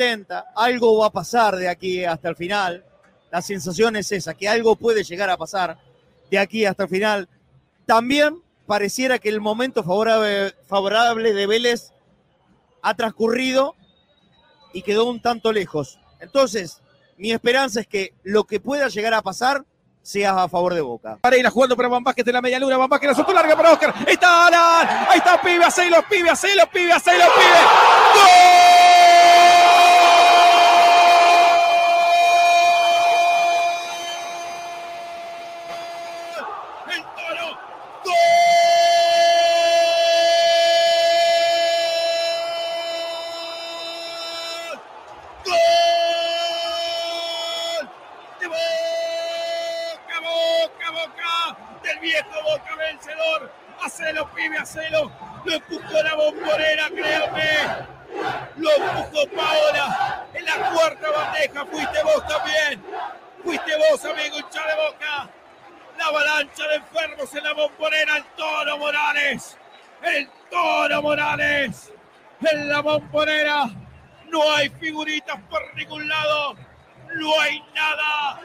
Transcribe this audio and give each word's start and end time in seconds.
Intenta, 0.00 0.38
intenta, 0.38 0.46
algo 0.56 0.98
va 0.98 1.06
a 1.06 1.10
pasar 1.10 1.56
de 1.56 1.68
aquí 1.68 2.04
hasta 2.04 2.28
el 2.28 2.36
final. 2.36 2.84
La 3.30 3.42
sensación 3.42 3.96
es 3.96 4.10
esa, 4.12 4.34
que 4.34 4.48
algo 4.48 4.76
puede 4.76 5.04
llegar 5.04 5.30
a 5.30 5.36
pasar 5.36 5.78
de 6.30 6.38
aquí 6.38 6.64
hasta 6.64 6.84
el 6.84 6.88
final. 6.88 7.28
También 7.86 8.42
pareciera 8.66 9.18
que 9.18 9.28
el 9.28 9.40
momento 9.40 9.82
favorable, 9.84 10.54
favorable 10.66 11.32
de 11.32 11.46
Vélez 11.46 11.92
ha 12.82 12.94
transcurrido 12.94 13.74
y 14.72 14.82
quedó 14.82 15.04
un 15.04 15.20
tanto 15.20 15.52
lejos. 15.52 15.98
Entonces, 16.20 16.80
mi 17.18 17.32
esperanza 17.32 17.80
es 17.80 17.86
que 17.86 18.14
lo 18.22 18.44
que 18.44 18.60
pueda 18.60 18.88
llegar 18.88 19.12
a 19.14 19.22
pasar 19.22 19.64
sea 20.02 20.42
a 20.42 20.48
favor 20.48 20.72
de 20.74 20.80
Boca. 20.80 21.18
Pareira 21.20 21.50
jugando 21.50 21.76
para 21.76 21.88
Van 21.88 22.02
Vázquez 22.02 22.24
de 22.24 22.32
la 22.32 22.40
media 22.40 22.58
luna. 22.58 22.78
Van 22.78 22.88
Vázquez 22.88 23.10
la 23.10 23.14
soltó 23.14 23.32
larga 23.34 23.54
para 23.54 23.72
Oscar. 23.72 23.94
Está 24.06 24.46
Alan. 24.46 25.06
Ahí 25.10 25.18
está 25.18 25.40
pibe. 25.42 25.64
Hacelo, 25.64 26.02
pibe. 26.08 26.30
Hacelo, 26.30 26.62
pibe. 26.72 26.92
Hacelo, 26.92 27.24
pibe. 27.34 27.60
¡Gol! 28.14 28.50
¡El 36.92 37.02
toro! 37.14 37.58
¡Gol! 38.04 38.14
¡Gol! 45.44 45.54
¡De 48.40 48.46
Boca, 48.48 50.16
Boca, 50.20 50.90
Boca! 50.90 51.34
¡Del 51.82 51.98
viejo 52.22 52.42
Boca 52.42 52.76
vencedor! 52.76 53.52
¡Hacelo, 53.82 54.30
pibe, 54.34 54.58
hacelo! 54.58 55.10
¡Lo 55.44 55.52
empujó 55.52 56.02
la 56.02 56.14
bombonera, 56.14 56.88
créame! 56.88 57.86
¡Lo 58.56 58.70
empujó 58.72 59.26
Paola! 59.34 60.26
¡En 60.34 60.44
la 60.44 60.70
cuarta 60.70 61.10
bandeja 61.10 61.66
fuiste 61.66 62.02
vos 62.02 62.26
también! 62.26 62.84
¡Fuiste 63.42 63.72
vos, 63.76 64.04
amigo 64.04 64.36
hincha 64.38 64.66
de 64.66 64.74
Boca! 64.74 65.30
La 65.98 66.06
avalancha 66.06 66.66
de 66.68 66.76
enfermos 66.76 67.34
en 67.34 67.44
la 67.44 67.52
bombonera, 67.54 68.16
el 68.16 68.24
Toro 68.36 68.78
Morales. 68.78 69.56
El 70.02 70.28
Toro 70.50 71.02
Morales. 71.02 71.92
En 72.42 72.68
la 72.68 72.80
bombonera 72.80 73.64
no 74.28 74.52
hay 74.54 74.68
figuritas 74.70 75.38
por 75.48 75.74
ningún 75.74 76.08
lado. 76.08 76.54
No 77.14 77.40
hay 77.40 77.62
nada. 77.74 78.40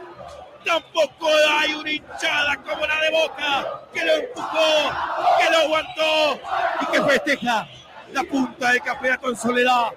Tampoco 0.66 1.28
hay 1.59 1.76
una 1.76 1.92
hinchada 1.92 2.58
como 2.64 2.86
la 2.88 3.00
de 3.02 3.12
Boca 3.12 3.81
que 3.94 4.03
lo 4.03 4.14
empujó, 4.14 4.92
que 5.38 5.52
lo 5.52 5.58
aguantó 5.59 6.42
y 6.81 6.86
que 6.88 7.03
festeja 7.03 7.68
la 8.12 8.24
punta 8.24 8.72
del 8.72 8.81
campeonato 8.81 9.30
en 9.30 9.36
soledad. 9.36 9.94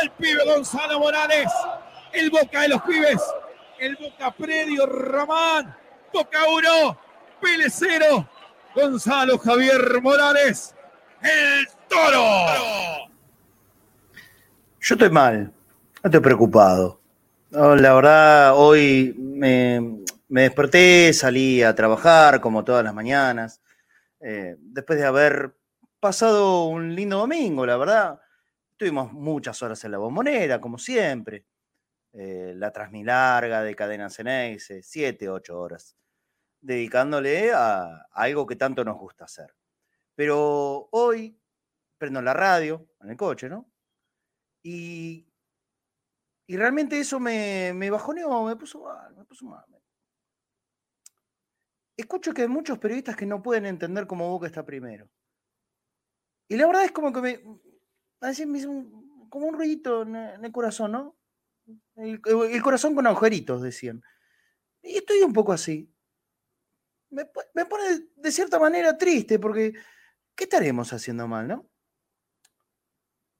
El 0.00 0.10
pibe 0.12 0.44
Gonzalo 0.44 1.00
Morales, 1.00 1.52
el 2.12 2.30
Boca 2.30 2.60
de 2.60 2.68
los 2.68 2.82
pibes, 2.82 3.20
el 3.78 3.96
Boca 3.96 4.30
Predio 4.30 4.86
Román, 4.86 5.76
Boca 6.12 6.38
1, 6.48 6.98
Pérez 7.40 7.74
0, 7.78 8.28
Gonzalo 8.74 9.38
Javier 9.38 10.00
Morales, 10.00 10.74
el 11.20 11.66
Toro. 11.88 13.08
Yo 14.80 14.94
estoy 14.94 15.10
mal, 15.10 15.44
no 15.46 15.52
estoy 16.04 16.20
preocupado. 16.20 17.01
La 17.52 17.92
verdad, 17.92 18.54
hoy 18.56 19.14
me, 19.18 20.00
desperté, 20.28 21.12
salí 21.12 21.62
a 21.62 21.74
trabajar 21.74 22.40
como 22.40 22.64
todas 22.64 22.82
las 22.82 22.94
mañanas, 22.94 23.60
eh, 24.20 24.56
después 24.58 24.98
de 24.98 25.04
haber 25.04 25.54
pasado 26.00 26.64
un 26.68 26.94
lindo 26.94 27.18
domingo, 27.18 27.66
la 27.66 27.76
verdad. 27.76 28.20
Tuvimos 28.78 29.12
muchas 29.12 29.62
horas 29.62 29.84
en 29.84 29.90
la 29.90 29.98
bombonera, 29.98 30.62
como 30.62 30.78
siempre. 30.78 31.44
Eh, 32.14 32.54
la 32.56 32.72
Transmilarga 32.72 33.62
de 33.62 33.76
Cadena 33.76 34.08
Ceneice, 34.08 34.82
siete, 34.82 35.28
ocho 35.28 35.60
horas, 35.60 35.94
dedicándole 36.58 37.52
a, 37.52 37.82
a 37.82 38.06
algo 38.12 38.46
que 38.46 38.56
tanto 38.56 38.82
nos 38.82 38.96
gusta 38.96 39.26
hacer. 39.26 39.54
Pero 40.14 40.88
hoy 40.90 41.38
prendo 41.98 42.22
la 42.22 42.32
radio 42.32 42.88
en 43.02 43.10
el 43.10 43.16
coche, 43.18 43.50
¿no? 43.50 43.70
Y, 44.62 45.31
y 46.52 46.56
realmente 46.58 47.00
eso 47.00 47.18
me, 47.18 47.72
me 47.74 47.88
bajoneó, 47.88 48.44
me 48.44 48.56
puso 48.56 48.82
mal, 48.82 49.16
me 49.16 49.24
puso 49.24 49.46
mal. 49.46 49.64
Escucho 51.96 52.34
que 52.34 52.42
hay 52.42 52.48
muchos 52.48 52.78
periodistas 52.78 53.16
que 53.16 53.24
no 53.24 53.42
pueden 53.42 53.64
entender 53.64 54.06
cómo 54.06 54.28
Boca 54.28 54.48
está 54.48 54.62
primero. 54.62 55.08
Y 56.48 56.58
la 56.58 56.66
verdad 56.66 56.84
es 56.84 56.92
como 56.92 57.10
que 57.10 57.22
me, 57.22 57.42
a 58.20 58.26
veces 58.26 58.46
me 58.46 58.58
hizo 58.58 58.68
como 59.30 59.46
un 59.46 59.54
ruidito 59.54 60.02
en, 60.02 60.14
el 60.14 60.52
corazón, 60.52 60.92
¿no? 60.92 61.16
El, 61.96 62.20
corazón 62.20 62.94
con 62.94 63.06
agujeritos, 63.06 63.62
decían. 63.62 64.02
Y 64.82 64.98
estoy 64.98 65.22
un 65.22 65.32
poco 65.32 65.54
así. 65.54 65.90
Me, 67.08 67.30
me 67.54 67.64
pone 67.64 68.10
de 68.14 68.30
cierta 68.30 68.58
manera 68.58 68.98
triste 68.98 69.38
porque 69.38 69.72
¿qué 70.34 70.44
estaremos 70.44 70.92
haciendo 70.92 71.26
mal, 71.26 71.48
no? 71.48 71.66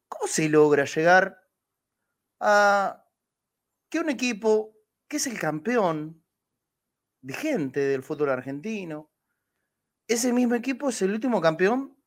¿Cómo 0.08 0.26
se 0.26 0.48
logra 0.48 0.86
llegar 0.86 1.46
a 2.40 3.01
que 3.92 4.00
un 4.00 4.08
equipo 4.08 4.74
que 5.06 5.18
es 5.18 5.26
el 5.26 5.38
campeón 5.38 6.24
vigente 7.20 7.78
del 7.80 8.02
fútbol 8.02 8.30
argentino, 8.30 9.12
ese 10.08 10.32
mismo 10.32 10.54
equipo 10.54 10.88
es 10.88 11.02
el 11.02 11.12
último 11.12 11.42
campeón 11.42 12.02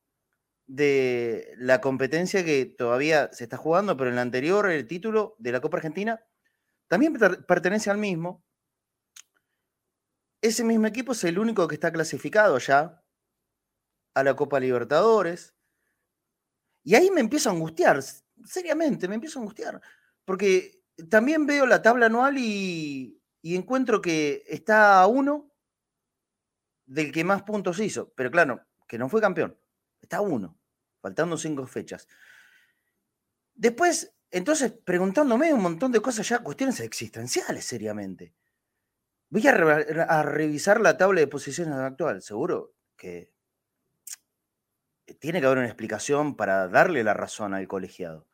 de 0.66 1.54
la 1.58 1.80
competencia 1.80 2.44
que 2.44 2.66
todavía 2.66 3.32
se 3.32 3.44
está 3.44 3.56
jugando, 3.56 3.96
pero 3.96 4.10
en 4.10 4.16
la 4.16 4.22
anterior, 4.22 4.68
el 4.68 4.88
título 4.88 5.36
de 5.38 5.52
la 5.52 5.60
Copa 5.60 5.76
Argentina, 5.76 6.20
también 6.88 7.12
per- 7.12 7.46
pertenece 7.46 7.88
al 7.88 7.98
mismo. 7.98 8.44
Ese 10.42 10.64
mismo 10.64 10.88
equipo 10.88 11.12
es 11.12 11.22
el 11.22 11.38
único 11.38 11.68
que 11.68 11.76
está 11.76 11.92
clasificado 11.92 12.58
ya 12.58 13.00
a 14.12 14.24
la 14.24 14.34
Copa 14.34 14.58
Libertadores. 14.58 15.54
Y 16.82 16.96
ahí 16.96 17.12
me 17.12 17.20
empiezo 17.20 17.48
a 17.48 17.52
angustiar, 17.52 18.02
seriamente, 18.44 19.06
me 19.06 19.14
empiezo 19.14 19.38
a 19.38 19.42
angustiar, 19.42 19.80
porque 20.24 20.75
también 21.08 21.46
veo 21.46 21.66
la 21.66 21.82
tabla 21.82 22.06
anual 22.06 22.38
y, 22.38 23.20
encuentro 23.42 24.00
que 24.00 24.44
está 24.48 25.00
a 25.00 25.06
uno 25.06 25.52
del 26.84 27.12
que 27.12 27.22
más 27.24 27.42
puntos 27.42 27.78
hizo, 27.78 28.12
pero 28.16 28.30
claro, 28.30 28.60
que 28.88 28.98
no 28.98 29.08
fue 29.08 29.20
campeón, 29.20 29.56
está 30.00 30.18
a 30.18 30.20
uno, 30.20 30.58
faltando 31.00 31.36
cinco 31.36 31.66
fechas. 31.66 32.08
Después, 33.54 34.14
entonces, 34.30 34.72
preguntándome 34.72 35.52
un 35.52 35.62
montón 35.62 35.92
de 35.92 36.00
cosas 36.00 36.28
ya, 36.28 36.40
cuestiones 36.40 36.80
existenciales, 36.80 37.64
seriamente. 37.64 38.34
Voy 39.28 39.46
a, 39.46 39.52
a 39.52 40.22
revisar 40.22 40.80
la 40.80 40.96
tabla 40.96 41.20
de 41.20 41.26
posiciones 41.26 41.74
actual, 41.74 42.22
seguro 42.22 42.74
que 42.96 43.32
tiene 45.20 45.40
que 45.40 45.46
haber 45.46 45.58
una 45.58 45.66
explicación 45.68 46.36
para 46.36 46.68
darle 46.68 47.04
la 47.04 47.14
razón 47.14 47.54
al 47.54 47.68
colegiado. 47.68 48.25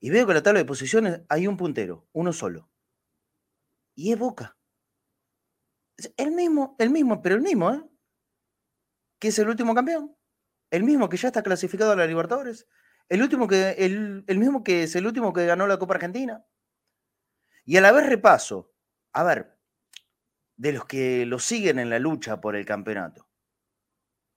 Y 0.00 0.10
veo 0.10 0.26
que 0.26 0.32
en 0.32 0.36
la 0.36 0.42
tabla 0.42 0.60
de 0.60 0.66
posiciones 0.66 1.22
hay 1.28 1.46
un 1.46 1.56
puntero, 1.56 2.08
uno 2.12 2.32
solo. 2.32 2.70
Y 3.94 4.12
es 4.12 4.18
Boca. 4.18 4.56
El 6.16 6.30
mismo, 6.30 6.76
el 6.78 6.90
mismo, 6.90 7.20
pero 7.20 7.34
el 7.34 7.40
mismo, 7.40 7.72
¿eh? 7.72 7.82
Que 9.18 9.28
es 9.28 9.38
el 9.40 9.48
último 9.48 9.74
campeón. 9.74 10.16
El 10.70 10.84
mismo 10.84 11.08
que 11.08 11.16
ya 11.16 11.28
está 11.28 11.42
clasificado 11.42 11.92
a 11.92 11.96
la 11.96 12.06
Libertadores. 12.06 12.68
El, 13.08 13.22
último 13.22 13.48
que, 13.48 13.70
el, 13.70 14.24
el 14.26 14.38
mismo 14.38 14.62
que 14.62 14.84
es 14.84 14.94
el 14.94 15.06
último 15.06 15.32
que 15.32 15.46
ganó 15.46 15.66
la 15.66 15.78
Copa 15.78 15.94
Argentina. 15.94 16.46
Y 17.64 17.76
a 17.76 17.80
la 17.80 17.90
vez 17.90 18.06
repaso, 18.06 18.72
a 19.12 19.24
ver, 19.24 19.58
de 20.56 20.72
los 20.72 20.84
que 20.86 21.26
lo 21.26 21.38
siguen 21.38 21.78
en 21.78 21.90
la 21.90 21.98
lucha 21.98 22.40
por 22.40 22.54
el 22.54 22.64
campeonato, 22.64 23.28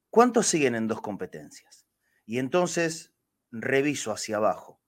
¿cuántos 0.10 0.48
siguen 0.48 0.75
en 0.75 0.88
dos 0.88 1.02
competencias? 1.02 1.88
Y 2.25 2.40
entonces 2.40 3.13
reviso 3.52 4.12
hacia 4.12 4.38
abajo. 4.38 4.81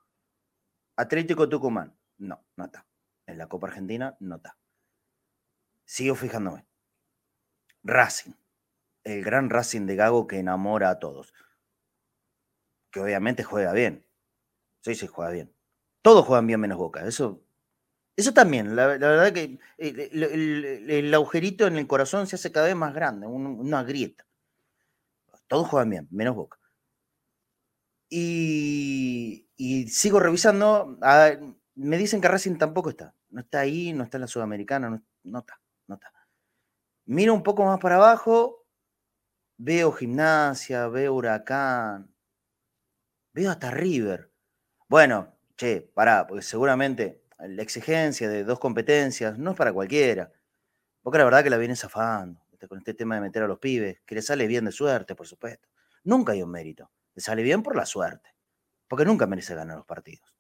Atlético 0.95 1.49
Tucumán, 1.49 1.97
no, 2.17 2.45
no 2.55 2.65
está. 2.65 2.85
En 3.25 3.37
la 3.37 3.47
Copa 3.47 3.67
Argentina, 3.67 4.15
no 4.19 4.35
está. 4.35 4.57
Sigo 5.85 6.15
fijándome. 6.15 6.65
Racing, 7.83 8.33
el 9.03 9.23
gran 9.23 9.49
Racing 9.49 9.85
de 9.85 9.95
Gago 9.95 10.27
que 10.27 10.39
enamora 10.39 10.89
a 10.89 10.99
todos. 10.99 11.33
Que 12.91 12.99
obviamente 12.99 13.43
juega 13.43 13.73
bien. 13.73 14.05
Sí, 14.81 14.95
sí, 14.95 15.07
juega 15.07 15.31
bien. 15.31 15.55
Todos 16.01 16.25
juegan 16.25 16.47
bien 16.47 16.59
menos 16.59 16.77
Boca. 16.77 17.05
Eso 17.05 17.43
eso 18.15 18.31
también, 18.33 18.75
la, 18.75 18.85
verdad 18.87 19.33
que 19.33 19.59
el, 19.77 21.13
agujerito 21.13 21.65
en 21.65 21.77
el 21.77 21.87
corazón 21.87 22.27
se 22.27 22.35
hace 22.35 22.51
cada 22.51 22.67
vez 22.67 22.75
más 22.75 22.93
grande, 22.93 23.25
una 23.25 23.83
grieta. 23.83 24.27
Todos 25.47 25.67
juegan 25.67 25.89
bien, 25.89 26.07
menos 26.11 26.35
Boca. 26.35 26.59
Y, 28.09 29.47
sigo 29.87 30.19
revisando, 30.19 30.97
me 31.75 31.97
dicen 31.97 32.21
que 32.21 32.27
Racing 32.27 32.57
tampoco 32.57 32.89
está. 32.89 33.15
No 33.29 33.41
está 33.41 33.61
ahí, 33.61 33.93
no 33.93 34.03
está 34.03 34.17
en 34.17 34.21
la 34.21 34.27
Sudamericana, 34.27 34.89
no, 34.89 35.03
no 35.23 35.39
está, 35.39 35.59
no 35.87 35.95
está. 35.95 36.11
Miro 37.05 37.33
un 37.33 37.43
poco 37.43 37.65
más 37.65 37.79
para 37.79 37.95
abajo, 37.95 38.65
veo 39.57 39.91
Gimnasia, 39.91 40.87
veo 40.87 41.13
Huracán, 41.13 42.13
veo 43.33 43.51
hasta 43.51 43.71
River. 43.71 44.31
Bueno, 44.87 45.35
che, 45.57 45.81
pará, 45.81 46.27
porque 46.27 46.43
seguramente 46.43 47.23
la 47.39 47.61
exigencia 47.61 48.29
de 48.29 48.43
dos 48.43 48.59
competencias 48.59 49.37
no 49.37 49.51
es 49.51 49.57
para 49.57 49.73
cualquiera. 49.73 50.31
Porque 51.01 51.17
la 51.17 51.25
verdad 51.25 51.43
que 51.43 51.49
la 51.49 51.57
viene 51.57 51.75
zafando 51.75 52.43
con 52.67 52.77
este 52.77 52.93
tema 52.93 53.15
de 53.15 53.21
meter 53.21 53.43
a 53.43 53.47
los 53.47 53.59
pibes, 53.59 54.01
que 54.05 54.15
le 54.15 54.21
sale 54.21 54.47
bien 54.47 54.65
de 54.65 54.71
suerte, 54.71 55.15
por 55.15 55.27
supuesto. 55.27 55.67
Nunca 56.03 56.33
hay 56.33 56.41
un 56.41 56.51
mérito. 56.51 56.91
Le 57.13 57.21
sale 57.21 57.43
bien 57.43 57.63
por 57.63 57.75
la 57.75 57.85
suerte. 57.85 58.32
Porque 58.93 59.05
nunca 59.05 59.25
merece 59.25 59.55
ganar 59.55 59.75
los 59.75 59.87
partidos. 59.87 60.37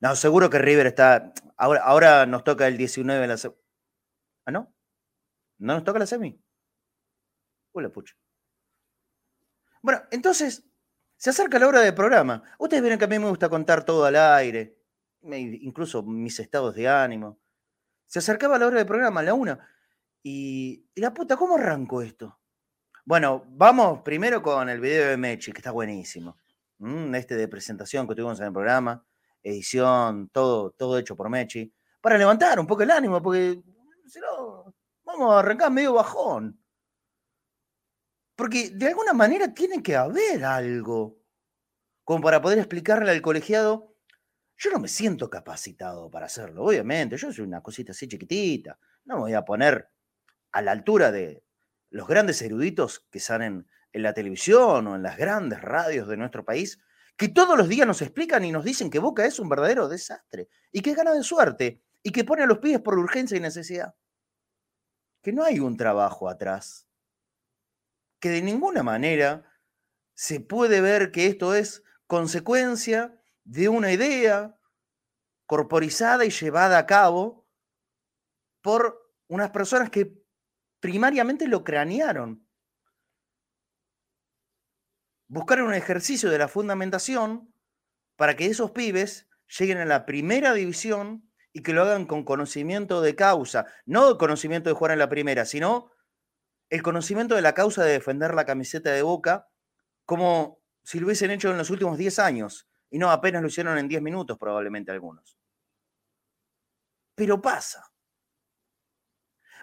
No, 0.00 0.16
seguro 0.16 0.50
que 0.50 0.58
River 0.58 0.88
está. 0.88 1.32
Ahora, 1.56 1.80
ahora 1.84 2.26
nos 2.26 2.42
toca 2.42 2.66
el 2.66 2.76
19 2.76 3.22
en 3.22 3.28
la. 3.28 3.36
¿Ah, 4.46 4.50
no? 4.50 4.74
¿No 5.58 5.74
nos 5.74 5.84
toca 5.84 6.00
la 6.00 6.06
semi? 6.06 6.42
Hola, 7.70 7.90
pucha. 7.90 8.16
Bueno, 9.80 10.02
entonces, 10.10 10.68
se 11.16 11.30
acerca 11.30 11.60
la 11.60 11.68
hora 11.68 11.78
del 11.78 11.94
programa. 11.94 12.42
Ustedes 12.58 12.82
ven 12.82 12.98
que 12.98 13.04
a 13.04 13.06
mí 13.06 13.16
me 13.16 13.28
gusta 13.28 13.48
contar 13.48 13.84
todo 13.84 14.06
al 14.06 14.16
aire 14.16 14.76
incluso 15.22 16.02
mis 16.02 16.40
estados 16.40 16.74
de 16.74 16.88
ánimo. 16.88 17.38
Se 18.06 18.18
acercaba 18.18 18.58
la 18.58 18.66
hora 18.66 18.78
del 18.78 18.86
programa, 18.86 19.20
a 19.20 19.22
la 19.22 19.34
una. 19.34 19.68
Y, 20.24 20.84
la 20.96 21.14
puta, 21.14 21.36
¿cómo 21.36 21.54
arranco 21.54 22.02
esto? 22.02 22.40
Bueno, 23.04 23.44
vamos 23.50 24.00
primero 24.02 24.42
con 24.42 24.68
el 24.68 24.80
video 24.80 25.10
de 25.10 25.16
Mechi, 25.16 25.52
que 25.52 25.58
está 25.58 25.70
buenísimo. 25.70 26.38
Este 27.14 27.36
de 27.36 27.48
presentación 27.48 28.06
que 28.06 28.14
tuvimos 28.14 28.38
en 28.40 28.46
el 28.46 28.52
programa, 28.52 29.04
edición, 29.42 30.28
todo, 30.30 30.70
todo 30.70 30.98
hecho 30.98 31.16
por 31.16 31.28
Mechi, 31.28 31.72
para 32.00 32.16
levantar 32.16 32.60
un 32.60 32.66
poco 32.66 32.82
el 32.82 32.90
ánimo, 32.90 33.20
porque 33.20 33.60
si 34.06 34.20
no, 34.20 34.74
vamos 35.04 35.34
a 35.34 35.40
arrancar 35.40 35.72
medio 35.72 35.94
bajón. 35.94 36.60
Porque 38.36 38.70
de 38.70 38.86
alguna 38.86 39.12
manera 39.12 39.52
tiene 39.52 39.82
que 39.82 39.96
haber 39.96 40.44
algo 40.44 41.18
como 42.04 42.22
para 42.22 42.40
poder 42.40 42.58
explicarle 42.58 43.10
al 43.10 43.20
colegiado 43.20 43.88
yo 44.58 44.72
no 44.72 44.80
me 44.80 44.88
siento 44.88 45.30
capacitado 45.30 46.10
para 46.10 46.26
hacerlo, 46.26 46.64
obviamente. 46.64 47.16
Yo 47.16 47.32
soy 47.32 47.44
una 47.44 47.62
cosita 47.62 47.92
así 47.92 48.08
chiquitita. 48.08 48.76
No 49.04 49.14
me 49.14 49.20
voy 49.20 49.34
a 49.34 49.44
poner 49.44 49.88
a 50.50 50.62
la 50.62 50.72
altura 50.72 51.12
de 51.12 51.44
los 51.90 52.08
grandes 52.08 52.42
eruditos 52.42 53.06
que 53.10 53.20
salen 53.20 53.68
en 53.98 54.04
la 54.04 54.14
televisión 54.14 54.86
o 54.86 54.94
en 54.94 55.02
las 55.02 55.16
grandes 55.16 55.60
radios 55.60 56.08
de 56.08 56.16
nuestro 56.16 56.44
país, 56.44 56.78
que 57.16 57.28
todos 57.28 57.58
los 57.58 57.68
días 57.68 57.86
nos 57.86 58.00
explican 58.00 58.44
y 58.44 58.52
nos 58.52 58.64
dicen 58.64 58.90
que 58.90 59.00
Boca 59.00 59.26
es 59.26 59.40
un 59.40 59.48
verdadero 59.48 59.88
desastre 59.88 60.48
y 60.70 60.82
que 60.82 60.94
gana 60.94 61.12
de 61.12 61.24
suerte 61.24 61.82
y 62.02 62.12
que 62.12 62.24
pone 62.24 62.44
a 62.44 62.46
los 62.46 62.58
pies 62.58 62.80
por 62.80 62.96
urgencia 62.96 63.36
y 63.36 63.40
necesidad. 63.40 63.96
Que 65.20 65.32
no 65.32 65.42
hay 65.42 65.58
un 65.58 65.76
trabajo 65.76 66.28
atrás. 66.28 66.88
Que 68.20 68.30
de 68.30 68.40
ninguna 68.40 68.84
manera 68.84 69.44
se 70.14 70.40
puede 70.40 70.80
ver 70.80 71.10
que 71.10 71.26
esto 71.26 71.54
es 71.54 71.82
consecuencia 72.06 73.20
de 73.42 73.68
una 73.68 73.92
idea 73.92 74.56
corporizada 75.46 76.24
y 76.24 76.30
llevada 76.30 76.78
a 76.78 76.86
cabo 76.86 77.48
por 78.62 79.12
unas 79.26 79.50
personas 79.50 79.90
que 79.90 80.22
primariamente 80.78 81.48
lo 81.48 81.64
cranearon. 81.64 82.47
Buscaron 85.28 85.68
un 85.68 85.74
ejercicio 85.74 86.30
de 86.30 86.38
la 86.38 86.48
fundamentación 86.48 87.52
para 88.16 88.34
que 88.34 88.46
esos 88.46 88.70
pibes 88.70 89.28
lleguen 89.58 89.78
a 89.78 89.84
la 89.84 90.06
primera 90.06 90.54
división 90.54 91.30
y 91.52 91.62
que 91.62 91.72
lo 91.72 91.82
hagan 91.82 92.06
con 92.06 92.24
conocimiento 92.24 93.00
de 93.00 93.14
causa, 93.14 93.66
no 93.86 94.18
conocimiento 94.18 94.68
de 94.70 94.74
jugar 94.74 94.92
en 94.92 94.98
la 94.98 95.08
primera, 95.08 95.44
sino 95.44 95.90
el 96.70 96.82
conocimiento 96.82 97.34
de 97.34 97.42
la 97.42 97.54
causa 97.54 97.84
de 97.84 97.92
defender 97.92 98.34
la 98.34 98.44
camiseta 98.44 98.90
de 98.90 99.02
Boca, 99.02 99.48
como 100.04 100.60
si 100.82 100.98
lo 101.00 101.06
hubiesen 101.06 101.30
hecho 101.30 101.50
en 101.50 101.58
los 101.58 101.70
últimos 101.70 101.98
10 101.98 102.18
años, 102.18 102.68
y 102.90 102.98
no, 102.98 103.10
apenas 103.10 103.42
lo 103.42 103.48
hicieron 103.48 103.78
en 103.78 103.88
10 103.88 104.02
minutos 104.02 104.38
probablemente 104.38 104.90
algunos. 104.90 105.36
Pero 107.14 107.40
pasa. 107.40 107.87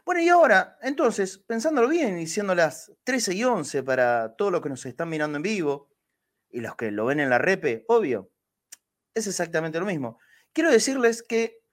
Bueno, 0.06 0.22
y 0.22 0.30
ahora, 0.30 0.78
entonces, 0.82 1.40
pensándolo 1.40 1.90
bien 1.90 2.20
y 2.20 2.28
siendo 2.28 2.54
las 2.54 2.92
13 3.04 3.34
y 3.34 3.44
11 3.44 3.84
para 3.84 4.36
todos 4.36 4.52
los 4.52 4.62
que 4.62 4.70
nos 4.70 4.86
están 4.86 5.10
mirando 5.10 5.38
en 5.38 5.44
vivo 5.44 5.90
y 6.50 6.62
los 6.62 6.76
que 6.76 6.92
lo 6.92 7.06
ven 7.06 7.20
en 7.20 7.30
la 7.30 7.40
repe, 7.40 7.86
obvio, 7.88 8.32
es 9.14 9.28
exactamente 9.28 9.80
lo 9.80 9.86
mismo. 9.86 10.20
Quiero 10.54 10.72
decirles 10.72 11.24
que 11.24 11.64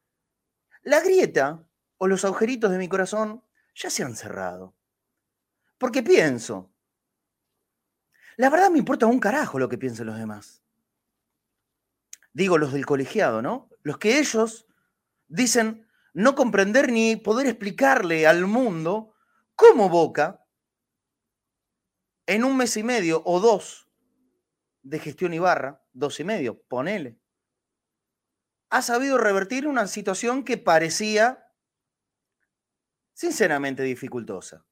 la 0.83 1.01
grieta 1.01 1.69
o 1.99 2.09
los 2.09 2.25
agujeritos 2.25 2.71
de 2.71 2.79
mi 2.79 2.89
corazón 2.89 3.45
ya 3.75 3.91
se 3.91 4.03
han 4.03 4.17
cerrado. 4.17 4.75
Porque 5.79 6.03
pienso, 6.03 6.73
la 8.37 8.49
verdad 8.49 8.71
me 8.71 8.79
importa 8.79 9.07
un 9.07 9.21
carajo 9.21 9.59
lo 9.59 9.69
que 9.69 9.79
piensen 9.79 10.07
los 10.07 10.17
demás 10.17 10.63
digo 12.33 12.59
los 12.59 12.73
del 12.73 12.87
colegiado, 12.87 13.43
¿no? 13.43 13.69
Los 13.83 13.99
que 13.99 14.19
ellos 14.19 14.67
dicen 15.29 15.82
no 16.13 16.35
comprender 16.35 16.91
ni 16.91 17.17
poder 17.17 17.47
explicarle 17.47 18.27
al 18.27 18.47
mundo 18.47 19.15
cómo 19.55 19.89
Boca, 19.89 20.45
en 22.27 22.45
un 22.45 22.57
mes 22.57 22.77
y 22.77 22.83
medio 22.83 23.23
o 23.25 23.41
dos 23.41 23.89
de 24.83 24.99
gestión 24.99 25.35
Ibarra, 25.35 25.85
dos 25.93 26.19
y 26.21 26.25
medio, 26.25 26.63
ponele, 26.63 27.19
ha 28.71 28.83
sabido 28.83 29.19
revertir 29.19 29.67
una 29.67 29.87
situación 29.87 30.45
que 30.45 30.57
parecía 30.57 31.47
sinceramente 33.13 33.83
dificultosa. 33.83 34.65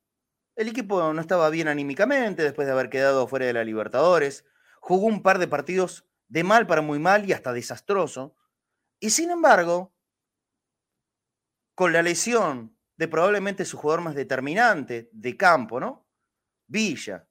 El 0.56 0.68
equipo 0.68 1.12
no 1.12 1.20
estaba 1.20 1.50
bien 1.50 1.68
anímicamente 1.68 2.42
después 2.42 2.66
de 2.66 2.72
haber 2.72 2.90
quedado 2.90 3.28
fuera 3.28 3.46
de 3.46 3.52
la 3.52 3.64
Libertadores, 3.64 4.44
jugó 4.80 5.06
un 5.06 5.22
par 5.22 5.38
de 5.38 5.48
partidos 5.48 6.06
de 6.28 6.44
mal 6.44 6.66
para 6.66 6.82
muy 6.82 6.98
mal 6.98 7.28
y 7.28 7.32
hasta 7.32 7.52
desastroso. 7.52 8.36
Y 8.98 9.10
sin 9.10 9.30
embargo, 9.30 9.94
con 11.80 11.94
la 11.94 12.02
lesión 12.02 12.76
de 12.98 13.08
probablemente 13.08 13.64
su 13.64 13.78
jugador 13.78 14.02
más 14.02 14.14
determinante 14.14 15.08
de 15.14 15.34
campo, 15.38 15.80
¿no? 15.80 16.06
Villa, 16.66 17.26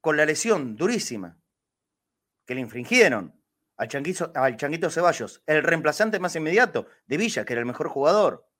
con 0.00 0.16
la 0.16 0.26
lesión 0.26 0.74
durísima 0.74 1.40
que 2.44 2.56
le 2.56 2.62
infringieron 2.62 3.40
al 3.76 3.86
Changuito, 3.86 4.32
al 4.34 4.56
Changuito 4.56 4.90
Ceballos, 4.90 5.44
el 5.46 5.62
reemplazante 5.62 6.18
más 6.18 6.34
inmediato 6.34 6.88
de 7.06 7.16
Villa, 7.16 7.44
que 7.44 7.52
era 7.52 7.60
el 7.60 7.66
mejor 7.66 7.90
jugador, 7.90 8.50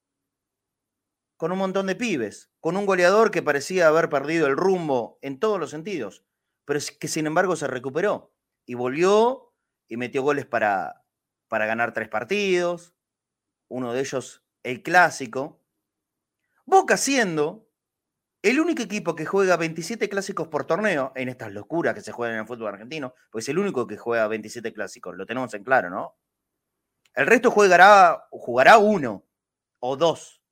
con 1.37 1.50
un 1.50 1.58
montón 1.58 1.88
de 1.88 1.97
pibes, 1.97 2.52
con 2.61 2.76
un 2.76 2.87
goleador 2.87 3.32
que 3.32 3.42
parecía 3.42 3.88
haber 3.88 4.08
perdido 4.08 4.47
el 4.47 4.56
rumbo 4.56 5.18
en 5.23 5.40
todos 5.40 5.58
los 5.58 5.70
sentidos, 5.70 6.25
pero 6.64 6.78
que 7.00 7.08
sin 7.08 7.26
embargo 7.26 7.56
se 7.56 7.66
recuperó 7.66 8.32
y 8.64 8.75
volvió 8.75 9.56
y 9.88 9.97
metió 9.97 10.23
goles 10.23 10.47
para, 10.47 11.04
para 11.49 11.66
ganar 11.66 11.92
tres 11.94 12.08
partidos, 12.08 12.94
uno 13.66 13.92
de 13.92 13.99
ellos 13.99 14.44
el 14.62 14.83
clásico. 14.83 15.61
Boca 16.65 16.97
siendo 16.97 17.69
el 18.43 18.61
único 18.61 18.83
equipo 18.83 19.15
que 19.15 19.27
juega 19.27 19.57
27 19.57 20.09
clásicos 20.09 20.49
por 20.49 20.65
torneo, 20.65 21.12
en 21.17 21.29
estas 21.29 21.53
locuras 21.53 21.95
que 21.95 22.03
se 22.03 22.12
juegan 22.12 22.37
en 22.37 22.43
el 22.43 22.47
fútbol 22.47 22.69
argentino, 22.69 23.15
pues 23.31 23.45
es 23.45 23.49
el 23.49 23.59
único 23.59 23.87
que 23.87 23.97
juega 23.97 24.29
27 24.29 24.73
clásicos, 24.73 25.17
lo 25.17 25.27
tenemos 25.27 25.53
en 25.55 25.65
claro, 25.65 25.91
¿no? 25.91 26.17
El 27.15 27.27
resto 27.27 27.50
jugará, 27.50 28.29
jugará 28.31 28.79
uno 28.79 29.27
o 29.81 29.97
dos 29.97 30.43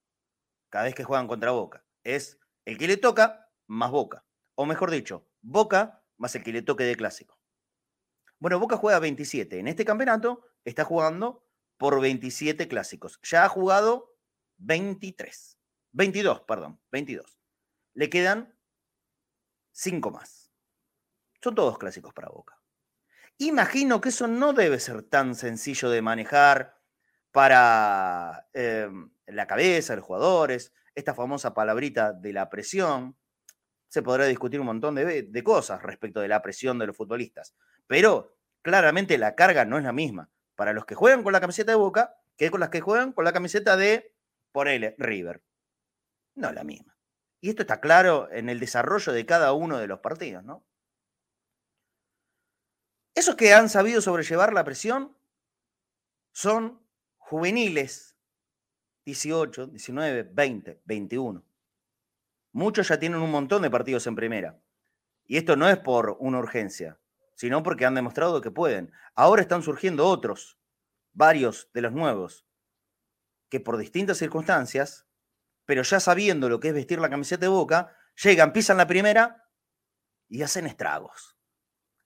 cada 0.68 0.84
vez 0.84 0.94
que 0.94 1.04
juegan 1.04 1.28
contra 1.28 1.52
Boca. 1.52 1.84
Es 2.02 2.40
el 2.64 2.76
que 2.76 2.88
le 2.88 2.96
toca 2.96 3.50
más 3.68 3.90
Boca. 3.90 4.24
O 4.56 4.66
mejor 4.66 4.90
dicho, 4.90 5.28
Boca 5.42 6.02
más 6.16 6.34
el 6.34 6.42
que 6.42 6.52
le 6.52 6.62
toque 6.62 6.84
de 6.84 6.96
clásico. 6.96 7.38
Bueno, 8.38 8.58
Boca 8.58 8.76
juega 8.76 8.98
27. 8.98 9.60
En 9.60 9.68
este 9.68 9.84
campeonato 9.84 10.44
está 10.64 10.84
jugando 10.84 11.45
por 11.76 12.00
27 12.00 12.68
clásicos. 12.68 13.20
Ya 13.22 13.44
ha 13.44 13.48
jugado 13.48 14.16
23. 14.58 15.58
22, 15.92 16.40
perdón, 16.42 16.80
22. 16.90 17.38
Le 17.94 18.10
quedan 18.10 18.54
5 19.72 20.10
más. 20.10 20.52
Son 21.42 21.54
todos 21.54 21.78
clásicos 21.78 22.12
para 22.12 22.28
Boca. 22.28 22.60
Imagino 23.38 24.00
que 24.00 24.08
eso 24.08 24.26
no 24.26 24.52
debe 24.52 24.80
ser 24.80 25.02
tan 25.02 25.34
sencillo 25.34 25.90
de 25.90 26.02
manejar 26.02 26.80
para 27.30 28.48
em, 28.54 29.10
la 29.26 29.46
cabeza 29.46 29.94
los 29.94 30.04
jugadores, 30.04 30.72
esta 30.94 31.14
famosa 31.14 31.52
palabrita 31.52 32.12
de 32.12 32.32
la 32.32 32.48
presión. 32.48 33.16
Se 33.88 34.02
podrá 34.02 34.24
discutir 34.26 34.58
un 34.58 34.66
montón 34.66 34.94
de 34.94 35.42
cosas 35.44 35.82
respecto 35.82 36.20
de 36.20 36.28
la 36.28 36.42
presión 36.42 36.78
de 36.78 36.86
los 36.86 36.96
futbolistas, 36.96 37.54
pero 37.86 38.38
claramente 38.62 39.16
la 39.16 39.34
carga 39.34 39.64
no 39.64 39.78
es 39.78 39.84
la 39.84 39.92
misma 39.92 40.30
para 40.56 40.72
los 40.72 40.86
que 40.86 40.94
juegan 40.94 41.22
con 41.22 41.32
la 41.32 41.40
camiseta 41.40 41.72
de 41.72 41.76
Boca 41.76 42.18
que 42.36 42.50
con 42.50 42.60
las 42.60 42.70
que 42.70 42.80
juegan 42.80 43.12
con 43.12 43.24
la 43.24 43.32
camiseta 43.32 43.76
de, 43.76 44.12
por 44.52 44.68
él, 44.68 44.94
River. 44.98 45.42
No 46.34 46.52
la 46.52 46.64
misma. 46.64 46.96
Y 47.40 47.50
esto 47.50 47.62
está 47.62 47.80
claro 47.80 48.30
en 48.30 48.48
el 48.48 48.60
desarrollo 48.60 49.12
de 49.12 49.24
cada 49.24 49.52
uno 49.52 49.78
de 49.78 49.86
los 49.86 50.00
partidos, 50.00 50.44
¿no? 50.44 50.64
Esos 53.14 53.36
que 53.36 53.54
han 53.54 53.70
sabido 53.70 54.02
sobrellevar 54.02 54.52
la 54.52 54.64
presión 54.64 55.16
son 56.32 56.82
juveniles, 57.16 58.14
18, 59.06 59.68
19, 59.68 60.30
20, 60.34 60.82
21. 60.84 61.42
Muchos 62.52 62.88
ya 62.88 62.98
tienen 62.98 63.20
un 63.20 63.30
montón 63.30 63.62
de 63.62 63.70
partidos 63.70 64.06
en 64.06 64.16
primera. 64.16 64.58
Y 65.24 65.38
esto 65.38 65.56
no 65.56 65.68
es 65.68 65.78
por 65.78 66.16
una 66.20 66.38
urgencia, 66.38 66.98
sino 67.36 67.62
porque 67.62 67.86
han 67.86 67.94
demostrado 67.94 68.40
que 68.40 68.50
pueden. 68.50 68.92
Ahora 69.14 69.42
están 69.42 69.62
surgiendo 69.62 70.06
otros, 70.06 70.58
varios 71.12 71.70
de 71.72 71.82
los 71.82 71.92
nuevos, 71.92 72.46
que 73.48 73.60
por 73.60 73.76
distintas 73.76 74.18
circunstancias, 74.18 75.06
pero 75.64 75.82
ya 75.82 76.00
sabiendo 76.00 76.48
lo 76.48 76.58
que 76.58 76.68
es 76.68 76.74
vestir 76.74 76.98
la 76.98 77.10
camiseta 77.10 77.42
de 77.42 77.48
boca, 77.48 77.96
llegan, 78.22 78.52
pisan 78.52 78.78
la 78.78 78.86
primera 78.86 79.48
y 80.28 80.42
hacen 80.42 80.66
estragos. 80.66 81.36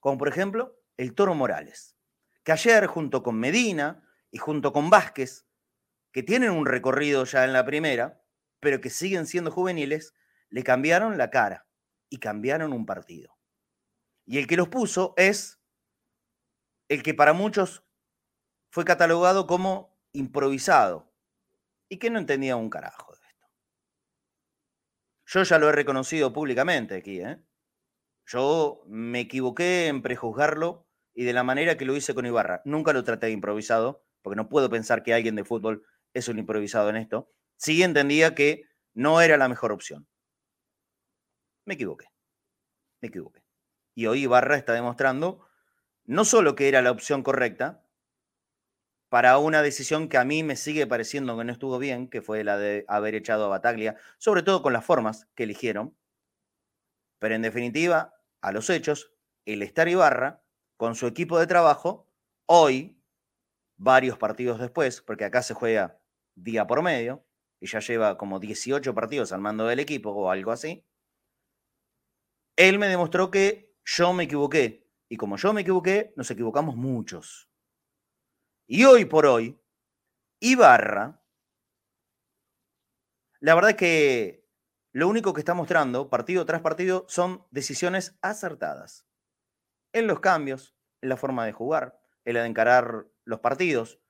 Como 0.01 0.19
por 0.19 0.29
ejemplo 0.29 0.83
el 0.97 1.15
Toro 1.15 1.35
Morales, 1.35 1.97
que 2.43 2.53
ayer 2.53 2.87
junto 2.87 3.23
con 3.23 3.39
Medina 3.39 4.03
y 4.31 4.39
junto 4.39 4.73
con 4.73 4.91
Vázquez, 4.91 5.47
que 6.13 6.23
tienen 6.23 6.51
un 6.51 6.67
recorrido 6.67 7.25
ya 7.25 7.45
en 7.45 7.53
la 7.53 7.65
primera, 7.65 8.23
pero 8.59 8.81
que 8.81 8.91
siguen 8.91 9.27
siendo 9.27 9.51
juveniles, 9.51 10.15
le 10.49 10.65
cambiaron 10.65 11.17
la 11.17 11.31
cara 11.31 11.69
y 12.09 12.19
cambiaron 12.19 12.73
un 12.73 12.85
partido. 12.85 13.40
Y 14.31 14.39
el 14.39 14.47
que 14.47 14.57
los 14.57 14.69
puso 14.69 15.13
es 15.17 15.61
el 16.89 17.03
que 17.03 17.15
para 17.15 17.33
muchos 17.33 17.85
fue 18.71 18.85
catalogado 18.85 19.49
como 19.49 19.99
improvisado 20.13 21.13
y 21.89 21.99
que 21.99 22.11
no 22.11 22.21
entendía 22.21 22.55
un 22.55 22.71
carajo 22.71 23.13
de 23.13 23.27
esto. 23.27 23.49
Yo 25.27 25.43
ya 25.43 25.59
lo 25.59 25.69
he 25.69 25.73
reconocido 25.73 26.33
públicamente 26.33 26.95
aquí, 26.95 27.21
¿eh? 27.21 27.43
Yo 28.25 28.85
me 28.87 29.19
equivoqué 29.19 29.89
en 29.89 30.01
prejuzgarlo 30.01 30.87
y 31.13 31.25
de 31.25 31.33
la 31.33 31.43
manera 31.43 31.77
que 31.77 31.85
lo 31.85 31.97
hice 31.97 32.15
con 32.15 32.25
Ibarra. 32.25 32.63
Nunca 32.65 32.93
lo 32.93 33.03
traté 33.03 33.27
de 33.27 33.33
improvisado, 33.33 34.05
porque 34.23 34.37
no 34.37 34.49
puedo 34.49 34.71
pensar 34.71 35.03
que 35.03 35.13
alguien 35.13 35.35
de 35.35 35.43
fútbol 35.43 35.85
es 36.15 36.29
un 36.29 36.39
improvisado 36.39 36.89
en 36.89 36.99
esto. 36.99 37.33
Sí 37.57 37.83
entendía 37.83 38.37
que 38.37 38.69
no 38.95 39.23
era 39.23 39.37
la 39.37 39.49
mejor 39.49 39.73
opción. 39.73 40.07
Me 41.67 41.75
equivoqué. 41.75 42.07
Me 43.01 43.09
equivoqué. 43.09 43.40
Y 44.01 44.07
hoy 44.07 44.23
Ibarra 44.23 44.57
está 44.57 44.73
demostrando 44.73 45.47
no 46.07 46.25
solo 46.25 46.55
que 46.55 46.69
era 46.69 46.81
la 46.81 46.91
opción 46.91 47.23
correcta 47.23 47.85
para 49.11 49.37
una 49.37 49.61
decisión 49.61 50.09
que 50.09 50.17
a 50.17 50.25
mí 50.25 50.43
me 50.43 50.57
sigue 50.57 50.87
pareciendo 50.87 51.37
que 51.37 51.45
no 51.45 51.53
estuvo 51.53 51.79
bien, 51.79 52.09
que 52.09 52.23
fue 52.23 52.43
la 52.43 52.57
de 52.57 52.87
haber 52.89 53.15
echado 53.15 53.45
a 53.45 53.49
Bataglia, 53.49 53.99
sobre 54.17 54.43
todo 54.43 54.63
con 54.63 54.73
las 54.73 54.87
formas 54.87 55.29
que 55.35 55.43
eligieron, 55.43 55.95
pero 57.19 57.35
en 57.35 57.43
definitiva, 57.43 58.15
a 58.41 58.53
los 58.53 58.71
hechos, 58.71 59.13
el 59.45 59.61
estar 59.61 59.87
Ibarra 59.87 60.43
con 60.79 60.95
su 60.95 61.07
equipo 61.07 61.39
de 61.39 61.47
trabajo, 61.47 62.09
hoy, 62.47 62.99
varios 63.77 64.17
partidos 64.17 64.61
después, 64.61 65.03
porque 65.03 65.27
acá 65.27 65.43
se 65.43 65.53
juega 65.53 66.01
día 66.37 66.67
por 66.67 66.81
medio, 66.81 67.27
y 67.61 67.67
ya 67.67 67.81
lleva 67.81 68.17
como 68.17 68.41
18 68.41 68.95
partidos 68.95 69.31
al 69.33 69.43
mando 69.43 69.67
del 69.67 69.79
equipo 69.79 70.09
o 70.13 70.31
algo 70.31 70.53
así, 70.53 70.87
él 72.57 72.79
me 72.79 72.89
demostró 72.89 73.31
que 73.31 73.70
yo 73.85 74.13
me 74.13 74.25
equivoqué. 74.25 74.89
Y 75.09 75.17
como 75.17 75.37
yo 75.37 75.53
me 75.53 75.63
equivoqué, 75.63 76.13
nos 76.17 76.31
equivocamos 76.31 76.77
muchos. 76.77 77.51
Y 78.67 78.85
hoy 78.85 79.05
por 79.05 79.27
hoy, 79.27 79.61
Ibarra, 80.39 81.21
la 83.41 83.55
verdad 83.55 83.71
es 83.71 83.77
que 83.77 84.49
lo 84.93 85.09
único 85.09 85.33
que 85.33 85.41
está 85.41 85.55
mostrando, 85.55 86.11
partido 86.11 86.45
tras 86.47 86.63
partido, 86.63 87.07
son 87.09 87.47
decisiones 87.51 88.19
acertadas. 88.23 89.07
En 89.93 90.07
los 90.07 90.21
cambios, 90.21 90.77
en 91.01 91.09
la 91.09 91.17
forma 91.17 91.47
de 91.47 91.53
jugar, 91.53 92.01
en 92.25 92.35
la 92.35 92.43
de 92.43 92.49
encarar 92.49 93.07
los 93.25 93.41
partidos. 93.41 94.01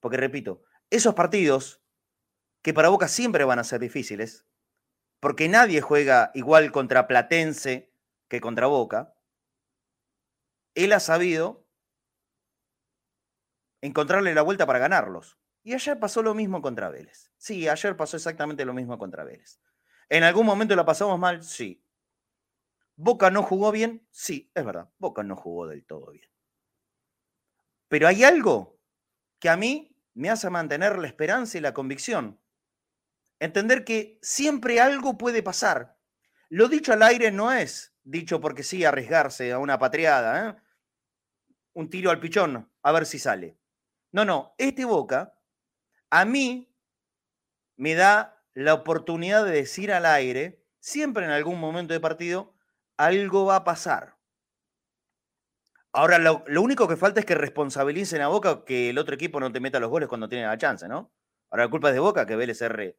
Porque 0.00 0.16
repito, 0.16 0.62
esos 0.90 1.14
partidos 1.14 1.82
que 2.62 2.74
para 2.74 2.88
Boca 2.88 3.08
siempre 3.08 3.44
van 3.44 3.58
a 3.58 3.64
ser 3.64 3.80
difíciles, 3.80 4.46
porque 5.20 5.48
nadie 5.48 5.80
juega 5.80 6.30
igual 6.34 6.72
contra 6.72 7.06
Platense 7.06 7.91
que 8.32 8.40
contra 8.40 8.66
Boca, 8.66 9.14
él 10.74 10.94
ha 10.94 11.00
sabido 11.00 11.68
encontrarle 13.82 14.34
la 14.34 14.40
vuelta 14.40 14.64
para 14.64 14.78
ganarlos. 14.78 15.38
Y 15.62 15.74
ayer 15.74 16.00
pasó 16.00 16.22
lo 16.22 16.32
mismo 16.32 16.62
contra 16.62 16.88
Vélez. 16.88 17.30
Sí, 17.36 17.68
ayer 17.68 17.94
pasó 17.94 18.16
exactamente 18.16 18.64
lo 18.64 18.72
mismo 18.72 18.96
contra 18.96 19.22
Vélez. 19.24 19.60
¿En 20.08 20.22
algún 20.22 20.46
momento 20.46 20.74
la 20.74 20.86
pasamos 20.86 21.18
mal? 21.18 21.42
Sí. 21.42 21.84
¿Boca 22.96 23.30
no 23.30 23.42
jugó 23.42 23.70
bien? 23.70 24.08
Sí, 24.10 24.50
es 24.54 24.64
verdad. 24.64 24.88
Boca 24.96 25.22
no 25.22 25.36
jugó 25.36 25.66
del 25.66 25.84
todo 25.84 26.10
bien. 26.12 26.30
Pero 27.88 28.08
hay 28.08 28.24
algo 28.24 28.80
que 29.40 29.50
a 29.50 29.58
mí 29.58 29.94
me 30.14 30.30
hace 30.30 30.48
mantener 30.48 30.98
la 30.98 31.06
esperanza 31.06 31.58
y 31.58 31.60
la 31.60 31.74
convicción. 31.74 32.40
Entender 33.40 33.84
que 33.84 34.18
siempre 34.22 34.80
algo 34.80 35.18
puede 35.18 35.42
pasar. 35.42 35.98
Lo 36.48 36.68
dicho 36.68 36.94
al 36.94 37.02
aire 37.02 37.30
no 37.30 37.52
es 37.52 37.91
dicho 38.04 38.40
porque 38.40 38.62
sí, 38.62 38.84
arriesgarse 38.84 39.52
a 39.52 39.58
una 39.58 39.78
patriada, 39.78 40.50
¿eh? 40.50 40.62
un 41.74 41.88
tiro 41.88 42.10
al 42.10 42.20
pichón, 42.20 42.70
a 42.82 42.92
ver 42.92 43.06
si 43.06 43.18
sale. 43.18 43.58
No, 44.12 44.24
no, 44.24 44.54
este 44.58 44.84
Boca 44.84 45.34
a 46.10 46.24
mí 46.24 46.70
me 47.76 47.94
da 47.94 48.44
la 48.54 48.74
oportunidad 48.74 49.44
de 49.44 49.52
decir 49.52 49.92
al 49.92 50.04
aire, 50.04 50.62
siempre 50.78 51.24
en 51.24 51.30
algún 51.30 51.58
momento 51.58 51.94
de 51.94 52.00
partido, 52.00 52.54
algo 52.98 53.46
va 53.46 53.56
a 53.56 53.64
pasar. 53.64 54.18
Ahora, 55.94 56.18
lo, 56.18 56.42
único 56.62 56.88
que 56.88 56.96
falta 56.96 57.20
es 57.20 57.26
que 57.26 57.34
responsabilicen 57.34 58.22
a 58.22 58.28
Boca 58.28 58.64
que 58.64 58.90
el 58.90 58.98
otro 58.98 59.14
equipo 59.14 59.40
no 59.40 59.52
te 59.52 59.60
meta 59.60 59.80
los 59.80 59.90
goles 59.90 60.08
cuando 60.08 60.28
tiene 60.28 60.46
la 60.46 60.56
chance, 60.56 60.88
¿no? 60.88 61.12
Ahora, 61.50 61.64
la 61.64 61.70
culpa 61.70 61.88
es 61.88 61.94
de 61.94 62.00
Boca 62.00 62.26
que 62.26 62.36
Vélez 62.36 62.62
R 62.62 62.98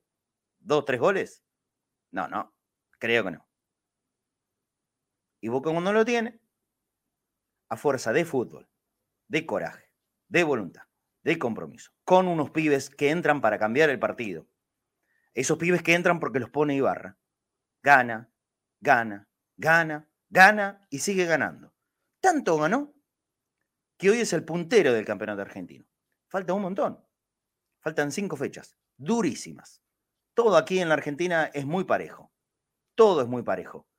dos, 0.60 0.86
tres 0.86 1.00
goles. 1.00 1.44
No, 2.12 2.28
no, 2.28 2.54
creo 3.00 3.24
que 3.24 3.32
no. 3.32 3.48
Y 5.44 5.50
Boca 5.50 5.70
cuando 5.72 5.92
lo 5.92 6.06
tiene, 6.06 6.40
a 7.68 7.76
fuerza 7.76 8.14
de 8.14 8.24
fútbol, 8.24 8.70
de 9.28 9.46
coraje, 9.46 9.92
de 10.30 10.46
voluntad, 10.46 10.84
de 11.22 11.38
compromiso, 11.38 11.92
con 12.06 12.30
unos 12.30 12.52
pibes 12.52 12.90
que 12.90 13.10
entran 13.10 13.42
para 13.42 13.60
cambiar 13.60 13.90
el 13.90 14.00
partido. 14.00 14.48
Esos 15.34 15.58
pibes 15.58 15.84
que 15.84 15.96
entran 15.96 16.22
porque 16.22 16.40
los 16.40 16.50
pone 16.50 16.76
Ibarra. 16.76 17.18
Gana, 17.82 18.32
gana, 18.80 19.28
gana, 19.58 20.10
gana 20.30 20.88
y 20.90 21.00
sigue 21.00 21.26
ganando. 21.26 21.74
Tanto 22.22 22.58
ganó 22.58 22.96
que 23.98 24.12
hoy 24.12 24.22
es 24.22 24.32
el 24.32 24.46
puntero 24.46 24.94
del 24.94 25.04
campeonato 25.04 25.42
argentino. 25.42 25.86
Falta 26.30 26.54
un 26.54 26.62
montón. 26.62 27.06
Faltan 27.82 28.14
cinco 28.14 28.38
fechas, 28.38 28.78
durísimas. 28.96 29.84
Todo 30.36 30.56
aquí 30.56 30.80
en 30.80 30.88
la 30.88 30.94
Argentina 30.94 31.52
es 31.54 31.66
muy 31.66 31.84
parejo. 31.84 32.32
Todo 32.96 33.22
es 33.22 33.28
muy 33.28 33.44
parejo. 33.44 33.90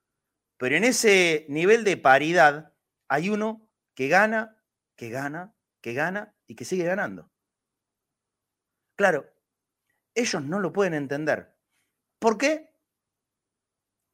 Pero 0.57 0.77
en 0.77 0.85
ese 0.85 1.47
nivel 1.49 1.85
de 1.85 1.97
paridad 1.97 2.75
hay 3.09 3.29
uno 3.29 3.69
que 3.95 4.09
gana, 4.09 4.63
que 4.97 5.11
gana, 5.11 5.55
que 5.81 5.95
gana 5.95 6.35
y 6.47 6.55
que 6.55 6.65
sigue 6.65 6.85
ganando. 6.85 7.31
Claro, 8.97 9.27
ellos 10.15 10.43
no 10.43 10.61
lo 10.61 10.73
pueden 10.73 10.95
entender. 10.95 11.57
¿Por 12.19 12.39
qué? 12.39 12.73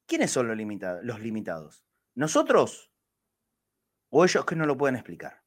¿Quiénes 0.07 0.31
son 0.31 0.49
los, 0.49 0.57
limitados? 0.57 1.05
los 1.05 1.21
limitados? 1.21 1.85
¿Nosotros? 2.15 2.93
¿O 4.09 4.25
ellos 4.25 4.45
que 4.45 4.57
no 4.57 4.67
lo 4.67 4.77
pueden 4.77 4.97
explicar? 4.97 5.45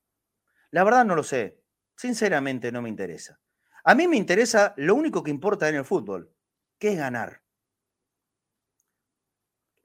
La 0.72 0.84
verdad 0.84 1.06
no 1.06 1.16
lo 1.16 1.24
sé. 1.24 1.62
Sinceramente 1.98 2.72
no 2.72 2.82
me 2.82 2.90
interesa. 2.90 3.40
A 3.84 3.96
mí 3.96 4.08
me 4.08 4.16
interesa 4.16 4.74
lo 4.78 4.96
único 4.96 5.22
que 5.22 5.32
importa 5.32 5.68
en 5.68 5.76
el 5.76 5.86
fútbol, 5.86 6.34
que 6.80 6.94
es 6.94 6.98
ganar. 6.98 7.43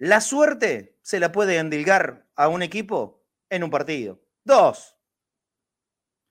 La 0.00 0.20
suerte 0.20 0.96
se 1.02 1.18
la 1.18 1.32
puede 1.32 1.58
endilgar 1.58 2.30
a 2.36 2.46
un 2.46 2.62
equipo 2.62 3.26
en 3.50 3.64
un 3.64 3.70
partido. 3.70 4.22
Dos. 4.44 4.96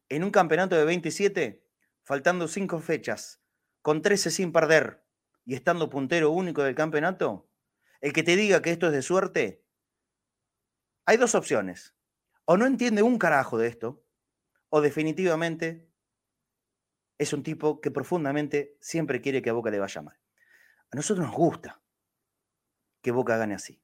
En 0.08 0.24
un 0.24 0.32
campeonato 0.32 0.78
de 0.78 0.86
27, 0.86 1.68
faltando 2.02 2.48
cinco 2.48 2.80
fechas, 2.80 3.42
con 3.82 4.02
13 4.02 4.32
sin 4.32 4.54
perder 4.54 5.06
y 5.44 5.54
estando 5.54 5.90
puntero 5.90 6.32
único 6.32 6.64
del 6.64 6.76
campeonato, 6.76 7.50
el 8.00 8.14
que 8.14 8.24
te 8.24 8.38
diga 8.38 8.62
que 8.62 8.72
esto 8.72 8.88
es 8.88 8.94
de 8.94 9.02
suerte, 9.02 9.66
hay 11.06 11.18
dos 11.18 11.36
opciones. 11.36 11.94
O 12.46 12.56
no 12.56 12.66
entiende 12.66 13.02
un 13.02 13.20
carajo 13.20 13.58
de 13.58 13.68
esto, 13.68 14.02
o 14.70 14.80
definitivamente 14.80 15.90
es 17.18 17.34
un 17.34 17.44
tipo 17.44 17.82
que 17.82 17.92
profundamente 17.92 18.78
siempre 18.80 19.20
quiere 19.20 19.42
que 19.42 19.50
a 19.50 19.54
Boca 19.54 19.72
le 19.72 19.80
vaya 19.80 20.02
mal. 20.02 20.18
A 20.90 20.96
nosotros 20.96 21.26
nos 21.26 21.36
gusta 21.36 21.82
que 23.08 23.12
Boca 23.14 23.38
gane 23.38 23.56
así, 23.56 23.82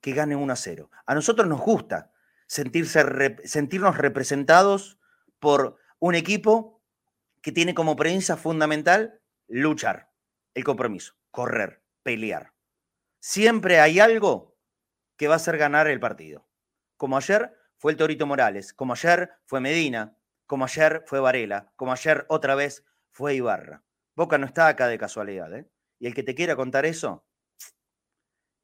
que 0.00 0.12
gane 0.12 0.34
1 0.34 0.52
a 0.52 0.56
0. 0.56 0.90
A 1.06 1.14
nosotros 1.14 1.46
nos 1.46 1.60
gusta 1.60 2.10
sentirse, 2.48 3.00
sentirnos 3.44 3.96
representados 3.96 4.98
por 5.38 5.78
un 6.00 6.16
equipo 6.16 6.82
que 7.42 7.52
tiene 7.52 7.74
como 7.74 7.94
premisa 7.94 8.36
fundamental 8.36 9.20
luchar, 9.46 10.10
el 10.54 10.64
compromiso, 10.64 11.14
correr, 11.30 11.80
pelear. 12.02 12.54
Siempre 13.20 13.78
hay 13.78 14.00
algo 14.00 14.58
que 15.16 15.28
va 15.28 15.34
a 15.34 15.36
hacer 15.36 15.58
ganar 15.58 15.86
el 15.86 16.00
partido. 16.00 16.48
Como 16.96 17.16
ayer 17.16 17.56
fue 17.76 17.92
el 17.92 17.98
Torito 17.98 18.26
Morales, 18.26 18.72
como 18.72 18.94
ayer 18.94 19.30
fue 19.44 19.60
Medina, 19.60 20.18
como 20.46 20.64
ayer 20.64 21.04
fue 21.06 21.20
Varela, 21.20 21.70
como 21.76 21.92
ayer 21.92 22.26
otra 22.28 22.56
vez 22.56 22.84
fue 23.12 23.36
Ibarra. 23.36 23.84
Boca 24.16 24.38
no 24.38 24.46
está 24.46 24.66
acá 24.66 24.88
de 24.88 24.98
casualidad, 24.98 25.54
¿eh? 25.54 25.70
Y 26.00 26.08
el 26.08 26.14
que 26.14 26.24
te 26.24 26.34
quiera 26.34 26.56
contar 26.56 26.84
eso, 26.84 27.24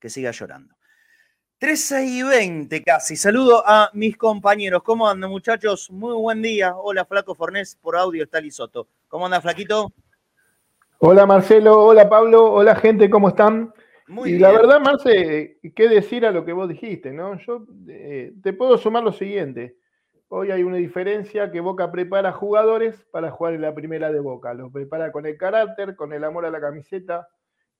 que 0.02 0.10
siga 0.10 0.32
llorando. 0.32 0.74
13 1.58 2.04
y 2.04 2.22
20 2.24 2.82
casi. 2.82 3.14
Saludo 3.14 3.62
a 3.64 3.88
mis 3.94 4.16
compañeros. 4.16 4.82
¿Cómo 4.82 5.08
andan, 5.08 5.30
muchachos? 5.30 5.92
Muy 5.92 6.14
buen 6.14 6.42
día. 6.42 6.74
Hola, 6.76 7.04
Flaco 7.04 7.36
Fornés. 7.36 7.78
Por 7.80 7.96
audio 7.96 8.24
está 8.24 8.40
Lisoto. 8.40 8.88
¿Cómo 9.06 9.26
anda, 9.26 9.40
Flaquito? 9.40 9.92
Hola, 10.98 11.24
Marcelo. 11.24 11.84
Hola, 11.84 12.08
Pablo. 12.08 12.52
Hola, 12.52 12.74
gente. 12.74 13.08
¿Cómo 13.08 13.28
están? 13.28 13.72
y 14.24 14.38
la 14.38 14.50
verdad, 14.50 14.80
Marce, 14.80 15.60
qué 15.74 15.88
decir 15.88 16.26
a 16.26 16.32
lo 16.32 16.44
que 16.44 16.52
vos 16.52 16.68
dijiste, 16.68 17.12
¿no? 17.12 17.38
Yo 17.38 17.64
eh, 17.88 18.32
te 18.42 18.52
puedo 18.52 18.76
sumar 18.76 19.04
lo 19.04 19.12
siguiente. 19.12 19.76
Hoy 20.26 20.50
hay 20.50 20.64
una 20.64 20.78
diferencia 20.78 21.52
que 21.52 21.60
Boca 21.60 21.92
prepara 21.92 22.32
jugadores 22.32 23.06
para 23.12 23.30
jugar 23.30 23.54
en 23.54 23.62
la 23.62 23.72
primera 23.72 24.10
de 24.10 24.18
Boca. 24.18 24.52
Los 24.52 24.72
prepara 24.72 25.12
con 25.12 25.26
el 25.26 25.38
carácter, 25.38 25.94
con 25.94 26.12
el 26.12 26.24
amor 26.24 26.44
a 26.44 26.50
la 26.50 26.60
camiseta 26.60 27.28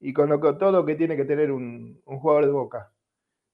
y 0.02 0.12
con, 0.12 0.28
lo, 0.28 0.58
todo 0.58 0.84
que 0.84 0.96
tiene 0.96 1.16
que 1.16 1.24
tener 1.24 1.50
un, 1.50 2.02
jugador 2.04 2.44
de 2.44 2.52
Boca. 2.52 2.92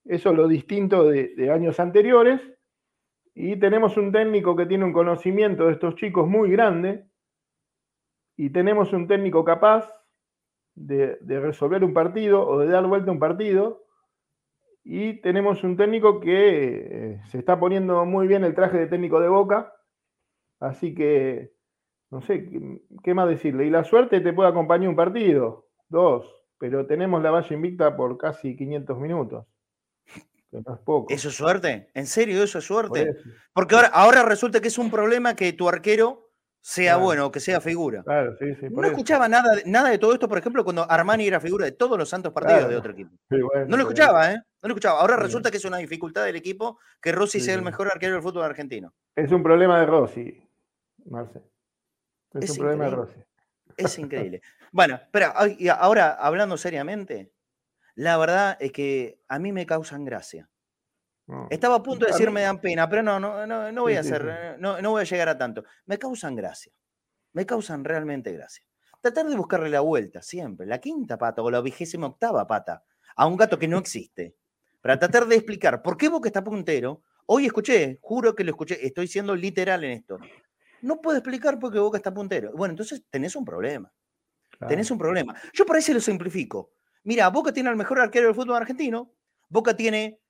Eso 0.05 0.31
es 0.31 0.37
lo 0.37 0.49
distinto 0.49 1.05
de, 1.05 1.35
de 1.37 1.51
años 1.53 1.79
anteriores. 1.79 2.41
Y 3.35 3.57
tenemos 3.57 3.97
un 3.97 4.11
técnico 4.11 4.57
que 4.57 4.67
tiene 4.67 4.85
un 4.85 4.93
conocimiento 4.93 5.67
de 5.67 5.73
estos 5.75 5.95
chicos 5.95 6.27
muy 6.27 6.51
grande. 6.51 7.05
Y 8.37 8.51
tenemos 8.51 8.93
un 8.93 9.07
técnico 9.07 9.45
capaz 9.45 9.87
de, 10.75 11.19
resolver 11.41 11.85
un 11.85 11.93
partido 11.93 12.47
o 12.47 12.61
de 12.61 12.69
dar 12.69 12.87
vuelta 12.87 13.11
a 13.11 13.13
un 13.13 13.19
partido. 13.21 13.85
Y 14.85 15.21
tenemos 15.21 15.63
un 15.65 15.77
técnico 15.77 16.19
que 16.19 16.87
eh, 16.91 17.21
se 17.27 17.39
está 17.39 17.61
poniendo 17.61 18.05
muy 18.07 18.27
bien 18.27 18.45
el 18.45 18.55
traje 18.55 18.79
de 18.79 18.87
técnico 18.87 19.21
de 19.21 19.29
Boca. 19.29 19.75
Así 20.61 20.95
que, 20.95 21.53
no 22.11 22.23
sé, 22.23 22.49
¿qué, 23.05 23.13
más 23.13 23.29
decirle? 23.29 23.67
Y 23.67 23.71
la 23.71 23.85
suerte 23.85 24.21
te 24.21 24.33
puede 24.33 24.49
acompañar 24.49 24.89
un 24.89 24.97
partido, 24.97 25.67
dos, 25.89 26.38
pero 26.59 26.87
tenemos 26.87 27.23
la 27.23 27.31
valla 27.31 27.55
invicta 27.55 27.97
por 27.97 28.17
casi 28.19 28.57
500 28.57 28.99
minutos. 28.99 29.47
¿Eso 31.09 31.29
es 31.29 31.35
suerte? 31.35 31.91
¿En 31.95 32.07
serio 32.07 32.43
eso 32.43 32.59
es 32.59 32.65
suerte? 32.65 33.17
Porque 33.53 33.75
ahora, 33.75 33.89
ahora 33.89 34.23
resulta 34.23 34.61
que 34.61 34.69
es 34.69 34.79
un 34.79 34.91
problema 34.91 35.37
que 35.37 35.53
tu 35.53 35.69
arquero 35.69 36.29
sea 36.61 36.97
bueno, 36.97 37.31
que 37.31 37.41
sea 37.41 37.61
figura. 37.61 38.03
Claro, 38.03 38.37
sí, 38.37 38.55
sí, 38.57 38.67
no 38.71 38.87
escuchaba 38.87 39.29
nada, 39.29 39.57
nada 39.65 39.91
de 39.91 39.99
todo 39.99 40.13
esto, 40.13 40.29
por 40.29 40.39
ejemplo, 40.39 40.65
cuando 40.65 40.91
Armani 40.91 41.27
era 41.27 41.41
figura 41.41 41.65
de 41.65 41.73
todos 41.73 41.97
los 41.97 42.09
santos 42.09 42.33
partidos 42.33 42.69
de 42.69 42.77
otro 42.77 42.93
equipo. 42.93 43.11
no 43.31 43.77
lo 43.77 43.83
escuchaba, 43.83 44.33
¿eh? 44.33 44.37
No 44.37 44.69
lo 44.69 44.75
escuchaba. 44.75 45.01
Ahora 45.01 45.17
resulta 45.17 45.51
que 45.51 45.59
es 45.59 45.65
una 45.65 45.79
dificultad 45.79 46.25
del 46.25 46.37
equipo 46.37 46.79
que 47.01 47.13
Rossi 47.13 47.41
sea 47.41 47.55
el 47.55 47.63
mejor 47.63 47.87
arquero 47.89 48.15
del 48.15 48.23
fútbol 48.23 48.45
argentino. 48.45 48.93
Es 49.15 49.31
un 49.33 49.43
problema 49.43 49.81
de 49.81 49.87
Rossi, 49.87 50.43
Marce. 51.07 51.41
Es, 52.35 52.51
un 52.51 52.59
problema 52.59 52.85
de 52.85 52.91
Rossi. 52.91 53.21
Es 53.77 53.99
increíble. 53.99 54.43
bueno, 54.73 55.01
pero 55.11 55.33
ahora, 55.79 56.13
hablando 56.13 56.57
seriamente, 56.57 57.33
la 57.95 58.17
verdad 58.17 58.57
es 58.61 58.73
que 58.73 59.21
a 59.29 59.39
mí 59.39 59.53
me 59.53 59.67
causan 59.67 60.05
gracia. 60.05 60.49
Estaba 61.51 61.77
a 61.77 61.83
punto 61.83 62.07
de 62.07 62.13
decir 62.13 62.31
me 62.31 62.43
dan 62.43 62.61
pena, 62.61 62.89
pero 62.89 63.03
no, 63.03 63.21
no, 63.21 63.47
no, 63.47 63.83
voy 63.83 63.97
a 63.97 64.01
hacer, 64.01 64.57
No, 64.59 64.81
no 64.81 64.91
voy 64.91 65.03
a 65.03 65.05
llegar 65.05 65.29
a 65.29 65.37
tanto. 65.37 65.65
Me 65.85 65.99
causan 65.99 66.35
gracia. 66.35 66.73
Me 67.33 67.45
causan 67.45 67.85
realmente 67.85 68.33
gracia. 68.33 68.65
Tratar 69.01 69.27
de 69.27 69.37
buscarle 69.37 69.69
la 69.69 69.81
vuelta 69.81 70.23
siempre, 70.23 70.67
la 70.67 70.79
quinta 70.79 71.19
pata 71.19 71.43
o 71.43 71.51
la 71.51 71.61
vigésima 71.61 72.07
octava 72.07 72.47
pata 72.47 72.83
a 73.15 73.27
un 73.27 73.37
gato 73.37 73.59
que 73.59 73.69
no 73.69 73.79
existe. 73.79 74.37
Para 74.81 74.99
tratar 74.99 75.27
de 75.27 75.37
explicar 75.37 75.83
por 75.83 75.97
qué 75.97 76.09
Boca 76.09 76.29
está 76.29 76.43
puntero. 76.43 77.03
Hoy 77.27 77.47
escuché, 77.47 77.99
juro 78.01 78.35
que 78.35 78.45
lo 78.45 78.51
escuché, 78.51 78.85
estoy 78.85 79.07
siendo 79.07 79.37
literal 79.37 79.85
en 79.85 79.93
esto. 79.93 80.19
No 80.81 81.01
puedo 81.01 81.19
explicar 81.19 81.59
por 81.59 81.73
qué 81.73 81.79
Boca 81.79 81.99
está 81.99 82.15
puntero. 82.15 82.53
Bueno, 82.55 82.73
entonces 82.73 83.03
tenés 83.11 83.37
un 83.37 83.45
problema. 83.45 83.93
Tenés 84.67 84.91
un 84.91 84.99
problema. 84.99 85.35
Yo 85.53 85.65
por 85.65 85.77
ahí 85.77 85.83
se 85.83 85.95
lo 85.95 86.01
simplifico. 86.01 86.73
Mira, 87.05 87.29
Boca 87.29 87.53
tiene 87.53 87.69
al 87.69 87.77
mejor 87.77 88.01
arquero 88.01 88.27
del 88.27 88.35
fútbol 88.35 88.57
argentino. 88.57 89.13
Boca 89.49 89.77
tiene 89.77 90.21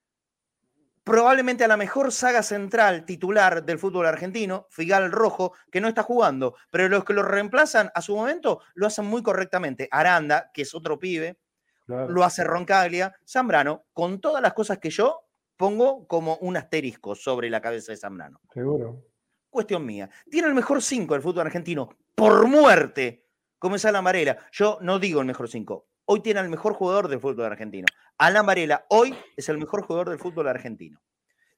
probablemente 1.09 1.64
a 1.64 1.69
la 1.69 1.79
mejor 1.79 2.12
saga 2.12 2.43
central 2.43 3.07
titular 3.07 3.64
del 3.64 3.79
fútbol 3.79 4.05
argentino, 4.05 4.67
Figal 4.69 5.11
Rojo, 5.11 5.55
que 5.73 5.81
no 5.81 5.88
está 5.88 6.03
jugando, 6.03 6.55
pero 6.71 6.87
los 6.91 7.03
que 7.05 7.14
lo 7.14 7.23
reemplazan 7.23 7.91
a 7.95 8.03
su 8.03 8.14
momento 8.14 8.61
lo 8.75 8.87
hacen 8.87 9.07
muy 9.07 9.23
correctamente. 9.23 9.88
Aranda, 9.91 10.51
que 10.53 10.62
es 10.62 10.75
otro 10.75 10.99
pibe, 10.99 11.38
lo 11.87 12.23
hace 12.25 12.45
Roncaglia, 12.45 13.14
Zambrano, 13.27 13.87
con 13.95 14.21
todas 14.21 14.43
las 14.43 14.53
cosas 14.53 14.79
que 14.79 14.91
yo 14.91 15.23
pongo 15.57 16.07
como 16.07 16.37
un 16.43 16.59
asterisco 16.59 17.14
sobre 17.14 17.49
la 17.49 17.62
cabeza 17.62 17.93
de 17.93 17.97
Zambrano. 17.97 18.43
Seguro. 18.53 19.03
Cuestión 19.49 19.87
mía. 19.87 20.11
Tiene 20.31 20.49
el 20.49 20.55
mejor 20.55 20.83
5 20.83 21.14
del 21.14 21.23
fútbol 21.23 21.47
argentino, 21.47 21.88
por 22.14 22.47
muerte, 22.47 23.28
es 23.75 23.85
Alan 23.85 24.05
Varela. 24.05 24.38
Yo 24.53 24.79
no 24.81 24.99
digo 24.99 25.21
el 25.21 25.27
mejor 25.27 25.49
5, 25.49 25.88
hoy 26.07 26.21
tiene 26.21 26.40
al 26.40 26.49
mejor 26.49 26.75
jugador 26.75 27.09
del 27.09 27.21
fútbol 27.21 27.47
argentino. 27.47 27.87
Alan 28.18 28.47
Varela 28.47 28.87
hoy 28.88 29.14
es 29.37 29.49
el 29.49 29.59
mejor 29.59 29.83
jugador 29.83 30.11
del 30.11 30.18
fútbol 30.18 30.49
argentino. 30.49 31.01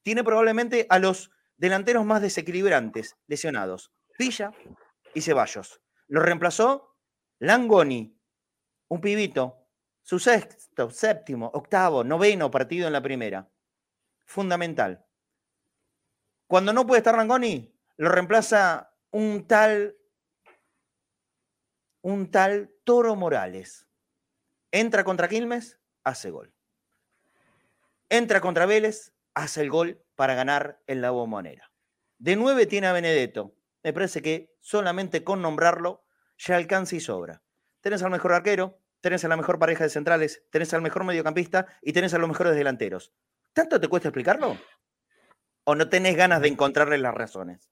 Tiene 0.03 0.25
probablemente 0.25 0.87
a 0.89 0.99
los 0.99 1.31
delanteros 1.57 2.05
más 2.05 2.23
desequilibrantes 2.23 3.17
lesionados, 3.27 3.93
Villa 4.19 4.53
y 5.15 5.21
Ceballos. 5.21 5.81
Lo 6.09 6.21
reemplazó 6.21 6.97
Langoni, 7.39 8.19
un 8.89 9.01
pibito, 9.01 9.69
su 10.03 10.19
sexto, 10.19 10.91
séptimo, 10.91 11.51
octavo, 11.55 12.03
noveno 12.03 12.51
partido 12.51 12.87
en 12.87 12.93
la 12.93 13.03
primera. 13.03 13.49
Fundamental. 14.25 15.05
Cuando 16.47 16.73
no 16.73 16.87
puede 16.87 16.99
estar 16.99 17.17
Langoni, 17.17 17.73
lo 17.97 18.09
reemplaza 18.09 18.93
un 19.11 19.47
tal, 19.47 19.97
un 22.03 22.31
tal 22.31 22.71
Toro 22.85 23.17
Morales 23.17 23.87
Entra 24.73 25.03
contra 25.03 25.29
Quilmes, 25.29 25.81
hace 26.05 26.31
gol. 26.31 26.55
Entra 28.09 28.41
contra 28.41 28.67
Vélez, 28.67 29.13
hace 29.35 29.63
el 29.63 29.71
gol 29.71 30.05
para 30.15 30.35
ganar 30.35 30.81
en 30.87 31.01
la 31.01 31.11
bombonera. 31.11 31.73
De 32.19 32.37
nueve 32.37 32.67
tiene 32.67 32.87
a 32.87 32.93
Benedetto. 32.93 33.57
Me 33.83 33.93
parece 33.93 34.23
que 34.23 34.55
solamente 34.61 35.25
con 35.25 35.43
nombrarlo 35.43 36.05
ya 36.39 36.55
alcanza 36.55 36.95
y 36.95 37.01
sobra. 37.01 37.43
Tenés 37.81 38.03
al 38.05 38.11
mejor 38.11 38.33
arquero, 38.33 38.79
tenés 39.01 39.25
a 39.25 39.29
la 39.29 39.37
mejor 39.37 39.59
pareja 39.59 39.83
de 39.83 39.91
centrales, 39.91 40.45
tenés 40.51 40.73
al 40.73 40.83
mejor 40.83 41.03
mediocampista 41.03 41.67
y 41.83 41.93
tenés 41.93 42.15
a 42.15 42.19
los 42.19 42.29
mejores 42.29 42.55
delanteros. 42.55 43.13
¿Tanto 43.53 43.81
te 43.81 43.89
cuesta 43.89 44.09
explicarlo? 44.09 44.57
¿O 45.65 45.75
no 45.75 45.89
tenés 45.89 46.17
ganas 46.17 46.43
de 46.43 46.49
encontrarle 46.49 46.99
las 46.99 47.15
razones? 47.15 47.71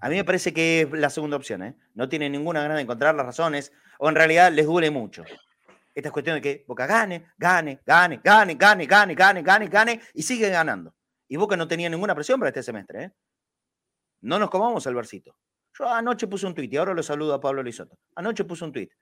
A 0.00 0.08
mí 0.08 0.16
me 0.16 0.24
parece 0.24 0.52
que 0.52 0.82
es 0.82 0.90
la 0.92 1.10
segunda 1.10 1.36
opción, 1.36 1.62
¿eh? 1.62 1.76
No 1.94 2.08
tiene 2.08 2.28
ninguna 2.30 2.62
ganas 2.62 2.76
de 2.76 2.82
encontrar 2.82 3.14
las 3.14 3.26
razones, 3.26 3.72
o 3.98 4.08
en 4.08 4.14
realidad 4.14 4.52
les 4.52 4.66
duele 4.66 4.90
mucho. 4.90 5.24
Esta 5.94 6.08
es 6.08 6.12
cuestión 6.12 6.36
de 6.36 6.40
que 6.40 6.64
Boca 6.66 6.86
gane, 6.86 7.26
gane, 7.36 7.80
gane, 7.84 8.20
gane, 8.22 8.54
gane, 8.54 8.86
gane, 8.86 9.14
gane, 9.14 9.42
gane, 9.42 9.68
gane, 9.68 10.00
y 10.14 10.22
sigue 10.22 10.48
ganando. 10.48 10.94
Y 11.28 11.36
Boca 11.36 11.56
no 11.56 11.68
tenía 11.68 11.88
ninguna 11.88 12.14
presión 12.14 12.38
para 12.38 12.48
este 12.48 12.62
semestre, 12.62 13.04
¿eh? 13.04 13.12
No 14.22 14.38
nos 14.38 14.50
comamos 14.50 14.86
el 14.86 14.94
versito. 14.94 15.36
Yo 15.78 15.88
anoche 15.88 16.26
puse 16.26 16.46
un 16.46 16.54
tuit 16.54 16.72
y 16.72 16.76
ahora 16.76 16.94
lo 16.94 17.02
saludo 17.02 17.34
a 17.34 17.40
Pablo 17.40 17.62
Lisoto. 17.62 17.98
Anoche 18.14 18.44
puse 18.44 18.64
un 18.64 18.72
tuit. 18.72 18.92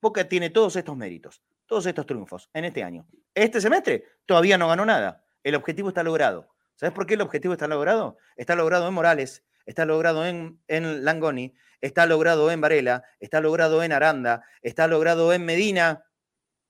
Boca 0.00 0.28
tiene 0.28 0.50
todos 0.50 0.76
estos 0.76 0.96
méritos, 0.96 1.42
todos 1.66 1.86
estos 1.86 2.06
triunfos 2.06 2.48
en 2.54 2.64
este 2.64 2.82
año. 2.82 3.06
Este 3.34 3.60
semestre 3.60 4.04
todavía 4.26 4.58
no 4.58 4.68
ganó 4.68 4.84
nada. 4.84 5.24
El 5.42 5.54
objetivo 5.54 5.88
está 5.88 6.02
logrado. 6.02 6.48
¿Sabes 6.74 6.94
por 6.94 7.06
qué 7.06 7.14
el 7.14 7.20
objetivo 7.20 7.54
está 7.54 7.68
logrado? 7.68 8.16
Está 8.36 8.56
logrado 8.56 8.88
en 8.88 8.94
Morales, 8.94 9.44
está 9.66 9.84
logrado 9.84 10.26
en, 10.26 10.60
en 10.68 11.04
Langoni, 11.04 11.54
está 11.80 12.06
logrado 12.06 12.50
en 12.50 12.60
Varela, 12.60 13.04
está 13.20 13.40
logrado 13.40 13.82
en 13.82 13.92
Aranda, 13.92 14.44
está 14.62 14.86
logrado 14.86 15.32
en 15.32 15.44
Medina, 15.44 16.04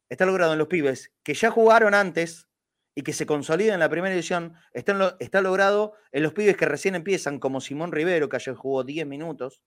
está 0.08 0.26
logrado 0.26 0.52
en 0.52 0.58
los 0.58 0.68
pibes 0.68 1.12
que 1.22 1.34
ya 1.34 1.50
jugaron 1.50 1.94
antes 1.94 2.48
y 2.94 3.02
que 3.02 3.12
se 3.12 3.26
consolidan 3.26 3.74
en 3.74 3.80
la 3.80 3.88
primera 3.88 4.14
edición, 4.14 4.54
está, 4.72 5.16
está 5.20 5.40
logrado 5.40 5.94
en 6.10 6.22
los 6.22 6.32
pibes 6.32 6.56
que 6.56 6.66
recién 6.66 6.94
empiezan, 6.94 7.38
como 7.38 7.60
Simón 7.60 7.92
Rivero, 7.92 8.28
que 8.28 8.36
ayer 8.36 8.54
jugó 8.54 8.84
10 8.84 9.06
minutos. 9.06 9.62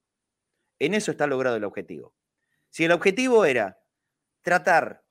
En 0.77 0.93
eso 0.93 1.11
está 1.11 1.25
logrado 1.25 1.55
el 1.55 1.63
objetivo. 1.63 2.13
Si 2.69 2.85
el 2.85 2.91
objetivo 2.91 3.45
era 3.45 3.79
tratar 4.41 5.03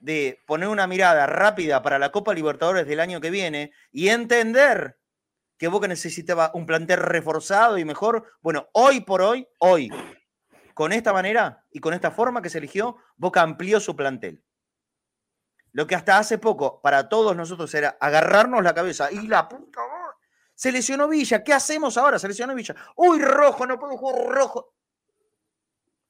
de 0.00 0.38
poner 0.46 0.68
una 0.68 0.86
mirada 0.86 1.26
rápida 1.26 1.82
para 1.82 1.98
la 1.98 2.12
Copa 2.12 2.32
Libertadores 2.32 2.86
del 2.86 3.00
año 3.00 3.20
que 3.20 3.30
viene 3.30 3.72
y 3.92 4.08
entender 4.08 4.99
que 5.60 5.68
Boca 5.68 5.86
necesitaba 5.86 6.50
un 6.54 6.64
plantel 6.64 7.00
reforzado 7.00 7.76
y 7.76 7.84
mejor, 7.84 8.32
bueno, 8.40 8.70
hoy 8.72 9.02
por 9.02 9.20
hoy, 9.20 9.46
hoy, 9.58 9.90
con 10.72 10.90
esta 10.90 11.12
manera 11.12 11.66
y 11.70 11.80
con 11.80 11.92
esta 11.92 12.10
forma 12.10 12.40
que 12.40 12.48
se 12.48 12.56
eligió, 12.56 12.96
Boca 13.16 13.42
amplió 13.42 13.78
su 13.78 13.94
plantel. 13.94 14.42
Lo 15.72 15.86
que 15.86 15.94
hasta 15.94 16.16
hace 16.16 16.38
poco 16.38 16.80
para 16.80 17.10
todos 17.10 17.36
nosotros 17.36 17.74
era 17.74 17.98
agarrarnos 18.00 18.64
la 18.64 18.72
cabeza 18.72 19.12
y 19.12 19.28
la 19.28 19.50
puta 19.50 19.82
se 20.54 20.72
lesionó 20.72 21.08
Villa. 21.08 21.44
¿Qué 21.44 21.52
hacemos 21.52 21.98
ahora? 21.98 22.18
Se 22.18 22.28
lesionó 22.28 22.54
Villa. 22.54 22.74
Uy, 22.96 23.20
rojo, 23.20 23.66
no 23.66 23.78
puedo 23.78 23.98
jugar 23.98 24.28
rojo. 24.28 24.74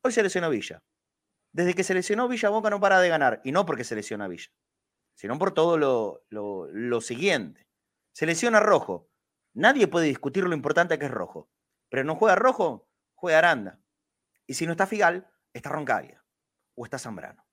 Hoy 0.02 0.12
se 0.12 0.22
lesionó 0.22 0.48
Villa. 0.48 0.80
Desde 1.50 1.74
que 1.74 1.82
se 1.82 1.92
lesionó 1.92 2.28
Villa, 2.28 2.50
Boca 2.50 2.70
no 2.70 2.78
para 2.78 3.00
de 3.00 3.08
ganar. 3.08 3.40
Y 3.42 3.50
no 3.50 3.66
porque 3.66 3.82
se 3.82 3.96
lesiona 3.96 4.28
Villa, 4.28 4.50
sino 5.14 5.36
por 5.38 5.54
todo 5.54 5.76
lo, 5.76 6.22
lo 6.30 7.00
siguiente. 7.00 7.66
Se 8.12 8.26
lesiona 8.26 8.60
rojo. 8.60 9.09
Nadie 9.52 9.88
puede 9.88 10.06
discutir 10.06 10.44
lo 10.44 10.54
importante 10.54 10.98
que 10.98 11.06
es 11.06 11.10
rojo. 11.10 11.50
Pero 11.88 12.04
no 12.04 12.14
juega 12.14 12.36
rojo, 12.36 12.88
juega 13.14 13.38
Aranda. 13.38 13.80
Y 14.46 14.54
si 14.54 14.66
no 14.66 14.72
está 14.72 14.86
Figal, 14.86 15.28
está 15.52 15.70
Roncaglia 15.70 16.24
o 16.74 16.84
está 16.84 16.98
Zambrano. 16.98 17.44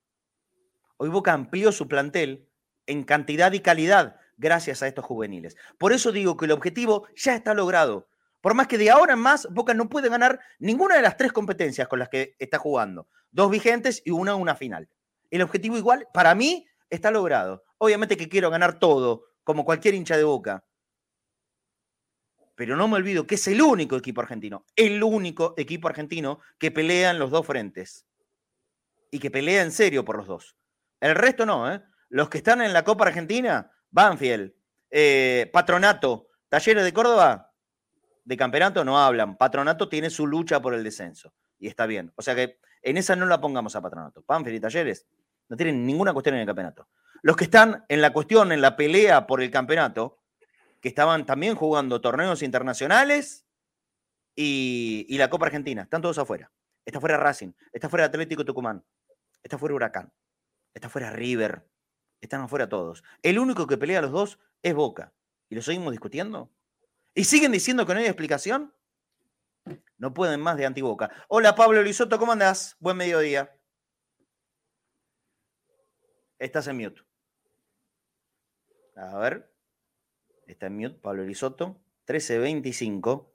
Hoy 0.98 1.10
Boca 1.10 1.34
amplió 1.34 1.72
su 1.72 1.88
plantel 1.88 2.50
en 2.86 3.04
cantidad 3.04 3.52
y 3.52 3.60
calidad 3.60 4.20
gracias 4.38 4.82
a 4.82 4.88
estos 4.88 5.06
juveniles. 5.06 5.56
Por 5.78 5.92
eso 5.92 6.12
digo 6.12 6.38
que 6.38 6.46
el 6.46 6.52
objetivo 6.52 7.08
ya 7.16 7.36
está 7.36 7.54
logrado. 7.54 8.08
Por 8.42 8.54
más 8.54 8.68
que 8.68 8.78
de 8.78 8.90
ahora 8.90 9.14
en 9.14 9.20
más 9.20 9.48
Boca 9.52 9.74
no 9.74 9.90
puede 9.90 10.10
ganar 10.10 10.40
ninguna 10.60 10.96
de 10.96 11.02
las 11.02 11.18
tres 11.18 11.34
competencias 11.34 11.88
con 11.88 12.00
las 12.00 12.10
que 12.10 12.36
está 12.40 12.60
jugando. 12.60 13.08
Dos 13.32 13.52
vigentes 13.52 14.02
y 14.06 14.12
una 14.12 14.36
una 14.36 14.56
final. 14.56 14.90
El 15.30 15.42
objetivo 15.42 15.78
igual, 15.78 16.08
para 16.14 16.34
mí, 16.34 16.66
está 16.90 17.12
logrado. 17.12 17.64
Obviamente 17.78 18.16
que 18.16 18.30
quiero 18.30 18.50
ganar 18.50 18.80
todo, 18.80 19.26
como 19.44 19.66
cualquier 19.66 19.96
hincha 19.96 20.16
de 20.16 20.24
Boca. 20.24 20.64
Pero 22.58 22.76
no 22.76 22.88
me 22.88 22.96
olvido 22.96 23.28
que 23.28 23.36
es 23.36 23.48
el 23.48 23.62
único 23.62 23.96
equipo 23.96 24.20
argentino, 24.20 24.66
el 24.76 25.04
único 25.04 25.54
equipo 25.58 25.88
argentino 25.88 26.40
que 26.58 26.72
pelea 26.72 27.12
en 27.12 27.20
los 27.20 27.30
dos 27.30 27.46
frentes. 27.46 28.08
Y 29.12 29.20
que 29.20 29.30
pelea 29.30 29.62
en 29.62 29.72
serio 29.72 30.04
por 30.04 30.18
los 30.18 30.26
dos. 30.26 30.58
El 31.00 31.14
resto 31.14 31.46
no, 31.46 31.72
¿eh? 31.72 31.84
Los 32.10 32.30
que 32.30 32.40
están 32.40 32.64
en 32.64 32.74
la 32.74 32.84
Copa 32.84 33.06
Argentina, 33.06 33.72
Banfield, 33.92 34.52
eh, 34.90 35.48
Patronato, 35.54 36.30
Talleres 36.50 36.84
de 36.84 36.94
Córdoba, 36.94 37.54
de 38.26 38.36
campeonato 38.38 38.84
no 38.84 39.00
hablan. 39.00 39.38
Patronato 39.38 39.88
tiene 39.88 40.10
su 40.10 40.26
lucha 40.26 40.60
por 40.60 40.74
el 40.74 40.84
descenso. 40.84 41.36
Y 41.60 41.68
está 41.68 41.86
bien. 41.86 42.12
O 42.16 42.24
sea 42.24 42.34
que 42.34 42.60
en 42.82 42.98
esa 42.98 43.16
no 43.16 43.28
la 43.28 43.40
pongamos 43.40 43.76
a 43.76 43.82
Patronato. 43.82 44.24
Banfield 44.28 44.58
y 44.58 44.60
Talleres 44.62 45.06
no 45.48 45.56
tienen 45.56 45.86
ninguna 45.86 46.12
cuestión 46.12 46.34
en 46.34 46.42
el 46.42 46.48
campeonato. 46.48 46.90
Los 47.22 47.36
que 47.38 47.44
están 47.44 47.86
en 47.88 48.02
la 48.02 48.12
cuestión, 48.12 48.52
en 48.52 48.62
la 48.62 48.76
pelea 48.76 49.28
por 49.28 49.44
el 49.44 49.52
campeonato, 49.52 50.18
que 50.82 50.90
estaban 50.90 51.26
también 51.26 51.56
jugando 51.56 52.02
torneos 52.02 52.42
internacionales 52.42 53.46
y, 54.36 55.18
la 55.18 55.30
Copa 55.30 55.48
Argentina, 55.48 55.84
están 55.84 56.02
todos 56.02 56.18
afuera. 56.18 56.52
Está 56.86 57.00
fuera 57.00 57.18
Racing, 57.18 57.52
está 57.74 57.90
fuera 57.90 58.06
Atlético 58.06 58.46
Tucumán, 58.46 58.84
está 59.44 59.58
fuera 59.58 59.76
Huracán. 59.76 60.12
Está 60.78 60.90
fuera 60.90 61.10
River. 61.10 61.68
Están 62.22 62.42
afuera 62.42 62.70
todos. 62.70 63.04
El 63.24 63.40
único 63.40 63.66
que 63.66 63.78
pelea 63.78 63.98
a 63.98 64.04
los 64.04 64.12
dos 64.12 64.40
es 64.62 64.76
Boca. 64.76 65.12
¿Y 65.50 65.56
lo 65.56 65.64
seguimos 65.64 65.92
discutiendo? 65.92 66.52
¿Y 67.16 67.24
siguen 67.24 67.52
diciendo 67.52 67.84
que 67.84 67.96
no 67.96 68.00
hay 68.00 68.06
explicación? 68.06 68.76
No 69.98 70.14
pueden 70.14 70.40
más 70.40 70.56
de 70.56 70.68
antiboca. 70.68 71.10
Hola 71.30 71.56
Pablo 71.56 71.82
Lisoto, 71.82 72.20
¿cómo 72.20 72.32
andás? 72.32 72.78
Buen 72.80 72.96
mediodía. 72.96 73.58
Estás 76.38 76.68
en 76.68 76.78
mute. 76.78 77.02
A 78.96 79.18
ver. 79.18 79.57
Está 80.48 80.68
en 80.68 80.78
mute, 80.78 80.98
Pablo 81.02 81.24
Lisoto. 81.24 81.82
1325. 82.08 83.34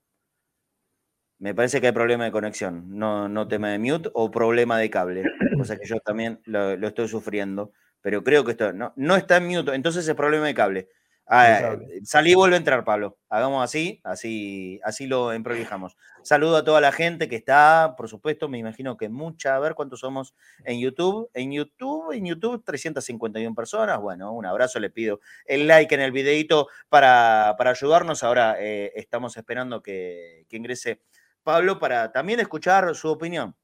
Me 1.39 1.55
parece 1.55 1.81
que 1.81 1.89
hay 1.89 1.93
problema 1.93 2.25
de 2.25 2.31
conexión, 2.31 2.97
no, 2.97 3.29
no 3.29 3.49
tema 3.49 3.71
de 3.71 3.79
mute 3.79 4.09
o 4.15 4.31
problema 4.31 4.79
de 4.79 4.89
cable, 4.91 5.25
cosa 5.57 5.77
que 5.77 5.87
yo 5.89 5.99
también 5.99 6.41
lo, 6.45 6.75
estoy 6.87 7.09
sufriendo, 7.09 7.73
pero 8.01 8.23
creo 8.23 8.45
que 8.45 8.53
esto 8.53 8.73
no, 8.73 8.93
no 8.95 9.17
está 9.17 9.39
en 9.39 9.49
mute, 9.49 9.75
entonces 9.75 10.07
es 10.07 10.15
problema 10.15 10.47
de 10.47 10.55
cable. 10.55 10.89
Ah, 11.27 11.77
salí 12.05 12.33
y 12.33 12.35
vuelve 12.35 12.57
a 12.57 12.59
entrar, 12.59 12.85
Pablo. 12.85 13.17
Hagamos 13.29 13.65
así, 13.65 14.01
así, 14.05 14.81
así 14.85 15.07
lo 15.07 15.33
improvisamos. 15.33 15.97
Saludo 16.23 16.59
a 16.59 16.65
toda 16.65 16.81
la 16.81 16.93
gente 16.93 17.29
que 17.29 17.37
está, 17.37 17.95
por 17.97 18.09
supuesto, 18.09 18.49
me 18.49 18.59
imagino 18.59 18.97
que 18.97 19.09
mucha, 19.09 19.57
a 19.57 19.59
ver 19.59 19.75
cuántos 19.75 20.01
somos 20.01 20.35
en 20.65 20.81
YouTube. 20.81 21.31
En 21.33 21.53
YouTube, 21.53 22.13
en 22.13 22.27
YouTube, 22.27 22.63
351 22.65 23.55
personas. 23.55 24.01
Bueno, 24.01 24.33
un 24.33 24.45
abrazo, 24.45 24.79
le 24.79 24.91
pido 24.91 25.21
el 25.47 25.67
like 25.67 25.95
en 25.95 26.03
el 26.03 26.13
videito 26.13 26.69
para, 26.89 27.55
para 27.57 27.71
ayudarnos. 27.71 28.23
Ahora 28.23 28.57
eh, 28.59 28.93
estamos 28.97 29.37
esperando 29.37 29.83
que, 29.83 30.45
que 30.49 30.57
ingrese 30.57 31.01
Pablo, 31.43 31.79
para 31.79 32.13
también 32.13 32.41
escuchar 32.41 32.95
su 32.95 33.09
opinión. 33.09 33.57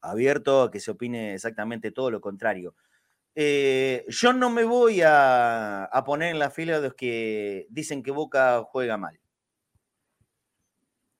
Abierto 0.00 0.62
a 0.62 0.70
que 0.70 0.80
se 0.80 0.90
opine 0.90 1.34
exactamente 1.34 1.90
todo 1.90 2.10
lo 2.10 2.20
contrario. 2.20 2.74
Eh, 3.34 4.04
yo 4.08 4.32
no 4.32 4.48
me 4.48 4.64
voy 4.64 5.02
a, 5.04 5.90
poner 6.06 6.30
en 6.30 6.38
la 6.38 6.50
fila 6.50 6.76
de 6.76 6.88
los 6.88 6.94
que 6.94 7.66
dicen 7.70 8.02
que 8.02 8.10
Boca 8.10 8.62
juega 8.64 8.96
mal. 8.96 9.18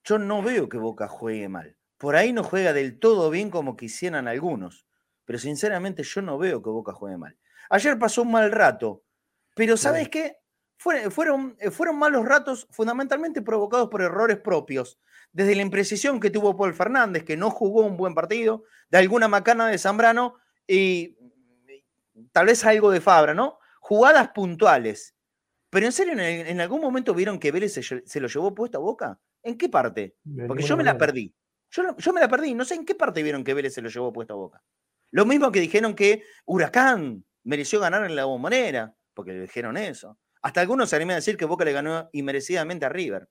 Yo 0.05 0.19
no 0.19 0.43
veo 0.43 0.69
que 0.69 0.77
Boca 0.77 1.09
juegue 1.09 1.49
mal. 1.49 1.77
Por 1.99 2.17
ahí 2.17 2.33
no 2.33 2.45
juega 2.45 2.73
del 2.73 2.99
todo 2.99 3.31
bien 3.31 3.51
como 3.51 3.77
quisieran 3.77 4.29
algunos. 4.29 4.87
Pero 5.25 5.39
sinceramente 5.39 6.03
yo 6.03 6.21
no 6.23 6.39
veo 6.39 6.63
que 6.63 6.71
Boca 6.71 6.93
juegue 6.93 7.17
mal. 7.17 7.37
Ayer 7.71 7.99
pasó 7.99 8.23
un 8.23 8.33
mal 8.33 8.53
rato. 8.53 9.03
Pero 9.57 9.77
¿sabes 9.77 10.09
qué? 10.09 10.37
Fueron, 10.77 11.57
eh, 11.59 11.71
fueron 11.71 11.99
malos 11.99 12.27
ratos 12.27 12.67
fundamentalmente 12.71 13.41
provocados 13.41 13.89
por 13.89 14.03
errores 14.03 14.39
propios 14.39 14.99
desde 15.33 15.55
la 15.55 15.63
imprecisión 15.63 16.21
que 16.21 16.31
tuvo 16.31 16.57
Paul 16.57 16.75
Fernández, 16.75 17.25
que 17.25 17.37
no 17.37 17.51
jugó 17.51 17.87
un 17.87 17.97
buen 17.97 18.15
partido, 18.15 18.65
de 18.91 18.99
alguna 18.99 19.29
macana 19.29 19.69
de 19.69 19.79
Zambrano 19.79 20.37
y 20.67 21.17
tal 22.33 22.47
vez 22.47 22.65
algo 22.65 22.91
de 22.91 23.01
Fabra, 23.01 23.35
¿no? 23.35 23.59
Jugadas 23.81 24.31
puntuales. 24.31 25.15
Pero 25.71 25.87
en 25.87 25.93
serio, 25.93 26.15
¿en, 26.17 26.61
algún 26.61 26.81
momento 26.81 27.15
vieron 27.15 27.39
que 27.39 27.51
Vélez 27.51 27.73
se, 27.73 28.21
lo 28.21 28.29
llevó 28.29 28.55
puesto 28.55 28.79
a 28.79 28.81
boca? 28.81 29.21
¿En 29.43 29.59
qué 29.59 29.69
parte? 29.69 30.17
Porque 30.47 30.63
yo 30.63 30.77
me 30.77 30.85
la 30.85 30.97
perdí. 30.97 31.35
Yo, 31.71 31.97
yo, 31.97 32.13
me 32.13 32.21
la 32.21 32.29
perdí. 32.29 32.55
No 32.55 32.65
sé 32.65 32.77
en 32.77 32.85
qué 32.85 32.95
parte 32.95 33.23
vieron 33.23 33.43
que 33.43 33.55
Vélez 33.55 33.75
se 33.75 33.83
lo 33.83 33.89
llevó 33.89 34.13
puesto 34.13 34.35
a 34.35 34.37
boca. 34.37 34.63
Lo 35.11 35.27
mismo 35.27 35.51
que 35.51 35.61
dijeron 35.61 35.95
que 35.95 36.23
Huracán 36.47 37.25
mereció 37.43 37.81
ganar 37.81 38.05
en 38.05 38.17
la 38.17 38.25
bombonera, 38.25 38.95
porque 39.15 39.33
le 39.33 39.43
dijeron 39.43 39.77
eso. 39.77 40.19
Hasta 40.43 40.61
algunos 40.61 40.91
se 40.91 40.97
animan 40.97 41.15
a 41.15 41.17
decir 41.17 41.37
que 41.37 41.47
Boca 41.47 41.65
le 41.65 41.73
ganó 41.73 42.11
inmerecidamente 42.13 42.85
a 42.85 42.91
River. 42.91 43.29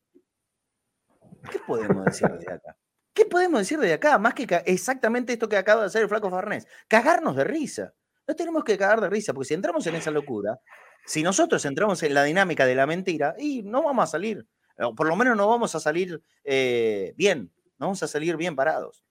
¿Qué 1.51 1.59
podemos 1.59 2.05
decir 2.05 2.27
desde 2.27 2.53
acá? 2.53 2.75
¿Qué 3.13 3.25
podemos 3.25 3.59
decir 3.61 3.77
desde 3.77 3.93
acá? 3.93 4.17
Más 4.17 4.33
que 4.33 4.47
exactamente 4.65 5.33
esto 5.33 5.47
que 5.47 5.57
acaba 5.57 5.81
de 5.81 5.87
hacer 5.87 6.01
el 6.01 6.09
flaco 6.09 6.31
Farnés. 6.31 6.65
Cagarnos 6.87 7.35
de 7.35 7.43
risa. 7.43 7.93
No 8.27 8.35
tenemos 8.35 8.63
que 8.63 8.77
cagar 8.77 9.01
de 9.01 9.09
risa, 9.09 9.33
porque 9.33 9.47
si 9.47 9.53
entramos 9.53 9.85
en 9.87 9.95
esa 9.95 10.11
locura, 10.11 10.59
si 11.05 11.23
nosotros 11.23 11.63
entramos 11.65 12.01
en 12.03 12.13
la 12.13 12.23
dinámica 12.23 12.65
de 12.65 12.75
la 12.75 12.85
mentira, 12.85 13.35
y 13.37 13.63
no 13.63 13.83
vamos 13.83 14.03
a 14.03 14.07
salir, 14.07 14.47
por 14.95 15.07
lo 15.07 15.15
menos 15.15 15.35
no 15.35 15.47
vamos 15.47 15.75
a 15.75 15.79
salir 15.79 16.21
eh, 16.43 17.13
bien, 17.17 17.51
no 17.77 17.87
vamos 17.87 18.01
a 18.03 18.07
salir 18.07 18.37
bien 18.37 18.55
parados. 18.55 19.03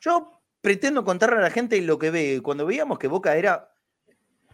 Yo 0.00 0.40
pretendo 0.60 1.04
contarle 1.04 1.38
a 1.38 1.42
la 1.42 1.50
gente 1.50 1.80
lo 1.82 1.98
que 1.98 2.10
ve. 2.10 2.40
Cuando 2.42 2.66
veíamos 2.66 2.98
que 2.98 3.08
Boca 3.08 3.36
era 3.36 3.70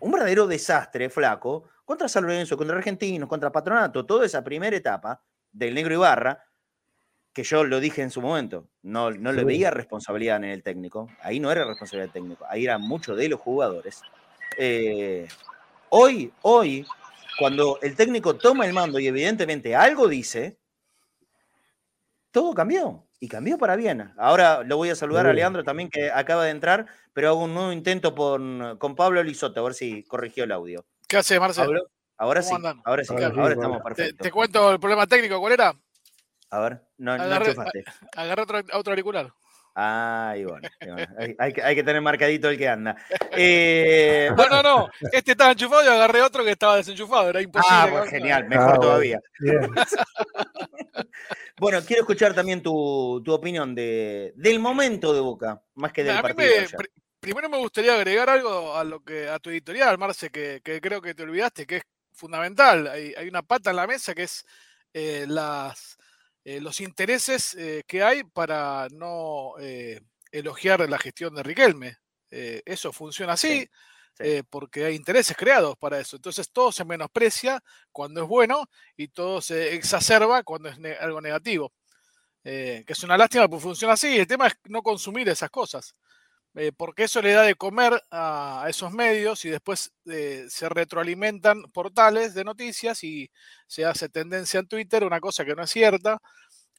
un 0.01 0.11
verdadero 0.11 0.47
desastre, 0.47 1.11
flaco, 1.11 1.69
contra 1.85 2.09
San 2.09 2.25
Lorenzo, 2.25 2.57
contra 2.57 2.77
Argentinos, 2.77 3.29
contra 3.29 3.53
Patronato, 3.53 4.07
toda 4.07 4.25
esa 4.25 4.43
primera 4.43 4.77
etapa 4.77 5.23
del 5.53 5.75
Negro 5.75 5.95
Ibarra, 5.95 6.43
que 7.33 7.43
yo 7.45 7.65
lo 7.65 7.81
dije 7.81 8.03
en 8.03 8.11
su 8.11 8.21
momento, 8.21 8.67
no, 8.83 9.11
no 9.11 9.33
le 9.33 9.45
veía 9.45 9.71
responsabilidad 9.71 10.37
en 10.37 10.45
el 10.45 10.63
técnico, 10.63 11.09
ahí 11.23 11.39
no 11.39 11.53
era 11.53 11.65
responsabilidad 11.65 12.13
del 12.13 12.23
técnico, 12.23 12.45
ahí 12.49 12.65
era 12.65 12.79
mucho 12.79 13.15
de 13.15 13.29
los 13.29 13.41
jugadores. 13.41 14.03
Eh, 14.59 15.29
hoy, 15.91 16.33
hoy, 16.43 16.85
cuando 17.39 17.79
el 17.83 17.95
técnico 17.95 18.37
toma 18.37 18.67
el 18.67 18.73
mando 18.73 18.99
y 18.99 19.07
evidentemente 19.07 19.77
algo 19.77 20.09
dice, 20.09 20.59
todo 22.33 22.53
cambió 22.53 23.07
y 23.21 23.29
cambió 23.29 23.59
para 23.59 23.77
bien. 23.77 24.13
Ahora 24.17 24.63
lo 24.65 24.77
voy 24.77 24.91
a 24.91 24.97
saludar 24.97 25.27
a 25.27 25.33
Leandro 25.33 25.63
también 25.63 25.89
que 25.89 26.11
acaba 26.11 26.45
de 26.45 26.51
entrar, 26.51 26.87
pero 27.13 27.29
hago 27.29 27.45
un 27.45 27.55
nuevo 27.55 27.73
intento 27.73 28.15
con, 28.15 28.77
con 28.79 28.97
Pablo 28.97 29.23
Lizoto, 29.23 29.61
a 29.61 29.65
ver 29.65 29.75
si 29.75 30.03
corrigió 30.05 30.45
el 30.45 30.53
audio. 30.53 30.85
¿Qué 31.07 31.19
hace, 31.19 31.39
Marcelo? 31.39 31.91
Ahora 32.17 32.43
sí, 32.43 32.55
ahora 32.85 33.03
sí, 33.03 33.15
ahora, 33.15 33.55
estamos 33.55 33.83
perfectos. 33.83 34.19
Te, 34.19 34.31
cuento 34.31 34.73
el 34.73 34.79
problema 34.79 35.07
técnico, 35.07 35.41
¿cuál 35.41 35.55
era? 35.55 35.75
A 36.51 36.59
ver, 36.59 36.83
no, 36.99 37.13
agarré, 37.13 37.55
Agarré 38.17 38.43
otro, 38.43 38.93
auricular. 38.93 39.33
Ay, 39.73 40.45
bueno, 40.45 40.69
hay, 41.39 41.53
que, 41.53 41.63
hay, 41.63 41.77
que, 41.77 41.85
tener 41.85 42.03
marcadito 42.03 42.49
el 42.49 42.59
que 42.59 42.69
anda. 42.69 42.97
Eh, 43.43 44.29
no, 44.37 44.49
no, 44.49 44.63
no. 44.63 44.89
Este 45.13 45.31
estaba 45.31 45.53
enchufado 45.53 45.85
y 45.85 45.87
agarré 45.87 46.21
otro 46.21 46.45
que 46.45 46.51
estaba 46.51 46.77
desenchufado. 46.77 47.31
Era 47.31 47.41
imposible. 47.41 47.77
Ah, 47.79 47.89
pues 47.89 48.11
genial, 48.11 48.49
mejor 48.49 48.75
ah, 48.75 48.79
todavía. 48.81 49.21
bueno, 51.59 51.81
quiero 51.87 52.03
escuchar 52.03 52.35
también 52.35 52.61
tu, 52.61 53.23
tu, 53.25 53.33
opinión 53.33 53.73
de, 53.73 54.33
del 54.35 54.59
momento 54.59 55.15
de 55.15 55.21
Boca, 55.21 55.63
más 55.75 55.93
que 55.93 56.03
del 56.03 56.21
partido. 56.21 56.67
primero 57.21 57.49
me 57.49 57.59
gustaría 57.59 57.95
agregar 57.95 58.29
algo 58.29 58.75
a 58.75 58.83
lo 58.83 59.05
que 59.05 59.29
a 59.29 59.39
tu 59.39 59.51
editorial, 59.51 59.97
Marce, 59.97 60.31
que, 60.31 60.61
que 60.63 60.81
creo 60.81 61.01
que 61.01 61.15
te 61.15 61.23
olvidaste, 61.23 61.67
que 61.67 61.77
es 61.77 61.83
fundamental. 62.13 62.89
Hay, 62.89 63.15
hay, 63.17 63.29
una 63.29 63.43
pata 63.43 63.71
en 63.71 63.77
la 63.77 63.87
mesa 63.87 64.13
que 64.13 64.25
es 64.25 64.45
eh, 64.93 65.25
las 65.29 66.00
eh, 66.45 66.61
los 66.61 66.81
intereses 66.81 67.55
eh, 67.55 67.83
que 67.87 68.03
hay 68.03 68.25
para 68.25 68.89
no 68.93 69.55
eh, 69.61 70.01
elogiar 70.33 70.89
la 70.89 70.99
gestión 70.99 71.35
de 71.35 71.43
Riquelme. 71.43 71.97
eso 72.31 72.93
funciona 72.93 73.33
así. 73.35 73.69
porque 74.51 74.85
hay 74.85 74.95
intereses 74.95 75.37
creados 75.37 75.77
para 75.79 75.99
eso. 76.01 76.17
Entonces 76.17 76.51
todo 76.53 76.73
se 76.73 76.85
menosprecia 76.85 77.63
cuando 77.93 78.23
es 78.23 78.29
bueno 78.29 78.67
y 78.97 79.09
todo 79.09 79.41
se 79.41 79.75
exacerba 79.75 80.43
cuando 80.43 80.69
es 80.69 80.79
algo 81.01 81.21
negativo. 81.21 81.73
que 82.43 82.85
es 82.87 83.03
una 83.05 83.17
lástima, 83.19 83.49
pues 83.49 83.63
funciona 83.63 83.95
así. 83.95 84.19
El 84.19 84.27
tema 84.27 84.47
es 84.49 84.55
no 84.65 84.83
consumir 84.83 85.29
esas 85.29 85.51
cosas. 85.51 85.95
Porque 86.77 87.05
eso 87.05 87.23
le 87.23 87.33
da 87.33 87.43
de 87.43 87.55
comer 87.55 88.03
a, 88.11 88.67
esos 88.69 88.93
medios 88.93 89.45
y 89.45 89.51
después 89.51 89.93
se 90.05 90.69
retroalimentan 90.69 91.63
portales 91.73 92.35
de 92.35 92.45
noticias 92.45 93.05
y 93.05 93.31
se 93.67 93.85
hace 93.85 94.09
tendencia 94.09 94.61
en 94.61 94.67
Twitter, 94.67 95.05
una 95.05 95.21
cosa 95.21 95.45
que 95.45 95.55
no 95.55 95.63
es 95.63 95.71
cierta. 95.71 96.21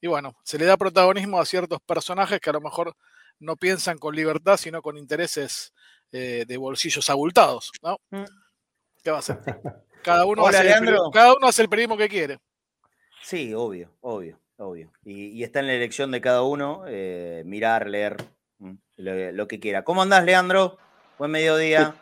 Y 0.02 0.08
bueno, 0.08 0.36
se 0.44 0.58
le 0.58 0.66
da 0.66 0.78
protagonismo 0.78 1.40
a 1.40 1.46
ciertos 1.46 1.80
personajes 1.86 2.40
que 2.40 2.50
a 2.50 2.54
lo 2.54 2.62
mejor 2.62 2.96
no 3.40 3.56
piensan 3.56 3.98
con 3.98 4.16
libertad, 4.16 4.58
sino 4.58 4.82
con 4.82 4.98
intereses 4.98 5.74
eh, 6.12 6.46
de 6.48 6.58
bolsillos 6.58 7.10
abultados, 7.10 7.72
¿no? 7.82 7.98
Mm. 8.10 8.24
¿Qué 9.04 9.12
va 9.12 9.20
a 9.20 9.22
ser? 9.22 9.38
Cada 10.04 10.26
uno, 10.26 10.48
hace 10.48 10.68
el, 10.68 10.98
cada 11.14 11.36
uno 11.36 11.48
hace 11.48 11.62
el 11.62 11.70
periodismo 11.70 11.96
que 11.96 12.10
quiere. 12.10 12.40
Sí, 13.22 13.54
obvio, 13.54 13.92
obvio, 14.02 14.40
obvio. 14.58 14.92
Y, 15.04 15.44
está 15.44 15.60
en 15.60 15.68
la 15.68 15.74
elección 15.74 16.10
de 16.10 16.22
cada 16.22 16.42
uno 16.42 16.86
eh, 16.88 17.44
mirar, 17.46 17.88
leer 17.88 18.18
lo, 18.98 19.48
que 19.48 19.60
quiera. 19.60 19.84
¿Cómo 19.84 20.02
andás, 20.02 20.24
Leandro? 20.24 20.78
Buen 21.18 21.32
mediodía. 21.32 21.96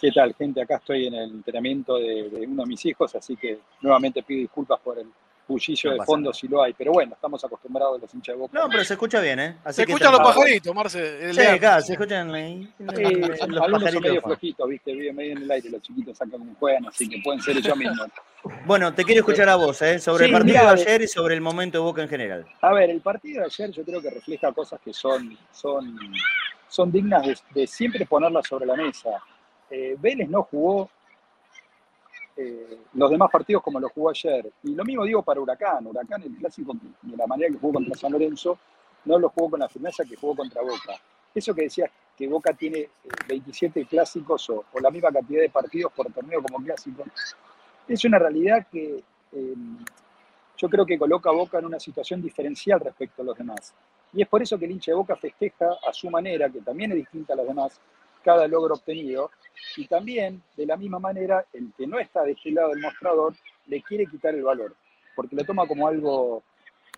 ¿Qué 0.00 0.10
tal, 0.12 0.34
gente? 0.34 0.62
Acá 0.62 0.76
estoy 0.76 1.06
en 1.06 1.14
el 1.14 1.30
entrenamiento 1.30 1.96
de 1.96 2.46
uno 2.48 2.62
de 2.62 2.68
mis 2.68 2.84
hijos, 2.86 3.14
así 3.14 3.36
que 3.36 3.58
nuevamente 3.82 4.22
pido 4.22 4.40
disculpas 4.40 4.80
por 4.80 4.98
el, 4.98 5.08
bullicio 5.50 5.92
de 5.92 6.04
fondo 6.04 6.32
si 6.32 6.48
lo 6.48 6.62
hay, 6.62 6.72
pero 6.72 6.92
bueno, 6.92 7.14
estamos 7.14 7.44
acostumbrados 7.44 7.98
a 7.98 8.02
los 8.02 8.14
hinchas 8.14 8.34
de 8.34 8.40
boca. 8.40 8.58
No, 8.58 8.68
pero 8.68 8.84
se 8.84 8.94
escucha 8.94 9.20
bien, 9.20 9.40
¿eh? 9.40 9.56
se 9.70 9.82
escuchan 9.82 10.12
los 10.12 10.20
pajaritos, 10.20 10.74
Marce. 10.74 11.34
Sí, 11.34 11.40
acá, 11.40 11.80
se 11.82 11.92
escuchan 11.92 12.32
sí, 12.32 12.72
los 13.48 13.62
algunos 13.62 13.92
son 13.92 14.02
medio 14.02 14.22
flojitos, 14.22 14.68
viste, 14.68 14.92
viven 14.92 15.16
medio 15.16 15.32
en 15.32 15.42
el 15.42 15.50
aire, 15.50 15.70
los 15.70 15.82
chiquitos 15.82 16.16
sacan 16.16 16.38
como 16.38 16.54
juegan, 16.54 16.86
así 16.86 17.08
que 17.08 17.20
pueden 17.22 17.42
ser 17.42 17.56
ellos 17.56 17.76
mismos. 17.76 18.08
Bueno, 18.64 18.94
te 18.94 19.04
quiero 19.04 19.20
escuchar 19.20 19.48
a 19.48 19.56
vos, 19.56 19.82
¿eh? 19.82 19.98
Sobre 19.98 20.26
el 20.26 20.32
partido 20.32 20.62
de 20.62 20.68
ayer 20.68 21.02
y 21.02 21.08
sobre 21.08 21.34
el 21.34 21.40
momento 21.40 21.78
de 21.78 21.84
Boca 21.84 22.02
en 22.02 22.08
general. 22.08 22.46
A 22.62 22.72
ver, 22.72 22.88
el 22.88 23.00
partido 23.00 23.40
de 23.40 23.46
ayer 23.46 23.70
yo 23.70 23.84
creo 23.84 24.00
que 24.00 24.10
refleja 24.10 24.52
cosas 24.52 24.80
que 24.82 24.94
son, 24.94 25.36
son, 25.52 25.98
son 26.68 26.90
dignas 26.90 27.42
de, 27.52 27.66
siempre 27.66 28.06
ponerlas 28.06 28.46
sobre 28.46 28.64
la 28.66 28.76
mesa. 28.76 29.10
Eh, 29.70 29.96
Vélez 30.00 30.28
no 30.28 30.42
jugó 30.44 30.90
eh, 32.42 32.78
los 32.94 33.10
demás 33.10 33.30
partidos 33.30 33.62
como 33.62 33.78
lo 33.78 33.90
jugó 33.90 34.10
ayer. 34.10 34.50
Y 34.62 34.74
lo 34.74 34.82
mismo 34.82 35.04
digo 35.04 35.22
para 35.22 35.40
Huracán. 35.40 35.86
Huracán, 35.86 36.22
el 36.22 36.34
clásico, 36.36 36.74
de 37.02 37.16
la 37.16 37.26
manera 37.26 37.52
que 37.52 37.58
jugó 37.58 37.74
contra 37.74 37.94
San 37.94 38.12
Lorenzo, 38.12 38.58
no 39.04 39.18
lo 39.18 39.28
jugó 39.28 39.50
con 39.50 39.60
la 39.60 39.68
firmeza 39.68 40.04
que 40.04 40.16
jugó 40.16 40.36
contra 40.36 40.62
Boca. 40.62 40.94
Eso 41.34 41.54
que 41.54 41.62
decías 41.62 41.90
que 42.16 42.26
Boca 42.26 42.54
tiene 42.54 42.88
27 43.28 43.80
eh, 43.80 43.86
clásicos 43.86 44.48
o, 44.48 44.64
la 44.80 44.90
misma 44.90 45.12
cantidad 45.12 45.42
de 45.42 45.50
partidos 45.50 45.92
por 45.92 46.10
torneo 46.12 46.42
como 46.42 46.64
clásico, 46.64 47.04
es 47.86 48.04
una 48.04 48.18
realidad 48.18 48.66
que 48.70 49.02
em, 49.32 49.78
yo 50.56 50.68
creo 50.68 50.86
que 50.86 50.98
coloca 50.98 51.28
a 51.28 51.34
Boca 51.34 51.58
en 51.58 51.66
una 51.66 51.78
situación 51.78 52.22
diferencial 52.22 52.80
respecto 52.80 53.20
a 53.20 53.24
los 53.26 53.36
demás. 53.36 53.74
Y 54.12 54.22
es 54.22 54.28
por 54.28 54.42
eso 54.42 54.58
que 54.58 54.64
el 54.64 54.70
hincha 54.70 54.92
de 54.92 54.96
Boca 54.96 55.14
festeja 55.16 55.76
a 55.86 55.92
su 55.92 56.08
manera, 56.08 56.48
que 56.48 56.60
también 56.60 56.90
es 56.92 56.98
distinta 56.98 57.34
a 57.34 57.36
los 57.36 57.46
demás, 57.46 57.80
cada 58.22 58.46
logro 58.46 58.74
obtenido. 58.74 59.30
Y 59.76 59.86
también, 59.86 60.42
de 60.56 60.66
la 60.66 60.76
misma 60.76 60.98
manera, 60.98 61.44
el 61.52 61.72
que 61.76 61.86
no 61.86 61.98
está 61.98 62.22
de 62.22 62.32
este 62.32 62.50
lado 62.50 62.70
del 62.70 62.80
mostrador 62.80 63.34
le 63.66 63.82
quiere 63.82 64.06
quitar 64.06 64.34
el 64.34 64.42
valor, 64.42 64.74
porque 65.14 65.36
lo 65.36 65.44
toma 65.44 65.66
como 65.66 65.86
algo, 65.86 66.42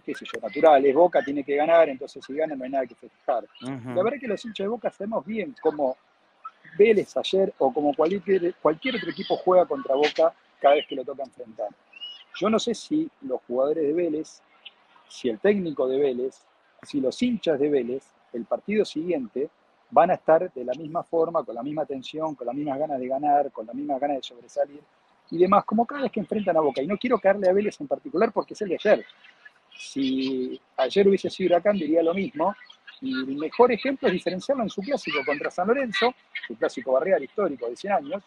qué 0.04 0.14
sé 0.14 0.24
yo, 0.32 0.40
natural. 0.40 0.84
Es 0.84 0.94
Boca, 0.94 1.22
tiene 1.24 1.44
que 1.44 1.56
ganar, 1.56 1.88
entonces 1.88 2.24
si 2.24 2.34
gana 2.34 2.54
no 2.54 2.64
hay 2.64 2.70
nada 2.70 2.86
que 2.86 2.94
festejar. 2.94 3.44
La 3.60 3.94
verdad 4.02 4.14
es 4.14 4.20
que 4.20 4.28
los 4.28 4.44
hinchas 4.44 4.64
de 4.64 4.68
Boca 4.68 4.90
sabemos 4.90 5.24
bien 5.26 5.54
cómo 5.60 5.96
Vélez 6.78 7.16
ayer 7.16 7.52
o 7.58 7.72
como 7.72 7.94
cualquier, 7.94 8.54
cualquier 8.54 8.96
otro 8.96 9.10
equipo 9.10 9.36
juega 9.36 9.66
contra 9.66 9.94
Boca 9.94 10.32
cada 10.60 10.76
vez 10.76 10.86
que 10.86 10.96
lo 10.96 11.04
toca 11.04 11.24
enfrentar. 11.24 11.68
Yo 12.36 12.48
no 12.48 12.58
sé 12.58 12.74
si 12.74 13.10
los 13.22 13.40
jugadores 13.46 13.84
de 13.84 13.92
Vélez, 13.92 14.40
si 15.08 15.28
el 15.28 15.38
técnico 15.38 15.86
de 15.86 15.98
Vélez, 15.98 16.46
si 16.82 17.00
los 17.00 17.20
hinchas 17.22 17.58
de 17.60 17.68
Vélez, 17.68 18.04
el 18.32 18.44
partido 18.44 18.84
siguiente 18.84 19.50
van 19.92 20.10
a 20.10 20.14
estar 20.14 20.50
de 20.52 20.64
la 20.64 20.72
misma 20.72 21.04
forma, 21.04 21.44
con 21.44 21.54
la 21.54 21.62
misma 21.62 21.84
tensión, 21.84 22.34
con 22.34 22.46
las 22.46 22.56
mismas 22.56 22.78
ganas 22.78 22.98
de 22.98 23.06
ganar, 23.06 23.52
con 23.52 23.66
las 23.66 23.74
mismas 23.74 24.00
ganas 24.00 24.16
de 24.16 24.22
sobresalir 24.22 24.80
y 25.30 25.38
demás, 25.38 25.64
como 25.64 25.86
cada 25.86 26.02
vez 26.02 26.12
que 26.12 26.20
enfrentan 26.20 26.56
a 26.56 26.60
Boca. 26.60 26.82
Y 26.82 26.86
no 26.86 26.96
quiero 26.98 27.18
caerle 27.18 27.48
a 27.48 27.52
Vélez 27.52 27.80
en 27.80 27.86
particular 27.86 28.32
porque 28.32 28.54
es 28.54 28.62
el 28.62 28.70
de 28.70 28.74
ayer. 28.74 29.04
Si 29.74 30.60
ayer 30.76 31.08
hubiese 31.08 31.30
sido 31.30 31.54
Huracán, 31.54 31.76
diría 31.76 32.02
lo 32.02 32.14
mismo. 32.14 32.54
Y 33.00 33.12
el 33.12 33.36
mejor 33.36 33.72
ejemplo 33.72 34.08
es 34.08 34.14
diferenciarlo 34.14 34.62
en 34.62 34.70
su 34.70 34.80
clásico 34.80 35.18
contra 35.26 35.50
San 35.50 35.68
Lorenzo, 35.68 36.14
su 36.46 36.54
clásico 36.56 36.92
barrial 36.92 37.22
histórico 37.22 37.68
de 37.68 37.76
100 37.76 37.92
años, 37.92 38.22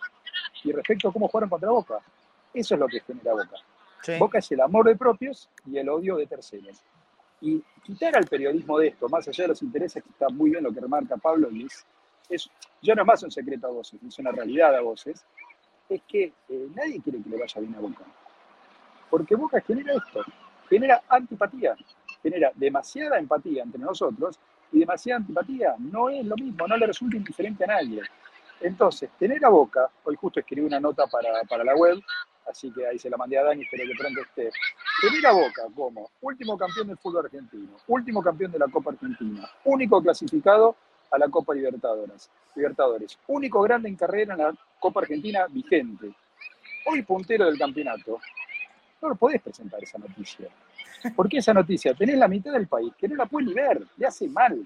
y 0.63 0.71
respecto 0.71 1.09
a 1.09 1.13
cómo 1.13 1.27
jugaron 1.27 1.49
contra 1.49 1.69
Boca. 1.69 1.99
Eso 2.53 2.73
es 2.75 2.79
lo 2.79 2.87
que 2.87 2.99
genera 2.99 3.31
Boca. 3.33 3.57
Boca 4.19 4.39
es 4.39 4.51
el 4.51 4.61
amor 4.61 4.85
de 4.85 4.95
propios 4.95 5.49
y 5.65 5.77
el 5.77 5.89
odio 5.89 6.17
de 6.17 6.27
terceros. 6.27 6.81
Y 7.45 7.63
quitar 7.83 8.17
al 8.17 8.25
periodismo 8.25 8.79
de 8.79 8.87
esto, 8.87 9.07
más 9.07 9.27
allá 9.27 9.43
de 9.43 9.47
los 9.49 9.61
intereses, 9.61 10.01
que 10.01 10.09
está 10.09 10.29
muy 10.29 10.49
bien 10.49 10.63
lo 10.63 10.73
que 10.73 10.79
remarca 10.79 11.15
Pablo, 11.15 11.51
y 11.51 11.67
es, 12.27 12.49
ya 12.81 12.95
no 12.95 13.03
es 13.03 13.07
más 13.07 13.21
un 13.21 13.29
secreto 13.29 13.67
a 13.67 13.69
voces, 13.69 14.01
es 14.01 14.17
una 14.17 14.31
realidad 14.31 14.75
a 14.75 14.81
voces, 14.81 15.23
es 15.87 16.01
que 16.07 16.33
eh, 16.49 16.67
nadie 16.73 16.99
quiere 17.03 17.21
que 17.21 17.29
le 17.29 17.37
vaya 17.37 17.61
bien 17.61 17.75
a 17.75 17.79
Boca. 17.79 18.03
Porque 19.11 19.35
Boca 19.35 19.61
genera 19.61 19.93
esto, 19.93 20.23
genera 20.67 21.03
antipatía, 21.07 21.75
genera 22.23 22.51
demasiada 22.55 23.19
empatía 23.19 23.61
entre 23.61 23.79
nosotros 23.79 24.39
y 24.71 24.79
demasiada 24.79 25.19
antipatía. 25.19 25.75
No 25.77 26.09
es 26.09 26.25
lo 26.25 26.35
mismo, 26.35 26.67
no 26.67 26.77
le 26.77 26.87
resulta 26.87 27.17
indiferente 27.17 27.63
a 27.65 27.67
nadie. 27.67 28.01
Entonces, 28.59 29.11
tener 29.19 29.45
a 29.45 29.49
Boca, 29.49 29.87
hoy 30.03 30.15
justo 30.15 30.39
escribí 30.39 30.65
una 30.65 30.79
nota 30.79 31.05
para, 31.05 31.43
para 31.43 31.63
la 31.63 31.75
web, 31.75 31.99
así 32.47 32.71
que 32.71 32.85
ahí 32.85 32.99
se 32.99 33.09
la 33.09 33.17
mandé 33.17 33.37
a 33.37 33.43
Dani, 33.43 33.63
espero 33.63 33.83
que 33.85 33.97
pronto 33.97 34.21
esté. 34.21 34.51
Tener 35.01 35.27
a 35.27 35.31
Boca 35.33 35.63
como 35.75 36.09
último 36.21 36.57
campeón 36.57 36.87
del 36.87 36.97
fútbol 36.97 37.25
argentino, 37.25 37.77
último 37.87 38.21
campeón 38.21 38.51
de 38.51 38.59
la 38.59 38.67
Copa 38.67 38.91
Argentina, 38.91 39.49
único 39.65 40.01
clasificado 40.01 40.75
a 41.11 41.17
la 41.17 41.27
Copa 41.29 41.53
Libertadores, 41.53 42.29
Libertadores, 42.55 43.17
único 43.27 43.61
grande 43.61 43.89
en 43.89 43.95
carrera 43.95 44.33
en 44.33 44.39
la 44.39 44.53
Copa 44.79 45.01
Argentina 45.01 45.45
vigente, 45.49 46.13
hoy 46.85 47.01
puntero 47.01 47.45
del 47.45 47.57
campeonato, 47.57 48.19
no 49.01 49.09
lo 49.09 49.15
podés 49.15 49.41
presentar 49.41 49.83
esa 49.83 49.97
noticia. 49.97 50.47
Porque 51.15 51.37
esa 51.37 51.53
noticia, 51.53 51.93
tenés 51.93 52.17
la 52.17 52.27
mitad 52.27 52.51
del 52.51 52.67
país 52.67 52.91
que 52.97 53.07
no 53.07 53.15
la 53.15 53.25
puede 53.25 53.47
ni 53.47 53.53
ver, 53.53 53.83
le 53.97 54.07
hace 54.07 54.27
mal, 54.27 54.65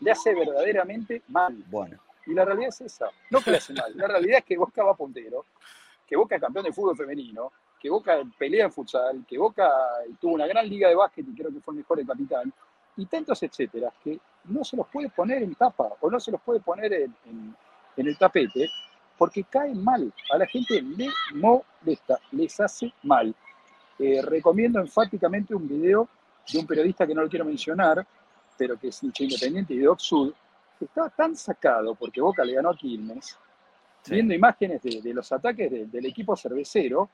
le 0.00 0.10
hace 0.10 0.34
verdaderamente 0.34 1.22
mal. 1.28 1.54
Bueno. 1.66 1.98
Y 2.26 2.32
la 2.32 2.44
realidad 2.44 2.68
es 2.70 2.80
esa, 2.80 3.06
no 3.30 3.40
que 3.40 3.50
le 3.50 3.58
hace 3.58 3.74
mal, 3.74 3.94
la 3.96 4.08
realidad 4.08 4.38
es 4.38 4.44
que 4.44 4.56
Boca 4.56 4.82
va 4.82 4.96
puntero, 4.96 5.44
que 6.14 6.18
Boca 6.18 6.36
es 6.36 6.40
campeón 6.40 6.64
de 6.64 6.72
fútbol 6.72 6.96
femenino, 6.96 7.50
que 7.80 7.90
Boca 7.90 8.22
pelea 8.38 8.66
en 8.66 8.72
futsal, 8.72 9.24
que 9.26 9.36
Boca 9.36 9.68
tuvo 10.20 10.34
una 10.34 10.46
gran 10.46 10.68
liga 10.68 10.88
de 10.88 10.94
básquet 10.94 11.26
y 11.26 11.34
creo 11.34 11.52
que 11.52 11.58
fue 11.58 11.74
el 11.74 11.78
mejor 11.78 11.98
de 11.98 12.06
capital, 12.06 12.52
y 12.96 13.06
tantos 13.06 13.42
etcétera, 13.42 13.92
que 14.02 14.20
no 14.44 14.62
se 14.62 14.76
los 14.76 14.86
puede 14.86 15.08
poner 15.08 15.42
en 15.42 15.56
tapa 15.56 15.88
o 16.00 16.08
no 16.08 16.20
se 16.20 16.30
los 16.30 16.40
puede 16.40 16.60
poner 16.60 16.92
en, 16.92 17.56
el 17.96 18.16
tapete, 18.16 18.70
porque 19.18 19.42
caen 19.42 19.82
mal. 19.82 20.12
A 20.32 20.38
la 20.38 20.46
gente 20.46 20.80
le 20.80 21.10
molesta, 21.34 22.20
les 22.30 22.60
hace 22.60 22.92
mal. 23.02 23.34
Eh, 23.98 24.22
recomiendo 24.22 24.78
enfáticamente 24.78 25.52
un 25.52 25.66
video 25.66 26.08
de 26.52 26.60
un 26.60 26.66
periodista 26.66 27.08
que 27.08 27.14
no 27.14 27.22
lo 27.22 27.28
quiero 27.28 27.44
mencionar, 27.44 28.06
pero 28.56 28.78
que 28.78 28.88
es 28.88 29.02
hincha 29.02 29.24
independiente 29.24 29.74
y 29.74 29.78
de 29.78 29.88
Oxud, 29.88 30.32
que 30.78 30.84
estaba 30.84 31.10
tan 31.10 31.34
sacado 31.34 31.96
porque 31.96 32.20
Boca 32.20 32.44
le 32.44 32.54
ganó 32.54 32.70
a 32.70 32.76
Quilmes, 32.76 33.36
viendo 34.08 34.34
imágenes 34.34 34.82
de, 34.82 35.14
los 35.14 35.30
ataques 35.32 35.70
del 35.70 36.06
equipo 36.06 36.36
cervecero, 36.36 37.10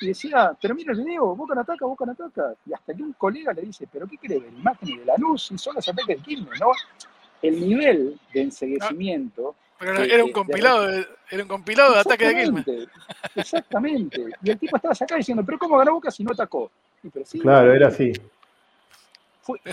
y 0.00 0.06
decía, 0.06 0.56
pero 0.60 0.74
mira 0.74 0.92
el 0.92 1.04
video, 1.04 1.36
Boca 1.36 1.54
no 1.54 1.60
ataca, 1.60 1.86
Boca 1.86 2.06
no 2.06 2.12
ataca. 2.12 2.54
Y 2.64 2.72
hasta 2.72 2.94
que 2.94 3.02
un 3.02 3.12
colega 3.12 3.52
le 3.52 3.62
dice, 3.62 3.86
pero 3.92 4.06
¿qué 4.06 4.16
quiere 4.16 4.40
ver? 4.40 4.52
Imágenes 4.52 5.00
de 5.00 5.04
la 5.04 5.16
luz 5.18 5.50
y 5.52 5.58
son 5.58 5.74
los 5.74 5.88
ataques 5.88 6.16
de 6.16 6.22
Quilmes, 6.22 6.60
¿no? 6.60 6.72
El 7.42 7.60
nivel 7.60 8.18
de 8.32 8.42
enseguecimiento... 8.42 9.54
Pero 9.78 10.02
era, 10.02 10.24
un 10.24 10.32
compilado 10.32 10.86
de, 10.86 11.06
era 11.30 11.42
un 11.42 11.48
compilado 11.48 11.92
de 11.92 12.00
ataque 12.00 12.28
de 12.28 12.34
Quilmes. 12.34 12.64
Exactamente. 13.34 14.24
Y 14.42 14.50
el 14.50 14.58
tipo 14.58 14.76
estaba 14.76 14.94
sacado 14.94 15.18
diciendo, 15.18 15.44
pero 15.44 15.58
¿cómo 15.58 15.76
ganó 15.76 15.92
Boca 15.92 16.10
si 16.10 16.24
no 16.24 16.32
atacó? 16.32 16.70
claro, 17.42 17.74
era 17.74 17.88
así. 17.88 18.10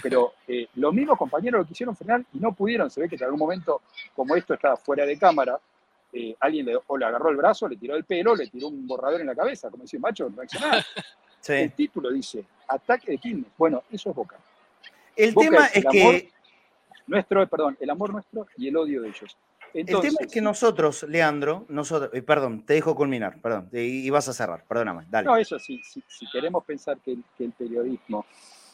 pero 0.01 0.33
eh, 0.45 0.67
los 0.75 0.93
mismos 0.93 1.17
compañeros 1.17 1.61
lo 1.61 1.65
quisieron 1.65 1.95
frenar 1.95 2.21
y 2.33 2.39
no 2.39 2.51
pudieron. 2.51 2.91
Se 2.91 2.99
ve 2.99 3.07
que 3.07 3.15
en 3.15 3.23
algún 3.23 3.39
momento, 3.39 3.81
como 4.13 4.35
esto 4.35 4.53
estaba 4.53 4.75
fuera 4.75 5.05
de 5.05 5.17
cámara, 5.17 5.57
eh, 6.13 6.35
alguien 6.39 6.65
le, 6.65 6.79
o 6.87 6.97
le 6.97 7.05
agarró 7.05 7.29
el 7.29 7.37
brazo, 7.37 7.67
le 7.67 7.77
tiró 7.77 7.95
el 7.95 8.05
pelo, 8.05 8.35
le 8.35 8.47
tiró 8.47 8.67
un 8.67 8.87
borrador 8.87 9.21
en 9.21 9.27
la 9.27 9.35
cabeza, 9.35 9.69
como 9.69 9.83
decía, 9.83 9.99
macho, 9.99 10.29
reaccionar. 10.35 10.83
El 11.45 11.73
título 11.73 12.09
dice, 12.09 12.45
ataque 12.69 13.11
de 13.11 13.17
Quilmes. 13.17 13.51
Bueno, 13.57 13.83
eso 13.91 14.11
es 14.11 14.15
Boca. 14.15 14.37
El 15.13 15.35
tema 15.35 15.65
es, 15.65 15.83
que... 15.91 16.31
Nuestro, 17.05 17.45
perdón, 17.49 17.77
el 17.81 17.89
amor 17.89 18.13
nuestro 18.13 18.47
y 18.55 18.69
el 18.69 18.77
odio 18.77 19.01
de 19.01 19.09
ellos 19.09 19.35
el 19.73 19.85
tema 19.85 20.17
es 20.19 20.31
que 20.31 20.41
nosotros, 20.41 21.03
Leandro, 21.03 21.65
nosotros, 21.69 22.11
eh, 22.13 22.21
perdón, 22.21 22.63
te 22.63 22.73
dejo 22.73 22.95
culminar, 22.95 23.39
perdón, 23.41 23.69
y, 23.71 24.09
vas 24.09 24.27
a 24.27 24.33
cerrar, 24.33 24.63
perdóname, 24.67 25.05
dale. 25.09 25.25
No, 25.25 25.35
eso 25.35 25.57
sí, 25.57 25.81
si 25.83 26.03
queremos 26.31 26.63
pensar 26.63 26.97
que 26.99 27.17
el, 27.39 27.51
periodismo 27.51 28.25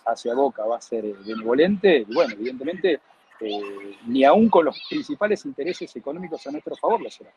hacia 0.06 0.34
Boca 0.34 0.66
va 0.66 0.78
a 0.78 0.82
ser 0.82 1.06
eh, 1.06 1.16
benevolente, 1.26 2.06
bueno, 2.10 2.34
evidentemente, 2.34 3.00
eh, 3.42 3.98
ni 4.06 4.24
aún 4.24 4.50
con 4.50 4.66
los 4.66 4.82
principales 4.90 5.46
intereses 5.46 5.96
económicos 5.96 6.46
a 6.48 6.52
nuestro 6.52 6.76
favor 6.76 7.02
lo 7.02 7.10
será. 7.10 7.32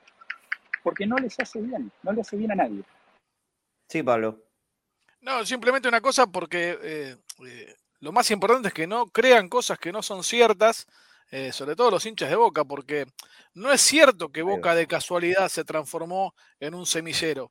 Porque 0.83 1.07
no 1.07 1.17
les 1.17 1.39
hace 1.39 1.61
bien, 1.61 1.91
no 2.03 2.13
le 2.13 2.21
hace 2.21 2.37
bien 2.37 2.53
a 2.53 2.57
nadie. 2.57 2.83
Sí, 3.89 4.03
Pablo. 4.03 4.39
No, 5.21 5.45
simplemente 5.45 5.89
una 5.89 6.01
cosa 6.01 6.27
porque 6.27 7.17
lo 8.01 8.11
más 8.11 8.31
importante 8.33 8.69
es 8.69 8.75
que 8.75 8.89
no 8.89 9.07
crean 9.07 9.49
cosas 9.49 9.79
que 9.79 9.93
no 9.93 10.03
son 10.03 10.25
ciertas 10.25 10.89
eh, 11.33 11.51
sobre 11.51 11.75
todo 11.75 11.91
los 11.91 12.05
hinchas 12.05 12.29
de 12.29 12.37
Boca, 12.37 12.63
porque 12.63 13.07
no 13.55 13.73
es 13.73 13.81
cierto 13.81 14.29
que 14.29 14.43
Boca 14.43 14.75
de 14.75 14.87
casualidad 14.87 15.49
se 15.49 15.65
transformó 15.65 16.35
en 16.61 16.75
un 16.75 16.85
semillero. 16.85 17.51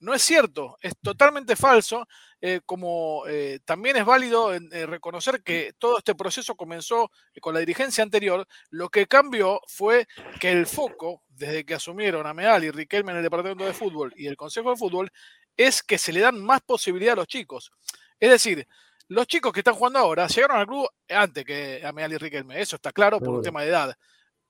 No 0.00 0.14
es 0.14 0.22
cierto, 0.22 0.76
es 0.80 0.94
totalmente 1.02 1.56
falso, 1.56 2.06
eh, 2.40 2.60
como 2.64 3.24
eh, 3.26 3.58
también 3.64 3.96
es 3.96 4.04
válido 4.04 4.52
reconocer 4.86 5.42
que 5.42 5.72
todo 5.76 5.98
este 5.98 6.14
proceso 6.14 6.54
comenzó 6.54 7.10
con 7.40 7.52
la 7.52 7.60
dirigencia 7.60 8.04
anterior. 8.04 8.46
Lo 8.70 8.88
que 8.90 9.06
cambió 9.06 9.60
fue 9.66 10.06
que 10.38 10.52
el 10.52 10.66
foco, 10.66 11.22
desde 11.28 11.64
que 11.64 11.74
asumieron 11.74 12.26
a 12.26 12.34
Meal 12.34 12.64
y 12.64 12.70
Riquelme 12.70 13.10
en 13.10 13.18
el 13.18 13.24
departamento 13.24 13.64
de 13.64 13.74
fútbol 13.74 14.12
y 14.16 14.26
el 14.26 14.36
Consejo 14.36 14.70
de 14.70 14.76
Fútbol, 14.76 15.10
es 15.56 15.82
que 15.82 15.98
se 15.98 16.12
le 16.12 16.20
dan 16.20 16.40
más 16.40 16.60
posibilidad 16.60 17.14
a 17.14 17.16
los 17.16 17.26
chicos. 17.26 17.72
Es 18.20 18.30
decir, 18.30 18.66
los 19.08 19.26
chicos 19.26 19.52
que 19.52 19.60
están 19.60 19.74
jugando 19.74 19.98
ahora 19.98 20.26
llegaron 20.28 20.58
al 20.58 20.66
club 20.66 20.88
antes 21.08 21.44
que 21.44 21.82
a 21.84 21.92
Meal 21.92 22.12
y 22.12 22.18
Riquelme, 22.18 22.60
eso 22.60 22.76
está 22.76 22.92
claro 22.92 23.18
por 23.18 23.30
un 23.30 23.42
tema 23.42 23.62
de 23.62 23.68
edad. 23.70 23.96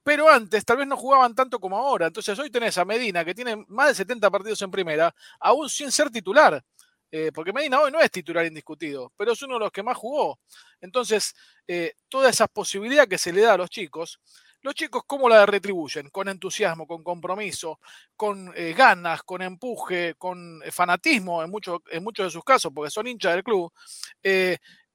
Pero 0.08 0.26
antes 0.26 0.64
tal 0.64 0.78
vez 0.78 0.86
no 0.86 0.96
jugaban 0.96 1.34
tanto 1.34 1.60
como 1.60 1.76
ahora. 1.76 2.06
Entonces 2.06 2.38
hoy 2.38 2.48
tenés 2.48 2.78
a 2.78 2.86
Medina, 2.86 3.26
que 3.26 3.34
tiene 3.34 3.62
más 3.68 3.88
de 3.88 3.94
70 3.94 4.30
partidos 4.30 4.62
en 4.62 4.70
primera, 4.70 5.14
aún 5.38 5.68
sin 5.68 5.92
ser 5.92 6.08
titular. 6.08 6.64
Eh, 7.10 7.30
porque 7.34 7.52
Medina 7.52 7.78
hoy 7.78 7.90
no 7.90 8.00
es 8.00 8.10
titular 8.10 8.46
indiscutido, 8.46 9.12
pero 9.18 9.32
es 9.32 9.42
uno 9.42 9.54
de 9.54 9.60
los 9.60 9.70
que 9.70 9.82
más 9.82 9.98
jugó. 9.98 10.40
Entonces, 10.80 11.34
eh, 11.66 11.92
toda 12.08 12.30
esa 12.30 12.46
posibilidad 12.48 13.06
que 13.06 13.18
se 13.18 13.34
le 13.34 13.42
da 13.42 13.52
a 13.52 13.58
los 13.58 13.68
chicos, 13.68 14.18
los 14.62 14.74
chicos, 14.74 15.02
¿cómo 15.06 15.28
la 15.28 15.44
retribuyen? 15.44 16.08
Con 16.08 16.28
entusiasmo, 16.28 16.86
con 16.86 17.04
compromiso, 17.04 17.78
con 18.16 18.50
eh, 18.56 18.72
ganas, 18.72 19.22
con 19.24 19.42
empuje, 19.42 20.14
con 20.16 20.62
eh, 20.64 20.70
fanatismo 20.70 21.42
en, 21.42 21.52
en 21.90 22.02
muchos 22.02 22.26
de 22.26 22.30
sus 22.30 22.44
casos, 22.44 22.72
porque 22.74 22.90
son 22.90 23.06
hinchas 23.08 23.34
del 23.34 23.44
club, 23.44 23.70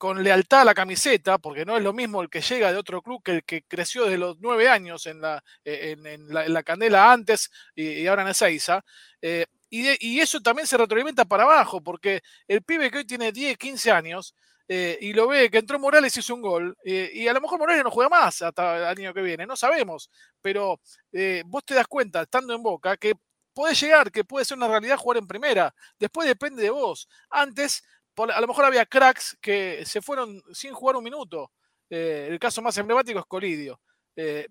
con 0.03 0.21
lealtad 0.21 0.63
a 0.63 0.65
la 0.65 0.73
camiseta, 0.73 1.37
porque 1.37 1.63
no 1.63 1.77
es 1.77 1.81
lo 1.81 1.93
mismo 1.93 2.21
el 2.21 2.29
que 2.29 2.41
llega 2.41 2.73
de 2.73 2.77
otro 2.77 3.01
club 3.01 3.23
que 3.23 3.31
el 3.31 3.43
que 3.45 3.63
creció 3.63 4.03
desde 4.03 4.17
los 4.17 4.37
nueve 4.41 4.67
años 4.67 5.05
en 5.05 5.21
la, 5.21 5.41
en, 5.63 6.27
la, 6.27 6.61
Candela 6.61 7.13
antes 7.13 7.49
y, 7.73 8.05
ahora 8.05 8.23
en 8.23 8.27
Ezeiza. 8.27 8.83
y, 9.21 10.05
y 10.05 10.19
eso 10.19 10.41
también 10.41 10.67
se 10.67 10.75
retroalimenta 10.75 11.23
para 11.23 11.43
abajo, 11.43 11.81
porque 11.81 12.21
el 12.49 12.63
pibe 12.63 12.91
que 12.91 12.97
hoy 12.97 13.05
tiene 13.05 13.31
10, 13.31 13.57
15 13.57 13.91
años, 13.91 14.35
eh, 14.67 14.97
y 14.99 15.13
lo 15.13 15.25
ve 15.29 15.49
que 15.49 15.59
entró 15.59 15.79
Morales 15.79 16.17
y 16.17 16.19
hizo 16.19 16.35
un 16.35 16.41
gol, 16.41 16.77
eh, 16.83 17.09
y 17.13 17.29
a 17.29 17.33
lo 17.33 17.39
mejor 17.39 17.57
Morales 17.57 17.85
no 17.85 17.89
juega 17.89 18.09
más 18.09 18.41
hasta 18.41 18.79
el 18.79 18.83
año 18.83 19.13
que 19.13 19.21
viene, 19.21 19.45
no 19.45 19.55
sabemos, 19.55 20.11
pero 20.41 20.81
eh, 21.13 21.43
vos 21.45 21.63
te 21.63 21.75
das 21.75 21.87
cuenta, 21.87 22.23
estando 22.23 22.53
en 22.53 22.61
Boca, 22.61 22.97
que 22.97 23.13
puede 23.53 23.73
llegar, 23.73 24.11
que 24.11 24.25
puede 24.25 24.43
ser 24.43 24.57
una 24.57 24.67
realidad 24.67 24.97
jugar 24.97 25.19
en 25.19 25.27
primera, 25.27 25.73
después 25.97 26.27
depende 26.27 26.61
de 26.61 26.71
vos. 26.71 27.07
Antes, 27.29 27.85
a 28.17 28.41
lo 28.41 28.47
mejor 28.47 28.65
había 28.65 28.85
cracks 28.85 29.37
que 29.41 29.83
se 29.85 30.01
fueron 30.01 30.41
sin 30.51 30.73
jugar 30.73 30.95
un 30.95 31.03
minuto, 31.03 31.51
el 31.89 32.39
caso 32.39 32.61
más 32.61 32.77
emblemático 32.77 33.19
es 33.19 33.25
Colidio, 33.25 33.79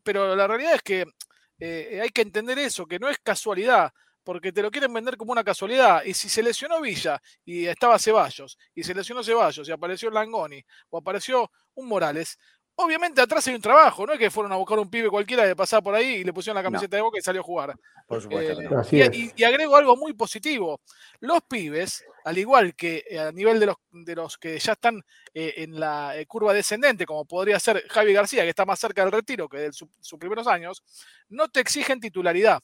pero 0.03 0.35
la 0.37 0.47
realidad 0.47 0.75
es 0.75 0.83
que 0.83 1.05
hay 2.01 2.09
que 2.11 2.23
entender 2.23 2.59
eso, 2.59 2.87
que 2.87 2.99
no 2.99 3.09
es 3.09 3.19
casualidad 3.19 3.93
porque 4.25 4.53
te 4.53 4.63
lo 4.63 4.71
quieren 4.71 4.93
vender 4.93 5.17
como 5.17 5.33
una 5.33 5.45
casualidad. 5.45 6.05
Y 6.05 6.15
si 6.15 6.29
se 6.29 6.43
lesionó 6.43 6.81
Villa 6.81 7.21
y 7.45 7.67
estaba 7.67 7.99
Ceballos, 7.99 8.59
y 8.75 8.83
se 8.83 8.95
lesionó 8.95 9.23
Ceballos 9.23 9.69
y 9.69 9.73
apareció 9.73 10.11
Langoni, 10.11 10.63
o 10.91 10.99
apareció 10.99 11.51
un 11.75 11.89
Morales, 11.89 12.39
obviamente 12.75 13.21
atrás 13.21 13.47
hay 13.47 13.55
un 13.55 13.61
trabajo, 13.61 14.07
no 14.07 14.13
es 14.13 14.19
que 14.19 14.31
fueron 14.31 14.53
a 14.53 14.57
buscar 14.57 14.79
un 14.79 14.91
pibe 14.91 15.11
cualquiera 15.11 15.45
de 15.45 15.55
pasar 15.55 15.83
por 15.83 15.95
ahí 15.95 16.17
y 16.17 16.25
le 16.25 16.33
pusieron 16.33 16.57
la 16.57 16.63
camiseta 16.63 16.97
de 16.97 17.03
boca 17.03 17.19
y 17.19 17.23
salió 17.23 17.41
a 17.41 17.45
jugar. 17.45 17.75
Por 18.07 18.23
supuesto. 18.23 18.61
Eh, 18.91 19.33
y, 19.37 19.45
agrego 19.45 19.77
algo 19.77 19.97
muy 19.97 20.13
positivo. 20.15 20.81
Los 21.21 21.43
pibes, 21.43 22.05
al 22.25 22.39
igual 22.39 22.75
que 22.75 23.05
eh, 23.09 23.19
a 23.19 23.33
nivel 23.33 23.61
de 23.61 23.67
los, 23.67 23.77
de 23.91 24.15
los 24.15 24.39
que 24.39 24.59
ya 24.59 24.73
están 24.73 25.03
eh, 25.35 25.55
en 25.59 25.79
la 25.79 26.15
curva 26.29 26.53
descendente, 26.55 27.07
como 27.07 27.25
podría 27.25 27.59
ser 27.59 27.87
Javi 27.89 28.13
García, 28.13 28.43
que 28.43 28.51
está 28.51 28.65
más 28.65 28.79
cerca 28.81 29.03
del 29.03 29.13
retiro 29.13 29.49
que 29.49 29.59
de 29.59 29.73
sus 29.73 30.19
primeros 30.19 30.47
años, 30.47 30.83
no 31.29 31.49
te 31.49 31.61
exigen 31.61 32.01
titularidad. 32.01 32.63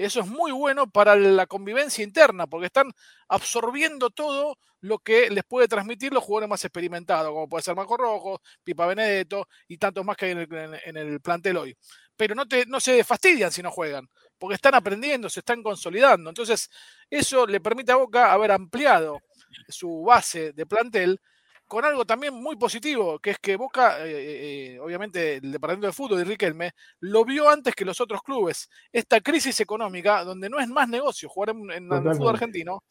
Eso 0.00 0.20
es 0.20 0.26
muy 0.26 0.50
bueno 0.50 0.90
para 0.90 1.14
la 1.14 1.46
convivencia 1.46 2.02
interna, 2.02 2.46
porque 2.46 2.66
están 2.68 2.90
absorbiendo 3.28 4.08
todo 4.08 4.56
lo 4.80 4.98
que 4.98 5.28
les 5.28 5.44
puede 5.44 5.68
transmitir 5.68 6.10
los 6.10 6.24
jugadores 6.24 6.48
más 6.48 6.64
experimentados, 6.64 7.30
como 7.32 7.46
puede 7.50 7.62
ser 7.62 7.76
Marco 7.76 7.98
Rojo, 7.98 8.40
Pipa 8.64 8.86
Benedetto 8.86 9.46
y 9.68 9.76
tantos 9.76 10.02
más 10.02 10.16
que 10.16 10.24
hay 10.24 10.30
en 10.32 10.96
el, 10.96 11.20
plantel 11.20 11.58
hoy. 11.58 11.76
Pero 12.16 12.34
no, 12.34 12.48
te, 12.48 12.64
no 12.64 12.80
se 12.80 13.04
fastidian 13.04 13.52
si 13.52 13.62
no 13.62 13.70
juegan, 13.70 14.08
porque 14.40 14.54
están 14.54 14.74
aprendiendo, 14.74 15.28
se 15.28 15.40
están 15.40 15.62
consolidando. 15.62 16.30
Entonces, 16.30 16.70
eso 17.10 17.46
le 17.46 17.60
permite 17.60 17.92
a 17.92 17.96
Boca 17.96 18.32
haber 18.32 18.50
ampliado 18.50 19.20
su 19.68 20.02
base 20.02 20.52
de 20.52 20.66
plantel 20.66 21.20
con 21.66 21.84
algo 21.84 22.04
también 22.04 22.34
muy 22.34 22.56
positivo, 22.56 23.20
que 23.20 23.30
es 23.30 23.38
que 23.38 23.54
Boca, 23.54 24.04
eh, 24.04 24.10
eh, 24.10 24.74
eh, 24.74 24.78
obviamente 24.80 25.36
el 25.36 25.52
departamento 25.52 25.86
de 25.86 25.92
fútbol 25.92 26.18
de 26.18 26.24
Riquelme, 26.24 26.72
lo 27.00 27.24
vio 27.24 27.48
antes 27.48 27.74
que 27.76 27.84
los 27.84 28.00
otros 28.00 28.22
clubes. 28.22 28.68
Esta 28.90 29.20
crisis 29.20 29.60
económica, 29.60 30.24
donde 30.24 30.48
no 30.48 30.58
es 30.58 30.66
más 30.66 30.88
negocio 30.88 31.28
jugar 31.28 31.50
en, 31.50 31.70
el 31.70 32.02
fútbol 32.16 32.34
argentino, 32.34 32.82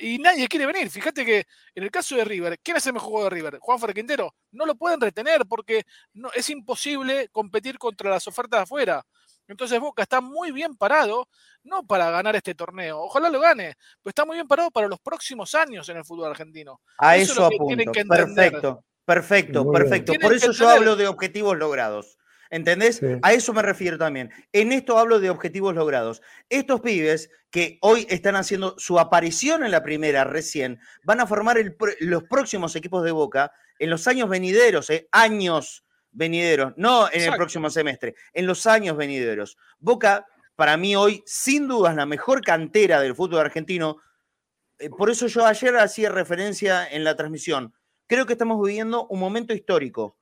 y 0.00 0.18
nadie 0.18 0.46
quiere 0.46 0.66
venir. 0.66 0.88
Fíjate 0.88 1.24
que 1.24 1.46
en 1.74 1.82
el 1.82 1.90
caso 1.90 2.16
de 2.16 2.24
River, 2.24 2.58
¿quién 2.62 2.76
es 2.76 2.86
el 2.86 2.92
mejor 2.92 3.08
jugador 3.08 3.32
de 3.32 3.40
River? 3.40 3.58
Juan 3.60 3.80
Quintero. 3.92 4.34
No 4.52 4.64
lo 4.64 4.76
pueden 4.76 5.00
retener 5.00 5.44
porque 5.46 5.84
no, 6.14 6.30
es 6.32 6.48
imposible 6.48 7.28
competir 7.30 7.76
contra 7.76 8.08
las 8.08 8.26
ofertas 8.28 8.60
de 8.60 8.62
afuera. 8.62 9.04
Entonces 9.48 9.78
Boca 9.80 10.02
está 10.02 10.20
muy 10.20 10.52
bien 10.52 10.76
parado, 10.76 11.28
no 11.62 11.84
para 11.84 12.10
ganar 12.10 12.36
este 12.36 12.54
torneo, 12.54 13.00
ojalá 13.00 13.30
lo 13.30 13.40
gane, 13.40 13.76
pero 14.02 14.10
está 14.10 14.24
muy 14.24 14.36
bien 14.36 14.48
parado 14.48 14.70
para 14.70 14.88
los 14.88 15.00
próximos 15.00 15.54
años 15.54 15.88
en 15.88 15.98
el 15.98 16.04
fútbol 16.04 16.30
argentino. 16.30 16.80
A 16.98 17.16
eso, 17.16 17.44
apunto. 17.44 17.92
perfecto, 18.08 18.84
perfecto, 19.04 19.70
perfecto. 19.70 20.12
Por 20.20 20.34
eso 20.34 20.52
yo 20.52 20.68
hablo 20.68 20.96
de 20.96 21.08
objetivos 21.08 21.56
logrados. 21.56 22.18
¿Entendés? 22.48 23.00
A 23.22 23.32
eso 23.32 23.52
me 23.52 23.62
refiero 23.62 23.98
también. 23.98 24.30
En 24.52 24.72
esto 24.72 24.98
hablo 24.98 25.18
de 25.18 25.30
objetivos 25.30 25.74
logrados. 25.74 26.22
Estos 26.48 26.80
pibes 26.80 27.30
que 27.50 27.78
hoy 27.80 28.06
están 28.08 28.36
haciendo 28.36 28.74
su 28.78 28.98
aparición 29.00 29.64
en 29.64 29.70
la 29.70 29.82
primera 29.82 30.24
recién, 30.24 30.78
van 31.02 31.20
a 31.20 31.26
formar 31.26 31.58
los 32.00 32.24
próximos 32.24 32.76
equipos 32.76 33.02
de 33.02 33.10
Boca 33.10 33.52
en 33.78 33.90
los 33.90 34.06
años 34.06 34.28
venideros, 34.28 34.90
eh, 34.90 35.08
años 35.10 35.85
venideros, 36.16 36.72
no 36.76 37.08
en 37.12 37.22
el 37.22 37.36
próximo 37.36 37.68
semestre, 37.70 38.14
en 38.32 38.46
los 38.46 38.66
años 38.66 38.96
venideros. 38.96 39.56
Boca, 39.78 40.26
para 40.56 40.76
mí 40.76 40.96
hoy, 40.96 41.22
sin 41.26 41.68
dudas, 41.68 41.94
la 41.94 42.06
mejor 42.06 42.40
cantera 42.40 43.00
del 43.00 43.14
fútbol 43.14 43.40
argentino. 43.40 43.98
Eh, 44.78 44.88
por 44.88 45.10
eso 45.10 45.26
yo 45.26 45.44
ayer 45.44 45.76
hacía 45.76 46.08
referencia 46.10 46.88
en 46.88 47.04
la 47.04 47.14
transmisión. 47.16 47.74
Creo 48.06 48.24
que 48.24 48.32
estamos 48.32 48.64
viviendo 48.64 49.06
un 49.08 49.20
momento 49.20 49.52
histórico. 49.52 50.16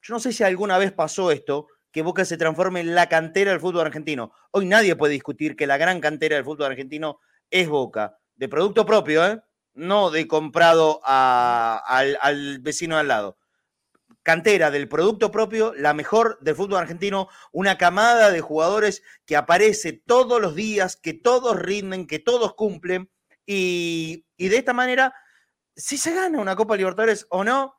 Yo 0.00 0.14
no 0.14 0.20
sé 0.20 0.32
si 0.32 0.42
alguna 0.42 0.78
vez 0.78 0.92
pasó 0.92 1.30
esto, 1.30 1.68
que 1.92 2.02
Boca 2.02 2.24
se 2.24 2.38
transforme 2.38 2.80
en 2.80 2.94
la 2.94 3.08
cantera 3.08 3.50
del 3.50 3.60
fútbol 3.60 3.86
argentino. 3.86 4.32
Hoy 4.52 4.66
nadie 4.66 4.96
puede 4.96 5.12
discutir 5.12 5.54
que 5.54 5.66
la 5.66 5.76
gran 5.76 6.00
cantera 6.00 6.36
del 6.36 6.44
fútbol 6.44 6.66
argentino 6.66 7.20
es 7.50 7.68
Boca, 7.68 8.18
de 8.36 8.48
producto 8.48 8.86
propio, 8.86 9.26
¿eh? 9.26 9.40
no 9.74 10.10
de 10.10 10.26
comprado 10.26 11.00
al, 11.04 12.16
al 12.20 12.60
vecino 12.60 12.96
al 12.96 13.08
lado 13.08 13.36
cantera 14.26 14.72
del 14.72 14.88
producto 14.88 15.30
propio, 15.30 15.72
la 15.76 15.94
mejor 15.94 16.36
del 16.40 16.56
fútbol 16.56 16.80
argentino, 16.80 17.28
una 17.52 17.78
camada 17.78 18.32
de 18.32 18.40
jugadores 18.40 19.04
que 19.24 19.36
aparece 19.36 19.92
todos 19.92 20.40
los 20.40 20.56
días, 20.56 20.96
que 20.96 21.14
todos 21.14 21.56
rinden, 21.56 22.08
que 22.08 22.18
todos 22.18 22.54
cumplen, 22.54 23.08
y, 23.46 24.24
de 24.36 24.56
esta 24.56 24.72
manera, 24.72 25.14
si 25.76 25.96
se 25.96 26.12
gana 26.12 26.40
una 26.40 26.56
Copa 26.56 26.76
Libertadores 26.76 27.28
o 27.30 27.44
no, 27.44 27.76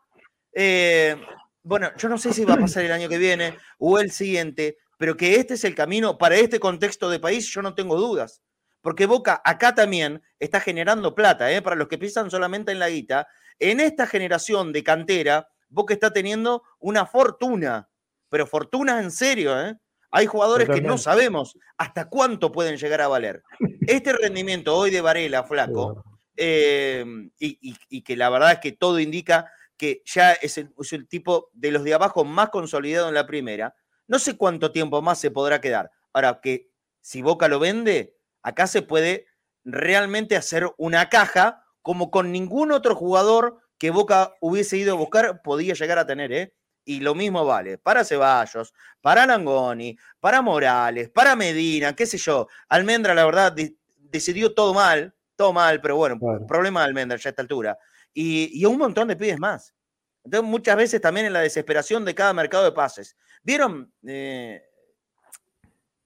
eh, 0.54 1.18
bueno, 1.64 1.92
yo 1.98 2.08
no 2.08 2.18
sé 2.18 2.32
si 2.32 2.46
va 2.46 2.54
a 2.54 2.60
pasar 2.60 2.86
el 2.86 2.94
año 2.94 3.10
que 3.10 3.18
viene 3.18 3.58
o 3.78 4.00
el 4.00 4.12
siguiente, 4.12 4.78
pero 4.98 5.18
que 5.18 5.36
este 5.36 5.56
es 5.56 5.66
el 5.66 5.76
camino 5.76 6.18
para 6.18 6.38
este 6.38 6.62
contexto 6.62 7.10
de 7.10 7.20
país, 7.20 7.46
yo 7.50 7.62
no 7.62 7.76
tengo 7.76 7.98
dudas. 7.98 8.42
Porque 8.80 9.06
Boca 9.06 9.42
acá 9.44 9.76
también 9.76 10.24
está 10.40 10.62
generando 10.62 11.14
plata, 11.14 11.52
¿eh? 11.52 11.62
para 11.62 11.76
los 11.76 11.90
que 11.90 11.98
piensan 11.98 12.32
solamente 12.32 12.72
en 12.72 12.80
la 12.80 12.88
guita. 12.88 13.28
En 13.60 13.82
esta 13.82 14.08
generación 14.08 14.72
de 14.72 14.86
cantera, 14.86 15.50
Boca 15.70 15.94
está 15.94 16.12
teniendo 16.12 16.64
una 16.80 17.06
fortuna, 17.06 17.90
pero 18.30 18.48
fortuna 18.48 19.02
en 19.02 19.12
serio, 19.12 19.60
¿eh? 19.60 19.76
Hay 20.10 20.26
jugadores 20.26 20.70
que 20.70 20.82
no 20.82 20.98
sabemos 20.98 21.58
hasta 21.78 22.08
cuánto 22.08 22.52
pueden 22.52 22.78
llegar 22.78 23.02
a 23.02 23.08
valer. 23.08 23.44
Este 23.88 24.14
rendimiento 24.14 24.76
hoy 24.76 24.92
de 24.92 25.02
Varela, 25.02 25.44
flaco, 25.44 26.04
em, 26.36 27.32
y, 27.40 28.02
que 28.02 28.16
la 28.18 28.30
verdad 28.30 28.54
es 28.54 28.60
que 28.60 28.72
todo 28.74 29.00
indica 29.00 29.52
que 29.78 30.02
ya 30.06 30.34
es 30.34 30.58
el, 30.58 30.74
es 30.78 30.94
el, 30.94 31.08
tipo 31.08 31.50
de 31.54 31.72
los 31.72 31.84
de 31.84 31.94
abajo 31.94 32.26
más 32.26 32.50
consolidado 32.50 33.08
en 33.08 33.14
la 33.14 33.28
primera. 33.28 33.76
No 34.08 34.20
sé 34.20 34.36
cuánto 34.36 34.72
tiempo 34.72 35.02
más 35.02 35.20
se 35.20 35.32
podrá 35.32 35.62
quedar. 35.62 35.92
Ahora 36.14 36.40
que 36.42 36.70
si 37.02 37.22
Boca 37.22 37.48
lo 37.48 37.60
vende, 37.60 38.18
acá 38.42 38.68
se 38.68 38.82
puede 38.82 39.28
realmente 39.64 40.36
hacer 40.36 40.70
una 40.78 41.10
caja 41.10 41.64
como 41.82 42.12
con 42.12 42.32
ningún 42.32 42.72
otro 42.72 42.96
jugador 42.96 43.60
que 43.78 43.92
Boca 43.92 44.34
hubiese 44.40 44.78
ido 44.78 44.94
a 44.94 44.98
buscar 44.98 45.42
podía 45.42 45.74
llegar 45.74 46.00
a 46.00 46.06
tener, 46.06 46.32
¿eh? 46.32 46.54
Y 46.86 47.02
lo 47.02 47.16
mismo 47.16 47.46
vale 47.46 47.78
para 47.78 48.06
Ceballos, 48.06 48.74
para 49.02 49.26
Langoni, 49.26 49.98
para 50.20 50.42
Morales, 50.42 51.10
para 51.10 51.36
Medina, 51.36 51.94
qué 51.94 52.06
sé 52.06 52.18
yo. 52.18 52.48
Almendra, 52.70 53.14
la 53.14 53.26
verdad, 53.26 53.54
decidió 53.98 54.54
todo 54.54 54.74
mal, 54.74 55.14
todo 55.36 55.52
mal, 55.52 55.82
pero 55.82 55.98
bueno, 55.98 56.18
problema 56.48 56.82
de 56.82 56.86
Almendra 56.86 57.18
ya 57.18 57.30
a 57.30 57.32
esta 57.32 57.42
altura. 57.42 57.78
Y, 58.14 58.64
un 58.66 58.78
montón 58.78 59.10
de 59.10 59.16
pibes 59.16 59.38
más. 59.38 59.76
Entonces, 60.24 60.50
muchas 60.50 60.76
veces 60.78 61.02
también 61.02 61.26
en 61.28 61.34
la 61.34 61.42
desesperación 61.42 62.04
de 62.06 62.16
cada 62.16 62.34
mercado 62.34 62.64
de 62.64 62.72
pases. 62.72 63.18
¿Vieron? 63.44 63.92
Eh, 64.06 64.62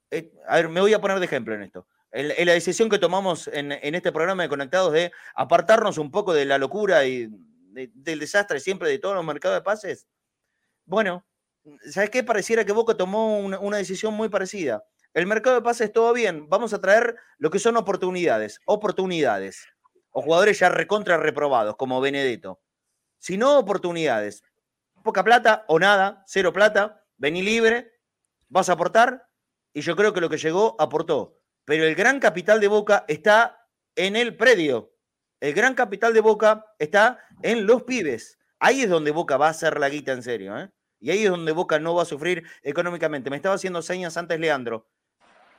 eh, 0.10 0.34
a 0.48 0.56
ver, 0.58 0.70
me 0.70 0.82
voy 0.82 0.94
a 0.94 1.00
poner 1.00 1.20
de 1.20 1.26
ejemplo 1.26 1.54
en 1.54 1.64
esto 1.64 1.88
en, 2.12 2.46
la 2.46 2.54
decisión 2.54 2.90
que 2.90 3.00
tomamos 3.00 3.48
en, 3.48 3.72
en, 3.72 3.96
este 3.96 4.12
programa 4.12 4.44
de 4.44 4.50
Conectados 4.50 4.94
de 4.94 5.12
apartarnos 5.36 5.98
un 5.98 6.12
poco 6.12 6.34
de 6.34 6.46
la 6.46 6.58
locura 6.58 7.06
y 7.06 7.30
del 7.72 8.20
desastre 8.20 8.60
siempre 8.60 8.90
de 8.90 9.00
todos 9.00 9.16
los 9.16 9.26
mercados 9.26 9.58
de 9.58 9.64
pases, 9.64 10.08
bueno, 10.86 11.26
¿sabes 11.90 12.10
qué? 12.10 12.24
Pareciera 12.24 12.66
que 12.66 12.72
Boca 12.72 12.96
tomó 12.96 13.40
una, 13.40 13.78
decisión 13.78 14.14
muy 14.14 14.30
parecida. 14.30 14.84
El 15.14 15.28
mercado 15.28 15.58
de 15.58 15.62
pases 15.62 15.92
todo 15.92 16.14
bien, 16.14 16.48
vamos 16.50 16.74
a 16.74 16.82
traer 16.82 17.16
lo 17.38 17.50
que 17.50 17.60
son 17.60 17.78
oportunidades, 17.78 18.60
oportunidades, 18.66 19.68
o 20.12 20.22
jugadores 20.22 20.60
ya 20.60 20.70
recontra 20.70 21.18
reprobados, 21.18 21.76
como 21.76 22.02
Benedetto. 22.02 22.62
Si 23.20 23.38
no, 23.38 23.60
oportunidades. 23.60 24.44
Poca 25.04 25.24
plata 25.24 25.66
o 25.68 25.80
nada, 25.80 26.24
cero 26.28 26.54
plata, 26.54 27.04
vení 27.18 27.42
libre, 27.42 27.92
vas 28.48 28.70
a 28.70 28.74
aportar, 28.74 29.28
y 29.74 29.82
yo 29.82 29.96
creo 29.96 30.14
que 30.14 30.22
lo 30.22 30.30
que 30.30 30.38
llegó 30.38 30.76
aportó. 30.80 31.40
Pero 31.66 31.86
el 31.86 31.96
gran 31.96 32.20
capital 32.20 32.60
de 32.60 32.68
Boca 32.68 33.06
está 33.08 33.68
en 33.96 34.16
el 34.16 34.36
predio, 34.36 34.91
el 35.42 35.54
gran 35.54 35.74
capital 35.74 36.14
de 36.14 36.22
Boca 36.22 36.66
está 36.80 37.20
en 37.42 37.66
los 37.66 37.84
pibes. 37.84 38.40
Ahí 38.60 38.82
es 38.82 38.90
donde 38.90 39.10
Boca 39.10 39.38
va 39.38 39.48
a 39.48 39.50
hacer 39.50 39.80
la 39.80 39.90
guita 39.90 40.14
en 40.14 40.22
serio, 40.22 40.58
¿eh? 40.58 40.70
Y 41.00 41.10
ahí 41.10 41.24
es 41.24 41.32
donde 41.32 41.52
Boca 41.52 41.80
no 41.80 41.96
va 41.96 42.04
a 42.04 42.06
sufrir 42.06 42.44
económicamente. 42.62 43.32
Me 43.32 43.36
estaba 43.36 43.56
haciendo 43.56 43.82
señas 43.82 44.18
antes 44.18 44.40
Leandro. 44.40 44.86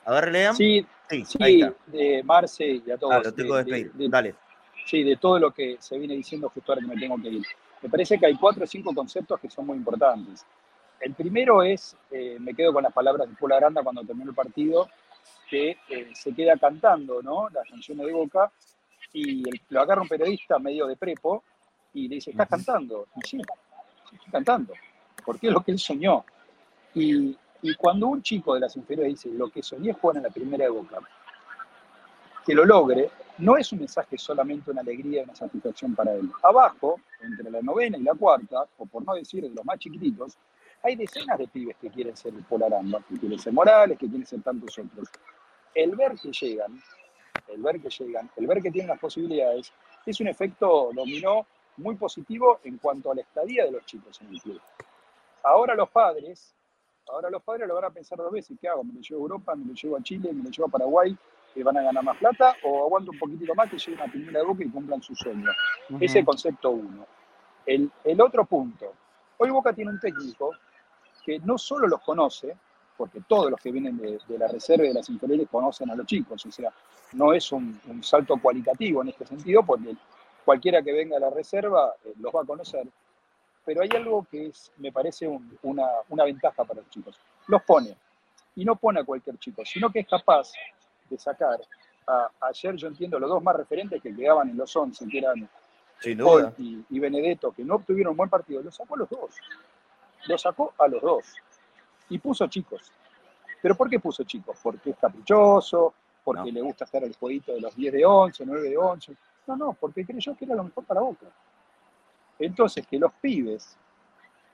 A 0.05 0.15
ver, 0.15 0.31
Leandro. 0.31 0.57
Sí, 0.57 0.87
sí, 1.27 1.65
de 1.89 2.23
Marce 2.23 2.81
y 2.87 2.91
a 2.93 2.97
todos. 2.97 3.13
Ah, 3.13 3.21
lo 3.25 3.35
tengo 3.35 3.57
de, 3.57 3.91
Dale. 4.09 4.37
Sí, 4.87 5.03
de 5.03 5.17
todo 5.17 5.41
lo 5.41 5.51
que 5.51 5.77
se 5.81 5.99
viene 5.99 6.15
diciendo 6.15 6.49
justo 6.49 6.73
ahora 6.73 6.83
que 6.83 6.95
me 6.95 7.01
tengo 7.01 7.21
que 7.21 7.29
ir. 7.29 7.43
Me 7.83 7.89
parece 7.89 8.19
que 8.19 8.27
hay 8.27 8.37
cuatro 8.37 8.63
o 8.63 8.67
cinco 8.69 8.95
conceptos 8.95 9.41
que 9.41 9.51
son 9.51 9.67
muy 9.67 9.77
importantes. 9.77 10.47
El 11.01 11.15
primero 11.15 11.65
es, 11.65 11.97
eh, 12.13 12.37
me 12.39 12.55
quedo 12.55 12.73
con 12.73 12.85
las 12.85 12.93
palabras 12.93 13.29
de 13.29 13.35
Paul 13.35 13.53
Aranda 13.53 13.83
cuando 13.83 14.05
terminó 14.05 14.31
el 14.31 14.37
partido, 14.37 14.89
que 15.51 15.77
eh, 15.89 16.11
se 16.15 16.33
queda 16.33 16.57
cantando 16.57 17.21
¿no? 17.21 17.49
las 17.49 17.69
canciones 17.69 18.07
de 18.07 18.13
Boca 18.13 18.53
y 19.13 19.43
lo 19.69 19.81
agarra 19.81 20.03
un 20.03 20.09
periodista 20.09 20.59
medio 20.59 20.87
de 20.87 20.97
prepo 20.97 21.45
y 21.93 22.09
le 22.09 22.17
dice, 22.17 22.31
¿estás 22.31 22.49
cantando? 22.49 23.07
Y 23.17 23.29
sí, 23.29 23.41
estoy 24.13 24.33
cantando, 24.33 24.73
porque 25.25 25.49
es 25.49 25.53
lo 25.53 25.61
que 25.63 25.73
él 25.73 25.79
soñó. 25.79 26.25
Y, 26.95 27.37
cuando 27.79 28.09
un 28.09 28.23
chico 28.23 28.55
de 28.55 28.61
las 28.61 28.77
inferiores 28.77 29.23
dice, 29.23 29.29
lo 29.37 29.49
que 29.49 29.63
soñé 29.63 29.91
es 29.91 29.97
jugar 29.97 30.17
en 30.17 30.25
la 30.25 30.31
primera 30.31 30.65
de 30.65 30.71
Boca, 30.71 30.99
que 32.45 32.55
lo 32.55 32.65
logre, 32.65 33.09
no 33.39 33.57
es 33.57 33.71
un 33.73 33.79
mensaje 33.79 34.19
solamente 34.19 34.71
una 34.71 34.81
alegría 34.81 35.21
y 35.21 35.25
una 35.25 35.35
satisfacción 35.35 35.95
para 35.95 36.13
él. 36.13 36.29
Abajo, 36.43 37.01
entre 37.21 37.51
la 37.51 37.63
novena 37.63 37.97
y 37.99 38.03
la 38.03 38.15
cuarta, 38.15 38.67
o 38.79 38.87
por 38.87 39.05
no 39.05 39.15
decir 39.15 39.43
de 39.43 39.51
los 39.51 39.65
más 39.65 39.79
chiquititos, 39.79 40.37
hay 40.83 40.97
decenas 40.97 41.39
de 41.39 41.47
pibes 41.47 41.77
que 41.77 41.89
quieren 41.89 42.17
ser 42.17 42.33
Polaramba, 42.49 43.01
que 43.09 43.17
quieren 43.17 43.39
ser 43.39 43.53
Morales, 43.53 43.97
que 43.97 44.09
quieren 44.09 44.27
ser 44.27 44.43
tantos 44.43 44.77
otros. 44.77 45.09
El 45.73 45.95
ver 45.95 46.17
que 46.21 46.33
llegan 46.33 46.83
el 47.53 47.63
ver 47.63 47.81
que 47.81 47.89
llegan, 47.89 48.31
el 48.37 48.47
ver 48.47 48.63
que 48.63 48.71
tienen 48.71 48.89
las 48.89 48.99
posibilidades, 48.99 49.73
es 50.05 50.21
un 50.21 50.29
efecto 50.29 50.91
dominó 50.95 51.47
muy 51.77 51.97
positivo 51.97 52.61
en 52.65 52.79
cuanto 52.79 53.11
a 53.11 53.15
la 53.15 53.23
estadía 53.23 53.65
de 53.65 53.73
los 53.73 53.85
chicos 53.87 54.21
en 54.21 54.29
el 54.29 54.41
club. 54.41 54.61
Ahora 55.43 55.75
los 55.75 55.89
padres, 55.91 56.55
ahora 57.09 57.31
los 57.31 57.43
padres 57.43 57.67
lo 57.69 57.75
van 57.75 57.85
a 57.85 57.91
pensar 57.91 58.19
dos 58.19 58.33
veces, 58.33 58.57
¿qué 58.61 58.69
hago? 58.69 58.85
¿Me 58.85 58.95
lo 58.95 59.01
llevo 59.01 59.21
a 59.21 59.23
Europa? 59.23 59.55
¿Me 59.55 59.67
lo 59.67 59.75
llevo 59.75 59.97
a 59.97 60.03
Chile? 60.03 60.33
¿Me 60.33 60.45
lo 60.45 60.51
llevo 60.51 60.67
a 60.67 60.71
Paraguay? 60.71 61.17
que 61.53 61.63
van 61.63 61.77
a 61.77 61.83
ganar 61.83 62.03
más 62.03 62.17
plata? 62.17 62.57
¿O 62.65 62.85
aguanto 62.85 63.11
un 63.11 63.19
poquitito 63.19 63.55
más 63.55 63.71
que 63.71 63.79
lleguen 63.79 64.01
a 64.01 64.11
primera 64.11 64.43
Boca 64.43 64.65
y 64.65 64.71
cumplan 64.71 65.03
su 65.03 65.15
sueño? 65.15 65.51
Ese 65.97 66.05
es 66.05 66.17
el 66.17 66.25
concepto 66.25 66.71
uno. 66.71 67.07
El, 67.67 67.91
el 68.05 68.21
otro 68.21 68.45
punto, 68.45 68.93
hoy 69.39 69.51
Boca 69.51 69.73
tiene 69.73 69.91
un 69.91 70.01
técnico 70.01 70.53
que 71.25 71.39
no 71.41 71.59
solo 71.59 71.87
los 71.87 72.01
conoce, 72.01 72.57
porque 73.03 73.21
todos 73.27 73.51
los 73.51 73.61
que 73.61 73.73
vienen 73.73 73.99
de, 73.99 74.39
la 74.39 74.47
reserva 74.47 74.85
y 74.85 74.89
de 74.89 74.95
las 74.95 75.09
inferiores 75.09 75.49
conocen 75.51 75.91
a 75.91 75.97
los 75.97 76.07
chicos, 76.07 76.47
o 76.47 76.53
sea, 76.53 76.73
no 77.15 77.33
es 77.33 77.51
un, 77.51 77.81
salto 78.01 78.37
cualitativo 78.41 79.03
en 79.03 79.09
este 79.09 79.27
sentido, 79.27 79.65
porque 79.65 79.97
cualquiera 80.45 80.81
que 80.83 80.93
venga 80.93 81.17
a 81.17 81.21
la 81.21 81.29
reserva 81.29 81.95
eh, 82.05 82.13
los 82.21 82.33
va 82.33 82.43
a 82.43 82.45
conocer, 82.45 82.87
pero 83.65 83.83
hay 83.83 83.89
algo 83.97 84.25
que 84.31 84.47
es, 84.47 84.71
me 84.77 84.93
parece 84.93 85.27
una, 85.63 86.25
ventaja 86.25 86.63
para 86.63 86.81
los 86.81 86.91
chicos. 86.91 87.19
Los 87.49 87.61
pone, 87.65 87.97
y 88.55 88.65
no 88.65 88.77
pone 88.77 89.01
a 89.01 89.05
cualquier 89.05 89.37
chico, 89.37 89.65
sino 89.65 89.91
que 89.91 89.99
es 89.99 90.07
capaz 90.07 90.53
de 91.11 91.19
sacar, 91.19 91.59
ayer 92.41 92.77
yo 92.77 92.87
entiendo 92.87 93.19
los 93.19 93.31
dos 93.31 93.43
más 93.43 93.57
referentes 93.57 94.01
que 94.01 94.15
quedaban 94.15 94.49
en 94.49 94.57
los 94.57 94.77
11, 94.77 95.09
que 95.09 95.19
eran 95.19 95.51
Paul 96.23 96.55
y, 96.57 96.85
y 96.89 97.01
Benedetto, 97.01 97.51
que 97.51 97.65
no 97.65 97.75
obtuvieron 97.75 98.13
un 98.13 98.17
buen 98.19 98.31
partido, 98.31 98.63
los 98.63 98.77
sacó 98.77 98.95
a 98.95 98.99
los 98.99 99.11
dos. 99.11 99.35
Los 100.29 100.41
sacó 100.41 100.73
a 100.79 100.87
los 100.87 101.03
dos 101.03 101.35
y 102.09 102.19
puso 102.19 102.47
chicos. 102.47 102.93
¿Pero 103.61 103.77
por 103.77 103.89
qué 103.89 104.01
puso 104.01 104.25
chicos? 104.25 104.59
Porque 104.63 104.91
es 104.91 104.97
caprichoso, 104.97 105.95
porque 106.25 106.53
le 106.53 106.61
gusta 106.61 106.85
estar 106.85 107.03
el 107.05 107.15
jueguito 107.15 107.53
de 107.53 107.61
los 107.61 107.75
10 107.75 107.93
de 107.93 108.05
11, 108.05 108.45
9 108.45 108.71
de 108.71 108.77
11. 108.77 109.17
No, 109.47 109.57
no, 109.57 109.73
porque 109.73 110.05
creyó 110.05 110.37
que 110.37 110.45
era 110.45 110.55
lo 110.55 110.65
mejor 110.65 110.85
para 110.85 111.01
Boca. 111.01 111.27
Entonces, 112.39 112.87
que 112.87 112.99
los 112.99 113.13
pibes 113.15 113.77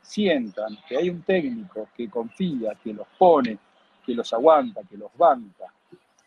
sientan 0.03 0.77
que 0.87 0.97
hay 0.97 1.11
un 1.11 1.23
técnico 1.23 1.89
que 1.97 2.09
confía, 2.09 2.75
que 2.83 2.93
los 2.93 3.07
pone, 3.19 3.59
que 4.05 4.15
los 4.15 4.33
aguanta, 4.33 4.83
que 4.89 4.97
los 4.97 5.11
banca 5.17 5.67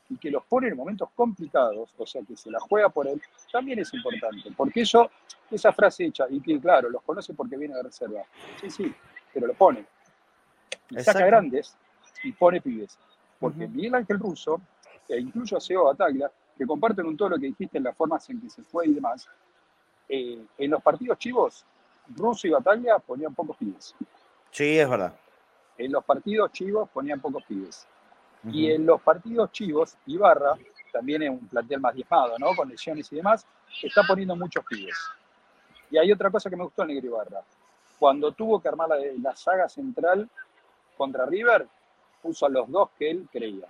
y 0.09 0.17
que 0.17 0.29
los 0.29 0.43
pone 0.43 0.67
en 0.67 0.75
momentos 0.75 1.09
complicados, 1.15 1.89
o 1.97 2.05
sea, 2.05 2.21
que 2.23 2.35
se 2.35 2.51
la 2.51 2.59
juega 2.59 2.89
por 2.89 3.07
él, 3.07 3.21
también 3.51 3.79
es 3.79 3.93
importante. 3.93 4.51
Porque 4.57 4.81
eso, 4.81 5.09
esa 5.49 5.71
frase 5.71 6.05
hecha, 6.05 6.25
y 6.29 6.41
que 6.41 6.59
claro, 6.59 6.89
los 6.89 7.01
conoce 7.03 7.33
porque 7.33 7.55
viene 7.55 7.75
de 7.75 7.83
reserva. 7.83 8.21
Sí, 8.59 8.69
sí, 8.69 8.93
pero 9.33 9.47
lo 9.47 9.53
pone 9.53 9.85
saca 10.99 11.25
grandes 11.25 11.75
y 12.23 12.31
pone 12.31 12.61
pibes. 12.61 12.97
Porque 13.39 13.67
Miguel 13.67 13.95
Ángel 13.95 14.19
Russo, 14.19 14.61
e 15.07 15.19
incluso 15.19 15.57
a 15.57 15.61
Seo 15.61 15.85
Bataglia, 15.85 16.31
que 16.57 16.65
comparten 16.65 17.05
un 17.05 17.17
todo 17.17 17.29
lo 17.29 17.35
que 17.37 17.47
dijiste 17.47 17.77
en 17.77 17.85
las 17.85 17.95
formas 17.95 18.29
en 18.29 18.39
que 18.39 18.49
se 18.49 18.63
fue 18.63 18.87
y 18.87 18.93
demás, 18.93 19.27
eh, 20.07 20.45
en 20.57 20.71
los 20.71 20.81
partidos 20.83 21.17
chivos, 21.17 21.65
Russo 22.15 22.47
y 22.47 22.51
Bataglia 22.51 22.99
ponían 22.99 23.33
pocos 23.33 23.57
pibes. 23.57 23.95
Sí, 24.51 24.77
es 24.77 24.89
verdad. 24.89 25.13
En 25.77 25.91
los 25.91 26.03
partidos 26.03 26.51
chivos 26.51 26.89
ponían 26.89 27.19
pocos 27.19 27.43
pibes. 27.45 27.87
Y 28.51 28.71
en 28.71 28.85
los 28.85 29.01
partidos 29.01 29.51
chivos, 29.51 29.95
Ibarra, 30.07 30.53
también 30.91 31.23
es 31.23 31.29
un 31.29 31.47
plantel 31.47 31.79
más 31.79 31.93
diezmado, 31.93 32.37
¿no? 32.39 32.55
Con 32.55 32.69
lesiones 32.69 33.11
y 33.11 33.15
demás, 33.15 33.45
está 33.81 34.03
poniendo 34.03 34.35
muchos 34.35 34.65
pibes. 34.65 34.97
Y 35.89 35.97
hay 35.97 36.11
otra 36.11 36.29
cosa 36.29 36.49
que 36.49 36.55
me 36.55 36.63
gustó 36.63 36.81
en 36.81 36.89
Negro 36.89 37.07
Ibarra. 37.07 37.41
Cuando 37.99 38.31
tuvo 38.31 38.59
que 38.61 38.67
armar 38.67 38.89
la, 38.89 38.97
la 39.21 39.35
saga 39.35 39.69
central 39.69 40.29
contra 41.01 41.25
River, 41.25 41.67
puso 42.21 42.45
a 42.45 42.49
los 42.49 42.69
dos 42.69 42.89
que 42.99 43.09
él 43.09 43.27
creía. 43.31 43.65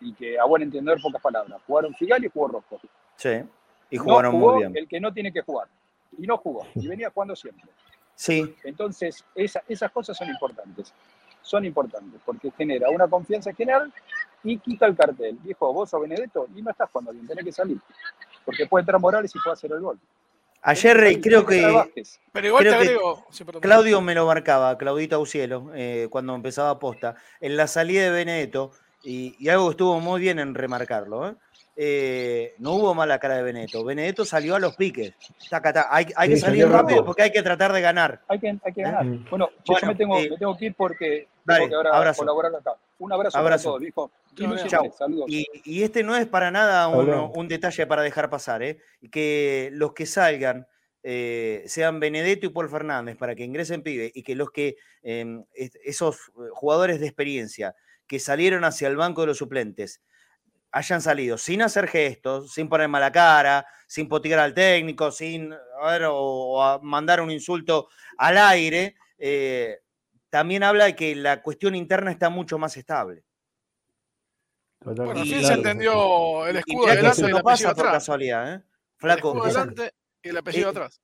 Y 0.00 0.14
que, 0.14 0.38
a 0.38 0.44
buen 0.44 0.62
entender, 0.62 0.96
pocas 1.02 1.20
palabras. 1.20 1.60
Jugaron 1.66 1.92
Figal 1.94 2.24
y 2.24 2.28
jugó 2.28 2.46
Rosco. 2.48 2.78
Sí. 3.16 3.30
Y 3.90 3.96
No 3.96 4.04
jugaron 4.04 4.32
jugó 4.32 4.52
muy 4.52 4.60
bien. 4.60 4.76
el 4.76 4.86
que 4.86 5.00
no 5.00 5.12
tiene 5.12 5.32
que 5.32 5.42
jugar. 5.42 5.66
Y 6.16 6.24
no 6.26 6.36
jugó. 6.36 6.64
Y 6.76 6.86
venía 6.86 7.10
jugando 7.10 7.34
siempre. 7.34 7.64
Sí, 8.14 8.54
Entonces, 8.62 9.24
esa- 9.34 9.62
esas 9.68 9.90
cosas 9.90 10.16
son 10.16 10.28
importantes. 10.28 10.94
Son 11.42 11.64
importantes 11.64 12.20
porque 12.24 12.50
genera 12.52 12.90
una 12.90 13.08
confianza 13.08 13.52
general 13.54 13.92
y 14.44 14.58
quita 14.58 14.86
el 14.86 14.96
cartel. 14.96 15.36
Viejo, 15.42 15.72
vos 15.72 15.90
sos 15.90 16.00
Benedetto 16.00 16.46
y 16.54 16.62
no 16.62 16.70
estás 16.70 16.88
jugando 16.90 17.12
bien, 17.12 17.26
tenés 17.26 17.44
que 17.44 17.52
salir. 17.52 17.78
Porque 18.44 18.66
puede 18.66 18.82
entrar 18.82 19.00
Morales 19.00 19.34
y 19.34 19.38
puede 19.40 19.54
hacer 19.54 19.72
el 19.72 19.80
gol. 19.80 19.98
Ayer 20.62 21.20
creo 21.20 21.46
que. 21.46 21.60
Pero 22.32 22.46
igual 22.46 22.62
Creo 22.62 22.72
te 22.74 22.78
que 22.78 22.84
agrego. 22.90 23.26
sí, 23.30 23.44
perdón. 23.44 23.62
Claudio 23.62 24.00
me 24.00 24.14
lo 24.14 24.26
marcaba, 24.26 24.76
Claudito 24.78 25.16
Aucielo, 25.16 25.70
eh, 25.74 26.08
cuando 26.10 26.34
empezaba 26.34 26.78
posta, 26.78 27.16
en 27.40 27.56
la 27.56 27.66
salida 27.66 28.04
de 28.04 28.10
Benedetto, 28.10 28.72
y, 29.02 29.34
y 29.38 29.48
algo 29.48 29.66
que 29.66 29.70
estuvo 29.72 30.00
muy 30.00 30.20
bien 30.20 30.38
en 30.38 30.54
remarcarlo, 30.54 31.28
¿eh? 31.28 31.34
Eh, 31.80 32.54
no 32.58 32.72
hubo 32.72 32.92
mala 32.92 33.20
cara 33.20 33.36
de 33.36 33.42
Benedetto. 33.44 33.84
Benedetto 33.84 34.24
salió 34.24 34.56
a 34.56 34.58
los 34.58 34.74
piques. 34.74 35.12
Taca, 35.48 35.72
taca. 35.72 35.88
Hay, 35.94 36.06
hay 36.16 36.28
que 36.30 36.34
Sí, 36.34 36.40
salir 36.42 36.68
rápido 36.68 37.04
porque 37.04 37.22
hay 37.22 37.30
que 37.30 37.40
tratar 37.40 37.72
de 37.72 37.80
ganar. 37.80 38.20
Hay 38.26 38.40
que, 38.40 38.48
hay 38.48 38.72
que 38.72 38.82
ganar. 38.82 39.04
Mm. 39.04 39.26
Bueno, 39.30 39.50
yo 39.64 39.74
me 39.86 39.94
tengo, 39.94 40.18
eh, 40.18 40.28
me 40.30 40.36
tengo 40.38 40.56
que 40.56 40.64
ir 40.64 40.74
porque 40.74 41.28
dale, 41.44 41.60
tengo 41.68 41.70
que 41.70 41.74
ahora 41.86 41.98
abrazo. 41.98 42.18
colaborar 42.18 42.52
acá. 42.56 42.72
Un 42.98 43.12
abrazo, 43.12 43.38
Abrazo. 43.38 43.44
para 43.44 43.62
todos, 43.62 43.80
viejo. 43.80 44.10
Chao, 44.34 44.46
Ilusiones, 44.48 44.70
Chau. 44.72 44.92
saludos. 44.98 45.26
Y, 45.28 45.46
y 45.64 45.84
este 45.84 46.02
no 46.02 46.16
es 46.16 46.26
para 46.26 46.50
nada 46.50 46.88
un, 46.88 47.08
un 47.36 47.46
detalle 47.46 47.86
para 47.86 48.02
dejar 48.02 48.28
pasar, 48.28 48.60
¿eh? 48.64 48.80
que 49.12 49.70
los 49.72 49.92
que 49.94 50.04
salgan 50.06 50.66
eh, 51.04 51.62
sean 51.66 52.00
Benedetto 52.00 52.46
y 52.46 52.48
Paul 52.48 52.68
Fernández 52.68 53.16
para 53.16 53.36
que 53.36 53.44
ingresen 53.44 53.82
pibe 53.82 54.10
y 54.12 54.24
que 54.24 54.34
los 54.34 54.50
que 54.50 54.74
eh, 55.04 55.42
es- 55.54 55.78
esos 55.84 56.16
eh, 56.16 56.48
jugadores 56.52 56.98
de 56.98 57.06
experiencia 57.06 57.76
que 58.08 58.18
salieron 58.18 58.64
hacia 58.64 58.88
el 58.88 58.96
banco 58.96 59.20
de 59.20 59.28
los 59.28 59.38
suplentes 59.38 60.00
hayan 60.72 61.00
salido 61.00 61.38
sin 61.38 61.62
hacer 61.62 61.88
gestos, 61.88 62.52
sin 62.52 62.68
poner 62.68 62.88
mala 62.88 63.10
cara, 63.12 63.66
sin 63.86 64.08
potigar 64.08 64.38
al 64.40 64.54
técnico, 64.54 65.10
sin 65.10 65.52
a 65.52 65.90
ver, 65.92 66.04
o, 66.04 66.14
o 66.16 66.62
a 66.62 66.78
mandar 66.80 67.20
un 67.20 67.30
insulto 67.30 67.88
al 68.18 68.36
aire, 68.38 68.96
eh, 69.18 69.80
también 70.30 70.62
habla 70.62 70.84
de 70.84 70.96
que 70.96 71.14
la 71.14 71.40
cuestión 71.42 71.74
interna 71.74 72.10
está 72.10 72.28
mucho 72.28 72.58
más 72.58 72.76
estable. 72.76 73.24
Bueno, 74.80 75.20
al 75.20 75.26
Y- 75.26 75.30
fin 75.30 75.44
se 75.44 75.52
entendió 75.54 76.46
el 76.46 76.56
Y 76.56 76.58
escudo 76.60 76.80
mirá 76.82 76.92
que 76.92 76.96
delante 76.96 77.12
eso 77.20 77.22
y 77.22 77.24
el 77.26 77.30
no 77.32 77.38
apellido 77.38 77.68
pasa 77.68 77.74
por 77.74 77.86
atrás. 77.86 78.02
casualidad, 78.02 78.52
¿eh? 78.52 78.54
El 78.54 78.62
Flaco, 78.96 79.28
escudo 79.28 79.46
esa- 79.48 79.60
delante 79.60 79.94
y 80.22 80.28
el 80.28 80.36
apellido 80.36 80.68
Eh, 80.68 80.70
atrás. 80.70 81.00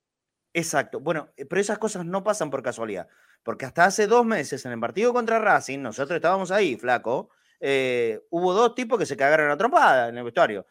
exacto. 0.53 1.01
Bueno, 1.01 1.29
pero 1.49 1.61
esas 1.61 1.79
cosas 1.79 2.05
no 2.05 2.23
pasan 2.23 2.51
por 2.51 2.62
casualidad. 2.62 3.09
Porque 3.43 3.67
hasta 3.67 3.85
hace 3.85 4.07
dos 4.07 4.25
meses 4.25 4.65
en 4.65 4.73
el 4.73 4.81
partido 4.81 5.12
contra 5.12 5.39
Racing, 5.39 5.81
nosotros 5.81 6.17
estábamos 6.17 6.51
ahí, 6.51 6.77
flaco. 6.77 7.31
Eh, 7.67 8.21
hubo 8.29 8.53
dos 8.53 8.75
tipos 8.75 8.99
que 8.99 9.07
se 9.07 9.17
cagaron 9.17 9.51
a 9.51 9.57
trompada 9.57 10.09
en 10.09 10.19
el 10.19 10.25
vestuario. 10.25 10.67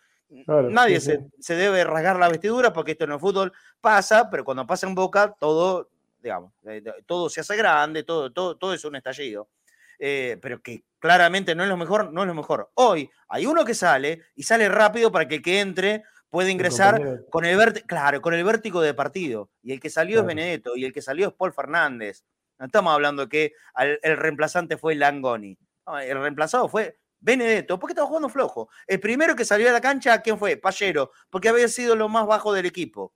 Claro, 0.45 0.69
Nadie 0.69 0.99
sí, 0.99 1.07
se, 1.07 1.17
sí. 1.17 1.23
se 1.39 1.55
debe 1.55 1.83
rasgar 1.83 2.17
la 2.17 2.29
vestidura 2.29 2.71
porque 2.71 2.91
esto 2.91 3.05
en 3.05 3.13
el 3.13 3.19
fútbol 3.19 3.51
pasa, 3.81 4.29
pero 4.29 4.43
cuando 4.45 4.67
pasa 4.67 4.85
en 4.85 4.93
boca, 4.93 5.35
todo, 5.39 5.89
digamos, 6.21 6.53
eh, 6.65 6.83
todo 7.07 7.29
se 7.29 7.41
hace 7.41 7.55
grande, 7.55 8.03
todo, 8.03 8.31
todo, 8.31 8.57
todo 8.57 8.73
es 8.75 8.85
un 8.85 8.95
estallido. 8.95 9.49
Eh, 9.97 10.37
pero 10.41 10.61
que 10.61 10.83
claramente 10.99 11.55
no 11.55 11.63
es 11.63 11.69
lo 11.69 11.77
mejor, 11.77 12.11
no 12.13 12.21
es 12.21 12.27
lo 12.27 12.33
mejor. 12.35 12.69
Hoy 12.75 13.09
hay 13.27 13.45
uno 13.47 13.65
que 13.65 13.73
sale 13.73 14.21
y 14.35 14.43
sale 14.43 14.69
rápido 14.69 15.11
para 15.11 15.27
que 15.27 15.35
el 15.35 15.41
que 15.41 15.59
entre 15.61 16.03
pueda 16.29 16.49
ingresar 16.51 16.95
compañero. 16.97 17.25
con 17.31 17.45
el 17.45 17.57
vértigo, 17.57 17.87
claro, 17.87 18.21
con 18.21 18.33
el 18.35 18.43
vértigo 18.43 18.81
de 18.81 18.93
partido. 18.93 19.49
Y 19.63 19.71
el 19.73 19.79
que 19.79 19.89
salió 19.89 20.17
Claro. 20.17 20.29
es 20.29 20.35
Benedetto 20.35 20.75
y 20.75 20.85
el 20.85 20.93
que 20.93 21.01
salió 21.01 21.27
es 21.29 21.33
Paul 21.33 21.53
Fernández. 21.53 22.23
No 22.59 22.65
estamos 22.65 22.93
hablando 22.93 23.27
que 23.29 23.53
al- 23.73 23.99
el 24.03 24.17
reemplazante 24.17 24.77
fue 24.77 24.95
Langoni. 24.95 25.57
El 26.01 26.19
reemplazado 26.21 26.67
fue 26.69 26.97
Benedetto, 27.19 27.79
porque 27.79 27.91
estaba 27.93 28.07
jugando 28.07 28.29
flojo. 28.29 28.69
El 28.87 28.99
primero 28.99 29.35
que 29.35 29.45
salió 29.45 29.69
a 29.69 29.73
la 29.73 29.81
cancha, 29.81 30.21
¿quién 30.21 30.37
fue? 30.37 30.57
Pallero, 30.57 31.11
porque 31.29 31.49
había 31.49 31.67
sido 31.67 31.95
lo 31.95 32.09
más 32.09 32.25
bajo 32.27 32.53
del 32.53 32.65
equipo. 32.65 33.13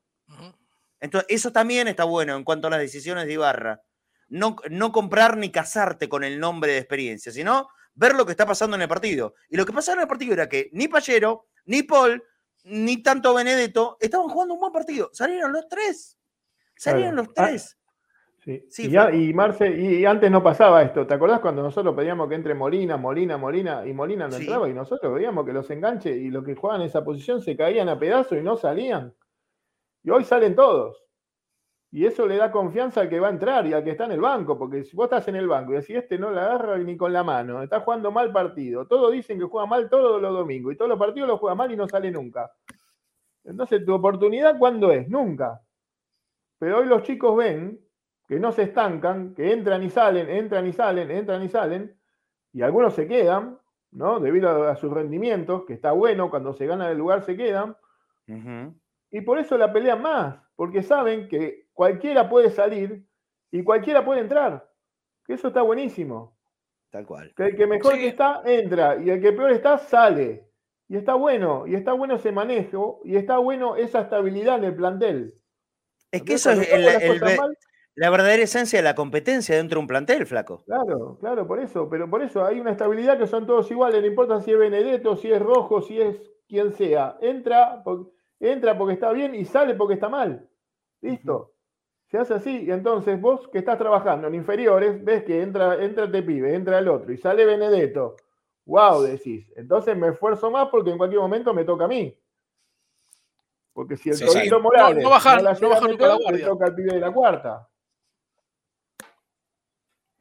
Entonces, 0.99 1.28
eso 1.30 1.51
también 1.51 1.88
está 1.88 2.03
bueno 2.05 2.36
en 2.36 2.43
cuanto 2.43 2.68
a 2.68 2.72
las 2.72 2.80
decisiones 2.80 3.26
de 3.28 3.34
Ibarra. 3.34 3.82
No, 4.30 4.55
no 4.70 4.91
comprar 4.91 5.38
ni 5.38 5.51
casarte 5.51 6.09
con 6.09 6.24
el 6.24 6.39
nombre 6.39 6.72
de 6.74 6.80
experiencia, 6.80 7.32
sino 7.32 7.70
ver 7.93 8.15
lo 8.15 8.26
que 8.26 8.32
está 8.32 8.45
pasando 8.45 8.76
en 8.76 8.82
el 8.82 8.88
partido. 8.89 9.36
Y 9.49 9.57
lo 9.57 9.65
que 9.65 9.74
pasaba 9.74 9.95
en 9.95 10.01
el 10.01 10.07
partido 10.07 10.34
era 10.34 10.49
que 10.49 10.70
ni 10.74 10.88
Pallero, 10.88 11.47
ni 11.65 11.84
Paul, 11.84 12.24
ni 12.63 13.01
tanto 13.01 13.34
Benedetto 13.34 13.97
estaban 14.01 14.28
jugando 14.28 14.55
un 14.55 14.59
buen 14.59 14.74
partido. 14.74 15.09
Salieron 15.13 15.53
los 15.53 15.68
tres. 15.70 16.18
Salieron 16.76 17.13
Claro. 17.13 17.28
los 17.28 17.38
Ah, 17.38 17.47
tres. 17.47 17.76
Sí. 18.47 18.63
Sí, 18.69 18.87
y, 18.87 18.91
ya- 18.91 19.13
y 19.13 19.33
Marce, 19.33 19.69
y 19.77 20.05
antes 20.05 20.31
no 20.31 20.41
pasaba 20.41 20.81
esto. 20.81 21.05
¿Te 21.05 21.13
acordás 21.13 21.41
cuando 21.41 21.61
nosotros 21.61 21.93
pedíamos 21.93 22.29
que 22.29 22.35
entre 22.35 22.53
Molina, 22.55 22.95
Molina, 22.95 23.37
Molina 23.37 23.85
y 23.85 23.91
Molina 23.93 24.27
no 24.29 24.31
Sí. 24.37 24.43
entraba 24.43 24.69
y 24.69 24.73
nosotros 24.73 25.13
veíamos 25.13 25.45
que 25.45 25.51
los 25.51 25.69
enganches 25.69 26.15
y 26.15 26.29
los 26.29 26.45
que 26.45 26.55
jugaban 26.55 26.79
en 26.79 26.87
esa 26.87 27.03
posición 27.03 27.41
se 27.41 27.57
caían 27.57 27.89
a 27.89 27.99
pedazos 27.99 28.37
y 28.37 28.41
no 28.41 28.55
salían? 28.55 29.13
Y 30.01 30.11
hoy 30.11 30.23
salen 30.23 30.55
todos. 30.55 31.03
Y 31.91 32.05
eso 32.05 32.25
le 32.25 32.37
da 32.37 32.49
confianza 32.49 33.01
al 33.01 33.09
que 33.09 33.19
va 33.19 33.27
a 33.27 33.31
entrar 33.31 33.67
y 33.67 33.73
al 33.73 33.83
que 33.83 33.91
está 33.91 34.05
en 34.05 34.13
el 34.13 34.21
banco, 34.21 34.57
porque 34.57 34.85
si 34.85 34.95
vos 34.95 35.05
estás 35.07 35.27
en 35.27 35.35
el 35.35 35.47
banco 35.49 35.73
y 35.73 35.75
decís, 35.75 35.97
este 35.97 36.17
no 36.17 36.31
la 36.31 36.45
agarra 36.45 36.77
ni 36.77 36.95
con 36.95 37.11
la 37.11 37.25
mano, 37.25 37.61
está 37.61 37.81
jugando 37.81 38.11
mal 38.11 38.31
partido, 38.31 38.87
todos 38.87 39.11
dicen 39.11 39.39
que 39.39 39.45
juega 39.45 39.67
mal 39.67 39.89
todos 39.89 40.21
los 40.21 40.33
domingos 40.33 40.73
y 40.73 40.77
todos 40.77 40.87
los 40.89 40.99
partidos 40.99 41.27
los 41.27 41.39
juega 41.39 41.55
mal 41.55 41.69
y 41.71 41.75
no 41.75 41.85
sale 41.87 42.11
nunca. 42.11 42.49
Entonces, 43.43 43.83
¿tu 43.85 43.93
oportunidad 43.93 44.57
cuándo 44.57 44.91
es? 44.93 45.09
Nunca. 45.09 45.61
Pero 46.59 46.79
hoy 46.79 46.85
los 46.87 47.03
chicos 47.03 47.35
ven 47.37 47.79
que 48.28 48.39
no 48.39 48.51
se 48.51 48.63
estancan, 48.63 49.34
que 49.36 49.51
entran 49.53 49.84
y 49.84 49.89
salen, 49.89 50.30
entran 50.30 50.67
y 50.67 50.73
salen, 50.73 51.09
entran 51.11 51.43
y 51.43 51.49
salen, 51.49 51.95
y 52.53 52.61
algunos 52.61 52.93
se 52.93 53.07
quedan, 53.07 53.57
¿no? 53.91 54.19
Debido 54.19 54.49
a, 54.49 54.71
a 54.71 54.75
sus 54.75 54.91
rendimientos, 54.91 55.63
que 55.65 55.73
está 55.73 55.91
bueno, 55.93 56.30
cuando 56.30 56.53
se 56.53 56.65
gana 56.65 56.91
el 56.91 56.97
lugar 56.97 57.23
se 57.23 57.38
quedan, 57.38 57.75
y 59.09 59.21
por 59.21 59.39
eso 59.39 59.57
la 59.57 59.71
pelean 59.71 60.01
más, 60.01 60.36
porque 60.55 60.84
saben 60.84 61.28
que 61.30 61.67
cualquiera 61.73 62.30
puede 62.30 62.49
salir 62.51 63.05
y 63.51 63.63
cualquiera 63.63 64.03
puede 64.03 64.21
entrar. 64.21 64.69
Que 65.25 65.34
eso 65.34 65.47
está 65.49 65.61
buenísimo. 65.61 66.38
Tal 66.89 67.05
cual. 67.05 67.34
Que 67.36 67.45
el 67.47 67.55
que 67.55 67.67
mejor 67.67 67.93
Sí. 67.93 67.99
que 67.99 68.07
está, 68.07 68.41
entra, 68.45 68.97
y 68.97 69.09
el 69.09 69.21
que 69.21 69.32
peor 69.34 69.51
está, 69.51 69.78
sale. 69.78 70.45
Y 70.89 70.95
está 70.97 71.15
bueno, 71.15 71.67
y 71.67 71.75
está 71.75 71.93
bueno 71.93 72.15
ese 72.15 72.32
manejo, 72.32 73.01
y 73.03 73.15
está 73.17 73.38
bueno 73.38 73.75
esa 73.75 74.01
estabilidad 74.01 74.57
en 74.57 74.63
el 74.65 74.75
plantel. 74.75 75.34
Es 76.11 76.23
que 76.23 76.34
Entonces, 76.34 76.67
eso 76.67 76.78
es 76.78 77.03
el- 77.03 77.23
el 77.23 77.38
mal, 77.38 77.57
la 77.97 78.09
verdadera 78.11 78.43
esencia 78.43 78.79
de 78.79 78.83
la 78.83 78.93
competencia 78.95 79.55
dentro 79.55 79.77
de 79.77 79.81
un 79.81 79.87
plantel, 79.87 80.25
flaco. 80.25 80.63
Claro, 80.65 81.17
claro, 81.19 81.47
por 81.47 81.59
eso, 81.59 81.89
pero 81.89 82.09
por 82.09 82.21
eso 82.21 82.45
hay 82.45 82.59
una 82.59 82.71
estabilidad 82.71 83.17
que 83.17 83.27
son 83.27 83.45
todos 83.47 83.69
iguales, 83.71 84.01
no 84.01 84.07
importa 84.07 84.39
si 84.41 84.51
es 84.51 84.57
Benedetto, 84.59 85.15
si 85.15 85.31
es 85.31 85.41
Rojo, 85.41 85.81
si 85.81 85.99
es 85.99 86.15
quien 86.47 86.71
sea. 86.73 87.17
Entra, 87.21 87.81
por- 87.83 88.11
entra 88.39 88.77
porque 88.77 88.93
está 88.93 89.11
bien 89.11 89.33
y 89.35 89.45
sale 89.45 89.73
porque 89.73 89.95
está 89.95 90.09
mal. 90.09 90.47
Listo. 91.01 91.53
Se 92.09 92.17
hace 92.17 92.35
así, 92.35 92.63
y 92.65 92.71
entonces 92.71 93.19
vos 93.19 93.47
que 93.49 93.57
estás 93.57 93.77
trabajando 93.77 94.27
en 94.27 94.35
inferiores, 94.35 95.03
ves 95.03 95.23
que 95.23 95.41
entra, 95.41 95.83
entra 95.83 96.05
este 96.05 96.23
pibe, 96.23 96.53
entra 96.55 96.77
el 96.79 96.87
otro, 96.87 97.11
y 97.11 97.17
sale 97.17 97.45
Benedetto. 97.45 98.15
Wow, 98.65 99.01
decís. 99.01 99.51
Entonces 99.55 99.97
me 99.97 100.09
esfuerzo 100.09 100.51
más 100.51 100.67
porque 100.69 100.91
en 100.91 100.97
cualquier 100.97 101.19
momento 101.21 101.53
me 101.53 101.63
toca 101.65 101.85
a 101.85 101.87
mí. 101.87 102.15
Porque 103.73 103.97
si 103.97 104.09
el 104.09 104.15
Sí, 104.15 104.25
Torito 104.25 104.43
sí. 104.43 104.49
No- 104.49 104.59
Morales 104.59 105.03
no 105.03 105.09
bajar- 105.09 105.41
la 105.41 105.53
no 105.53 105.69
bajar 105.69 105.89
nunca 105.89 106.07
la 106.07 106.15
guardia. 106.15 106.45
toca 106.47 106.65
al 106.65 106.75
pibe 106.75 106.93
de 106.93 106.99
la 106.99 107.11
cuarta. 107.11 107.67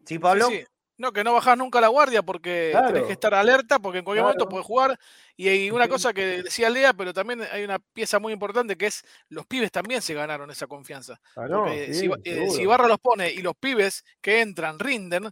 ¿Sí, 0.07 0.19
Pablo? 0.19 0.47
Sí, 0.49 0.59
sí. 0.61 0.65
No, 0.99 1.13
que 1.13 1.23
no 1.23 1.35
bajás 1.35 1.59
nunca 1.59 1.79
la 1.79 1.89
guardia 1.89 2.23
porque 2.23 2.71
tenés 2.73 2.91
Claro. 2.93 3.07
que 3.07 3.13
estar 3.13 3.35
alerta 3.35 3.79
porque 3.79 3.99
en 3.99 4.05
cualquier 4.05 4.23
momento 4.23 4.45
Claro. 4.47 4.51
puedes 4.51 4.67
jugar. 4.67 4.99
Y 5.37 5.47
hay 5.49 5.71
una 5.71 5.89
cosa 5.89 6.15
que 6.15 6.43
decía 6.43 6.71
Lea, 6.71 6.95
pero 6.95 7.13
también 7.13 7.43
hay 7.53 7.65
una 7.65 7.79
pieza 7.79 8.19
muy 8.19 8.33
importante 8.33 8.77
que 8.79 8.87
es 8.87 9.05
los 9.29 9.45
pibes 9.45 9.71
también 9.71 10.01
se 10.01 10.15
ganaron 10.15 10.51
esa 10.51 10.67
confianza. 10.67 11.21
Ah, 11.37 11.47
no, 11.51 11.65
Porque 11.65 11.93
sí, 11.93 12.01
si, 12.01 12.09
Ba- 12.09 12.17
eh, 12.25 12.47
si 12.49 12.51
seguro. 12.57 12.71
Barra 12.71 12.89
los 12.89 12.99
pone 12.99 13.31
y 13.31 13.43
los 13.43 13.55
pibes 13.57 14.05
que 14.23 14.41
entran 14.41 14.79
rinden, 14.79 15.27
eh, 15.27 15.31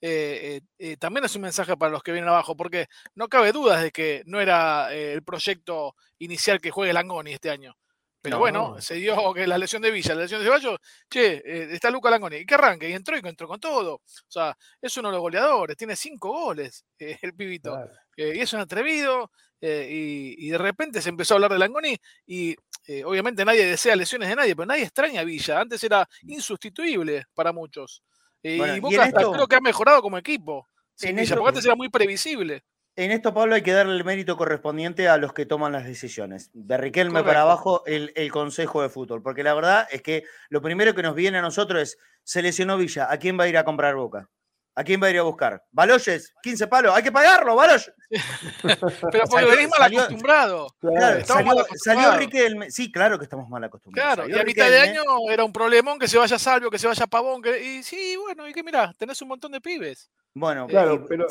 eh, 0.00 0.60
eh, 0.78 0.96
también 0.96 1.26
es 1.26 1.36
un 1.36 1.42
mensaje 1.42 1.76
para 1.76 1.92
los 1.92 2.02
que 2.02 2.12
vienen 2.12 2.30
abajo, 2.30 2.56
porque 2.56 2.86
no 3.14 3.28
cabe 3.28 3.52
dudas 3.52 3.82
de 3.82 3.90
que 3.90 4.22
no 4.24 4.40
era 4.40 4.94
eh, 4.94 5.12
el 5.12 5.22
proyecto 5.22 5.94
inicial 6.20 6.58
que 6.58 6.70
juegue 6.70 6.94
Langoni 6.94 7.34
este 7.34 7.50
año. 7.50 7.76
Pero 8.22 8.36
No. 8.36 8.40
bueno, 8.40 8.80
se 8.80 8.94
dio 8.94 9.14
que 9.34 9.46
la 9.46 9.58
lesión 9.58 9.82
de 9.82 9.90
Villa, 9.90 10.14
la 10.14 10.22
lesión 10.22 10.40
de 10.40 10.46
Ceballos, 10.46 10.78
che, 11.10 11.42
eh, 11.44 11.68
está 11.72 11.90
Luca 11.90 12.08
Langoni, 12.08 12.36
y 12.36 12.46
que 12.46 12.54
arranque, 12.54 12.88
y 12.88 12.92
entró 12.92 13.16
y 13.16 13.20
entró 13.28 13.48
con 13.48 13.58
todo. 13.60 13.94
O 13.96 14.02
sea, 14.28 14.56
es 14.80 14.96
uno 14.96 15.08
de 15.08 15.12
los 15.12 15.20
goleadores, 15.20 15.76
tiene 15.76 15.96
cinco 15.96 16.28
goles 16.30 16.84
eh, 16.98 17.18
el 17.20 17.34
pibito. 17.34 17.72
Claro. 17.72 17.90
Eh, 18.16 18.32
y 18.36 18.40
es 18.40 18.52
un 18.52 18.60
atrevido, 18.60 19.30
eh, 19.60 19.88
y, 19.90 20.46
y 20.46 20.50
de 20.50 20.58
repente 20.58 21.02
se 21.02 21.08
empezó 21.08 21.34
a 21.34 21.36
hablar 21.36 21.52
de 21.52 21.58
Langoni, 21.58 21.96
y 22.26 22.54
obviamente 23.04 23.44
nadie 23.44 23.64
desea 23.66 23.94
lesiones 23.96 24.28
de 24.28 24.36
nadie, 24.36 24.54
pero 24.56 24.66
nadie 24.66 24.82
extraña 24.82 25.20
a 25.20 25.24
Villa. 25.24 25.60
Antes 25.60 25.82
era 25.84 26.06
insustituible 26.22 27.24
para 27.34 27.52
muchos. 27.52 28.02
Bueno, 28.42 28.76
y 28.76 28.80
Boca 28.80 29.04
hasta 29.04 29.20
esto- 29.20 29.32
creo 29.32 29.46
que 29.46 29.56
ha 29.56 29.60
mejorado 29.60 30.02
como 30.02 30.18
equipo. 30.18 30.68
sin 30.94 31.10
En 31.10 31.16
Villa, 31.16 31.22
esto- 31.24 31.36
porque 31.36 31.48
antes 31.50 31.64
era 31.64 31.74
muy 31.76 31.88
previsible. 31.88 32.64
En 32.94 33.10
esto, 33.10 33.32
Pablo, 33.32 33.54
hay 33.54 33.62
que 33.62 33.72
darle 33.72 33.94
el 33.94 34.04
mérito 34.04 34.36
correspondiente 34.36 35.08
a 35.08 35.16
los 35.16 35.32
que 35.32 35.46
toman 35.46 35.72
las 35.72 35.86
decisiones. 35.86 36.50
De 36.52 36.76
Riquelme 36.76 37.24
para 37.24 37.40
abajo, 37.40 37.82
el, 37.86 38.12
el 38.16 38.30
Consejo 38.30 38.82
de 38.82 38.90
Fútbol. 38.90 39.22
Porque 39.22 39.42
la 39.42 39.54
verdad 39.54 39.88
es 39.90 40.02
que 40.02 40.24
lo 40.50 40.60
primero 40.60 40.94
que 40.94 41.02
nos 41.02 41.14
viene 41.14 41.38
a 41.38 41.42
nosotros 41.42 41.80
es, 41.80 41.98
se 42.22 42.42
lesionó 42.42 42.76
Villa, 42.76 43.10
¿a 43.10 43.16
quién 43.16 43.38
va 43.38 43.44
a 43.44 43.48
ir 43.48 43.56
a 43.56 43.64
comprar 43.64 43.94
Boca? 43.94 44.28
¿A 44.74 44.84
quién 44.84 45.02
va 45.02 45.06
a 45.06 45.10
ir 45.10 45.18
a 45.18 45.22
buscar? 45.22 45.62
Baloyes, 45.70 46.34
15 46.42 46.66
palos, 46.66 46.94
hay 46.94 47.02
que 47.02 47.12
pagarlo, 47.12 47.54
Baloyes. 47.54 47.92
Pero 48.62 49.26
porque 49.28 49.44
venís 49.44 49.68
mal 49.68 49.82
acostumbrado. 49.82 50.66
Claro, 50.80 51.24
salió, 51.26 51.66
salió 51.76 52.16
Riquelme. 52.16 52.70
Sí, 52.70 52.90
claro 52.90 53.18
que 53.18 53.24
estamos 53.24 53.48
mal 53.50 53.64
acostumbrados. 53.64 54.14
Claro, 54.14 54.30
y 54.30 54.38
a 54.38 54.44
mitad 54.44 54.70
de 54.70 54.80
año 54.80 55.02
era 55.30 55.44
un 55.44 55.52
problemón 55.52 55.98
que 55.98 56.08
se 56.08 56.16
vaya 56.16 56.38
Salvio, 56.38 56.70
que 56.70 56.78
se 56.78 56.86
vaya 56.86 57.06
Pavón. 57.06 57.42
Que... 57.42 57.62
Y 57.62 57.82
sí, 57.82 58.16
bueno, 58.16 58.48
y 58.48 58.52
que 58.52 58.62
mirá, 58.62 58.94
tenés 58.98 59.20
un 59.20 59.28
montón 59.28 59.52
de 59.52 59.60
pibes. 59.60 60.10
Bueno, 60.34 60.66
claro, 60.66 61.04
pero 61.06 61.26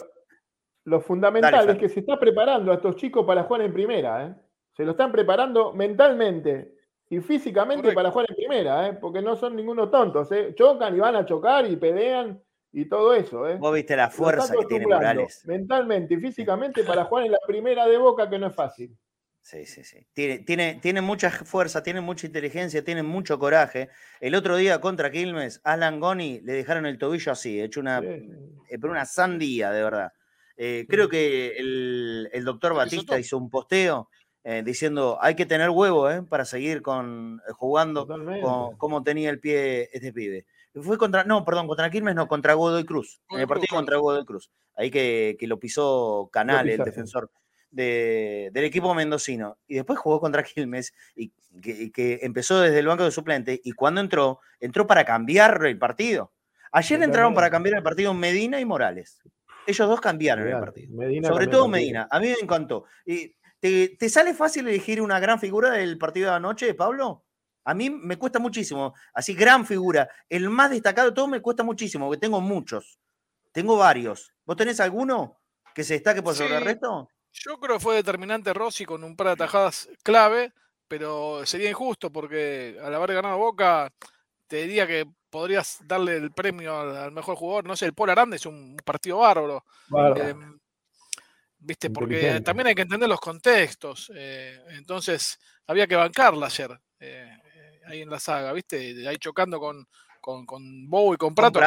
lo 0.86 1.02
fundamental 1.02 1.70
es 1.70 1.78
que 1.78 1.90
se 1.90 2.00
está 2.02 2.20
preparando 2.20 2.72
a 2.72 2.76
estos 2.76 2.96
chicos 2.96 3.26
para 3.26 3.44
jugar 3.44 3.62
en 3.62 3.74
primera, 3.74 4.26
¿eh? 4.26 4.36
Se 4.74 4.86
lo 4.86 4.92
están 4.92 5.12
preparando 5.12 5.74
mentalmente 5.74 6.76
y 7.10 7.20
físicamente 7.20 7.92
para 7.92 8.10
jugar 8.10 8.28
en 8.30 8.36
primera, 8.36 8.88
¿eh? 8.88 8.94
porque 8.94 9.22
no 9.22 9.36
son 9.36 9.56
ningunos 9.56 9.92
tontos. 9.92 10.32
¿eh? 10.32 10.54
Chocan 10.56 10.96
y 10.96 11.00
van 11.00 11.18
a 11.18 11.26
chocar 11.26 11.70
y 11.70 11.76
pelean 11.76 12.42
y 12.72 12.86
todo 12.86 13.14
eso. 13.14 13.50
¿eh? 13.50 13.58
Vos 13.58 13.74
viste 13.74 13.98
la 13.98 14.10
fuerza 14.10 14.54
que 14.58 14.66
tiene 14.66 14.88
Morales. 14.88 15.44
Mentalmente 15.46 16.14
y 16.14 16.18
físicamente 16.18 16.86
para 16.86 17.04
jugar 17.04 17.26
en 17.26 17.34
la 17.34 17.40
primera 17.46 17.86
de 17.86 17.98
boca, 17.98 18.30
que 18.30 18.40
no 18.40 18.48
es 18.48 18.56
fácil. 18.56 18.98
Sí, 19.42 19.66
sí, 19.66 19.84
sí. 19.84 20.08
Tiene, 20.14 20.40
tiene, 20.40 20.80
tiene 20.82 21.02
mucha 21.02 21.32
fuerza, 21.32 21.84
tiene 21.84 22.00
mucha 22.00 22.28
inteligencia, 22.28 22.82
tiene 22.84 23.04
mucho 23.04 23.38
coraje. 23.40 23.90
El 24.22 24.36
otro 24.36 24.56
día 24.56 24.80
contra 24.80 25.12
Quilmes, 25.12 25.60
Alan 25.66 26.00
Goni 26.00 26.40
le 26.42 26.54
dejaron 26.54 26.86
el 26.86 26.98
tobillo 26.98 27.34
así, 27.34 27.60
hecho 27.60 27.82
una, 27.82 28.00
eh, 28.00 28.78
una 28.84 29.06
sandía, 29.06 29.72
de 29.72 29.84
verdad. 29.84 30.14
Eh, 30.58 30.86
creo 30.88 31.10
que 31.10 31.58
el, 31.58 32.30
el 32.32 32.46
doctor 32.46 32.74
Batista 32.74 33.20
hizo 33.20 33.38
un 33.38 33.50
posteo 33.50 34.10
eh, 34.44 34.64
diciendo 34.66 35.20
hay 35.22 35.36
que 35.36 35.46
tener 35.46 35.70
huevo 35.70 36.10
eh, 36.10 36.24
para 36.24 36.46
seguir 36.46 36.82
con, 36.82 37.40
eh, 37.48 37.52
jugando 37.54 38.08
como 38.78 39.04
tenía 39.04 39.30
el 39.30 39.40
pie 39.40 39.90
este 39.94 40.12
pibe. 40.12 40.48
Fue 40.82 40.98
contra, 40.98 41.26
no, 41.26 41.46
perdón, 41.46 41.68
contra 41.68 41.92
Quilmes, 41.92 42.16
no, 42.16 42.28
contra 42.28 42.54
Godoy 42.56 42.86
Cruz. 42.86 43.22
En 43.30 43.42
el 43.42 43.48
partido 43.48 43.76
contra 43.76 43.98
Godoy 43.98 44.26
Cruz. 44.26 44.50
Ahí 44.76 44.90
que, 44.90 45.38
lo 45.42 45.60
pisó 45.60 46.30
Canal, 46.32 46.70
el 46.70 46.82
defensor 46.84 47.30
del 47.70 48.52
equipo 48.56 48.96
mendocino. 48.96 49.58
Y 49.68 49.76
después 49.76 50.00
jugó 50.00 50.22
contra 50.22 50.44
Quilmes 50.44 50.94
y 51.14 51.34
que, 51.62 52.20
empezó 52.22 52.62
desde 52.62 52.80
el 52.80 52.88
banco 52.88 53.04
de 53.04 53.12
suplente. 53.12 53.60
Y 53.64 53.74
cuando 53.74 54.00
entró, 54.00 54.40
entró 54.62 54.88
para 54.88 55.04
cambiar 55.04 55.66
el 55.66 55.78
partido. 55.78 56.32
Ayer 56.72 57.04
entraron 57.04 57.36
para 57.36 57.50
cambiar 57.50 57.76
el 57.76 57.84
partido 57.84 58.14
Medina 58.14 58.62
y 58.62 58.66
Morales. 58.66 59.22
Ellos 59.68 59.88
dos 59.88 60.02
cambiaron 60.02 60.48
el 60.48 60.60
partido. 60.60 60.98
Sobre 61.28 61.48
todo 61.48 61.68
Medina. 61.68 62.08
A 62.10 62.20
mí 62.20 62.28
me 62.28 62.38
encantó. 62.42 62.86
Y 63.06 63.36
¿Te, 63.62 64.10
sale 64.10 64.34
fácil 64.34 64.68
elegir 64.68 65.02
una 65.02 65.20
gran 65.20 65.40
figura 65.40 65.70
del 65.72 66.00
partido 66.00 66.32
de 66.32 66.36
anoche, 66.36 66.74
Pablo? 66.74 67.26
A 67.64 67.76
mí 67.76 67.92
me 67.92 68.18
cuesta 68.18 68.40
muchísimo. 68.40 68.96
Así, 69.14 69.36
gran 69.36 69.68
figura. 69.68 70.10
El 70.28 70.50
más 70.50 70.72
destacado 70.72 71.10
de 71.10 71.16
todo 71.16 71.28
me 71.28 71.42
cuesta 71.42 71.62
muchísimo, 71.64 72.08
porque 72.08 72.20
tengo 72.20 72.42
muchos. 72.42 73.00
Tengo 73.52 73.78
varios. 73.78 74.34
¿Vos 74.46 74.58
tenés 74.58 74.80
alguno 74.80 75.40
que 75.76 75.84
se 75.84 75.94
destaque 75.94 76.24
por 76.24 76.34
sobre 76.34 76.58
el 76.58 76.64
resto? 76.64 77.08
Yo 77.32 77.60
creo 77.60 77.78
que 77.78 77.84
fue 77.84 77.96
determinante 77.96 78.52
Rossi 78.52 78.84
con 78.84 79.04
un 79.04 79.16
par 79.16 79.28
de 79.28 79.34
atajadas 79.34 79.88
clave, 80.02 80.54
pero 80.88 81.46
sería 81.46 81.70
injusto 81.70 82.12
porque 82.12 82.80
al 82.82 82.96
haber 82.96 83.14
ganado 83.14 83.38
Boca, 83.38 83.94
te 84.52 84.58
diría 84.58 84.86
que 84.86 85.06
podrías 85.30 85.80
darle 85.86 86.18
el 86.18 86.34
premio 86.34 86.78
al, 86.78 87.14
mejor 87.14 87.38
jugador. 87.38 87.66
No 87.66 87.78
sé, 87.78 87.86
el 87.86 87.94
Paul 87.94 88.10
Aranda 88.10 88.36
es 88.36 88.46
un 88.46 88.76
partido 88.84 89.20
bárbaro. 89.20 89.64
Em, 90.18 90.60
¿viste? 91.58 91.90
Porque 91.90 92.42
también 92.42 92.68
hay 92.68 92.76
que 92.76 92.82
entender 92.82 93.08
los 93.08 93.22
contextos. 93.22 94.12
Eh, 94.14 94.62
entonces, 94.72 95.40
había 95.68 95.88
que 95.88 95.96
bancarla 95.96 96.48
ayer, 96.48 96.78
eh, 97.00 97.34
eh, 97.56 97.82
ahí 97.88 98.02
en 98.02 98.10
la 98.10 98.20
saga, 98.20 98.52
¿viste? 98.52 99.08
Ahí 99.08 99.16
chocando 99.20 99.58
con, 99.58 99.88
con, 100.20 100.46
con 100.46 100.90
Bow 100.90 101.14
y 101.14 101.18
con 101.18 101.34
Prato. 101.34 101.62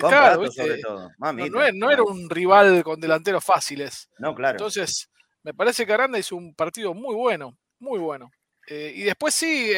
claro, 0.00 0.50
sobre 0.50 0.78
todo. 0.78 1.12
No, 1.16 1.90
era 1.92 2.02
un 2.02 2.28
rival 2.28 2.82
con 2.82 2.98
delanteros 2.98 3.44
fáciles. 3.44 4.10
No, 4.18 4.34
claro. 4.34 4.56
Entonces, 4.56 5.08
me 5.44 5.54
parece 5.54 5.86
que 5.86 5.92
Aranda 5.92 6.18
hizo 6.18 6.34
un 6.34 6.56
partido 6.56 6.92
muy 6.92 7.14
bueno, 7.14 7.56
muy 7.78 8.00
bueno. 8.00 8.32
y 8.66 9.04
después 9.04 9.32
sí, 9.32 9.70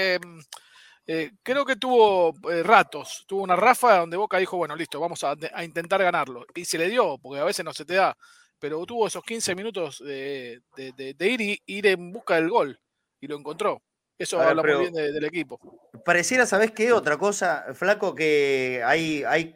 em, 1.07 1.37
creo 1.43 1.65
que 1.65 1.77
tuvo 1.77 2.35
ratos, 2.65 3.25
tuvo 3.27 3.43
una 3.43 3.57
rafa 3.57 3.99
donde 3.99 4.17
Boca 4.17 4.39
dijo, 4.39 4.57
bueno, 4.57 4.77
listo, 4.77 5.01
vamos 5.01 5.23
a, 5.25 5.35
a, 5.55 5.65
intentar 5.65 6.03
ganarlo. 6.03 6.47
Y 6.55 6.65
se 6.65 6.79
le 6.79 6.89
dio, 6.89 7.19
porque 7.19 7.41
a 7.41 7.45
veces 7.45 7.65
no 7.65 7.73
se 7.73 7.85
te 7.85 7.95
da 7.95 8.17
pero 8.59 8.85
tuvo 8.87 9.07
esos 9.07 9.23
15 9.23 9.55
minutos 9.55 10.03
de, 10.05 10.61
ir, 11.21 11.41
y, 11.41 11.63
ir 11.67 11.87
en 11.87 12.13
busca 12.13 12.37
del 12.37 12.49
gol 12.49 12.79
y 13.21 13.27
lo 13.27 13.37
encontró. 13.37 13.83
Eso 14.19 14.41
habla 14.41 14.63
muy 14.63 14.91
bien 14.91 14.95
del 14.95 15.25
equipo. 15.25 15.61
Pareciera, 16.05 16.47
¿sabes 16.47 16.73
qué? 16.73 16.93
Otra 16.93 17.19
cosa, 17.19 17.67
Flaco, 17.75 18.15
que 18.15 18.83
hay, 18.85 19.23
hay, 19.25 19.55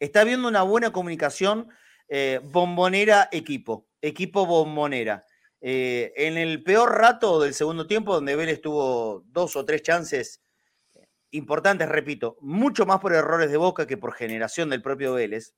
está 0.00 0.24
viendo 0.24 0.48
una 0.48 0.62
buena 0.62 0.92
comunicación 0.92 1.68
eh, 2.08 2.40
bombonera-equipo, 2.42 3.86
equipo 4.00 4.46
bombonera. 4.46 5.24
Eh, 5.60 6.12
en 6.16 6.36
el 6.36 6.62
peor 6.64 6.98
rato 6.98 7.40
del 7.40 7.54
segundo 7.54 7.86
tiempo, 7.86 8.14
donde 8.14 8.36
Vélez 8.36 8.60
tuvo 8.60 9.22
dos 9.26 9.54
o 9.54 9.64
tres 9.64 9.82
chances 9.82 10.42
importantes, 11.34 11.88
repito, 11.88 12.36
mucho 12.40 12.86
más 12.86 13.00
por 13.00 13.12
errores 13.12 13.50
de 13.50 13.56
boca 13.56 13.86
que 13.86 13.96
por 13.96 14.14
generación 14.14 14.70
del 14.70 14.82
propio 14.82 15.14
Vélez. 15.14 15.54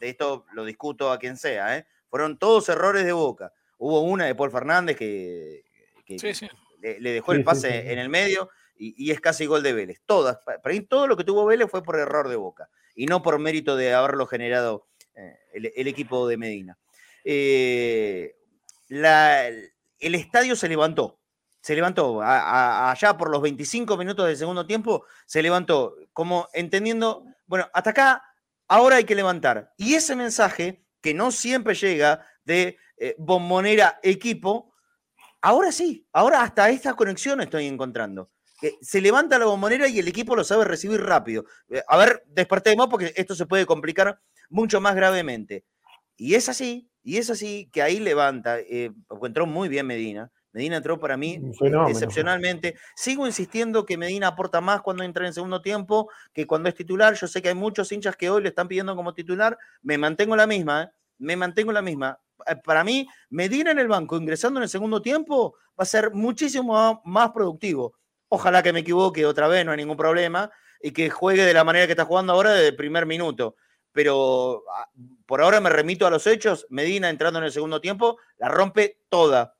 De 0.00 0.08
esto 0.08 0.46
lo 0.52 0.64
discuto 0.64 1.12
a 1.12 1.18
quien 1.18 1.36
sea, 1.36 1.76
¿eh? 1.76 1.86
Fueron 2.08 2.38
todos 2.38 2.68
errores 2.68 3.04
de 3.04 3.12
Boca. 3.12 3.52
Hubo 3.76 4.00
una 4.00 4.24
de 4.24 4.34
Paul 4.34 4.50
Fernández 4.50 4.96
que, 4.96 5.62
Le, 6.80 7.12
dejó 7.12 7.32
el 7.32 7.44
pase 7.44 7.92
en 7.92 7.98
el 7.98 8.08
medio 8.08 8.48
y, 8.76 9.10
es 9.10 9.20
casi 9.20 9.46
gol 9.46 9.62
de 9.62 9.74
Vélez. 9.74 10.00
Todas, 10.06 10.38
para 10.38 10.60
mí 10.72 10.80
todo 10.80 11.06
lo 11.06 11.16
que 11.16 11.24
tuvo 11.24 11.44
Vélez 11.44 11.70
fue 11.70 11.82
por 11.82 11.98
error 11.98 12.28
de 12.28 12.36
Boca 12.36 12.70
y 12.94 13.06
no 13.06 13.22
por 13.22 13.38
mérito 13.38 13.76
de 13.76 13.92
haberlo 13.92 14.26
generado 14.26 14.88
eh, 15.14 15.38
el, 15.52 15.86
equipo 15.86 16.26
de 16.26 16.36
Medina. 16.38 16.78
Eh, 17.24 18.36
el 18.88 20.14
estadio 20.14 20.56
se 20.56 20.68
levantó, 20.68 21.17
se 21.60 21.74
levantó 21.74 22.20
allá 22.22 23.16
por 23.16 23.30
los 23.30 23.42
25 23.42 23.96
minutos 23.96 24.26
del 24.26 24.36
segundo 24.36 24.66
tiempo, 24.66 25.04
se 25.26 25.42
levantó 25.42 25.96
como 26.12 26.48
entendiendo, 26.52 27.24
bueno, 27.46 27.68
hasta 27.72 27.90
acá, 27.90 28.22
ahora 28.68 28.96
hay 28.96 29.04
que 29.04 29.14
levantar. 29.14 29.72
Y 29.76 29.94
ese 29.94 30.14
mensaje 30.14 30.84
que 31.00 31.14
no 31.14 31.30
siempre 31.30 31.74
llega 31.74 32.24
de 32.44 32.78
eh, 32.96 33.14
bombonera 33.18 33.98
equipo, 34.02 34.74
ahora 35.40 35.72
sí, 35.72 36.06
ahora 36.12 36.42
hasta 36.42 36.70
esta 36.70 36.94
conexión 36.94 37.40
estoy 37.40 37.66
encontrando. 37.66 38.30
Que 38.60 38.74
se 38.80 39.00
levanta 39.00 39.38
la 39.38 39.46
bombonera 39.46 39.88
y 39.88 40.00
el 40.00 40.08
equipo 40.08 40.34
lo 40.34 40.42
sabe 40.42 40.64
recibir 40.64 41.00
rápido. 41.00 41.44
Eh, 41.70 41.82
a 41.86 41.96
ver, 41.96 42.24
despertemos 42.26 42.88
porque 42.88 43.12
esto 43.16 43.34
se 43.34 43.46
puede 43.46 43.66
complicar 43.66 44.20
mucho 44.50 44.80
más 44.80 44.96
gravemente. 44.96 45.64
Y 46.16 46.34
es 46.34 46.48
así, 46.48 46.90
y 47.02 47.18
es 47.18 47.30
así 47.30 47.70
que 47.72 47.82
ahí 47.82 48.00
levanta, 48.00 48.58
eh, 48.58 48.90
entró 49.22 49.46
muy 49.46 49.68
bien 49.68 49.86
Medina. 49.86 50.32
Medina 50.52 50.78
entró 50.78 50.98
para 50.98 51.16
mí 51.16 51.40
excepcionalmente. 51.88 52.76
Sigo 52.96 53.26
insistiendo 53.26 53.84
que 53.84 53.96
Medina 53.96 54.28
aporta 54.28 54.60
más 54.60 54.80
cuando 54.80 55.04
entra 55.04 55.26
en 55.26 55.34
segundo 55.34 55.60
tiempo 55.60 56.10
que 56.32 56.46
cuando 56.46 56.68
es 56.68 56.74
titular. 56.74 57.14
Yo 57.14 57.26
sé 57.26 57.42
que 57.42 57.48
hay 57.48 57.54
muchos 57.54 57.92
hinchas 57.92 58.16
que 58.16 58.30
hoy 58.30 58.42
le 58.42 58.48
están 58.48 58.68
pidiendo 58.68 58.96
como 58.96 59.14
titular. 59.14 59.58
Me 59.82 59.98
mantengo 59.98 60.36
la 60.36 60.46
misma, 60.46 60.84
¿eh? 60.84 60.88
me 61.18 61.36
mantengo 61.36 61.72
la 61.72 61.82
misma. 61.82 62.18
Eh, 62.46 62.56
para 62.56 62.82
mí, 62.82 63.06
Medina 63.30 63.70
en 63.70 63.78
el 63.78 63.88
banco, 63.88 64.16
ingresando 64.16 64.58
en 64.58 64.64
el 64.64 64.68
segundo 64.68 65.02
tiempo, 65.02 65.54
va 65.78 65.82
a 65.82 65.86
ser 65.86 66.12
muchísimo 66.12 67.02
más 67.04 67.30
productivo. 67.30 67.94
Ojalá 68.28 68.62
que 68.62 68.72
me 68.72 68.80
equivoque 68.80 69.26
otra 69.26 69.48
vez, 69.48 69.64
no 69.64 69.72
hay 69.72 69.78
ningún 69.78 69.96
problema, 69.96 70.50
y 70.80 70.92
que 70.92 71.10
juegue 71.10 71.44
de 71.44 71.54
la 71.54 71.64
manera 71.64 71.86
que 71.86 71.92
está 71.92 72.04
jugando 72.04 72.32
ahora 72.32 72.52
desde 72.52 72.68
el 72.68 72.76
primer 72.76 73.06
minuto. 73.06 73.56
Pero 73.92 74.64
ah, 74.74 74.88
por 75.26 75.40
ahora 75.40 75.60
me 75.60 75.70
remito 75.70 76.06
a 76.06 76.10
los 76.10 76.26
hechos. 76.26 76.66
Medina 76.70 77.10
entrando 77.10 77.38
en 77.38 77.46
el 77.46 77.52
segundo 77.52 77.80
tiempo, 77.80 78.18
la 78.38 78.48
rompe 78.48 79.00
toda 79.08 79.57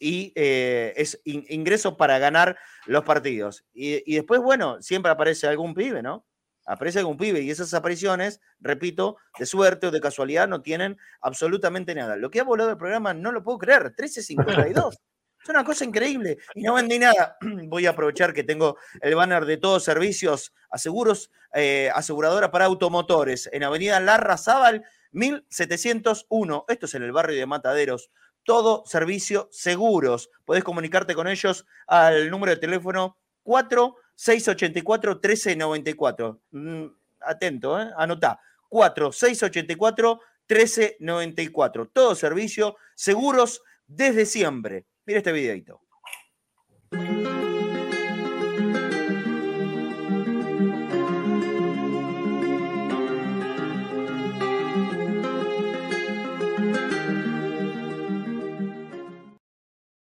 y 0.00 0.32
eh, 0.34 0.94
es 0.96 1.20
ingreso 1.24 1.96
para 1.96 2.18
ganar 2.18 2.58
los 2.86 3.04
partidos. 3.04 3.64
Y, 3.72 4.14
después, 4.14 4.40
bueno, 4.40 4.80
siempre 4.80 5.12
aparece 5.12 5.46
algún 5.46 5.74
pibe, 5.74 6.02
¿no? 6.02 6.26
Aparece 6.66 7.00
algún 7.00 7.18
pibe 7.18 7.40
y 7.42 7.50
esas 7.50 7.74
apariciones, 7.74 8.40
repito, 8.60 9.18
de 9.38 9.46
suerte 9.46 9.86
o 9.88 9.90
de 9.90 10.00
casualidad 10.00 10.48
no 10.48 10.62
tienen 10.62 10.96
absolutamente 11.20 11.94
nada. 11.94 12.16
Lo 12.16 12.30
que 12.30 12.40
ha 12.40 12.44
volado 12.44 12.70
el 12.70 12.78
programa 12.78 13.12
no 13.12 13.30
lo 13.30 13.42
puedo 13.42 13.58
creer, 13.58 13.94
13.52. 13.96 14.96
Es 15.42 15.48
una 15.48 15.64
cosa 15.64 15.84
increíble 15.84 16.38
y 16.54 16.62
no 16.62 16.74
vendí 16.74 16.98
nada. 16.98 17.36
Voy 17.68 17.86
a 17.86 17.90
aprovechar 17.90 18.32
que 18.32 18.44
tengo 18.44 18.76
el 19.00 19.14
banner 19.14 19.44
de 19.44 19.56
todos 19.58 19.84
servicios 19.84 20.54
aseguros, 20.70 21.30
eh, 21.54 21.90
aseguradora 21.94 22.50
para 22.50 22.66
automotores 22.66 23.48
en 23.52 23.64
Avenida 23.64 24.00
Larra 24.00 24.36
Zaval, 24.36 24.84
1701. 25.12 26.64
Esto 26.68 26.86
es 26.86 26.94
en 26.94 27.02
el 27.02 27.12
barrio 27.12 27.38
de 27.38 27.46
Mataderos 27.46 28.10
todo 28.44 28.84
servicio 28.86 29.48
seguros. 29.50 30.30
Podés 30.44 30.64
comunicarte 30.64 31.14
con 31.14 31.28
ellos 31.28 31.66
al 31.86 32.30
número 32.30 32.52
de 32.52 32.58
teléfono 32.58 33.16
4684 33.42 35.14
1394. 35.14 36.40
Mm, 36.50 36.86
atento, 37.20 37.80
¿eh? 37.80 37.90
anotá. 37.96 38.40
4684 38.68 40.20
1394. 40.48 41.88
Todo 41.92 42.14
servicio 42.14 42.76
seguros 42.94 43.62
desde 43.86 44.26
siempre. 44.26 44.86
Mira 45.04 45.18
este 45.18 45.32
videito. 45.32 45.80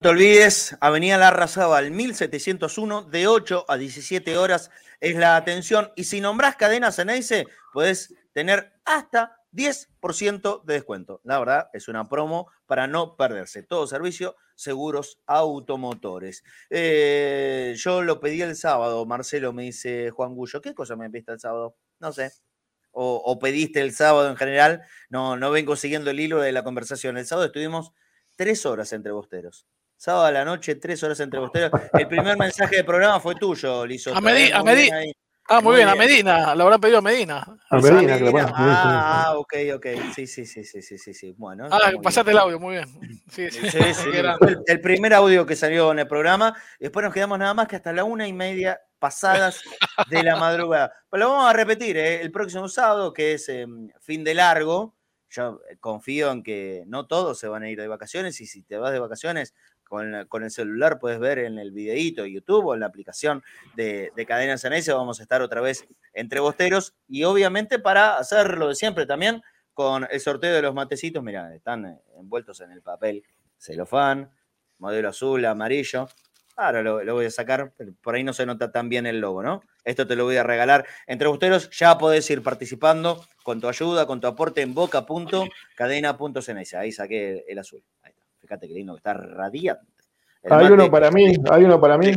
Te 0.01 0.09
olvides, 0.09 0.79
Avenida 0.81 1.19
Larrazábal 1.19 1.91
1701, 1.91 3.03
de 3.03 3.27
8 3.27 3.67
a 3.69 3.77
17 3.77 4.39
horas 4.39 4.71
es 4.99 5.15
la 5.15 5.37
atención. 5.37 5.93
Y 5.95 6.05
si 6.05 6.23
nombrás 6.23 6.57
cadenas 6.57 6.99
en 6.99 7.09
Ceneice, 7.09 7.47
puedes 7.75 8.15
tener 8.33 8.73
hasta 8.87 9.37
10% 9.53 10.65
de 10.65 10.73
descuento. 10.73 11.21
La 11.23 11.39
verdad, 11.39 11.69
es 11.75 11.89
una 11.89 12.09
promo 12.09 12.51
para 12.65 12.87
no 12.87 13.15
perderse. 13.15 13.63
Todo 13.63 13.87
servicio, 13.87 14.37
seguros 14.55 15.21
automotores. 15.27 16.45
Eh, 16.71 17.75
yo 17.77 18.01
lo 18.01 18.21
pedí 18.21 18.41
el 18.41 18.57
sábado, 18.57 19.05
Marcelo 19.05 19.53
me 19.53 19.65
dice 19.65 20.09
Juan 20.13 20.35
Gullo. 20.35 20.63
¿Qué 20.63 20.75
cosa 20.75 20.97
me 20.97 21.11
pediste 21.11 21.33
el 21.33 21.41
sábado? 21.41 21.77
No 21.99 22.11
sé. 22.15 22.33
O, 22.93 23.39
pediste 23.39 23.83
el 23.83 23.93
sábado 23.93 24.31
en 24.31 24.37
general. 24.37 24.83
No, 25.11 25.37
no 25.37 25.51
vengo 25.51 25.77
siguiendo 25.77 26.11
el 26.11 26.21
hilo 26.21 26.41
de 26.41 26.53
la 26.53 26.65
conversación. 26.65 27.19
El 27.19 27.27
sábado 27.27 27.47
estuvimos 27.47 27.93
tres 28.35 28.65
horas 28.65 28.95
entre 28.95 29.13
bosteros. 29.13 29.67
Sábado 30.01 30.25
a 30.25 30.31
la 30.31 30.47
noche, 30.47 30.77
tres 30.77 31.03
horas 31.03 31.21
entre 31.21 31.39
bosteros. 31.39 31.79
El 31.93 32.09
primer 32.09 32.35
mensaje 32.39 32.77
de 32.77 32.85
programa 32.85 33.21
fue 33.21 33.35
tuyo, 33.35 33.85
Lizo. 33.85 34.17
A, 34.17 34.21
Medina, 34.23 34.57
a, 34.57 35.05
Ah, 35.47 35.61
muy, 35.61 35.77
bien, 35.77 35.89
a 35.89 35.95
Medina, 35.95 36.55
lo 36.55 36.65
habrán 36.65 36.81
pedido 36.81 37.01
a 37.01 37.03
Medina. 37.03 37.45
A 37.69 37.77
Medina, 37.77 38.17
claro. 38.17 38.51
Ah, 38.55 39.35
ok, 39.37 39.53
ok. 39.75 39.87
Sí, 40.15 40.27
sí, 40.27 40.47
sí, 40.47 40.65
sí, 40.65 40.81
sí, 40.81 40.97
sí, 40.97 41.13
sí. 41.13 41.35
Bueno. 41.37 41.69
Ah, 41.71 41.91
pasaste 42.03 42.31
el 42.31 42.39
audio, 42.39 42.59
muy 42.59 42.77
bien. 42.77 42.89
Sí, 43.29 43.51
sí. 43.51 43.69
sí, 43.69 43.79
sí. 43.93 44.09
El, 44.67 44.81
primer 44.81 45.13
audio 45.13 45.45
que 45.45 45.55
salió 45.55 45.93
en 45.93 45.99
el 45.99 46.09
programa. 46.09 46.57
Después 46.79 47.05
nos 47.05 47.13
quedamos 47.13 47.39
nada 47.39 47.53
más 47.53 47.69
que 47.69 47.77
hasta 47.77 47.93
la 47.93 48.05
una 48.05 48.27
y 48.27 48.33
media 48.33 48.81
pasadas 48.99 49.61
de 50.09 50.23
la 50.23 50.37
madrugada. 50.37 50.95
Pero 51.11 51.25
lo 51.25 51.31
vamos 51.33 51.51
a 51.51 51.53
repetir, 51.53 51.99
¿eh? 51.99 52.23
el 52.23 52.33
próximo 52.33 52.69
sábado, 52.69 53.13
que 53.13 53.35
es 53.35 53.51
em, 53.51 53.91
fin 54.01 54.25
de 54.25 54.33
largo. 54.33 54.97
Yo 55.29 55.61
confío 55.79 56.33
en 56.33 56.43
que 56.43 56.85
no 56.87 57.07
todos 57.07 57.39
se 57.39 57.49
van 57.49 57.65
a 57.65 57.71
ir 57.71 57.79
de 57.79 57.87
vacaciones 57.87 58.41
y 58.41 58.47
si 58.47 58.63
te 58.63 58.79
vas 58.79 58.93
de 58.93 58.99
vacaciones, 58.99 59.55
con, 59.91 60.45
el 60.45 60.51
celular 60.51 60.99
puedes 61.01 61.19
ver 61.19 61.41
en 61.41 61.59
el 61.59 61.73
videíto 61.73 62.23
de 62.23 62.33
YouTube 62.33 62.67
o 62.67 62.75
en 62.75 62.81
la 62.81 62.87
aplicación 62.87 63.43
de, 63.75 64.13
de 64.15 64.27
Cadenas 64.27 64.65
ese 64.65 64.93
vamos 64.93 65.19
a 65.19 65.25
estar 65.25 65.43
otra 65.43 65.61
vez 65.61 65.85
entre 66.15 66.39
bosteros 66.39 66.95
y 67.09 67.25
obviamente 67.25 67.81
para 67.81 68.17
hacer 68.17 68.57
lo 68.57 68.69
de 68.69 68.77
siempre 68.77 69.05
también 69.05 69.43
con 69.75 70.07
el 70.09 70.21
sorteo 70.21 70.55
de 70.55 70.63
los 70.63 70.75
matecitos, 70.75 71.25
mira, 71.25 71.53
están 71.55 71.87
eh, 71.87 71.99
envueltos 72.19 72.61
en 72.61 72.71
el 72.71 72.83
papel 72.83 73.25
celofán, 73.59 74.31
modelo 74.79 75.09
azul, 75.09 75.45
amarillo. 75.45 76.09
Ahora 76.57 76.83
lo, 76.83 77.03
lo, 77.03 77.15
voy 77.15 77.27
a 77.27 77.31
sacar, 77.31 77.73
por 78.03 78.15
ahí 78.15 78.23
no 78.23 78.33
se 78.33 78.47
nota 78.47 78.71
tan 78.71 78.89
bien 78.89 79.07
el 79.07 79.21
logo, 79.21 79.43
¿no? 79.43 79.63
Esto 79.85 80.07
te 80.07 80.15
lo 80.15 80.25
voy 80.25 80.37
a 80.37 80.43
regalar 80.43 80.87
entre 81.07 81.29
bosteros, 81.29 81.71
ya 81.71 81.99
podés 81.99 82.29
ir 82.31 82.43
participando 82.43 83.25
con 83.43 83.61
tu 83.61 83.69
ayuda, 83.69 84.07
con 84.07 84.21
tu 84.21 84.27
aporte 84.27 84.61
en 84.61 84.75
boca.cadena.cns. 84.75 86.75
Ahí 86.75 86.93
saqué 86.93 87.45
el 87.49 87.59
azul. 87.59 87.83
Ahí 88.03 88.11
está. 88.11 88.20
Fíjate 88.51 88.67
que 88.67 88.75
lindo 88.75 88.95
que 88.95 88.99
está 88.99 89.15
radiante. 89.15 89.87
hay 90.51 90.67
uno 90.67 90.91
para 90.91 91.13
mí, 91.13 91.37
hay 91.53 91.63
uno 91.63 91.81
para 91.81 91.97
mí. 91.97 92.11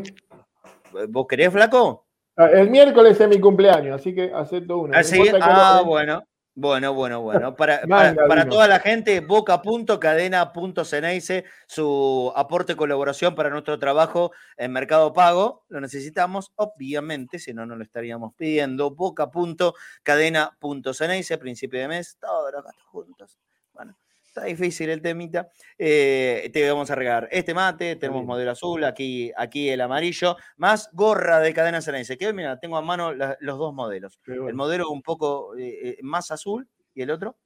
¿Vos 1.10 1.28
querés, 1.28 1.54
flaco? 1.54 2.08
Ah, 2.36 2.48
el 2.48 2.72
miércoles 2.72 3.22
es 3.22 3.30
mi 3.30 3.40
cumpleaños, 3.40 4.02
así 4.02 4.16
que 4.16 4.32
acepto 4.34 4.80
uno. 4.80 4.98
¿Ah, 4.98 5.04
ah 5.44 5.84
bueno. 5.86 6.24
Bueno, 6.56 6.94
bueno, 6.96 7.22
bueno. 7.22 7.56
Para, 7.56 7.82
para, 7.88 8.50
toda 8.50 8.68
la 8.68 8.80
gente, 8.80 9.20
boca.cadena.ceneice, 9.20 11.46
su 11.68 12.34
aporte 12.36 12.76
colaboración 12.76 13.36
para 13.36 13.52
nuestro 13.52 13.78
trabajo 13.78 14.32
en 14.58 14.72
Mercado 14.72 15.14
Pago. 15.14 15.66
Lo 15.70 15.82
necesitamos, 15.82 16.52
obviamente, 16.56 17.38
si 17.38 17.54
no, 17.54 17.68
no 17.68 17.76
lo 17.76 17.84
estaríamos 17.84 18.34
pidiendo. 18.34 18.90
boca.cadena.ceneice, 18.90 21.38
principio 21.38 21.80
de 21.80 21.90
mes, 21.90 22.18
todos 22.20 22.52
los 22.52 22.64
gastos 22.64 22.88
juntos. 22.88 23.38
Bueno, 23.72 23.96
Está 24.36 24.46
difícil 24.46 24.90
el 24.90 25.00
temita. 25.00 25.48
Eh, 25.78 26.50
te 26.52 26.68
vamos 26.68 26.90
a 26.90 26.96
regalar 26.96 27.30
este 27.32 27.54
mate, 27.54 27.98
tenemos 27.98 28.26
modelo 28.26 28.50
azul, 28.50 28.84
aquí, 28.84 29.32
aquí 29.38 29.70
el 29.70 29.80
amarillo, 29.80 30.38
más 30.58 30.90
gorra 30.92 31.40
de 31.40 31.54
cadena 31.54 31.84
Ceneice. 31.84 32.18
Que 32.18 32.34
mira, 32.34 32.60
tengo 32.60 32.78
a 32.78 32.82
mano 32.82 33.14
los 33.14 33.58
dos 33.60 33.76
modelos. 33.76 34.20
El 34.26 34.56
modelo 34.56 34.90
un 34.90 35.04
poco 35.04 35.56
eh, 35.56 35.90
eh, 35.90 35.98
más 36.02 36.32
azul 36.32 36.68
y 36.96 37.04
el 37.04 37.12
otro, 37.12 37.38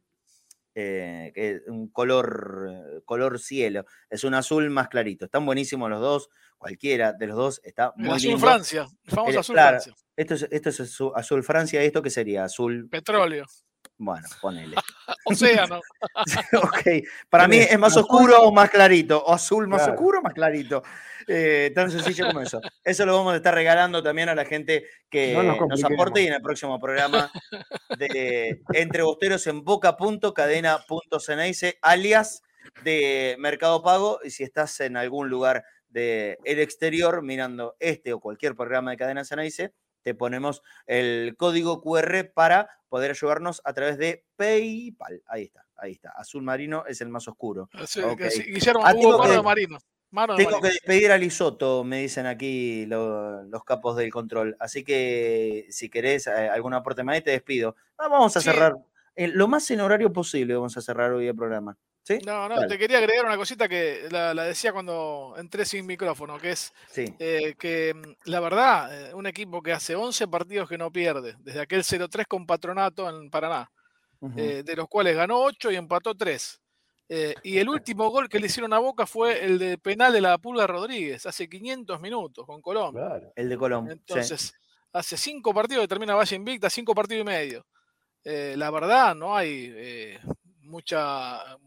que 0.74 1.34
es 1.36 1.68
un 1.68 1.90
color, 1.90 3.04
color 3.04 3.38
cielo. 3.38 3.84
Es 4.10 4.24
un 4.24 4.34
azul 4.34 4.70
más 4.70 4.88
clarito. 4.88 5.26
Están 5.26 5.46
buenísimos 5.46 5.90
los 5.90 6.00
dos. 6.00 6.30
Cualquiera 6.58 7.12
de 7.12 7.28
los 7.28 7.36
dos 7.36 7.62
está 7.66 7.92
muy 7.98 8.16
azul 8.16 8.40
Francia, 8.40 8.88
el 9.04 9.12
famoso 9.14 9.40
azul 9.42 9.56
Francia. 9.58 9.94
Esto 10.16 10.36
es, 10.36 10.48
esto 10.50 10.70
es 10.70 11.02
azul 11.16 11.44
Francia, 11.44 11.84
¿y 11.84 11.88
esto 11.88 12.02
qué 12.02 12.10
sería? 12.10 12.46
Azul. 12.46 12.88
Petróleo. 12.90 13.46
Bueno, 14.00 14.28
ponele. 14.42 14.76
Océano. 15.26 15.82
ok. 16.64 16.82
Para 17.30 17.48
mí 17.48 17.58
es 17.58 17.80
más 17.80 17.98
oscuro 17.98 18.44
o 18.44 18.52
más 18.52 18.70
clarito. 18.70 19.24
O 19.24 19.34
azul 19.34 19.68
más 19.68 19.88
oscuro 19.88 20.20
o 20.20 20.22
más 20.22 20.34
clarito. 20.34 20.84
Eh, 21.28 21.72
tan 21.76 21.90
sencillo 21.92 22.28
como 22.28 22.42
eso. 22.42 22.62
Eso 22.84 23.06
lo 23.06 23.18
vamos 23.18 23.34
a 23.34 23.38
estar 23.38 23.54
regalando 23.54 24.04
también 24.04 24.30
a 24.30 24.36
la 24.36 24.46
gente 24.46 24.86
que 25.10 25.34
nos, 25.34 25.84
aporte 25.84 26.22
y 26.22 26.28
en 26.28 26.34
el 26.34 26.42
próximo 26.42 26.80
programa 26.80 27.32
de 27.98 28.62
Entre 28.74 29.02
Bosteros 29.02 29.48
en 29.48 29.64
boca.cadena.ceneice, 29.64 31.80
alias 31.82 32.44
de 32.84 33.36
Mercado 33.40 33.82
Pago. 33.84 34.20
Y 34.24 34.30
si 34.30 34.44
estás 34.44 34.80
en 34.80 34.96
algún 34.96 35.30
lugar 35.30 35.66
del 35.90 36.38
exterior 36.46 37.24
mirando 37.24 37.76
este 37.80 38.14
o 38.14 38.20
cualquier 38.20 38.56
programa 38.56 38.92
de 38.92 38.98
Cadena 38.98 39.26
Ceneice, 39.26 39.74
te 40.08 40.16
ponemos 40.16 40.64
el 40.86 41.36
código 41.36 41.82
QR 41.82 42.32
para 42.34 42.70
poder 42.88 43.12
ayudarnos 43.12 43.62
a 43.66 43.74
través 43.74 43.98
de 43.98 44.24
PayPal. 44.38 45.22
Ahí 45.28 45.44
está, 45.44 45.66
ahí 45.76 45.92
está. 45.92 46.12
Azul 46.12 46.44
marino 46.44 46.86
es 46.88 47.02
el 47.02 47.10
más 47.10 47.28
oscuro. 47.28 47.70
Guillermo, 47.74 48.84
ah, 48.86 48.94
tengo 48.94 49.22
que, 49.22 49.42
marino. 49.42 49.80
tengo 50.38 50.62
que 50.62 50.70
despedir 50.70 51.12
a 51.12 51.18
Lisoto, 51.18 51.84
me 51.84 52.00
dicen 52.00 52.26
aquí 52.26 52.86
los 52.86 53.66
capos 53.66 53.98
del 53.98 54.14
control. 54.14 54.56
Así 54.62 54.86
que 54.86 55.66
si 55.72 55.90
querés 55.90 56.28
eh, 56.28 56.48
algún 56.48 56.74
aporte 56.74 57.04
más, 57.04 57.22
te 57.22 57.32
despido. 57.32 57.76
Ah, 57.98 58.08
vamos 58.08 58.38
a 58.38 58.40
cerrar. 58.40 58.78
lo 59.18 59.48
más 59.50 59.70
en 59.72 59.82
horario 59.82 60.14
posible 60.14 60.56
vamos 60.56 60.78
a 60.78 60.82
cerrar 60.82 61.12
hoy 61.12 61.28
el 61.28 61.36
programa. 61.36 61.78
No, 62.26 62.48
no, 62.48 62.68
te 62.68 62.78
quería 62.78 63.00
agregar 63.00 63.26
una 63.26 63.38
cosita 63.38 63.68
que 63.68 64.08
la, 64.10 64.34
decía 64.34 64.72
cuando 64.72 65.36
entré 65.38 65.66
sin 65.66 65.86
micrófono, 65.86 66.38
que 66.38 66.52
es 66.52 66.74
eh, 66.96 67.56
que 67.60 67.94
mm, 67.94 68.30
la 68.30 68.40
verdad, 68.40 69.10
eh, 69.10 69.14
un 69.14 69.28
equipo 69.28 69.62
que 69.62 69.74
hace 69.74 69.96
11 69.96 70.28
partidos 70.28 70.70
que 70.70 70.78
no 70.78 70.92
pierde, 70.92 71.36
desde 71.40 71.62
aquel 71.62 71.84
0-3 71.84 72.26
con 72.28 72.46
Patronato 72.46 73.10
en 73.10 73.30
Paraná, 73.30 73.70
eh, 74.36 74.64
de 74.66 74.76
los 74.76 74.88
cuales 74.88 75.16
ganó 75.16 75.42
8 75.42 75.72
y 75.72 75.76
empató 75.76 76.16
3. 76.16 76.62
y 77.44 77.58
el 77.58 77.70
último 77.70 78.10
gol 78.10 78.30
que 78.30 78.40
le 78.40 78.48
hicieron 78.48 78.74
a 78.74 78.80
Boca 78.80 79.06
fue 79.06 79.44
el 79.44 79.60
de 79.60 79.78
penal 79.78 80.14
de 80.14 80.22
la 80.22 80.38
Pulga 80.38 80.68
Rodríguez, 80.68 81.26
hace 81.26 81.48
500 81.48 82.00
minutos 82.02 82.46
con 82.46 82.62
Colón. 82.62 82.96
el 83.36 83.50
de 83.50 83.58
Colón. 83.58 83.92
Entonces, 83.92 84.54
hace 84.94 85.18
5 85.18 85.54
partidos 85.54 85.84
que 85.84 85.88
termina 85.88 86.16
Valle 86.16 86.36
Invicta, 86.36 86.70
5 86.70 86.96
partidos 86.96 87.22
y 87.22 87.26
medio. 87.26 87.66
la 88.24 88.72
verdad, 88.72 89.14
no 89.16 89.36
hay 89.36 90.18
mucha 90.62 91.58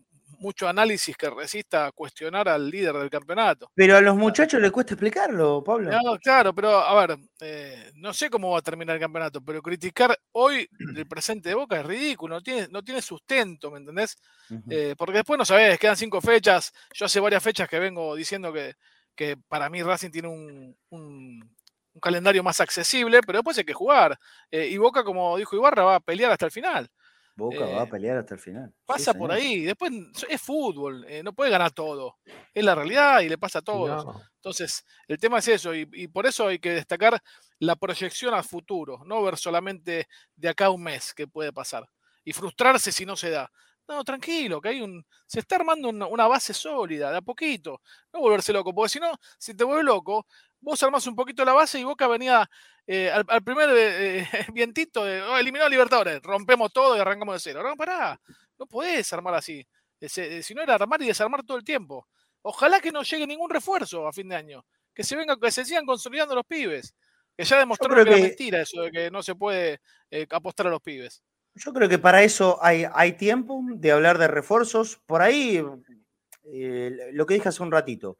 mucho 0.41 0.67
análisis 0.69 1.17
que 1.17 1.31
resista 1.31 1.87
a 1.87 1.93
cuestionar 1.93 2.49
al 2.49 2.69
líder 2.69 2.95
del 2.95 3.11
campeonato. 3.11 3.71
Pero 3.75 3.97
a 3.97 4.01
los 4.01 4.17
muchachos 4.17 4.61
les 4.61 4.73
cuesta 4.73 4.95
explicarlo, 4.95 5.63
Pablo. 5.63 5.91
No, 5.91 6.19
claro, 6.19 6.55
pero 6.55 6.79
a 6.79 7.07
ver, 7.07 7.19
eh, 7.41 7.93
no 7.95 8.13
sé 8.13 8.31
cómo 8.31 8.51
va 8.51 8.59
a 8.59 8.63
terminar 8.63 8.97
el 8.97 9.01
campeonato, 9.01 9.45
pero 9.45 9.63
criticar 9.63 10.19
hoy 10.33 10.69
el 10.97 11.07
presente 11.09 11.51
de 11.51 11.55
Boca 11.55 11.79
es 11.79 11.87
ridículo, 11.87 12.37
no 12.37 12.41
tiene, 12.43 12.69
no 12.71 12.83
tiene 12.83 13.03
sustento, 13.03 13.71
¿me 13.71 13.79
entendés? 13.79 14.17
Eh, 14.69 14.95
porque 14.99 15.19
después 15.19 15.39
no 15.39 15.45
sabés, 15.45 15.79
quedan 15.79 15.97
cinco 15.97 16.21
fechas, 16.21 16.73
yo 16.95 17.07
hace 17.07 17.21
varias 17.21 17.43
fechas 17.43 17.69
que 17.69 17.79
vengo 17.79 18.17
diciendo 18.17 18.53
que, 18.53 18.75
que 19.15 19.37
para 19.49 19.69
mí 19.69 19.83
Racing 19.83 20.11
tiene 20.11 20.29
un, 20.29 20.77
un, 20.89 21.57
calendario 22.01 22.43
más 22.43 22.61
accesible, 22.61 23.21
pero 23.21 23.39
después 23.39 23.59
hay 23.59 23.65
que 23.65 23.75
jugar. 23.75 24.19
Eh, 24.51 24.69
y 24.69 24.79
Boca, 24.79 25.05
como 25.05 25.37
dijo 25.37 25.55
Ibarra, 25.55 25.85
va 25.85 25.95
a 25.97 26.01
pelear 26.01 26.33
hasta 26.33 26.47
el 26.47 26.53
final. 26.53 26.91
Boca 27.41 27.65
va 27.67 27.83
a 27.83 27.85
eh, 27.85 27.89
pelear 27.89 28.19
hasta 28.19 28.35
el 28.35 28.41
final. 28.41 28.73
Pasa 28.87 29.15
por 29.15 29.33
ahí. 29.33 29.63
Después 29.63 29.91
es 30.29 30.41
fútbol, 30.41 31.05
eh, 31.09 31.23
no 31.23 31.33
puede 31.33 31.51
ganar 31.51 31.73
todo. 31.73 32.19
Es 32.55 32.65
la 32.65 32.75
realidad 32.75 33.21
y 33.21 33.29
le 33.29 33.39
pasa 33.39 33.61
a 33.61 33.63
todos. 33.63 34.07
Entonces, 34.37 34.85
el 35.09 35.19
tema 35.19 35.39
es 35.39 35.49
eso, 35.49 35.75
y, 35.75 36.09
por 36.09 36.27
eso 36.27 36.47
hay 36.47 36.59
que 36.59 36.71
destacar 36.71 37.21
la 37.59 37.77
proyección 37.77 38.33
al 38.35 38.45
futuro, 38.45 39.03
no 39.05 39.23
ver 39.23 39.37
solamente 39.37 40.07
de 40.37 40.49
acá 40.49 40.67
a 40.67 40.71
un 40.71 40.83
mes 40.83 41.13
que 41.13 41.27
puede 41.27 41.53
pasar. 41.53 41.89
Y 42.25 42.33
frustrarse 42.33 42.93
si 42.93 43.05
no 43.05 43.17
se 43.17 43.31
da. 43.31 43.51
No, 43.91 44.05
tranquilo, 44.05 44.61
que 44.61 44.69
hay 44.69 44.81
un. 44.83 45.05
Se 45.27 45.41
está 45.41 45.57
armando 45.57 45.89
una, 45.89 46.29
base 46.29 46.55
sólida, 46.55 47.11
de 47.11 47.17
a 47.17 47.23
poquito. 47.23 47.83
No 48.13 48.21
volverse 48.21 48.53
loco, 48.53 48.73
porque 48.73 48.89
si 48.91 49.01
no, 49.01 49.13
si 49.37 49.53
te 49.53 49.65
vuelves 49.65 49.85
loco, 49.85 50.27
vos 50.61 50.81
armás 50.85 51.09
un 51.09 51.17
poquito 51.17 51.45
la 51.45 51.55
base 51.55 51.81
y 51.81 51.83
Boca 51.83 52.07
venía 52.07 52.49
eh, 52.87 53.11
al, 53.11 53.43
primer 53.43 53.69
eh, 53.73 54.29
vientito 54.55 55.05
de 55.05 55.21
oh, 55.23 55.37
eliminó 55.37 55.65
a 55.65 55.69
Libertadores, 55.69 56.23
rompemos 56.23 56.73
todo 56.73 56.97
y 56.97 57.01
arrancamos 57.01 57.35
de 57.35 57.41
cero. 57.41 57.65
No, 57.65 57.77
pará, 57.77 58.21
no 58.61 58.67
podés 58.67 59.13
armar 59.13 59.35
así. 59.35 59.67
si 60.01 60.55
no 60.55 60.63
era 60.63 60.77
armar 60.77 61.03
y 61.03 61.07
desarmar 61.07 61.43
todo 61.43 61.57
el 61.59 61.65
tiempo. 61.65 62.07
Ojalá 62.43 62.81
que 62.81 62.93
no 62.93 63.03
llegue 63.03 63.27
ningún 63.27 63.51
refuerzo 63.51 64.07
a 64.07 64.13
fin 64.13 64.29
de 64.29 64.37
año. 64.37 64.65
Que 64.95 65.03
se 65.03 65.17
venga, 65.17 65.37
que 65.37 65.51
se 65.51 65.65
sigan 65.65 65.85
consolidando 65.85 66.37
los 66.37 66.47
pibes. 66.47 66.95
Que 67.37 67.45
ya 67.45 67.59
demostraron 67.59 68.05
que, 68.05 68.15
es 68.15 68.21
mentira 68.23 68.63
eso 68.63 68.83
de 68.83 68.93
que 68.93 69.11
no 69.11 69.21
se 69.21 69.35
puede 69.35 69.81
eh, 70.13 70.29
apostar 70.31 70.69
a 70.69 70.71
los 70.71 70.81
pibes. 70.81 71.25
Yo 71.55 71.73
creo 71.73 71.89
que 71.89 71.99
para 71.99 72.23
eso 72.23 72.59
hay, 72.63 72.87
hay 72.93 73.13
tiempo 73.13 73.63
de 73.75 73.93
hablar 73.93 74.19
de 74.19 74.29
refuerzos. 74.29 75.01
Por 75.07 75.23
ahí, 75.23 75.63
lo 76.45 77.27
que 77.27 77.35
dije 77.35 77.49
hace 77.49 77.63
un 77.63 77.73
ratito, 77.73 78.19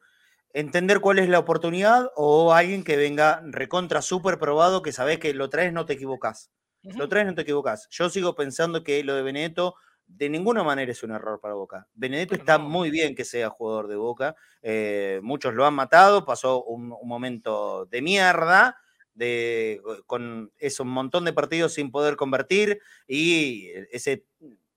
entender 0.53 0.99
cuál 0.99 1.19
es 1.19 1.29
la 1.29 1.39
oportunidad 1.39 2.11
o 2.15 2.53
alguien 2.53 2.83
que 2.83 2.97
venga 2.97 3.41
recontra 3.45 4.01
súper 4.01 4.37
probado 4.37 4.81
que 4.81 4.91
sabes 4.91 5.19
que 5.19 5.33
lo 5.33 5.49
traes, 5.49 5.73
no 5.73 5.85
te 5.85 5.93
equivocas. 5.93 6.51
Lo 6.83 7.07
traes, 7.07 7.27
no 7.27 7.35
te 7.35 7.41
equivocas. 7.43 7.87
Yo 7.91 8.09
sigo 8.09 8.35
pensando 8.35 8.83
que 8.83 9.03
lo 9.03 9.15
de 9.15 9.21
Benedetto 9.21 9.75
de 10.07 10.29
ninguna 10.29 10.63
manera 10.63 10.91
es 10.91 11.03
un 11.03 11.11
error 11.11 11.39
para 11.39 11.53
Boca. 11.53 11.87
Benedetto 11.93 12.35
está 12.35 12.57
muy 12.57 12.89
bien 12.89 13.15
que 13.15 13.23
sea 13.23 13.49
jugador 13.49 13.87
de 13.87 13.95
Boca. 13.95 14.35
Eh, 14.61 15.19
muchos 15.23 15.53
lo 15.53 15.65
han 15.65 15.73
matado, 15.73 16.25
pasó 16.25 16.63
un, 16.63 16.89
momento 17.03 17.85
de 17.85 18.01
mierda, 18.01 18.77
de, 19.13 19.81
con 20.05 20.51
ese 20.57 20.83
montón 20.83 21.25
de 21.25 21.33
partidos 21.33 21.73
sin 21.73 21.91
poder 21.91 22.15
convertir 22.15 22.79
y 23.07 23.69
ese 23.91 24.25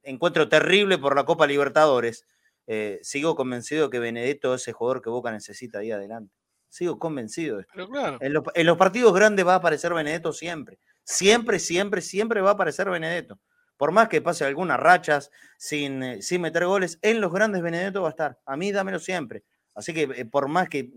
encuentro 0.03 0.49
terrible 0.49 0.99
por 0.99 1.17
la 1.17 1.25
Copa 1.25 1.47
Libertadores. 1.47 2.27
Eh, 2.67 2.99
sigo 3.03 3.35
convencido 3.35 3.91
que 3.91 3.99
Benedetto 3.99 4.55
es 4.55 4.67
el 4.69 4.75
jugador 4.75 5.03
que 5.03 5.11
Boca 5.11 5.31
necesita 5.31 5.81
ahí 5.81 5.91
adelante. 5.91 6.35
Sigo 6.69 6.99
convencido 6.99 7.57
de 7.57 7.63
esto. 7.63 8.19
en, 8.21 8.67
los, 8.67 8.77
partidos 8.77 9.15
grandes 9.15 9.47
va 9.47 9.55
a 9.55 9.57
aparecer 9.57 9.95
Benedetto 9.95 10.33
siempre. 10.33 10.79
Siempre, 11.05 11.59
siempre, 11.59 12.01
siempre 12.01 12.41
va 12.41 12.51
a 12.51 12.55
aparecer 12.55 12.89
Benedetto. 12.89 13.39
Por 13.77 13.93
más 13.93 14.09
que 14.09 14.23
pase 14.23 14.45
algunas 14.45 14.81
rachas 14.81 15.31
sin, 15.59 16.03
eh, 16.03 16.23
sin 16.23 16.41
meter 16.41 16.65
goles, 16.65 16.99
en 17.03 17.21
los 17.21 17.33
grandes 17.33 17.63
Benedetto 17.63 18.03
va 18.03 18.09
a 18.09 18.11
estar. 18.11 18.39
A 18.45 18.57
mí 18.57 18.73
dámelo 18.73 18.99
siempre. 18.99 19.45
Así 19.75 19.93
que 19.93 20.03
eh, 20.03 20.25
por 20.25 20.49
más 20.49 20.69
que 20.69 20.91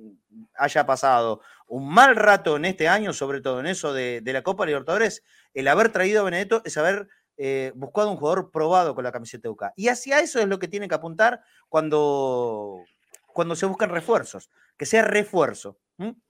haya 0.56 0.86
pasado 0.86 1.42
un 1.68 1.92
mal 1.92 2.16
rato 2.16 2.56
en 2.58 2.66
este 2.66 2.88
año, 2.88 3.14
sobre 3.14 3.42
todo 3.42 3.60
en 3.60 3.68
eso 3.68 3.94
de, 3.94 4.22
la 4.26 4.44
Copa 4.44 4.66
Libertadores, 4.66 5.24
el 5.54 5.68
haber 5.68 5.92
traído 5.92 6.22
a 6.22 6.26
Benedetto 6.26 6.62
es 6.64 6.78
haber 6.78 7.08
eh, 7.38 7.72
buscado 7.76 8.12
un 8.12 8.18
jugador 8.18 8.52
probado 8.52 8.96
con 8.96 9.04
la 9.04 9.12
camiseta 9.12 9.44
de 9.44 9.50
UCA. 9.50 9.74
Y 9.76 9.90
hacia 9.90 10.20
eso 10.20 10.40
es 10.40 10.48
lo 10.48 10.60
que 10.60 10.68
tiene 10.68 10.88
que 10.88 10.96
apuntar 10.96 11.42
cuando, 11.70 12.84
cuando 13.26 13.56
se 13.56 13.66
buscan 13.66 13.90
refuerzos, 13.90 14.50
que 14.78 14.86
sea 14.86 15.04
refuerzo, 15.04 15.80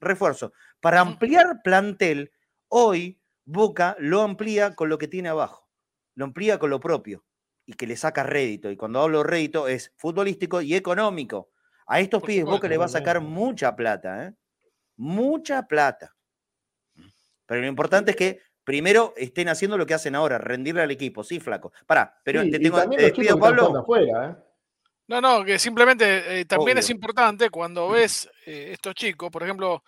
refuerzo. 0.00 0.52
Para 0.80 1.00
ampliar 1.00 1.60
plantel, 1.62 2.32
hoy 2.68 3.20
Boca 3.44 3.96
lo 3.98 4.20
amplía 4.20 4.74
con 4.74 4.90
lo 4.90 4.98
que 4.98 5.08
tiene 5.08 5.30
abajo, 5.30 5.68
lo 6.14 6.26
amplía 6.26 6.58
con 6.58 6.68
lo 6.68 6.80
propio 6.80 7.24
y 7.64 7.72
que 7.74 7.86
le 7.86 7.96
saca 7.96 8.22
rédito. 8.22 8.70
Y 8.70 8.76
cuando 8.76 9.00
hablo 9.00 9.22
rédito 9.22 9.68
es 9.68 9.92
futbolístico 9.96 10.60
y 10.60 10.74
económico. 10.74 11.50
A 11.88 12.00
estos 12.00 12.22
pibes 12.22 12.44
Boca 12.44 12.68
le 12.68 12.76
va 12.76 12.84
a 12.84 12.88
sacar 12.88 13.20
mucha 13.20 13.74
plata, 13.74 14.26
¿eh? 14.26 14.34
Mucha 14.96 15.66
plata. 15.66 16.14
Pero 17.46 17.62
lo 17.62 17.66
importante 17.66 18.10
es 18.10 18.16
que 18.16 18.40
primero 18.62 19.14
estén 19.16 19.48
haciendo 19.48 19.78
lo 19.78 19.86
que 19.86 19.94
hacen 19.94 20.14
ahora, 20.14 20.36
rendirle 20.36 20.82
al 20.82 20.90
equipo. 20.90 21.24
Sí, 21.24 21.40
flaco. 21.40 21.72
Pará, 21.86 22.20
pero 22.22 22.42
te 22.42 22.58
tengo 22.58 22.86
te 22.90 23.02
despido, 23.02 23.38
Pablo. 23.38 23.86
¿eh? 23.96 24.34
No, 25.06 25.20
no, 25.22 25.42
que 25.44 25.58
simplemente 25.58 26.40
eh, 26.40 26.44
también 26.44 26.76
es 26.76 26.90
importante 26.90 27.48
cuando 27.48 27.88
ves 27.88 28.28
estos 28.44 28.94
chicos, 28.94 29.30
por 29.30 29.42
ejemplo, 29.42 29.82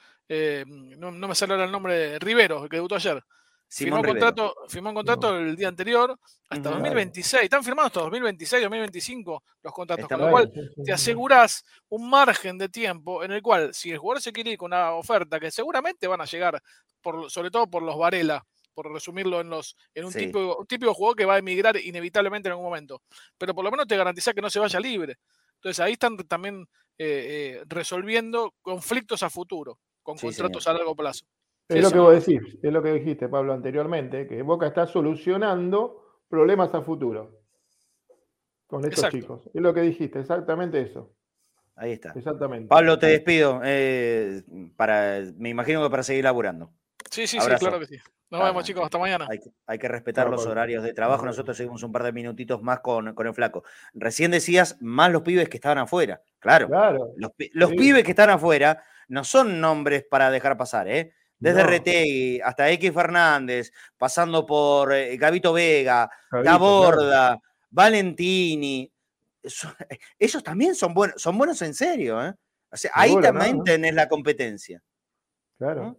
no, 0.97 1.13
me 1.13 1.35
sale 1.35 1.53
ahora 1.53 1.67
el 1.67 1.73
nombre 1.73 1.95
de 1.99 2.19
Rivero, 2.19 2.67
que 2.67 2.77
debutó 2.77 2.95
ayer 2.95 3.23
firmó 3.71 3.97
un, 3.97 4.03
contrato, 4.03 4.55
firmó 4.69 4.89
un 4.91 4.95
contrato 4.97 5.39
el 5.39 5.57
día 5.57 5.69
anterior 5.69 6.19
hasta 6.49 6.71
2026. 6.71 7.45
Están 7.45 7.63
firmados 7.63 7.89
hasta 7.89 8.01
2026, 8.01 8.63
2025 8.63 9.45
los 9.63 9.73
contratos, 9.73 10.09
con 10.09 10.21
lo 10.21 10.31
cual 10.31 10.53
te 10.85 10.93
aseguras 10.93 11.65
un 11.89 12.11
margen 12.11 12.59
de 12.59 12.69
tiempo 12.69 13.23
en 13.23 13.33
el 13.33 13.43
cual, 13.43 13.73
si 13.73 13.91
el 13.91 13.99
jugador 13.99 14.21
se 14.21 14.33
quiere 14.33 14.51
ir 14.51 14.59
con 14.59 14.73
una 14.73 14.93
oferta 14.93 15.39
que 15.39 15.51
seguramente 15.51 16.07
van 16.07 16.21
a 16.21 16.25
llegar, 16.25 16.61
por, 17.01 17.31
sobre 17.31 17.51
todo 17.51 17.69
por 17.69 17.83
los 17.83 17.97
Varela, 17.97 18.45
por 18.75 18.93
resumirlo 18.93 19.41
en, 19.41 19.51
los, 19.51 19.77
en 19.95 20.05
un, 20.05 20.13
un 20.15 20.67
típico 20.67 20.95
jugador 20.95 21.17
que 21.17 21.25
va 21.25 21.35
a 21.35 21.39
emigrar 21.39 21.77
inevitablemente 21.77 22.49
en 22.49 22.53
algún 22.53 22.67
momento, 22.67 23.03
pero 23.39 23.55
por 23.55 23.65
lo 23.65 23.71
menos 23.71 23.87
te 23.87 23.97
garantiza 23.97 24.33
que 24.33 24.41
no 24.41 24.51
se 24.51 24.59
vaya 24.59 24.81
libre. 24.81 25.19
Entonces 25.57 25.81
ahí 25.81 25.93
están 25.93 26.17
también 26.17 26.67
eh, 26.99 27.61
eh, 27.61 27.65
resolviendo 27.67 28.55
conflictos 28.63 29.23
a 29.23 29.31
futuro, 29.31 29.79
con 30.03 30.19
contratos 30.19 30.67
a 30.67 30.73
largo 30.73 30.97
plazo. 30.97 31.25
Es 31.71 31.85
lo 31.85 31.91
que 31.91 31.99
vos 31.99 32.27
decís, 32.27 32.59
es 32.63 32.73
lo 32.73 32.83
que 32.83 32.93
dijiste, 32.93 33.29
Pablo, 33.29 33.53
anteriormente, 33.53 34.27
que 34.27 34.43
Boca 34.43 34.67
está 34.67 34.87
solucionando 34.87 36.23
problemas 36.29 36.75
a 36.75 36.83
futuro 36.83 37.41
con 38.67 38.85
estos 38.85 39.09
chicos. 39.11 39.49
Es 39.53 39.61
lo 39.61 39.73
que 39.75 39.83
dijiste, 39.83 40.21
exactamente 40.21 40.81
eso. 40.81 41.13
Ahí 41.77 41.93
está. 41.93 42.13
Exactamente. 42.15 42.69
Pablo, 42.69 42.99
te 42.99 43.07
despido. 43.07 43.61
Eh, 43.65 44.43
para, 44.77 45.23
me 45.39 45.49
imagino 45.49 45.83
que 45.83 45.91
para 45.91 46.03
seguir 46.03 46.25
laburando. 46.25 46.73
Sí, 47.11 47.27
sí, 47.27 47.41
sí, 47.41 47.49
claro 47.59 47.81
que 47.81 47.87
sí. 47.87 47.97
Nos 48.31 48.45
vemos, 48.45 48.65
chicos. 48.65 48.85
Hasta 48.85 48.99
mañana. 48.99 49.27
Hay, 49.67 49.79
que 49.79 49.89
respetar 49.89 50.31
los 50.31 50.47
horarios 50.47 50.85
de 50.85 50.93
trabajo. 50.93 51.25
Nosotros 51.27 51.57
seguimos 51.57 51.83
un 51.83 51.91
par 51.91 52.05
de 52.05 52.13
minutitos 52.13 52.63
más 52.63 52.81
con, 52.81 53.13
con 53.15 53.27
el 53.27 53.35
flaco. 53.35 53.65
Recién 53.93 54.31
decías 54.31 54.77
más 54.81 55.11
los 55.11 55.23
pibes 55.23 55.49
que 55.49 55.57
estaban 55.57 55.79
afuera. 55.79 56.23
Claro. 56.39 56.69
claro 56.69 57.13
los, 57.17 57.71
pibes 57.73 58.05
que 58.05 58.11
están 58.11 58.31
afuera 58.31 58.85
no 59.09 59.25
son 59.25 59.61
nombres 59.61 60.05
para 60.09 60.31
dejar 60.31 60.57
pasar, 60.57 60.87
¿eh? 60.87 61.13
Desde 61.41 61.63
RT 61.63 62.43
hasta 62.45 62.71
X 62.71 62.93
Fernández, 62.93 63.73
pasando 63.97 64.45
por 64.45 64.93
eh, 64.93 65.17
Gavito 65.17 65.53
Vega, 65.53 66.09
Gaborda, 66.31 67.41
Valentini. 67.71 68.93
ellos 70.19 70.45
también 70.45 70.75
son 70.75 70.93
buenos, 70.93 71.21
son 71.21 71.39
buenos 71.39 71.61
en 71.63 71.75
serio, 71.75 72.23
¿eh? 72.25 72.35
ahí 72.93 73.19
también 73.21 73.65
tenés 73.65 73.95
la 73.95 74.09
competencia. 74.09 74.83
Claro. 75.59 75.99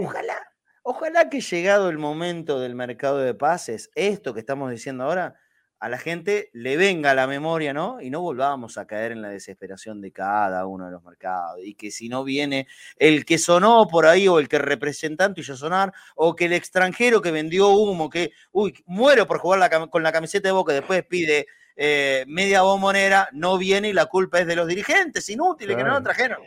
Ojalá, 0.00 0.46
ojalá 0.82 1.28
que 1.28 1.40
llegado 1.40 1.90
el 1.90 1.98
momento 1.98 2.60
del 2.60 2.74
mercado 2.74 3.18
de 3.18 3.34
pases, 3.34 3.90
esto 3.94 4.32
que 4.32 4.40
estamos 4.40 4.70
diciendo 4.70 5.04
ahora, 5.04 5.34
a 5.84 5.88
la 5.90 5.98
gente 5.98 6.48
le 6.54 6.78
venga 6.78 7.10
a 7.10 7.14
la 7.14 7.26
memoria, 7.26 7.74
¿no? 7.74 8.00
Y 8.00 8.08
no 8.08 8.22
volvamos 8.22 8.78
a 8.78 8.86
caer 8.86 9.12
en 9.12 9.20
la 9.20 9.28
desesperación 9.28 10.00
de 10.00 10.12
cada 10.12 10.64
uno 10.66 10.86
de 10.86 10.92
los 10.92 11.04
mercados. 11.04 11.60
Y 11.62 11.74
que 11.74 11.90
si 11.90 12.08
no 12.08 12.24
viene 12.24 12.66
el 12.96 13.26
que 13.26 13.36
sonó 13.36 13.86
por 13.86 14.06
ahí 14.06 14.26
o 14.26 14.38
el 14.38 14.48
que 14.48 14.58
representante 14.58 15.42
hizo 15.42 15.58
sonar, 15.58 15.92
o 16.16 16.34
que 16.34 16.46
el 16.46 16.54
extranjero 16.54 17.20
que 17.20 17.30
vendió 17.30 17.68
humo, 17.68 18.08
que, 18.08 18.32
uy, 18.52 18.82
muero 18.86 19.26
por 19.26 19.40
jugar 19.40 19.90
con 19.90 20.02
la 20.02 20.10
camiseta 20.10 20.48
de 20.48 20.52
boca 20.52 20.72
y 20.72 20.76
después 20.76 21.04
pide 21.04 21.48
eh, 21.76 22.24
media 22.28 22.62
bombonera, 22.62 23.28
no 23.32 23.58
viene 23.58 23.90
y 23.90 23.92
la 23.92 24.06
culpa 24.06 24.40
es 24.40 24.46
de 24.46 24.56
los 24.56 24.66
dirigentes 24.66 25.28
inútiles 25.28 25.76
que 25.76 25.84
no 25.84 25.90
lo 25.90 26.02
trajeron. 26.02 26.38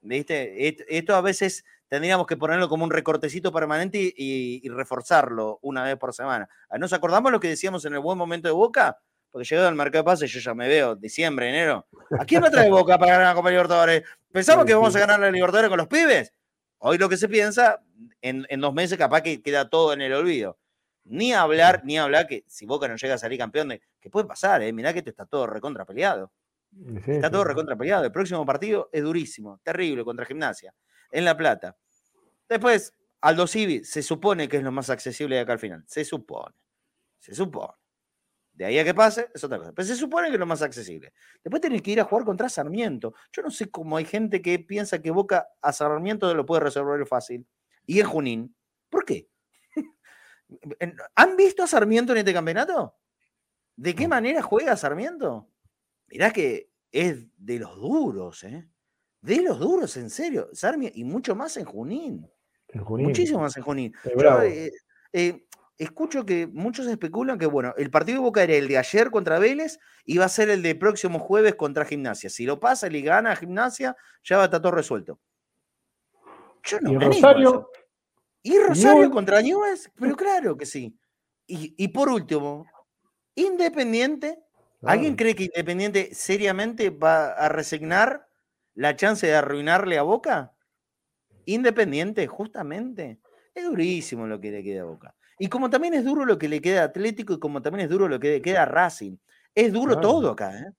¿Viste? 0.00 0.76
Esto 0.88 1.14
a 1.14 1.20
veces 1.20 1.64
tendríamos 1.88 2.26
que 2.26 2.36
ponerlo 2.36 2.68
como 2.68 2.84
un 2.84 2.90
recortecito 2.90 3.52
permanente 3.52 4.12
y, 4.16 4.68
reforzarlo 4.68 5.58
una 5.62 5.84
vez 5.84 5.96
por 5.96 6.12
semana. 6.12 6.48
Ah, 6.68 6.78
¿Nos 6.78 6.92
acordamos 6.92 7.32
lo 7.32 7.40
que 7.40 7.48
decíamos 7.48 7.84
en 7.84 7.94
el 7.94 8.00
buen 8.00 8.18
momento 8.18 8.48
de 8.48 8.52
Boca? 8.52 8.98
Porque 9.30 9.46
llegado 9.48 9.68
al 9.68 9.74
mercado 9.74 10.02
de 10.02 10.04
pases, 10.04 10.30
yo 10.30 10.40
ya 10.40 10.54
me 10.54 10.68
veo, 10.68 10.94
diciembre, 10.96 11.48
enero. 11.48 11.86
¿A 12.18 12.24
quién 12.24 12.42
me 12.42 12.50
trae 12.50 12.70
Boca 12.70 12.98
para 12.98 13.12
ganar 13.12 13.28
la 13.28 13.34
Copa 13.34 13.50
Libertadores? 13.50 14.02
¿Pensamos 14.32 14.64
que 14.64 14.74
vamos 14.74 14.94
a 14.96 14.98
ganar 14.98 15.20
la 15.20 15.30
Libertadores 15.30 15.68
con 15.68 15.78
los 15.78 15.88
pibes? 15.88 16.32
Hoy 16.78 16.98
lo 16.98 17.08
que 17.08 17.16
se 17.16 17.28
piensa, 17.28 17.82
en, 18.20 18.46
dos 18.60 18.74
meses 18.74 18.98
capaz 18.98 19.22
que 19.22 19.42
queda 19.42 19.68
todo 19.68 19.92
en 19.92 20.00
el 20.00 20.12
olvido. 20.12 20.58
Ni 21.04 21.32
hablar, 21.32 21.82
ni 21.84 21.98
hablar 21.98 22.26
que 22.26 22.44
si 22.48 22.66
Boca 22.66 22.88
no 22.88 22.96
llega 22.96 23.14
a 23.14 23.18
salir 23.18 23.38
campeón, 23.38 23.68
de, 23.68 23.80
que 24.00 24.10
puede 24.10 24.26
pasar, 24.26 24.62
¿eh? 24.62 24.72
mirá 24.72 24.92
que 24.92 24.98
esto 24.98 25.10
está 25.10 25.24
todo 25.24 25.46
recontra 25.46 25.84
peleado. 25.84 26.32
está 27.06 27.30
todo 27.30 27.44
recontra 27.44 27.76
peleado. 27.76 28.04
El 28.04 28.12
próximo 28.12 28.44
partido 28.44 28.88
es 28.92 29.02
durísimo, 29.02 29.60
terrible 29.62 30.04
contra 30.04 30.24
Gimnasia 30.24 30.74
en 31.16 31.24
La 31.24 31.34
Plata. 31.34 31.78
Después, 32.46 32.92
Aldo 33.22 33.46
Civi 33.46 33.84
se 33.84 34.02
supone 34.02 34.48
que 34.48 34.58
es 34.58 34.62
lo 34.62 34.70
más 34.70 34.90
accesible 34.90 35.36
de 35.36 35.40
acá 35.40 35.54
al 35.54 35.58
final. 35.58 35.82
Se 35.86 36.04
supone. 36.04 36.54
Se 37.18 37.34
supone. 37.34 37.72
De 38.52 38.66
ahí 38.66 38.78
a 38.78 38.84
que 38.84 38.92
pase, 38.92 39.30
es 39.34 39.42
otra 39.42 39.58
cosa. 39.58 39.72
Pero 39.72 39.88
se 39.88 39.96
supone 39.96 40.28
que 40.28 40.34
es 40.34 40.40
lo 40.40 40.46
más 40.46 40.60
accesible. 40.60 41.14
Después 41.42 41.62
tenés 41.62 41.80
que 41.80 41.92
ir 41.92 42.00
a 42.00 42.04
jugar 42.04 42.26
contra 42.26 42.50
Sarmiento. 42.50 43.14
Yo 43.32 43.42
no 43.42 43.50
sé 43.50 43.70
cómo 43.70 43.96
hay 43.96 44.04
gente 44.04 44.42
que 44.42 44.58
piensa 44.58 45.00
que 45.00 45.10
Boca 45.10 45.48
a 45.62 45.72
Sarmiento 45.72 46.32
lo 46.34 46.44
puede 46.44 46.60
resolver 46.60 47.06
fácil. 47.06 47.46
Y 47.86 48.00
en 48.00 48.06
Junín. 48.06 48.56
¿Por 48.90 49.06
qué? 49.06 49.30
¿Han 51.14 51.36
visto 51.36 51.62
a 51.62 51.66
Sarmiento 51.66 52.12
en 52.12 52.18
este 52.18 52.34
campeonato? 52.34 52.94
¿De 53.74 53.94
qué 53.94 54.06
manera 54.06 54.42
juega 54.42 54.76
Sarmiento? 54.76 55.48
Mirá 56.08 56.30
que 56.30 56.70
es 56.92 57.26
de 57.38 57.58
los 57.58 57.74
duros, 57.76 58.44
¿eh? 58.44 58.68
De 59.26 59.42
los 59.42 59.58
duros, 59.58 59.96
en 59.96 60.08
serio. 60.08 60.48
Sarmiento, 60.52 60.96
y 60.98 61.04
mucho 61.04 61.34
más 61.34 61.56
en 61.56 61.64
Junín. 61.64 62.30
Muchísimo 62.72 63.40
más 63.40 63.56
en 63.56 63.62
Junín. 63.64 63.92
Eh, 64.44 64.70
eh, 65.12 65.46
escucho 65.76 66.24
que 66.24 66.46
muchos 66.46 66.86
especulan 66.86 67.36
que, 67.36 67.46
bueno, 67.46 67.74
el 67.76 67.90
partido 67.90 68.18
de 68.18 68.24
Boca 68.24 68.44
era 68.44 68.54
el 68.54 68.68
de 68.68 68.78
ayer 68.78 69.10
contra 69.10 69.40
Vélez 69.40 69.80
y 70.04 70.18
va 70.18 70.26
a 70.26 70.28
ser 70.28 70.48
el 70.48 70.62
de 70.62 70.76
próximo 70.76 71.18
jueves 71.18 71.56
contra 71.56 71.84
Gimnasia. 71.84 72.30
Si 72.30 72.44
lo 72.44 72.60
pasa 72.60 72.86
y 72.86 73.02
gana 73.02 73.32
a 73.32 73.36
Gimnasia, 73.36 73.96
ya 74.22 74.36
va 74.36 74.44
a 74.44 74.46
estar 74.46 74.62
todo 74.62 74.72
resuelto. 74.72 75.18
Yo 76.62 76.80
no 76.80 76.92
¿Y 76.92 76.98
Rosario? 76.98 77.70
¿Y 78.42 78.58
Rosario 78.58 79.10
contra 79.10 79.42
Newell's? 79.42 79.90
Pero 79.98 80.14
claro 80.14 80.56
que 80.56 80.66
sí. 80.66 80.96
Y, 81.48 81.88
por 81.88 82.08
último, 82.08 82.64
Independiente. 83.34 84.38
¿Alguien 84.82 85.16
cree 85.16 85.34
que 85.34 85.44
Independiente 85.44 86.14
seriamente 86.14 86.90
va 86.90 87.32
a 87.32 87.48
resignar 87.48 88.25
la 88.76 88.94
chance 88.94 89.26
de 89.26 89.34
arruinarle 89.34 89.98
a 89.98 90.02
Boca? 90.02 90.54
Independiente, 91.46 92.26
justamente. 92.28 93.20
Es 93.54 93.64
durísimo 93.64 94.26
lo 94.26 94.40
que 94.40 94.52
le 94.52 94.62
queda 94.62 94.82
a 94.82 94.84
Boca. 94.84 95.14
Y 95.38 95.48
como 95.48 95.68
también 95.68 95.94
es 95.94 96.04
duro 96.04 96.24
lo 96.24 96.38
que 96.38 96.48
le 96.48 96.60
queda 96.60 96.82
a 96.82 96.84
Atlético 96.84 97.34
y 97.34 97.40
como 97.40 97.60
también 97.60 97.84
es 97.84 97.90
duro 97.90 98.08
lo 98.08 98.20
que 98.20 98.30
le 98.30 98.42
queda 98.42 98.62
a 98.62 98.66
Racing. 98.66 99.16
Es 99.54 99.72
duro 99.72 100.00
todo 100.00 100.30
acá, 100.30 100.56
¿eh? 100.58 100.72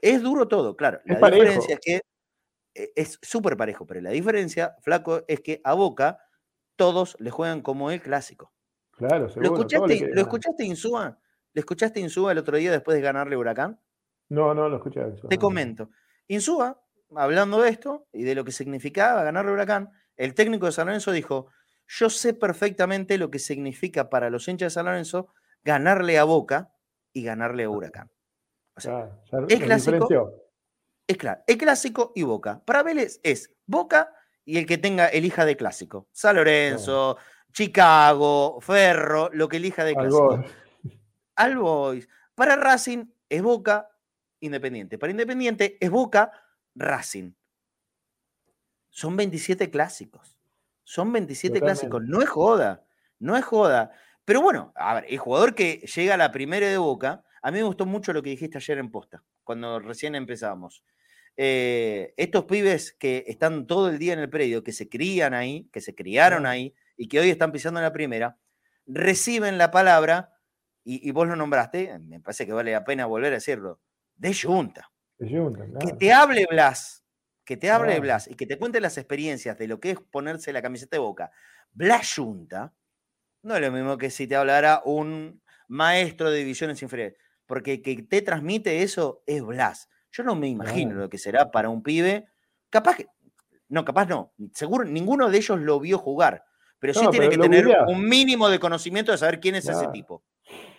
Es 0.00 0.22
duro 0.22 0.48
todo, 0.48 0.76
claro. 0.76 1.00
La 1.04 1.30
diferencia 1.30 1.74
es 1.74 1.80
que 1.80 2.00
e, 2.74 2.92
es 2.96 3.18
súper 3.20 3.56
parejo, 3.56 3.86
pero 3.86 4.00
la 4.00 4.10
diferencia, 4.10 4.76
flaco, 4.80 5.24
es 5.28 5.40
que 5.40 5.60
a 5.64 5.74
Boca 5.74 6.18
todos 6.76 7.16
le 7.20 7.30
juegan 7.30 7.60
como 7.60 7.90
el 7.90 8.00
clásico. 8.00 8.52
Claro, 8.92 9.24
¿Lo 9.24 9.28
seguro. 9.28 9.50
le 9.50 9.56
escuchaste, 9.56 10.14
¿lo 10.14 10.20
escuchaste 10.20 10.64
Insúa? 10.64 11.18
¿Le 11.52 11.60
escuchaste 11.60 12.00
Insúa 12.00 12.32
el 12.32 12.38
otro 12.38 12.56
día 12.56 12.70
después 12.70 12.94
de 12.96 13.02
ganarle 13.02 13.36
Huracán? 13.36 13.80
No, 14.28 14.54
no 14.54 14.68
lo 14.68 14.76
escuché. 14.76 15.00
Te 15.28 15.36
no. 15.36 15.40
comento. 15.40 15.90
Insúa, 16.28 16.80
hablando 17.16 17.60
de 17.60 17.70
esto 17.70 18.06
y 18.12 18.22
de 18.24 18.34
lo 18.34 18.44
que 18.44 18.52
significaba 18.52 19.22
ganarle 19.24 19.50
a 19.50 19.54
Huracán, 19.54 19.90
el 20.16 20.34
técnico 20.34 20.66
de 20.66 20.72
San 20.72 20.86
Lorenzo 20.86 21.12
dijo, 21.12 21.48
yo 21.86 22.10
sé 22.10 22.34
perfectamente 22.34 23.18
lo 23.18 23.30
que 23.30 23.38
significa 23.38 24.08
para 24.10 24.30
los 24.30 24.46
hinchas 24.48 24.72
de 24.72 24.74
San 24.74 24.86
Lorenzo 24.86 25.32
ganarle 25.64 26.18
a 26.18 26.24
Boca 26.24 26.72
y 27.12 27.24
ganarle 27.24 27.64
a 27.64 27.70
Huracán. 27.70 28.10
O 28.76 28.80
sea, 28.80 29.10
ya 29.30 29.38
el 29.38 29.60
lo 29.60 29.66
clásico- 29.66 30.32
es 31.06 31.16
claro, 31.16 31.42
el 31.46 31.58
clásico 31.58 32.12
y 32.14 32.22
Boca. 32.22 32.62
Para 32.64 32.82
Vélez 32.84 33.18
es 33.24 33.52
Boca 33.66 34.12
y 34.44 34.58
el 34.58 34.66
que 34.66 34.78
tenga 34.78 35.08
elija 35.08 35.44
de 35.44 35.56
clásico. 35.56 36.08
San 36.12 36.36
Lorenzo, 36.36 37.16
Chicago, 37.52 38.60
Ferro, 38.60 39.28
lo 39.32 39.48
que 39.48 39.56
elija 39.56 39.84
de 39.84 39.94
clásico. 39.94 40.32
Algo. 40.32 40.44
Al 41.34 41.56
Boys. 41.56 42.08
Para 42.34 42.56
Racing 42.56 43.06
es 43.28 43.42
Boca, 43.42 43.88
Independiente. 44.40 44.98
Para 44.98 45.10
Independiente 45.10 45.76
es 45.80 45.90
Boca, 45.90 46.30
Racing. 46.80 47.32
Son 48.88 49.16
27 49.16 49.70
clásicos. 49.70 50.36
Son 50.82 51.12
27 51.12 51.60
clásicos. 51.60 52.02
No 52.02 52.22
es 52.22 52.28
joda. 52.28 52.84
No 53.18 53.36
es 53.36 53.44
joda. 53.44 53.92
Pero 54.24 54.40
bueno, 54.40 54.72
a 54.74 54.94
ver, 54.94 55.06
el 55.08 55.18
jugador 55.18 55.54
que 55.54 55.78
llega 55.94 56.14
a 56.14 56.16
la 56.16 56.32
primera 56.32 56.66
de 56.66 56.78
Boca, 56.78 57.22
a 57.42 57.50
mí 57.50 57.58
me 57.58 57.64
gustó 57.64 57.86
mucho 57.86 58.12
lo 58.12 58.22
que 58.22 58.30
dijiste 58.30 58.58
ayer 58.58 58.78
en 58.78 58.90
posta, 58.90 59.22
cuando 59.44 59.78
recién 59.78 60.14
empezamos. 60.14 60.82
Eh, 61.36 62.14
estos 62.16 62.44
pibes 62.44 62.92
que 62.92 63.24
están 63.26 63.66
todo 63.66 63.88
el 63.88 63.98
día 63.98 64.12
en 64.12 64.18
el 64.18 64.30
predio, 64.30 64.64
que 64.64 64.72
se 64.72 64.88
crían 64.88 65.34
ahí, 65.34 65.68
que 65.72 65.80
se 65.80 65.94
criaron 65.94 66.46
ahí 66.46 66.74
y 66.96 67.08
que 67.08 67.20
hoy 67.20 67.30
están 67.30 67.52
pisando 67.52 67.80
en 67.80 67.84
la 67.84 67.92
primera, 67.92 68.38
reciben 68.86 69.58
la 69.58 69.70
palabra, 69.70 70.34
y, 70.84 71.06
y 71.06 71.12
vos 71.12 71.28
lo 71.28 71.36
nombraste, 71.36 71.98
me 72.00 72.20
parece 72.20 72.46
que 72.46 72.52
vale 72.52 72.72
la 72.72 72.84
pena 72.84 73.06
volver 73.06 73.32
a 73.32 73.36
decirlo, 73.36 73.80
de 74.16 74.34
Junta. 74.34 74.89
Que 75.80 75.92
te 75.94 76.12
hable 76.12 76.46
Blas, 76.50 77.04
que 77.44 77.56
te 77.56 77.70
hable 77.70 77.88
Claro. 77.88 78.02
Blas 78.02 78.28
y 78.28 78.34
que 78.34 78.46
te 78.46 78.58
cuente 78.58 78.80
las 78.80 78.96
experiencias 78.98 79.58
de 79.58 79.68
lo 79.68 79.80
que 79.80 79.90
es 79.92 79.98
ponerse 80.10 80.52
la 80.52 80.62
camiseta 80.62 80.96
de 80.96 81.00
boca. 81.00 81.30
Blas 81.72 82.14
Junta 82.16 82.72
no 83.42 83.54
es 83.56 83.60
lo 83.62 83.72
mismo 83.72 83.98
que 83.98 84.10
si 84.10 84.26
te 84.26 84.36
hablara 84.36 84.82
un 84.84 85.42
maestro 85.68 86.30
de 86.30 86.38
divisiones 86.38 86.82
inferiores, 86.82 87.16
porque 87.46 87.82
que 87.82 88.02
te 88.02 88.22
transmite 88.22 88.82
eso 88.82 89.22
es 89.26 89.42
Blas. 89.42 89.88
Yo 90.12 90.22
no 90.24 90.34
me 90.34 90.48
imagino 90.48 90.90
Claro. 90.90 91.02
lo 91.02 91.10
que 91.10 91.18
será 91.18 91.50
para 91.50 91.68
un 91.68 91.82
pibe, 91.82 92.26
capaz 92.70 92.96
que, 92.96 93.06
no, 93.68 93.84
capaz 93.84 94.06
no, 94.06 94.32
seguro 94.54 94.84
ninguno 94.84 95.30
de 95.30 95.38
ellos 95.38 95.60
lo 95.60 95.78
vio 95.80 95.98
jugar, 95.98 96.44
pero 96.78 96.94
sí 96.94 97.04
No, 97.04 97.10
tiene 97.10 97.28
pero 97.28 97.42
que 97.42 97.48
tener 97.48 97.68
un 97.86 98.08
mínimo 98.08 98.48
de 98.48 98.58
conocimiento 98.58 99.12
de 99.12 99.18
saber 99.18 99.40
quién 99.40 99.54
es 99.54 99.68
ese 99.68 99.86
tipo. 99.88 100.24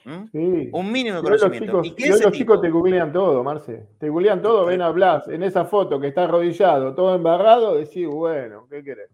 ¿Mm? 0.03 0.25
Sí. 0.31 0.69
Un 0.73 0.91
mínimo 0.91 1.21
de 1.21 1.27
hoy 1.27 1.31
los 1.33 1.41
conocimiento. 1.41 1.81
chicos, 1.81 1.99
¿Y 1.99 2.03
hoy 2.03 2.09
los 2.09 2.19
tipo? 2.19 2.31
chicos 2.31 2.61
te 2.61 2.69
googlean 2.69 3.11
todo, 3.13 3.43
Marce. 3.43 3.87
Te 3.99 4.09
googlean 4.09 4.41
todo, 4.41 4.65
ven 4.65 4.81
a 4.81 4.89
Blas 4.89 5.27
en 5.27 5.43
esa 5.43 5.65
foto 5.65 5.99
que 5.99 6.07
está 6.07 6.23
arrodillado, 6.23 6.95
todo 6.95 7.15
embarrado, 7.15 7.75
decís, 7.75 8.07
bueno, 8.07 8.67
¿qué 8.69 8.83
querés? 8.83 9.09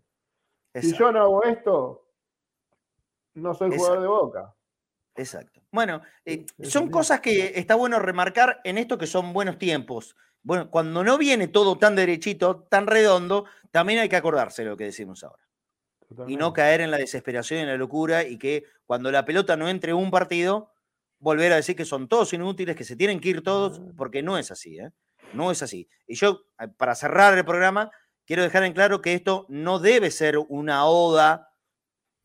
Si 0.75 0.93
yo 0.93 1.11
no 1.11 1.21
hago 1.21 1.43
esto, 1.43 2.05
no 3.33 3.53
soy 3.53 3.75
jugador 3.75 4.01
de 4.01 4.07
boca. 4.07 4.53
Exacto. 5.15 5.61
Bueno, 5.71 6.01
eh, 6.23 6.45
son 6.61 6.89
cosas 6.89 7.19
que 7.19 7.53
está 7.55 7.75
bueno 7.75 7.99
remarcar 7.99 8.61
en 8.63 8.77
esto 8.77 8.97
que 8.97 9.07
son 9.07 9.33
buenos 9.33 9.57
tiempos. 9.57 10.15
Bueno, 10.43 10.69
cuando 10.69 11.03
no 11.03 11.17
viene 11.17 11.47
todo 11.47 11.77
tan 11.77 11.95
derechito, 11.95 12.67
tan 12.69 12.85
redondo, 12.87 13.45
también 13.71 13.99
hay 13.99 14.09
que 14.09 14.15
acordarse 14.15 14.63
de 14.63 14.69
lo 14.69 14.77
que 14.77 14.85
decimos 14.85 15.23
ahora. 15.23 15.43
Y 16.27 16.37
no 16.37 16.53
caer 16.53 16.81
en 16.81 16.91
la 16.91 16.97
desesperación 16.97 17.59
y 17.59 17.63
en 17.63 17.69
la 17.69 17.75
locura 17.75 18.23
y 18.23 18.37
que 18.37 18.63
cuando 18.85 19.11
la 19.11 19.25
pelota 19.25 19.57
no 19.57 19.67
entre 19.67 19.91
en 19.91 19.97
un 19.97 20.09
partido, 20.09 20.71
volver 21.19 21.51
a 21.53 21.57
decir 21.57 21.75
que 21.75 21.85
son 21.85 22.07
todos 22.07 22.33
inútiles, 22.33 22.75
que 22.75 22.83
se 22.83 22.95
tienen 22.95 23.19
que 23.19 23.29
ir 23.29 23.43
todos, 23.43 23.79
Ah. 23.79 23.91
porque 23.97 24.21
no 24.23 24.37
es 24.37 24.51
así, 24.51 24.77
¿eh? 24.79 24.91
No 25.33 25.51
es 25.51 25.61
así. 25.63 25.89
Y 26.07 26.15
yo, 26.15 26.41
eh, 26.59 26.67
para 26.77 26.95
cerrar 26.95 27.37
el 27.37 27.45
programa, 27.45 27.91
quiero 28.25 28.43
dejar 28.43 28.63
en 28.63 28.73
claro 28.73 29.01
que 29.01 29.13
esto 29.13 29.45
no 29.49 29.79
debe 29.79 30.11
ser 30.11 30.37
una 30.37 30.85
oda 30.85 31.49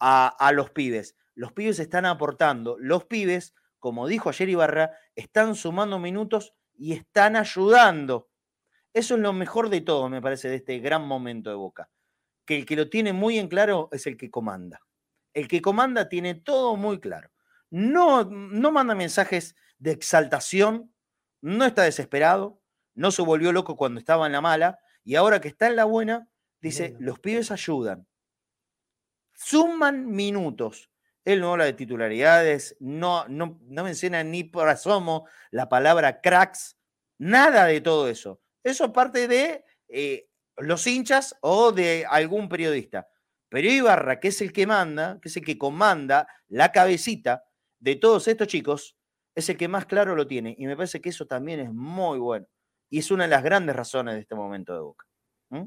a, 0.01 0.29
a 0.29 0.53
los 0.53 0.71
pibes. 0.71 1.17
Los 1.35 1.53
pibes 1.53 1.79
están 1.79 2.05
aportando. 2.07 2.77
Los 2.79 3.05
pibes, 3.07 3.55
como 3.79 4.07
dijo 4.07 4.29
ayer 4.29 4.49
Ibarra, 4.49 4.91
están 5.17 5.55
sumando 5.55 5.99
minutos 5.99 6.55
y 6.75 6.93
están 6.93 7.37
ayudando. 7.37 8.29
Eso 8.95 9.15
es 9.15 9.21
lo 9.21 9.33
mejor 9.33 9.69
de 9.71 9.81
todo, 9.81 10.09
me 10.09 10.21
parece, 10.23 10.49
de 10.49 10.57
este 10.57 10.79
gran 10.81 11.07
momento 11.07 11.51
de 11.51 11.57
Boca. 11.57 11.91
Que 12.45 12.57
el 12.59 12.67
que 12.67 12.77
lo 12.77 12.91
tiene 12.91 13.13
muy 13.13 13.39
en 13.39 13.49
claro 13.49 13.89
es 13.93 14.07
el 14.07 14.17
que 14.17 14.31
comanda. 14.31 14.81
El 15.35 15.49
que 15.49 15.63
comanda 15.63 16.09
tiene 16.09 16.35
todo 16.35 16.77
muy 16.77 17.01
claro. 17.01 17.31
No, 17.73 18.25
no 18.25 18.71
manda 18.71 18.95
mensajes 18.95 19.57
de 19.79 19.93
exaltación, 19.93 20.93
no 21.41 21.65
está 21.65 21.85
desesperado, 21.85 22.61
no 22.95 23.11
se 23.11 23.23
volvió 23.23 23.51
loco 23.51 23.77
cuando 23.77 23.99
estaba 23.99 24.27
en 24.27 24.33
la 24.33 24.43
mala 24.43 24.79
y 25.05 25.15
ahora 25.15 25.41
que 25.41 25.49
está 25.49 25.69
en 25.69 25.77
la 25.77 25.87
buena, 25.87 26.29
dice, 26.61 26.95
los 27.01 27.19
pibes 27.19 27.51
ayudan. 27.51 28.07
Suman 29.33 30.07
minutos. 30.07 30.91
Él 31.25 31.41
no 31.41 31.53
habla 31.53 31.65
de 31.65 31.73
titularidades, 31.73 32.77
no, 32.79 33.27
no, 33.29 33.59
no 33.63 33.85
menciona 33.85 34.23
ni 34.23 34.45
por 34.45 34.69
asomo 34.69 35.27
la 35.51 35.71
palabra 35.71 36.21
cracks, 36.21 36.77
nada 37.17 37.65
de 37.65 37.81
todo 37.81 38.07
eso. 38.07 38.43
Eso 38.63 38.85
es 38.85 38.91
parte 38.91 39.29
de 39.29 39.65
eh, 39.89 40.29
los 40.59 40.87
hinchas 40.87 41.39
o 41.41 41.73
de 41.73 42.05
algún 42.07 42.51
periodista. 42.51 43.09
Pero 43.49 43.67
Ibarra, 43.67 44.21
que 44.21 44.29
es 44.29 44.43
el 44.43 44.53
que 44.53 44.67
manda, 44.67 45.19
que 45.23 45.31
es 45.31 45.37
el 45.39 45.45
que 45.45 45.57
comanda 45.57 46.29
la 46.49 46.71
cabecita 46.71 47.45
de 47.83 47.97
todos 47.97 48.29
estos 48.29 48.47
chicos, 48.47 48.97
es 49.35 49.49
el 49.49 49.57
que 49.57 49.67
más 49.69 49.87
claro 49.87 50.15
lo 50.15 50.27
tiene. 50.27 50.55
Y 50.59 50.67
me 50.67 50.77
parece 50.77 51.01
que 51.01 51.09
eso 51.09 51.27
también 51.27 51.59
es 51.61 51.73
muy 51.73 52.19
bueno. 52.19 52.47
Y 52.91 52.99
es 53.01 53.11
una 53.11 53.25
de 53.25 53.31
las 53.31 53.43
grandes 53.43 53.75
razones 53.75 54.15
de 54.15 54.21
este 54.21 54.35
momento 54.35 54.73
de 54.75 54.81
Boca. 54.81 55.07
¿Mm? 55.51 55.65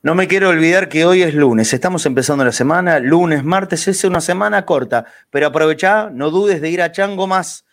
No 0.00 0.14
me 0.14 0.28
quiero 0.28 0.50
olvidar 0.50 0.88
que 0.88 1.04
hoy 1.04 1.22
es 1.22 1.34
lunes, 1.34 1.72
estamos 1.72 2.06
empezando 2.06 2.44
la 2.44 2.52
semana, 2.52 3.00
lunes, 3.00 3.42
martes, 3.42 3.88
es 3.88 4.04
una 4.04 4.20
semana 4.20 4.64
corta, 4.64 5.06
pero 5.30 5.48
aprovechá, 5.48 6.08
no 6.08 6.30
dudes 6.30 6.60
de 6.60 6.70
ir 6.70 6.82
a 6.82 6.92
Chango 6.92 7.26
Más. 7.26 7.64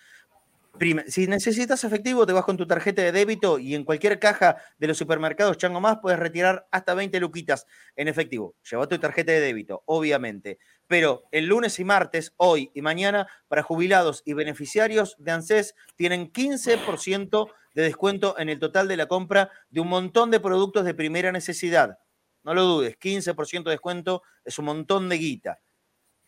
Si 1.08 1.26
necesitas 1.26 1.84
efectivo, 1.84 2.28
te 2.28 2.34
vas 2.34 2.46
con 2.46 2.56
tu 2.56 2.68
tarjeta 2.68 3.02
de 3.02 3.12
débito 3.12 3.58
y 3.58 3.74
en 3.74 3.84
cualquier 3.84 4.20
caja 4.20 4.58
de 4.78 4.88
los 4.88 4.98
supermercados 4.98 5.58
Chango 5.58 5.82
Más 5.82 5.98
puedes 6.02 6.20
retirar 6.20 6.68
hasta 6.72 6.94
20 6.94 7.20
luquitas 7.20 7.66
en 7.96 8.08
efectivo. 8.08 8.56
Lleva 8.70 8.88
tu 8.88 9.00
tarjeta 9.00 9.32
de 9.32 9.40
débito, 9.40 9.82
obviamente. 9.86 10.60
Pero 10.86 11.24
el 11.32 11.46
lunes 11.46 11.80
y 11.80 11.84
martes, 11.84 12.34
hoy 12.38 12.70
y 12.76 12.82
mañana, 12.84 13.28
para 13.48 13.64
jubilados 13.64 14.22
y 14.24 14.34
beneficiarios 14.34 15.16
de 15.18 15.32
ANSES, 15.32 15.74
tienen 15.96 16.32
15% 16.32 17.48
de 17.74 17.82
descuento 17.82 18.38
en 18.38 18.50
el 18.50 18.60
total 18.60 18.88
de 18.88 18.98
la 18.98 19.08
compra 19.08 19.50
de 19.70 19.82
un 19.82 19.88
montón 19.88 20.30
de 20.30 20.40
productos 20.40 20.86
de 20.86 20.94
primera 20.94 21.32
necesidad. 21.32 21.98
No 22.44 22.54
lo 22.54 22.64
dudes, 22.64 22.98
15% 23.00 23.64
de 23.64 23.72
descuento 23.72 24.22
es 24.46 24.60
un 24.60 24.66
montón 24.66 25.10
de 25.10 25.18
guita. 25.18 25.60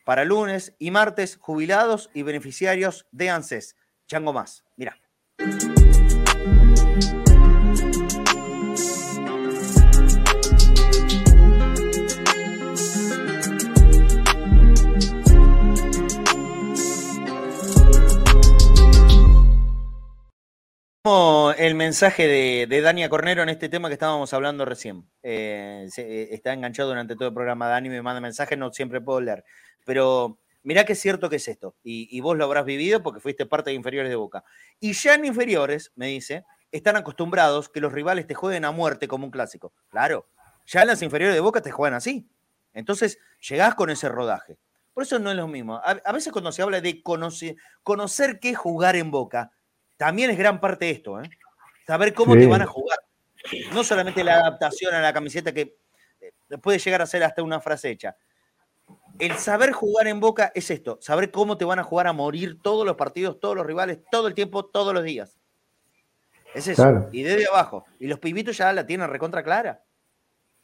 Para 0.05 0.25
lunes 0.25 0.75
y 0.79 0.89
martes, 0.89 1.37
jubilados 1.39 2.09
y 2.15 2.23
beneficiarios 2.23 3.05
de 3.11 3.29
ANSES. 3.29 3.75
Chango 4.09 4.33
más, 4.33 4.65
mira. 4.75 4.97
el 21.57 21.75
mensaje 21.75 22.27
de, 22.27 22.67
de, 22.67 22.81
Dania 22.81 23.09
Cornero 23.09 23.43
en 23.43 23.49
este 23.49 23.67
tema 23.67 23.89
que 23.89 23.93
estábamos 23.93 24.33
hablando 24.33 24.65
recién. 24.65 25.05
Eh, 25.21 25.87
eh, 25.97 26.29
está 26.31 26.53
enganchado 26.53 26.89
durante 26.89 27.15
todo 27.15 27.27
el 27.27 27.33
programa. 27.33 27.67
Dani 27.67 27.89
me 27.89 28.01
manda 28.01 28.21
mensajes, 28.21 28.57
no 28.57 28.71
siempre 28.71 29.01
puedo 29.01 29.19
leer. 29.19 29.43
Pero 29.85 30.39
mirá 30.63 30.85
que 30.85 30.93
es 30.93 30.99
cierto 30.99 31.29
que 31.29 31.37
es 31.37 31.47
esto. 31.47 31.75
Y, 31.83 32.19
vos 32.21 32.37
lo 32.37 32.43
habrás 32.43 32.65
vivido 32.65 33.01
porque 33.01 33.19
fuiste 33.19 33.45
parte 33.45 33.69
de 33.71 33.75
inferiores 33.75 34.09
de 34.09 34.15
Boca. 34.15 34.43
Y 34.79 34.93
ya 34.93 35.15
en 35.15 35.25
inferiores, 35.25 35.91
me 35.95 36.07
dice, 36.07 36.45
están 36.71 36.95
acostumbrados 36.95 37.69
que 37.69 37.81
los 37.81 37.91
rivales 37.91 38.27
te 38.27 38.35
jueguen 38.35 38.65
a 38.65 38.71
muerte 38.71 39.07
como 39.07 39.25
un 39.25 39.31
clásico. 39.31 39.73
Claro, 39.89 40.27
ya 40.65 40.81
en 40.81 40.87
las 40.87 41.01
inferiores 41.01 41.35
de 41.35 41.41
Boca 41.41 41.61
te 41.61 41.71
juegan 41.71 41.95
así. 41.95 42.27
Entonces 42.73 43.19
llegás 43.47 43.75
con 43.75 43.89
ese 43.89 44.09
rodaje. 44.09 44.57
Por 44.93 45.03
eso 45.03 45.17
no 45.19 45.31
es 45.31 45.37
lo 45.37 45.47
mismo. 45.47 45.81
A, 45.83 46.11
veces 46.11 46.31
cuando 46.31 46.51
se 46.51 46.61
habla 46.61 46.81
de 46.81 47.01
conocer, 47.01 47.55
conocer 47.83 48.39
qué 48.39 48.53
jugar 48.53 48.95
en 48.95 49.11
Boca, 49.11 49.51
también 49.97 50.29
es 50.29 50.37
gran 50.37 50.59
parte 50.59 50.85
de 50.85 50.91
esto, 50.91 51.21
¿eh? 51.21 51.29
Saber 51.87 52.13
cómo 52.13 52.35
te 52.35 52.45
van 52.45 52.61
a 52.61 52.67
jugar. 52.67 52.99
No 53.73 53.83
solamente 53.83 54.23
la 54.23 54.35
adaptación 54.35 54.93
a 54.93 55.01
la 55.01 55.13
camiseta 55.13 55.51
que 55.51 55.77
eh, 56.21 56.57
puede 56.61 56.77
llegar 56.77 57.01
a 57.01 57.07
ser 57.07 57.23
hasta 57.23 57.41
una 57.41 57.59
frase 57.59 57.89
hecha. 57.89 58.15
El 59.19 59.33
saber 59.33 59.73
jugar 59.73 60.07
en 60.07 60.21
Boca 60.21 60.51
es 60.55 60.71
esto, 60.71 60.97
saber 61.01 61.29
cómo 61.29 61.57
te 61.57 61.65
van 61.65 61.77
a 61.77 61.83
jugar 61.83 62.07
a 62.07 62.13
morir 62.13 62.57
todos 62.61 62.85
los 62.85 62.95
partidos, 62.95 63.39
todos 63.39 63.55
los 63.55 63.65
rivales, 63.65 63.99
todo 64.09 64.27
el 64.27 64.33
tiempo, 64.33 64.65
todos 64.65 64.93
los 64.93 65.03
días. 65.03 65.37
Es 66.53 66.67
eso. 66.67 67.09
Y 67.11 67.23
desde 67.23 67.47
abajo. 67.47 67.85
Y 67.99 68.07
los 68.07 68.19
pibitos 68.19 68.57
ya 68.57 68.71
la 68.73 68.85
tienen 68.85 69.09
recontra 69.09 69.43
clara. 69.43 69.83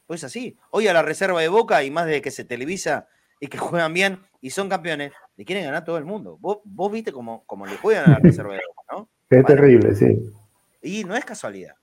Pues 0.08 0.24
así. 0.24 0.58
Hoy 0.72 0.88
a 0.88 0.94
la 0.94 1.02
reserva 1.02 1.42
de 1.42 1.48
Boca, 1.48 1.84
y 1.84 1.92
más 1.92 2.06
de 2.06 2.22
que 2.22 2.32
se 2.32 2.46
televisa 2.46 3.08
y 3.40 3.48
que 3.48 3.58
juegan 3.60 3.94
bien 3.94 4.20
y 4.42 4.52
son 4.52 4.70
campeones, 4.70 5.12
le 5.36 5.46
quieren 5.46 5.66
ganar 5.66 5.84
todo 5.84 5.98
el 5.98 6.06
mundo. 6.06 6.38
Vos, 6.40 6.60
vos 6.64 6.92
viste 6.92 7.12
cómo, 7.12 7.44
cómo 7.46 7.66
le 7.66 7.76
juegan 7.78 8.06
a 8.06 8.14
la 8.14 8.20
reserva 8.24 8.54
de 8.54 8.62
Boca, 8.68 8.82
¿no? 8.92 9.10
Es 9.30 9.46
terrible, 9.46 9.96
sí. 9.96 10.32
Y 10.82 11.04
no 11.04 11.16
es 11.16 11.26
casualidad. 11.26 11.76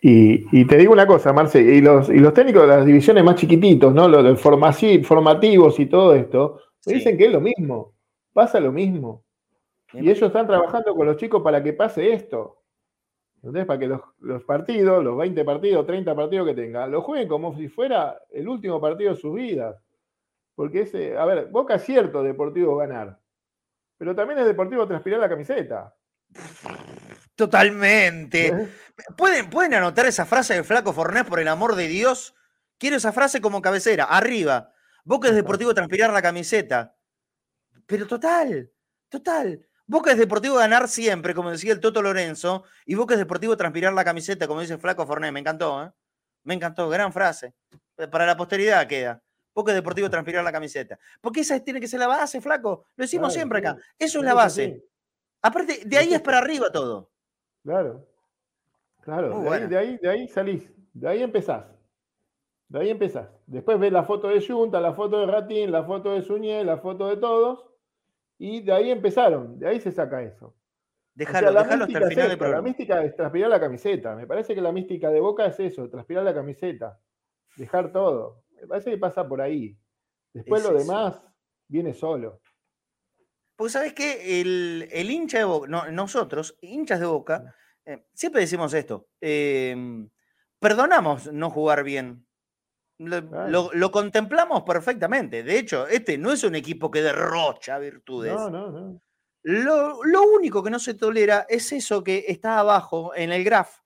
Y, 0.00 0.64
te 0.66 0.76
digo 0.76 0.92
una 0.92 1.06
cosa, 1.06 1.32
Marce, 1.32 1.60
y 1.60 1.80
los, 1.80 2.08
y 2.08 2.18
los 2.18 2.32
técnicos 2.32 2.62
de 2.62 2.68
las 2.68 2.86
divisiones 2.86 3.24
más 3.24 3.34
chiquititos, 3.34 3.92
¿no? 3.92 4.06
Los 4.08 4.40
formativos 4.40 5.80
y 5.80 5.86
todo 5.86 6.14
esto, 6.14 6.60
dicen 6.84 7.18
que 7.18 7.26
es 7.26 7.32
lo 7.32 7.40
mismo, 7.40 7.94
pasa 8.32 8.60
lo 8.60 8.70
mismo. 8.70 9.24
Y 9.94 10.10
ellos 10.10 10.22
están 10.22 10.46
trabajando 10.46 10.94
con 10.94 11.06
los 11.06 11.16
chicos 11.16 11.42
para 11.42 11.62
que 11.62 11.72
pase 11.72 12.12
esto. 12.12 12.58
Entonces, 13.36 13.66
para 13.66 13.78
que 13.78 13.86
los, 13.86 14.00
los, 14.20 14.44
partidos, 14.44 15.02
los 15.02 15.16
20 15.16 15.44
partidos, 15.44 15.86
30 15.86 16.14
partidos 16.14 16.46
que 16.46 16.54
tengan, 16.54 16.90
lo 16.90 17.02
jueguen 17.02 17.28
como 17.28 17.56
si 17.56 17.68
fuera 17.68 18.20
el 18.30 18.48
último 18.48 18.80
partido 18.80 19.14
de 19.14 19.20
sus 19.20 19.34
vidas. 19.34 19.76
Porque 20.54 20.80
ese, 20.82 21.16
a 21.16 21.24
ver, 21.24 21.46
Boca 21.46 21.76
es 21.76 21.84
cierto 21.84 22.22
deportivo 22.22 22.76
ganar, 22.76 23.18
pero 23.96 24.14
también 24.14 24.40
es 24.40 24.46
deportivo 24.46 24.86
transpirar 24.86 25.20
la 25.20 25.28
camiseta. 25.28 25.94
Totalmente. 27.34 28.70
¿Pueden, 29.16 29.48
¿Pueden 29.48 29.74
anotar 29.74 30.06
esa 30.06 30.26
frase 30.26 30.54
de 30.54 30.64
Flaco 30.64 30.92
Fornés, 30.92 31.24
por 31.24 31.40
el 31.40 31.48
amor 31.48 31.76
de 31.76 31.88
Dios? 31.88 32.34
Quiero 32.78 32.96
esa 32.96 33.12
frase 33.12 33.40
como 33.40 33.62
cabecera, 33.62 34.04
arriba. 34.04 34.72
Boca 35.04 35.28
es 35.28 35.34
deportivo 35.34 35.74
transpirar 35.74 36.12
la 36.12 36.22
camiseta. 36.22 36.96
Pero 37.86 38.06
total, 38.06 38.70
total. 39.08 39.66
Boca 39.86 40.12
es 40.12 40.18
deportivo 40.18 40.56
ganar 40.56 40.86
siempre, 40.88 41.34
como 41.34 41.50
decía 41.50 41.72
el 41.72 41.80
Toto 41.80 42.02
Lorenzo, 42.02 42.64
y 42.84 42.94
Boca 42.94 43.14
es 43.14 43.18
deportivo 43.18 43.56
transpirar 43.56 43.92
la 43.94 44.04
camiseta, 44.04 44.46
como 44.46 44.60
dice 44.60 44.76
Flaco 44.76 45.06
Fornés. 45.06 45.32
Me 45.32 45.40
encantó, 45.40 45.84
¿eh? 45.84 45.90
Me 46.44 46.54
encantó, 46.54 46.88
gran 46.88 47.12
frase. 47.12 47.54
Para 48.10 48.26
la 48.26 48.36
posteridad 48.36 48.86
queda. 48.86 49.22
Boca 49.54 49.72
es 49.72 49.76
deportivo 49.76 50.10
transpirar 50.10 50.44
la 50.44 50.52
camiseta. 50.52 50.98
Porque 51.20 51.40
esa 51.40 51.58
tiene 51.60 51.80
que 51.80 51.88
ser 51.88 52.00
la 52.00 52.06
base, 52.06 52.40
Flaco. 52.40 52.86
Lo 52.96 53.02
decimos 53.02 53.32
siempre 53.32 53.60
acá. 53.60 53.76
Eso 53.98 54.18
es 54.18 54.24
la 54.24 54.34
base. 54.34 54.84
Aparte, 55.42 55.82
de 55.84 55.98
ahí 55.98 56.14
es 56.14 56.20
para 56.20 56.38
arriba 56.38 56.70
todo. 56.70 57.10
Claro. 57.62 58.06
Claro, 59.02 59.40
de, 59.40 59.78
ahí, 59.78 59.96
de, 59.96 60.08
ahí, 60.08 60.28
salís, 60.28 60.70
de 60.92 61.08
ahí 61.08 61.22
empezás. 61.22 61.64
De 62.68 62.80
ahí 62.80 62.90
empezás. 62.90 63.30
Después 63.46 63.78
ves 63.78 63.90
la 63.90 64.04
foto 64.04 64.28
de 64.28 64.46
Junta, 64.46 64.80
la 64.80 64.92
foto 64.92 65.20
de 65.20 65.26
Ratín, 65.26 65.72
la 65.72 65.84
foto 65.84 66.12
de 66.12 66.20
Suñé, 66.20 66.62
la 66.62 66.76
foto 66.76 67.08
de 67.08 67.16
todos, 67.16 67.64
y 68.36 68.60
de 68.60 68.72
ahí 68.72 68.90
empezaron, 68.90 69.58
de 69.58 69.66
ahí 69.66 69.80
se 69.80 69.92
saca 69.92 70.22
eso. 70.22 70.54
Déjalo, 71.14 71.58
hasta 71.58 71.74
el 71.74 71.86
final 72.06 72.38
de 72.38 72.48
La 72.50 72.62
mística 72.62 73.02
es 73.02 73.16
transpirar 73.16 73.50
la 73.50 73.58
camiseta. 73.58 74.14
Me 74.14 74.26
parece 74.26 74.54
que 74.54 74.60
la 74.60 74.70
mística 74.70 75.10
de 75.10 75.20
Boca 75.20 75.46
es 75.46 75.58
eso, 75.58 75.88
transpirar 75.88 76.22
la 76.22 76.34
camiseta, 76.34 77.00
dejar 77.56 77.90
todo. 77.90 78.42
Me 78.60 78.66
parece 78.66 78.90
que 78.90 78.98
pasa 78.98 79.26
por 79.26 79.40
ahí. 79.40 79.76
Después 80.32 80.62
lo 80.62 80.74
demás 80.74 81.20
viene 81.66 81.94
solo. 81.94 82.40
Porque 83.58 83.72
sabes 83.72 83.92
que 83.92 84.40
el, 84.40 85.10
hincha 85.10 85.38
de 85.38 85.44
Boca, 85.44 85.90
nosotros, 85.90 86.56
hinchas 86.60 87.00
de 87.00 87.06
Boca, 87.06 87.56
eh, 87.84 88.06
siempre 88.14 88.42
decimos 88.42 88.72
esto, 88.72 89.08
em, 89.20 90.08
perdonamos 90.60 91.32
no 91.32 91.50
jugar 91.50 91.82
bien. 91.82 92.24
Lo, 92.98 93.90
contemplamos 93.90 94.62
perfectamente. 94.62 95.42
De 95.42 95.58
hecho, 95.58 95.88
este 95.88 96.16
no 96.16 96.30
es 96.30 96.44
un 96.44 96.54
equipo 96.54 96.88
que 96.88 97.02
derrocha 97.02 97.80
virtudes. 97.80 98.32
No, 98.32 98.48
no, 98.48 98.70
no. 98.70 99.02
Lo, 99.42 100.22
único 100.36 100.62
que 100.62 100.70
no 100.70 100.78
se 100.78 100.94
tolera 100.94 101.44
es 101.48 101.72
eso 101.72 102.04
que 102.04 102.26
está 102.28 102.60
abajo 102.60 103.12
en 103.16 103.32
el 103.32 103.42
graph. 103.42 103.80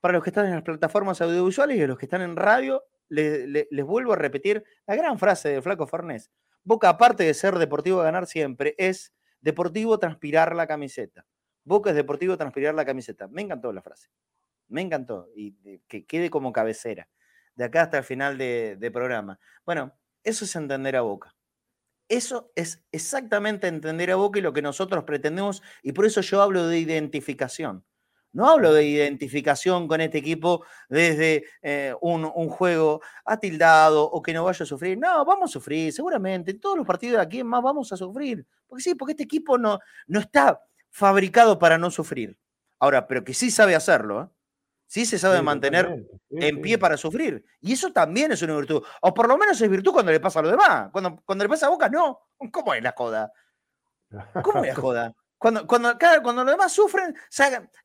Para 0.00 0.14
los 0.14 0.24
que 0.24 0.30
están 0.30 0.46
en 0.46 0.54
las 0.54 0.64
plataformas 0.64 1.20
audiovisuales 1.20 1.76
y 1.76 1.86
los 1.86 1.98
que 1.98 2.06
están 2.06 2.22
en 2.22 2.34
radio, 2.34 2.82
les 3.08 3.84
vuelvo 3.86 4.12
a 4.12 4.16
repetir 4.16 4.64
la 4.88 4.96
gran 4.96 5.20
frase 5.20 5.50
de 5.50 5.62
Flaco 5.62 5.86
Fornés. 5.86 6.32
Boca, 6.64 6.88
aparte 6.88 7.24
de 7.24 7.34
ser 7.34 7.58
deportivo 7.58 7.98
ganar 7.98 8.26
siempre, 8.26 8.74
es 8.78 9.12
deportivo 9.40 9.98
transpirar 9.98 10.56
la 10.56 10.66
camiseta. 10.66 11.26
Boca 11.64 11.90
es 11.90 11.96
deportivo 11.96 12.36
transpirar 12.36 12.74
la 12.74 12.84
camiseta. 12.84 13.28
Me 13.28 13.42
encantó 13.42 13.72
la 13.72 13.82
frase. 13.82 14.08
Me 14.68 14.80
encantó. 14.80 15.28
Y 15.34 15.56
que 15.88 16.06
quede 16.06 16.30
como 16.30 16.52
cabecera. 16.52 17.08
De 17.54 17.64
acá 17.64 17.82
hasta 17.82 17.98
el 17.98 18.04
final 18.04 18.38
de, 18.38 18.76
de 18.78 18.90
programa. 18.90 19.38
Bueno, 19.64 19.92
eso 20.22 20.44
es 20.44 20.56
entender 20.56 20.96
a 20.96 21.02
Boca. 21.02 21.36
Eso 22.08 22.52
es 22.54 22.84
exactamente 22.92 23.66
entender 23.66 24.10
a 24.10 24.16
Boca 24.16 24.38
y 24.38 24.42
lo 24.42 24.52
que 24.52 24.62
nosotros 24.62 25.04
pretendemos. 25.04 25.62
Y 25.82 25.92
por 25.92 26.06
eso 26.06 26.20
yo 26.22 26.42
hablo 26.42 26.66
de 26.66 26.78
identificación. 26.78 27.84
No 28.34 28.48
hablo 28.48 28.74
de 28.74 28.84
identificación 28.84 29.86
con 29.86 30.00
este 30.00 30.18
equipo 30.18 30.64
desde 30.88 31.44
eh, 31.62 31.94
un, 32.00 32.24
juego 32.48 33.00
atildado 33.24 34.04
o 34.04 34.20
que 34.20 34.32
no 34.32 34.42
vaya 34.42 34.64
a 34.64 34.66
sufrir. 34.66 34.98
No, 34.98 35.24
vamos 35.24 35.50
a 35.50 35.52
sufrir, 35.52 35.92
seguramente. 35.92 36.50
En 36.50 36.60
todos 36.60 36.76
los 36.76 36.86
partidos 36.86 37.16
de 37.16 37.22
aquí 37.22 37.44
más 37.44 37.62
vamos 37.62 37.92
a 37.92 37.96
sufrir. 37.96 38.44
Porque 38.66 38.82
sí, 38.82 38.96
porque 38.96 39.12
este 39.12 39.22
equipo 39.22 39.56
no, 39.56 39.78
no 40.08 40.18
está 40.18 40.60
fabricado 40.90 41.60
para 41.60 41.78
no 41.78 41.92
sufrir. 41.92 42.36
Ahora, 42.80 43.06
pero 43.06 43.22
que 43.22 43.34
sí 43.34 43.52
sabe 43.52 43.76
hacerlo, 43.76 44.22
¿eh? 44.22 44.28
Sí 44.86 45.06
se 45.06 45.18
sabe 45.18 45.40
mantener 45.40 46.04
en 46.30 46.60
pie 46.60 46.76
para 46.76 46.96
sufrir. 46.96 47.44
Y 47.60 47.72
eso 47.72 47.92
también 47.92 48.32
es 48.32 48.42
una 48.42 48.56
virtud. 48.56 48.82
O 49.00 49.14
por 49.14 49.26
lo 49.26 49.38
menos 49.38 49.60
es 49.60 49.68
virtud 49.68 49.92
cuando 49.92 50.12
le 50.12 50.20
pasa 50.20 50.40
a 50.40 50.42
los 50.42 50.50
demás. 50.50 50.90
Cuando, 50.92 51.20
cuando 51.24 51.44
le 51.44 51.48
pasa 51.48 51.66
a 51.66 51.70
Boca, 51.70 51.88
no. 51.88 52.20
¿Cómo 52.52 52.74
es 52.74 52.82
la 52.82 52.94
joda? 52.96 53.32
¿Cómo 54.42 54.62
es 54.62 54.68
la 54.68 54.74
joda? 54.74 55.14
Cuando, 55.38 55.66
cuando, 55.66 55.96
cuando 56.22 56.44
los 56.44 56.52
demás 56.52 56.72
sufren, 56.72 57.14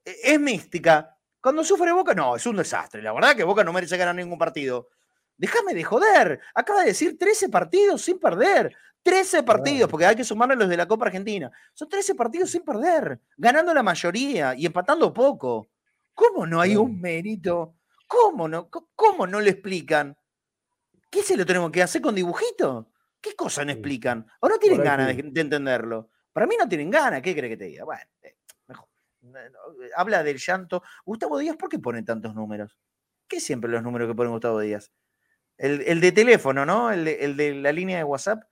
e, 0.05 0.15
es 0.23 0.39
mística. 0.39 1.15
Cuando 1.41 1.63
sufre 1.63 1.91
Boca, 1.91 2.13
no, 2.13 2.35
es 2.35 2.45
un 2.45 2.57
desastre. 2.57 3.01
La 3.01 3.13
verdad 3.13 3.35
que 3.35 3.43
Boca 3.43 3.63
no 3.63 3.73
merece 3.73 3.97
ganar 3.97 4.15
ningún 4.15 4.37
partido. 4.37 4.89
Déjame 5.37 5.73
de 5.73 5.83
joder. 5.83 6.41
Acaba 6.53 6.81
de 6.81 6.87
decir 6.87 7.17
13 7.17 7.49
partidos 7.49 8.01
sin 8.01 8.19
perder. 8.19 8.75
13 9.03 9.43
partidos, 9.43 9.89
porque 9.89 10.05
hay 10.05 10.15
que 10.15 10.25
sumarle 10.25 10.55
los 10.55 10.67
de 10.67 10.75
la 10.77 10.87
Copa 10.87 11.05
Argentina. 11.05 11.49
Son 11.73 11.87
13 11.87 12.15
partidos 12.15 12.51
sin 12.51 12.63
perder, 12.63 13.21
ganando 13.37 13.73
la 13.73 13.81
mayoría 13.81 14.53
y 14.55 14.65
empatando 14.65 15.13
poco. 15.13 15.69
¿Cómo 16.13 16.45
no 16.45 16.59
hay 16.59 16.75
un 16.75 16.99
mérito? 16.99 17.75
¿Cómo 18.05 18.47
no? 18.47 18.69
¿Cómo 18.69 19.25
no 19.25 19.39
le 19.39 19.51
explican? 19.51 20.17
¿Qué 21.09 21.23
se 21.23 21.37
lo 21.37 21.45
tenemos 21.45 21.71
que 21.71 21.81
hacer 21.81 22.01
con 22.01 22.13
dibujitos? 22.13 22.87
¿Qué 23.21 23.35
cosa 23.35 23.63
no 23.63 23.71
explican? 23.71 24.27
¿O 24.41 24.49
no 24.49 24.57
tienen 24.57 24.83
ganas 24.83 25.15
de 25.15 25.41
entenderlo? 25.41 26.09
Para 26.33 26.47
mí 26.47 26.55
no 26.57 26.67
tienen 26.67 26.89
ganas, 26.89 27.21
¿qué 27.21 27.35
cree 27.35 27.49
que 27.49 27.57
te 27.57 27.65
diga? 27.65 27.85
Bueno, 27.85 28.01
eh, 28.21 28.35
mejor. 28.67 28.87
Eh, 29.23 29.89
habla 29.95 30.23
del 30.23 30.37
llanto. 30.37 30.83
Gustavo 31.05 31.37
Díaz, 31.39 31.57
¿por 31.57 31.69
qué 31.69 31.79
pone 31.79 32.03
tantos 32.03 32.35
números? 32.35 32.77
¿Qué 33.27 33.39
siempre 33.39 33.69
los 33.69 33.83
números 33.83 34.07
que 34.07 34.15
pone 34.15 34.29
Gustavo 34.29 34.59
Díaz? 34.59 34.91
El, 35.57 35.99
de 35.99 36.11
teléfono, 36.13 36.65
¿no? 36.65 36.89
El 36.91 37.03
de, 37.03 37.53
la 37.55 37.71
línea 37.71 37.97
de 37.97 38.03
WhatsApp. 38.05 38.43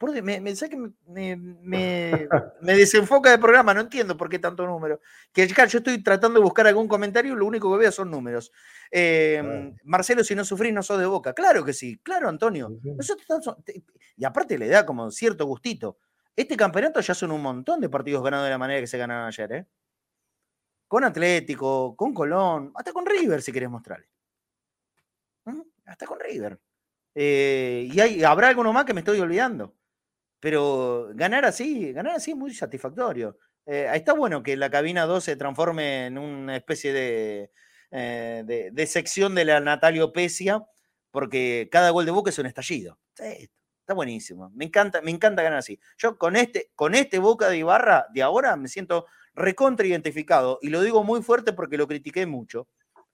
Me, 0.00 0.40
me, 0.40 0.54
me, 1.36 2.28
desenfoca 2.60 3.30
del 3.30 3.40
programa, 3.40 3.72
no 3.72 3.82
entiendo 3.82 4.16
por 4.16 4.28
qué 4.28 4.38
tanto 4.38 4.66
número. 4.66 5.00
Que 5.32 5.46
yo 5.46 5.78
estoy 5.78 6.02
tratando 6.02 6.40
de 6.40 6.44
buscar 6.44 6.66
algún 6.66 6.88
comentario 6.88 7.32
y 7.32 7.36
lo 7.36 7.46
único 7.46 7.70
que 7.72 7.78
veo 7.78 7.92
son 7.92 8.10
números. 8.10 8.50
Em, 8.90 9.74
Marcelo, 9.84 10.24
si 10.24 10.34
no 10.34 10.44
sufrís, 10.44 10.74
no 10.74 10.82
sos 10.82 10.98
de 10.98 11.06
boca. 11.06 11.32
Claro 11.32 11.64
que 11.64 11.72
sí, 11.72 11.98
claro, 12.02 12.28
Antonio. 12.28 12.76
y 14.16 14.24
aparte 14.24 14.58
le 14.58 14.68
da 14.68 14.84
como 14.84 15.10
cierto 15.10 15.46
gustito. 15.46 15.98
Este 16.36 16.56
campeonato 16.56 17.00
ya 17.00 17.14
son 17.14 17.30
un 17.32 17.42
montón 17.42 17.80
de 17.80 17.88
partidos 17.88 18.22
ganados 18.22 18.46
de 18.46 18.50
la 18.50 18.58
manera 18.58 18.80
que 18.80 18.86
se 18.86 18.98
ganaron 18.98 19.26
ayer, 19.26 19.52
¿eh? 19.52 19.66
Con 20.88 21.04
Atlético, 21.04 21.96
con 21.96 22.12
Colón, 22.12 22.72
hasta 22.74 22.92
con 22.92 23.06
River, 23.06 23.40
si 23.42 23.52
querés 23.52 23.70
mostrarle. 23.70 24.08
¿Mm? 25.44 25.62
Hasta 25.86 26.06
con 26.06 26.18
River. 26.20 26.60
Eh, 27.14 27.88
y 27.92 28.00
hay, 28.00 28.24
habrá 28.24 28.48
alguno 28.48 28.72
más 28.72 28.84
que 28.84 28.94
me 28.94 29.00
estoy 29.00 29.20
olvidando. 29.20 29.74
Pero 30.40 31.10
ganar 31.14 31.44
así, 31.44 31.92
ganar 31.92 32.16
así 32.16 32.32
es 32.32 32.36
muy 32.36 32.52
satisfactorio. 32.54 33.38
Eh, 33.66 33.90
está 33.94 34.12
bueno 34.12 34.42
que 34.42 34.56
la 34.56 34.70
cabina 34.70 35.06
2 35.06 35.24
se 35.24 35.36
transforme 35.36 36.06
en 36.06 36.18
una 36.18 36.56
especie 36.56 36.92
de, 36.92 37.50
de, 37.90 38.86
sección 38.86 39.34
de 39.34 39.44
la 39.46 39.60
Natalio 39.60 40.12
Pesia, 40.12 40.62
porque 41.10 41.68
cada 41.72 41.90
gol 41.90 42.04
de 42.04 42.10
Boca 42.10 42.30
es 42.30 42.38
un 42.38 42.46
estallido. 42.46 42.98
Está 43.84 43.92
buenísimo. 43.92 44.50
Me 44.54 44.64
encanta, 44.64 45.02
me 45.02 45.10
encanta 45.10 45.42
ganar 45.42 45.58
así. 45.58 45.78
Yo 45.98 46.16
con 46.16 46.36
este, 46.36 46.70
con 46.74 46.94
este 46.94 47.18
Boca 47.18 47.48
de 47.48 47.58
Ibarra 47.58 48.06
de 48.14 48.22
ahora 48.22 48.56
me 48.56 48.68
siento 48.68 49.06
recontra 49.34 49.86
identificado 49.86 50.58
y 50.62 50.70
lo 50.70 50.80
digo 50.80 51.04
muy 51.04 51.22
fuerte 51.22 51.52
porque 51.52 51.76
lo 51.76 51.86
critiqué 51.86 52.24
mucho. 52.24 52.66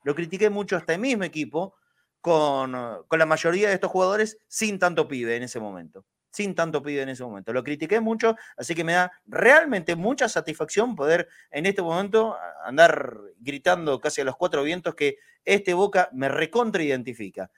Lo 0.05 0.15
critiqué 0.15 0.49
mucho 0.49 0.77
hasta 0.77 0.95
el 0.95 1.01
mismo 1.01 1.25
equipo 1.25 1.75
con, 2.21 2.73
con 3.09 3.19
la 3.19 3.27
mayoría 3.27 3.69
de 3.69 3.75
estos 3.75 3.91
jugadores 3.91 4.39
sin 4.47 4.79
tanto 4.79 5.09
pibe 5.09 5.37
en 5.37 5.43
ese 5.43 5.59
momento 5.61 6.05
sin 6.33 6.55
tanto 6.55 6.81
pibe 6.81 7.03
en 7.03 7.09
ese 7.09 7.25
momento. 7.25 7.53
Lo 7.53 7.65
critiqué 7.65 7.99
mucho, 7.99 8.37
así 8.57 8.77
que 8.77 8.85
me 8.85 8.93
da 8.93 9.11
realmente 9.27 9.97
mucha 9.97 10.29
satisfacción 10.29 10.95
poder 10.95 11.29
en 11.51 11.67
este 11.67 11.83
momento 11.83 12.37
andar 12.65 13.19
gritando 13.41 13.99
casi 13.99 14.21
a 14.21 14.25
los 14.25 14.37
cuatro 14.37 14.63
vientos 14.63 14.95
que 14.95 15.17
este 15.45 15.75
Boca 15.75 16.09
me 16.13 16.29
recontra 16.29 16.85
identifica. 16.85 17.51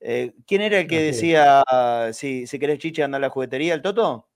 Eh, 0.00 0.34
¿Quién 0.46 0.62
era 0.62 0.80
el 0.80 0.86
que 0.86 1.00
decía, 1.00 1.62
si, 2.12 2.46
si 2.46 2.58
querés 2.58 2.78
chiche, 2.78 3.02
anda 3.02 3.18
a 3.18 3.20
la 3.20 3.30
juguetería, 3.30 3.74
el 3.74 3.82
Toto? 3.82 4.28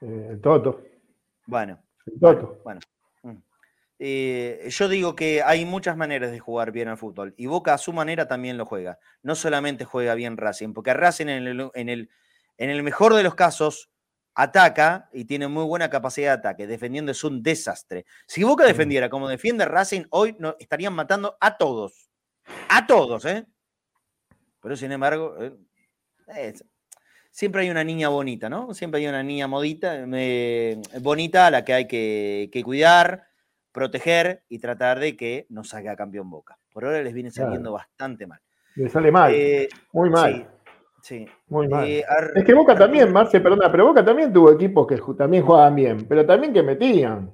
Eh, 0.00 0.28
el 0.30 0.40
Toto. 0.40 0.82
Bueno. 1.46 1.78
El 2.06 2.20
Toto. 2.20 2.60
Bueno. 2.64 2.80
Mm. 3.22 3.36
Eh, 3.98 4.66
yo 4.68 4.88
digo 4.88 5.14
que 5.14 5.42
hay 5.42 5.64
muchas 5.64 5.96
maneras 5.96 6.30
de 6.30 6.40
jugar 6.40 6.72
bien 6.72 6.88
al 6.88 6.98
fútbol 6.98 7.34
y 7.36 7.46
Boca 7.46 7.74
a 7.74 7.78
su 7.78 7.92
manera 7.92 8.26
también 8.26 8.58
lo 8.58 8.66
juega. 8.66 8.98
No 9.22 9.34
solamente 9.34 9.84
juega 9.84 10.14
bien 10.14 10.36
Racing, 10.36 10.72
porque 10.72 10.94
Racing 10.94 11.28
en 11.28 11.88
el 11.88 12.10
en 12.56 12.70
el 12.70 12.82
mejor 12.82 13.14
de 13.14 13.22
los 13.22 13.34
casos, 13.34 13.90
ataca 14.34 15.08
y 15.12 15.24
tiene 15.26 15.48
muy 15.48 15.64
buena 15.64 15.90
capacidad 15.90 16.32
de 16.32 16.38
ataque. 16.38 16.66
Defendiendo 16.66 17.12
es 17.12 17.22
un 17.24 17.42
desastre. 17.42 18.04
Si 18.26 18.42
Boca 18.42 18.64
defendiera 18.64 19.08
como 19.08 19.28
defiende 19.28 19.64
Racing, 19.64 20.04
hoy 20.10 20.36
no, 20.38 20.56
estarían 20.58 20.92
matando 20.92 21.36
a 21.40 21.56
todos. 21.56 22.10
A 22.68 22.86
todos, 22.86 23.24
¿eh? 23.24 23.46
Pero 24.64 24.76
sin 24.76 24.92
embargo, 24.92 25.36
eh, 26.34 26.54
siempre 27.30 27.60
hay 27.60 27.70
una 27.70 27.84
niña 27.84 28.08
bonita, 28.08 28.48
¿no? 28.48 28.72
Siempre 28.72 29.02
hay 29.02 29.06
una 29.06 29.22
niña 29.22 29.46
modita, 29.46 29.94
eh, 30.10 30.80
bonita 31.02 31.48
a 31.48 31.50
la 31.50 31.66
que 31.66 31.74
hay 31.74 31.86
que, 31.86 32.62
cuidar, 32.64 33.24
proteger 33.72 34.42
y 34.48 34.60
tratar 34.60 35.00
de 35.00 35.18
que 35.18 35.44
no 35.50 35.64
salga 35.64 35.94
campeón 35.96 36.30
Boca. 36.30 36.58
Por 36.72 36.86
ahora 36.86 37.02
les 37.02 37.12
viene 37.12 37.30
saliendo 37.30 37.72
bastante 37.72 38.26
mal. 38.26 38.40
Le 38.76 38.88
sale 38.88 39.12
mal. 39.12 39.34
Eh, 39.34 39.68
muy 39.92 40.08
mal. 40.08 40.48
Sí. 41.02 41.28
Muy 41.48 41.68
mal. 41.68 41.86
Eh, 41.86 42.02
es 42.34 42.42
que 42.42 42.54
Boca 42.54 42.74
también, 42.74 43.12
Marce, 43.12 43.42
perdona, 43.42 43.70
pero 43.70 43.88
Boca 43.88 44.02
también 44.02 44.32
tuvo 44.32 44.50
equipos 44.50 44.86
que 44.86 44.98
también 45.14 45.44
jugaban 45.44 45.74
bien, 45.74 46.06
pero 46.08 46.24
también 46.24 46.54
que 46.54 46.62
metían. 46.62 47.30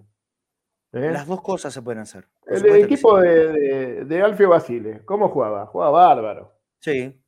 ¿eh? 0.94 1.11
Las 1.12 1.28
dos 1.28 1.43
cosas 1.43 1.73
se 1.73 1.81
pueden 1.81 2.02
hacer. 2.02 2.27
El, 2.44 2.66
equipo 2.74 3.20
de, 3.20 4.05
de, 4.05 4.20
Alfio 4.20 4.48
Basile, 4.48 5.02
¿cómo 5.05 5.28
jugaba? 5.28 5.66
Jugaba 5.66 6.09
bárbaro. 6.09 6.57
Sí. 6.81 7.20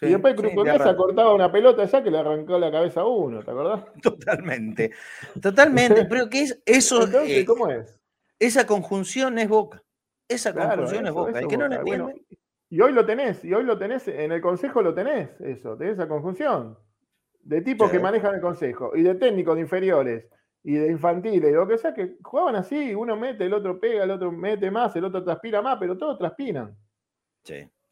Y 0.00 0.06
después 0.06 0.34
Cruz 0.34 0.52
sí, 0.52 0.96
cortaba 0.96 1.34
una 1.34 1.52
pelota 1.52 1.84
ya 1.84 2.02
que 2.02 2.10
le 2.10 2.18
arrancó 2.18 2.58
la 2.58 2.70
cabeza 2.70 3.02
a 3.02 3.06
uno, 3.06 3.42
¿te 3.42 3.50
acordás? 3.50 3.84
Totalmente. 4.02 4.90
Totalmente. 5.40 6.04
pero 6.08 6.28
¿qué 6.28 6.42
es 6.42 6.62
eso? 6.64 7.04
Entonces, 7.04 7.44
¿cómo 7.44 7.68
es? 7.68 8.00
Esa 8.38 8.66
conjunción 8.66 9.38
es 9.38 9.48
Boca. 9.48 9.82
Esa 10.28 10.52
conjunción 10.52 11.06
es 11.06 11.12
Boca. 11.12 11.46
que 11.46 11.56
no 11.56 11.68
lo 11.68 11.74
entiende. 11.76 12.24
Y 12.70 12.80
hoy 12.80 12.92
lo 12.92 13.04
tenés, 13.04 13.44
y 13.44 13.52
hoy 13.52 13.64
lo 13.64 13.78
tenés, 13.78 14.08
en 14.08 14.32
el 14.32 14.40
consejo 14.40 14.80
lo 14.80 14.94
tenés, 14.94 15.38
eso, 15.42 15.76
tenés 15.76 15.94
esa 15.94 16.08
conjunción. 16.08 16.78
De 17.42 17.60
tipos 17.60 17.90
que 17.90 18.00
manejan 18.00 18.34
el 18.34 18.40
consejo, 18.40 18.96
y 18.96 19.02
de 19.02 19.14
técnicos 19.16 19.56
de 19.56 19.60
inferiores, 19.60 20.26
y 20.64 20.76
de 20.76 20.90
infantiles, 20.90 21.50
y 21.50 21.54
lo 21.54 21.68
que 21.68 21.76
sea, 21.76 21.92
que 21.92 22.16
jugaban 22.22 22.56
así, 22.56 22.94
uno 22.94 23.14
mete, 23.14 23.44
el 23.44 23.52
otro 23.52 23.78
pega, 23.78 24.04
el 24.04 24.10
otro 24.10 24.32
mete 24.32 24.70
más, 24.70 24.96
el 24.96 25.04
otro 25.04 25.22
transpira 25.22 25.60
más, 25.60 25.76
pero 25.78 25.98
todos 25.98 26.16
transpiran. 26.18 26.74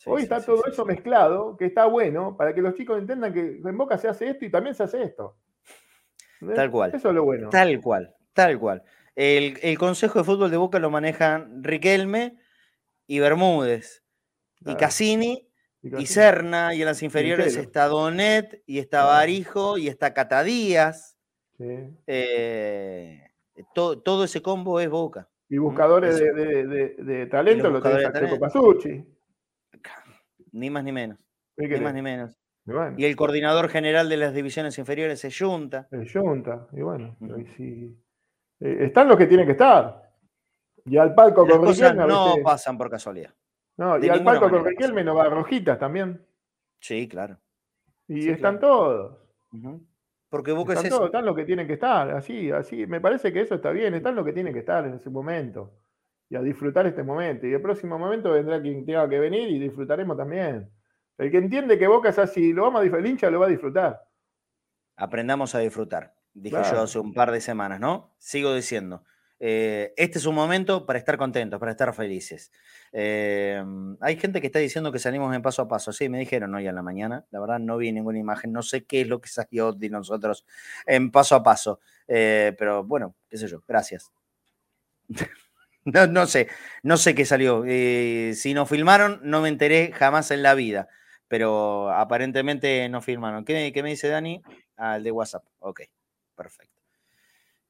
Hoy 0.07 0.23
está 0.23 0.45
todo 0.45 0.65
eso 0.67 0.85
mezclado, 0.85 1.57
que 1.57 1.67
está 1.67 1.87
bueno, 1.87 2.37
para 2.37 2.55
que 2.55 2.63
los 2.63 2.75
chicos 2.75 2.99
entiendan 2.99 3.33
que 3.33 3.61
en 3.65 3.79
Boca 3.79 3.99
se 3.99 4.09
hace 4.09 4.31
esto 4.31 4.45
y 4.45 4.51
también 4.51 4.75
se 4.75 4.85
hace 4.85 5.03
esto. 5.03 5.37
Tal 6.55 6.71
cual. 6.71 6.95
Eso 6.95 7.09
es 7.09 7.15
lo 7.15 7.25
bueno. 7.25 7.51
Tal 7.51 7.81
cual, 7.81 8.15
tal 8.33 8.59
cual. 8.59 8.83
El, 9.15 9.59
el 9.63 9.79
consejo 9.79 10.19
de 10.19 10.25
fútbol 10.25 10.51
de 10.51 10.57
Boca 10.57 10.79
lo 10.79 10.91
manejan 10.91 11.63
Riquelme 11.63 12.39
y 13.07 13.19
Bermúdez 13.19 14.05
y 14.65 14.75
Cassini, 14.77 15.49
y, 15.83 16.07
Serna, 16.07 16.75
y 16.75 16.81
en 16.81 16.87
las 16.87 17.03
inferiores 17.03 17.57
está 17.57 17.87
Donet, 17.87 18.63
y 18.67 18.79
está 18.79 19.05
Barijo, 19.05 19.79
y 19.79 19.89
está 19.89 20.13
Catadías. 20.13 21.17
Eh, 21.59 23.23
todo, 23.75 24.25
ese 24.25 24.43
combo 24.43 24.81
es 24.81 24.91
Boca. 24.91 25.29
Y 25.49 25.59
buscadores 25.59 26.19
de, 26.19 27.29
talento 27.31 27.71
lo 27.71 27.81
tenés 27.81 28.07
a 28.07 28.39
Pasucci. 28.39 29.05
Ni 30.53 30.71
más 30.71 30.85
ni 30.85 30.93
menos. 30.93 31.19
Ni 31.57 31.81
más 31.81 31.95
ni 31.95 32.03
menos. 32.03 32.41
Y, 32.97 33.05
el 33.05 33.17
coordinador 33.17 33.69
general 33.69 34.09
de 34.09 34.17
las 34.17 34.35
divisiones 34.35 34.79
inferiores 34.79 35.25
es 35.25 35.37
Junta. 35.39 35.89
Es 35.91 36.13
Junta, 36.13 36.69
y 36.73 36.83
bueno, 36.83 37.17
eh, 37.59 37.97
están 38.59 39.09
los 39.09 39.17
que 39.17 39.27
tienen 39.27 39.47
que 39.47 39.53
estar. 39.53 40.11
Y 40.85 40.97
al 40.97 41.15
palco 41.15 41.47
con 41.47 41.63
No 42.07 42.35
pasan 42.43 42.79
por 42.79 42.91
casualidad. 42.91 43.35
No, 43.77 43.99
y 43.99 44.09
al 44.09 44.23
palco 44.23 44.51
con 44.51 44.65
Riquelme 44.65 45.03
no 45.03 45.15
va 45.15 45.29
Rojitas 45.29 45.79
también. 45.79 46.25
Sí, 46.81 47.09
claro. 47.09 47.39
Y 48.07 48.29
están 48.29 48.61
todos. 48.61 49.19
Porque 50.29 50.53
Boca 50.53 50.75
están 50.75 50.91
todos, 50.91 51.07
están 51.07 51.25
los 51.25 51.35
que 51.35 51.45
tienen 51.45 51.67
que 51.67 51.73
estar, 51.75 52.11
así, 52.11 52.51
así. 52.51 52.87
Me 52.87 53.01
parece 53.01 53.33
que 53.33 53.41
eso 53.41 53.57
está 53.57 53.71
bien, 53.71 53.95
están 53.95 54.15
los 54.15 54.25
que 54.25 54.33
tienen 54.33 54.53
que 54.53 54.61
estar 54.61 54.87
en 54.87 54.95
ese 54.95 55.11
momento. 55.11 55.73
Y 56.31 56.37
a 56.37 56.41
disfrutar 56.41 56.87
este 56.87 57.03
momento. 57.03 57.47
Y 57.47 57.53
el 57.53 57.61
próximo 57.61 57.99
momento 57.99 58.31
vendrá 58.31 58.63
quien 58.63 58.87
tenga 58.87 59.09
que 59.09 59.19
venir 59.19 59.51
y 59.51 59.59
disfrutaremos 59.59 60.17
también. 60.17 60.71
El 61.19 61.31
que 61.31 61.37
entiende 61.37 61.79
que 61.79 61.87
Boca 61.87 62.09
es 62.09 62.19
así, 62.19 62.55
lo 62.55 62.63
vamos 62.63 62.81
a 62.81 62.97
el 62.97 63.07
hincha 63.07 63.31
lo 63.31 63.41
va 63.41 63.47
a 63.47 63.51
disfrutar. 63.51 64.01
Aprendamos 64.97 65.55
a 65.55 65.59
disfrutar, 65.59 66.15
dije 66.33 66.57
yo 66.57 66.81
hace 66.81 66.99
un 66.99 67.13
par 67.13 67.31
de 67.31 67.41
semanas, 67.41 67.81
¿no? 67.81 68.15
Sigo 68.19 68.55
diciendo. 68.55 69.05
Eh, 69.43 69.95
este 69.97 70.19
es 70.19 70.27
un 70.27 70.35
momento 70.35 70.85
para 70.85 70.99
estar 70.99 71.17
contentos, 71.17 71.59
para 71.59 71.73
estar 71.73 71.93
felices. 71.95 72.53
Eh, 72.93 73.63
hay 74.01 74.17
gente 74.17 74.41
que 74.41 74.47
está 74.47 74.59
diciendo 74.59 74.93
que 74.93 74.99
salimos 74.99 75.35
en 75.35 75.41
paso 75.41 75.63
a 75.63 75.69
paso. 75.69 75.93
Sí, 75.93 76.11
me 76.11 76.19
dijeron 76.19 76.55
hoy 76.55 76.69
en 76.69 76.75
la 76.75 76.83
mañana. 76.83 77.25
La 77.31 77.41
verdad, 77.41 77.59
no 77.59 77.79
vi 77.79 77.91
ninguna 77.91 78.19
imagen. 78.19 78.53
No 78.53 78.63
sé 78.63 78.85
qué 78.85 79.01
es 79.01 79.09
lo 79.09 79.21
que 79.21 79.31
salió 79.31 79.73
de 79.73 79.89
nosotros 79.89 80.45
en 80.87 81.11
paso 81.11 81.35
a 81.35 81.43
paso. 81.43 81.81
Eh, 82.07 82.55
pero 82.59 82.85
bueno, 82.85 83.15
qué 83.29 83.39
sé 83.39 83.49
yo. 83.49 83.63
Gracias. 83.67 84.13
no, 86.11 86.27
sé, 86.27 86.49
no 86.83 86.97
sé 86.97 87.15
qué 87.15 87.25
salió. 87.25 87.65
si 87.65 88.55
nos 88.55 88.69
filmaron, 88.69 89.21
no 89.23 89.41
me 89.41 89.49
enteré 89.49 89.93
jamás 89.93 90.31
en 90.31 90.43
la 90.43 90.55
vida. 90.55 90.89
Pero 91.29 91.91
aparentemente 91.91 92.89
no 92.89 93.01
filmaron. 93.01 93.45
¿Qué, 93.45 93.73
qué 93.73 93.83
me 93.83 93.91
dice 93.91 94.09
Dani? 94.09 94.43
Ah, 94.77 94.97
el 94.97 95.05
de 95.05 95.13
WhatsApp. 95.13 95.45
Ok, 95.61 95.83
perfecto. 96.35 96.83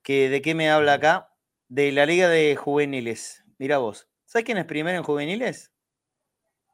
¿De 0.04 0.40
qué 0.42 0.54
me 0.54 0.70
habla 0.70 0.94
acá? 0.94 1.30
de 1.70 1.92
la 1.92 2.04
Liga 2.04 2.28
de 2.28 2.56
Juveniles. 2.56 3.44
Mira 3.58 3.78
vos, 3.78 4.08
¿sabes 4.24 4.44
quién 4.44 4.58
es 4.58 4.64
primero 4.64 4.98
en 4.98 5.04
juveniles? 5.04 5.72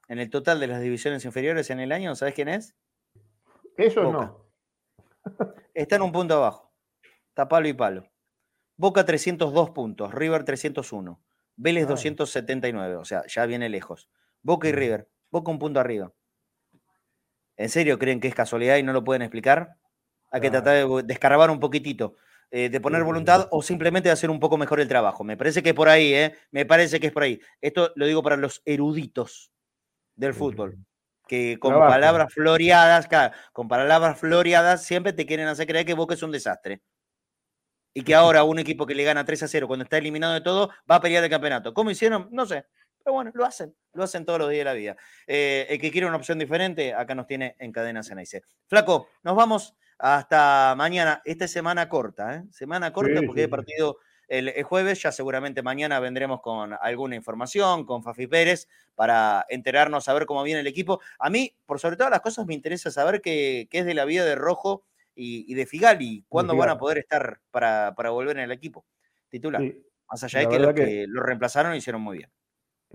En 0.08 0.18
el 0.18 0.30
total 0.30 0.58
de 0.58 0.68
las 0.68 0.80
divisiones 0.80 1.24
inferiores 1.26 1.68
en 1.68 1.80
el 1.80 1.92
año, 1.92 2.14
¿sabes 2.16 2.32
quién 2.32 2.48
es? 2.48 2.74
Eso 3.76 4.10
no. 4.10 4.48
Está 5.74 5.96
en 5.96 6.02
un 6.02 6.12
punto 6.12 6.36
abajo. 6.36 6.72
Está 7.28 7.46
palo 7.46 7.68
y 7.68 7.74
palo. 7.74 8.08
Boca 8.78 9.04
302 9.04 9.70
puntos, 9.70 10.14
River 10.14 10.44
301, 10.44 11.22
Vélez 11.56 11.88
279, 11.88 12.96
o 12.96 13.04
sea, 13.04 13.24
ya 13.26 13.46
viene 13.46 13.68
lejos. 13.68 14.08
Boca 14.42 14.68
y 14.68 14.72
River, 14.72 15.08
Boca 15.30 15.50
un 15.50 15.58
punto 15.58 15.80
arriba. 15.80 16.12
¿En 17.56 17.68
serio 17.68 17.98
creen 17.98 18.20
que 18.20 18.28
es 18.28 18.34
casualidad 18.34 18.76
y 18.76 18.82
no 18.82 18.92
lo 18.92 19.02
pueden 19.02 19.22
explicar? 19.22 19.76
Hay 20.30 20.40
que 20.40 20.50
tratar 20.50 20.86
de 20.86 21.02
descargar 21.04 21.50
un 21.50 21.60
poquitito. 21.60 22.16
Eh, 22.50 22.68
de 22.68 22.80
poner 22.80 23.02
voluntad 23.02 23.48
o 23.50 23.60
simplemente 23.60 24.08
de 24.08 24.12
hacer 24.12 24.30
un 24.30 24.38
poco 24.38 24.56
mejor 24.56 24.80
el 24.80 24.86
trabajo. 24.86 25.24
Me 25.24 25.36
parece 25.36 25.62
que 25.62 25.70
es 25.70 25.74
por 25.74 25.88
ahí, 25.88 26.14
¿eh? 26.14 26.34
Me 26.52 26.64
parece 26.64 27.00
que 27.00 27.08
es 27.08 27.12
por 27.12 27.24
ahí. 27.24 27.40
Esto 27.60 27.92
lo 27.96 28.06
digo 28.06 28.22
para 28.22 28.36
los 28.36 28.62
eruditos 28.64 29.50
del 30.14 30.32
fútbol, 30.32 30.78
que 31.26 31.58
con 31.58 31.74
palabras 31.74 32.32
floreadas, 32.32 33.08
con 33.52 33.66
palabras 33.66 34.18
floreadas 34.18 34.84
siempre 34.84 35.12
te 35.12 35.26
quieren 35.26 35.48
hacer 35.48 35.66
creer 35.66 35.84
que 35.86 35.94
Boca 35.94 36.14
es 36.14 36.22
un 36.22 36.30
desastre. 36.30 36.82
Y 37.96 38.02
que 38.02 38.14
ahora 38.14 38.44
un 38.44 38.58
equipo 38.58 38.84
que 38.84 38.94
le 38.94 39.04
gana 39.04 39.24
3 39.24 39.44
a 39.44 39.48
0 39.48 39.66
cuando 39.66 39.84
está 39.84 39.96
eliminado 39.96 40.34
de 40.34 40.42
todo 40.42 40.68
va 40.90 40.96
a 40.96 41.00
pelear 41.00 41.24
el 41.24 41.30
campeonato. 41.30 41.72
¿Cómo 41.72 41.90
hicieron? 41.90 42.28
No 42.30 42.44
sé. 42.44 42.66
Pero 43.02 43.14
bueno, 43.14 43.30
lo 43.32 43.46
hacen, 43.46 43.74
lo 43.94 44.02
hacen 44.04 44.26
todos 44.26 44.38
los 44.38 44.50
días 44.50 44.60
de 44.60 44.64
la 44.64 44.74
vida. 44.74 44.96
Eh, 45.26 45.66
el 45.70 45.80
que 45.80 45.90
quiere 45.90 46.06
una 46.06 46.18
opción 46.18 46.38
diferente, 46.38 46.92
acá 46.92 47.14
nos 47.14 47.26
tiene 47.26 47.56
en 47.58 47.72
cadena 47.72 48.02
Cenaice. 48.02 48.42
Flaco, 48.66 49.08
nos 49.22 49.34
vamos 49.34 49.74
hasta 49.98 50.74
mañana. 50.76 51.22
Esta 51.24 51.48
semana 51.48 51.88
corta, 51.88 52.34
¿eh? 52.34 52.42
Semana 52.50 52.92
corta 52.92 53.22
porque 53.24 53.44
he 53.44 53.48
partido 53.48 53.96
el, 54.28 54.62
jueves. 54.64 55.00
Ya 55.00 55.10
seguramente 55.10 55.62
mañana 55.62 55.98
vendremos 55.98 56.42
con 56.42 56.76
alguna 56.78 57.16
información, 57.16 57.86
con 57.86 58.02
Fafi 58.02 58.26
Pérez, 58.26 58.68
para 58.94 59.46
enterarnos, 59.48 60.04
saber 60.04 60.26
cómo 60.26 60.42
viene 60.42 60.60
el 60.60 60.66
equipo. 60.66 61.00
A 61.18 61.30
mí, 61.30 61.56
por 61.64 61.80
sobre 61.80 61.96
todas 61.96 62.10
las 62.10 62.20
cosas, 62.20 62.44
me 62.44 62.52
interesa 62.52 62.90
saber 62.90 63.22
qué, 63.22 63.68
es 63.70 63.86
de 63.86 63.94
la 63.94 64.04
vida 64.04 64.26
de 64.26 64.34
Rojo 64.34 64.84
y, 65.16 65.54
de 65.54 65.66
Figali. 65.66 66.24
¿Cuándo 66.28 66.56
van 66.56 66.68
a 66.68 66.78
poder 66.78 66.98
estar 66.98 67.40
para, 67.50 67.92
volver 68.10 68.36
en 68.36 68.44
el 68.44 68.52
equipo? 68.52 68.84
titular. 69.28 69.62
Más 70.08 70.22
allá 70.22 70.40
de 70.40 70.48
que 70.48 70.58
los 70.58 70.72
que, 70.72 71.06
lo 71.08 71.22
reemplazaron 71.22 71.74
hicieron 71.74 72.00
muy 72.00 72.18
bien. 72.18 72.30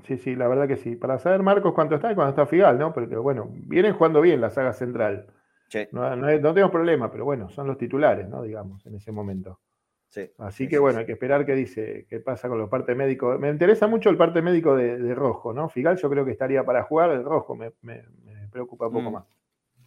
Sí, 0.05 0.17
sí, 0.17 0.35
la 0.35 0.47
verdad 0.47 0.67
que 0.67 0.77
sí. 0.77 0.95
Para 0.95 1.19
saber 1.19 1.43
Marcos 1.43 1.73
cuánto 1.73 1.95
está 1.95 2.11
y 2.11 2.15
cuándo 2.15 2.29
está 2.29 2.45
Figal, 2.45 2.79
¿no? 2.79 2.93
Porque 2.93 3.15
bueno, 3.17 3.49
vienen 3.51 3.93
jugando 3.93 4.21
bien 4.21 4.39
la 4.39 4.49
saga 4.49 4.73
central. 4.73 5.27
No, 5.91 6.15
no, 6.15 6.27
tenemos 6.27 6.71
problema, 6.71 7.11
pero 7.11 7.23
bueno, 7.23 7.49
son 7.49 7.67
los 7.67 7.77
titulares, 7.77 8.27
¿no? 8.27 8.41
Digamos, 8.43 8.85
en 8.85 8.95
ese 8.95 9.11
momento. 9.11 9.59
Sí, 10.09 10.29
Así 10.39 10.67
que 10.67 10.77
bueno, 10.77 10.99
hay 10.99 11.05
que 11.05 11.13
esperar 11.13 11.45
qué 11.45 11.55
dice, 11.55 12.05
qué 12.09 12.19
pasa 12.19 12.49
con 12.49 12.57
los 12.57 12.69
partes 12.69 12.95
médicos. 12.97 13.39
Me 13.39 13.49
interesa 13.49 13.87
mucho 13.87 14.09
el 14.09 14.17
parte 14.17 14.41
médico 14.41 14.75
de, 14.75 15.15
Rojo, 15.15 15.53
¿no? 15.53 15.69
Figal 15.69 15.95
yo 15.95 16.09
creo 16.09 16.25
que 16.25 16.31
estaría 16.31 16.65
para 16.65 16.83
jugar, 16.83 17.11
el 17.11 17.23
Rojo 17.23 17.55
me, 17.55 17.71
preocupa 18.51 18.87
un 18.87 18.93
poco 18.93 19.09
mm. 19.09 19.13
más. 19.13 19.25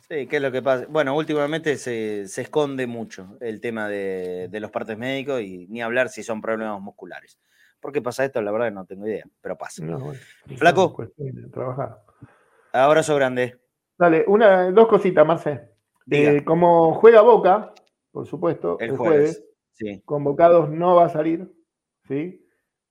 Sí, 0.09 0.27
¿qué 0.27 0.37
es 0.37 0.43
lo 0.43 0.53
que 0.53 0.61
pasa? 0.61 0.87
Bueno, 0.91 1.17
últimamente 1.17 1.77
se, 1.77 2.23
esconde 2.23 2.87
mucho 2.87 3.39
el 3.41 3.61
tema 3.61 3.89
de, 3.89 4.49
los 4.53 4.71
partes 4.71 4.99
médicos 4.99 5.41
y 5.41 5.67
ni 5.69 5.81
hablar 5.81 6.11
si 6.11 6.23
son 6.23 6.43
problemas 6.43 6.81
musculares. 6.81 7.39
¿Por 7.81 7.91
qué 7.91 8.03
pasa 8.03 8.25
esto? 8.25 8.43
La 8.43 8.53
verdad 8.53 8.71
no 8.71 8.85
tengo 8.85 9.07
idea, 9.07 9.25
pero 9.41 9.57
pasa. 9.57 9.83
Flaco. 10.57 11.09
Trabajar. 11.53 12.03
Abrazo 12.73 13.15
grande. 13.17 13.59
Dale, 13.97 14.25
una, 14.27 14.71
dos 14.73 14.89
cositas, 14.89 15.27
Marce. 15.27 15.71
Eh, 16.11 16.45
como 16.45 16.95
juega 16.95 17.23
Boca, 17.23 17.73
por 18.11 18.27
supuesto, 18.27 18.79
el, 18.81 18.97
jueves, 18.97 19.43
convocados 20.05 20.69
no 20.71 20.97
va 20.97 21.07
a 21.07 21.09
salir, 21.09 21.51
¿sí? 22.07 22.47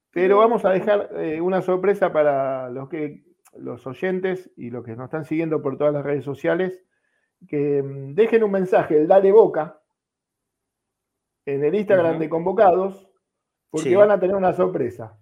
Pero 0.10 0.38
vamos 0.38 0.66
a 0.66 0.72
dejar 0.72 1.12
eh, 1.18 1.42
una 1.42 1.62
sorpresa 1.62 2.12
para 2.12 2.70
los 2.70 2.90
que 2.90 3.24
los 3.56 3.86
oyentes 3.86 4.52
y 4.56 4.72
los 4.72 4.84
que 4.84 4.96
nos 4.96 5.06
están 5.06 5.26
siguiendo 5.26 5.62
por 5.62 5.78
todas 5.78 5.94
las 5.94 6.04
redes 6.04 6.26
sociales, 6.26 6.84
que 7.48 7.82
mm, 7.84 8.16
dejen 8.16 8.44
un 8.44 8.52
mensaje, 8.52 8.98
el 8.98 9.08
Dale 9.08 9.32
Boca, 9.32 9.82
en 11.46 11.64
el 11.64 11.76
Instagram 11.76 12.20
de 12.20 12.30
convocados, 12.30 13.10
porque 13.70 13.96
van 13.96 14.12
a 14.12 14.20
tener 14.20 14.36
una 14.36 14.54
sorpresa. 14.54 15.18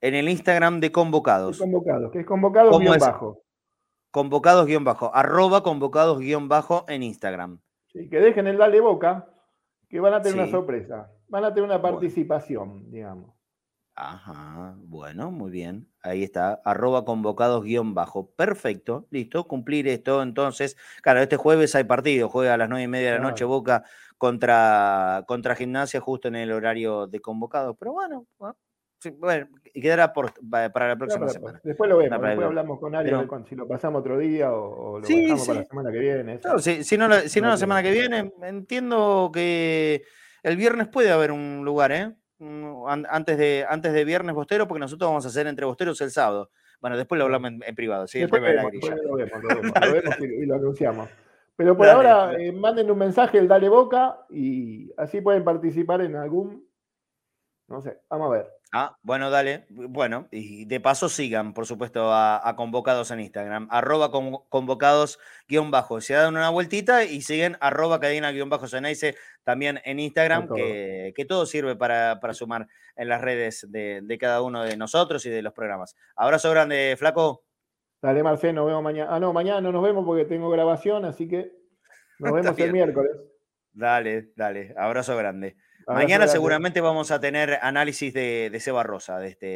En 0.00 0.14
el 0.14 0.28
Instagram 0.28 0.80
de 0.80 0.92
convocados. 0.92 1.58
convocados, 1.58 2.10
que 2.10 2.20
es 2.20 2.26
convocados 2.26 2.78
guion 2.78 2.98
bajo. 2.98 3.42
Convocados 4.10 4.66
guion 4.66 4.84
bajo. 4.84 5.14
Arroba 5.14 5.62
convocados 5.62 6.18
guion 6.18 6.48
bajo 6.48 6.84
en 6.88 7.02
Instagram. 7.02 7.60
Sí, 7.86 8.08
que 8.08 8.20
dejen 8.20 8.46
el 8.46 8.56
dale 8.56 8.80
boca, 8.80 9.28
que 9.88 10.00
van 10.00 10.14
a 10.14 10.22
tener 10.22 10.40
una 10.40 10.50
sorpresa. 10.50 11.12
Van 11.28 11.44
a 11.44 11.54
tener 11.54 11.68
una 11.68 11.80
participación, 11.80 12.90
digamos. 12.90 13.39
Ajá, 14.02 14.74
bueno, 14.78 15.30
muy 15.30 15.50
bien. 15.50 15.86
Ahí 16.02 16.22
está, 16.22 16.62
arroba 16.64 17.04
convocados 17.04 17.62
guion 17.62 17.92
bajo. 17.92 18.30
Perfecto, 18.30 19.06
listo, 19.10 19.46
cumplir 19.46 19.86
esto. 19.88 20.22
Entonces, 20.22 20.78
claro, 21.02 21.20
este 21.20 21.36
jueves 21.36 21.74
hay 21.74 21.84
partido, 21.84 22.30
juega 22.30 22.54
a 22.54 22.56
las 22.56 22.70
nueve 22.70 22.84
y 22.84 22.88
media 22.88 23.12
de 23.12 23.18
la 23.18 23.22
noche 23.22 23.44
Boca 23.44 23.84
contra, 24.16 25.24
contra 25.26 25.54
Gimnasia 25.54 26.00
justo 26.00 26.28
en 26.28 26.36
el 26.36 26.50
horario 26.50 27.08
de 27.08 27.20
convocado. 27.20 27.74
Pero 27.74 27.92
bueno, 27.92 28.24
bueno, 29.18 29.48
y 29.74 29.82
quedará 29.82 30.14
por, 30.14 30.32
para 30.48 30.88
la 30.88 30.96
próxima 30.96 31.28
semana. 31.28 31.60
Después 31.62 31.90
lo 31.90 31.98
vemos, 31.98 32.22
después 32.22 32.46
hablamos 32.46 32.80
con 32.80 32.94
Ariel 32.94 33.28
si 33.50 33.54
lo 33.54 33.68
pasamos 33.68 34.00
otro 34.00 34.16
día 34.16 34.50
o, 34.50 34.98
lo 34.98 35.02
pasamos 35.02 35.46
para 35.46 35.60
la 35.60 35.66
semana 35.66 35.92
que 35.92 35.98
viene. 35.98 36.40
si, 36.58 36.96
no, 36.96 37.14
si 37.20 37.40
no 37.42 37.48
la 37.48 37.56
semana 37.58 37.82
que 37.82 37.92
viene, 37.92 38.32
entiendo 38.44 39.30
que 39.30 40.04
el 40.42 40.56
viernes 40.56 40.88
puede 40.88 41.10
haber 41.10 41.32
un 41.32 41.66
lugar, 41.66 41.92
¿eh? 41.92 42.14
Antes 42.86 43.36
de, 43.36 43.66
antes 43.68 43.92
de 43.92 44.04
viernes 44.04 44.34
bostero, 44.34 44.66
porque 44.66 44.80
nosotros 44.80 45.08
vamos 45.10 45.24
a 45.26 45.28
hacer 45.28 45.46
entre 45.46 45.66
bosteros 45.66 46.00
el 46.00 46.10
sábado. 46.10 46.50
Bueno, 46.80 46.96
después 46.96 47.18
lo 47.18 47.26
hablamos 47.26 47.52
en, 47.60 47.74
privado, 47.74 48.06
¿sí? 48.06 48.20
Después, 48.20 48.40
vemos, 48.40 48.72
lo 48.72 49.16
vemos, 49.16 49.42
lo 49.42 49.92
vemos, 49.92 50.16
y 50.20 50.46
lo 50.46 50.54
anunciamos. 50.54 51.08
Pero 51.56 51.76
por 51.76 51.86
ahora, 51.86 52.32
eh, 52.38 52.52
manden 52.52 52.90
un 52.90 52.96
mensaje, 52.96 53.36
el 53.36 53.46
Dale 53.46 53.68
Boca, 53.68 54.20
y 54.30 54.90
así 54.96 55.20
pueden 55.20 55.44
participar 55.44 56.00
en 56.00 56.16
algún. 56.16 56.64
No 57.70 57.80
sé, 57.80 57.98
vamos 58.10 58.26
a 58.26 58.38
ver. 58.38 58.46
Ah, 58.72 58.96
bueno, 59.02 59.30
dale. 59.30 59.64
Bueno, 59.70 60.26
y 60.32 60.64
de 60.64 60.80
paso 60.80 61.08
sigan, 61.08 61.54
por 61.54 61.66
supuesto, 61.66 62.12
a, 62.12 62.52
convocados 62.56 63.12
en 63.12 63.20
Instagram. 63.20 63.68
Arroba 63.70 64.10
convocados 64.10 65.20
guion 65.46 65.70
bajo. 65.70 66.00
Se 66.00 66.14
dan 66.14 66.34
una 66.34 66.50
vueltita 66.50 67.04
y 67.04 67.22
siguen 67.22 67.56
arroba 67.60 68.00
cadena 68.00 68.32
guion 68.32 68.50
bajo 68.50 68.66
también 69.44 69.80
en 69.84 70.00
Instagram, 70.00 70.48
que, 70.52 71.26
todo 71.28 71.46
sirve 71.46 71.76
para, 71.76 72.18
sumar 72.32 72.66
en 72.96 73.08
las 73.08 73.20
redes 73.20 73.64
de, 73.70 74.00
de 74.02 74.18
cada 74.18 74.42
uno 74.42 74.64
de 74.64 74.76
nosotros 74.76 75.24
y 75.26 75.30
de 75.30 75.42
los 75.42 75.52
programas. 75.52 75.94
Abrazo 76.16 76.50
grande, 76.50 76.96
flaco. 76.98 77.44
Dale, 78.02 78.24
Marcelo, 78.24 78.62
nos 78.62 78.66
vemos 78.66 78.82
mañana. 78.82 79.14
Ah, 79.14 79.20
no, 79.20 79.32
mañana 79.32 79.60
no 79.60 79.70
nos 79.70 79.84
vemos 79.84 80.04
porque 80.04 80.24
tengo 80.24 80.50
grabación, 80.50 81.04
así 81.04 81.28
que 81.28 81.52
nos 82.18 82.32
vemos 82.32 82.58
el 82.58 82.72
miércoles. 82.72 83.12
Dale, 83.72 84.32
dale. 84.34 84.74
Abrazo 84.76 85.16
grande. 85.16 85.56
Mañana 85.86 86.28
seguramente 86.28 86.80
vamos 86.80 87.10
a 87.10 87.20
tener 87.20 87.58
análisis 87.62 88.12
de, 88.14 88.56
Seba 88.60 88.82
Rosa, 88.82 89.18
de 89.18 89.28
este, 89.28 89.46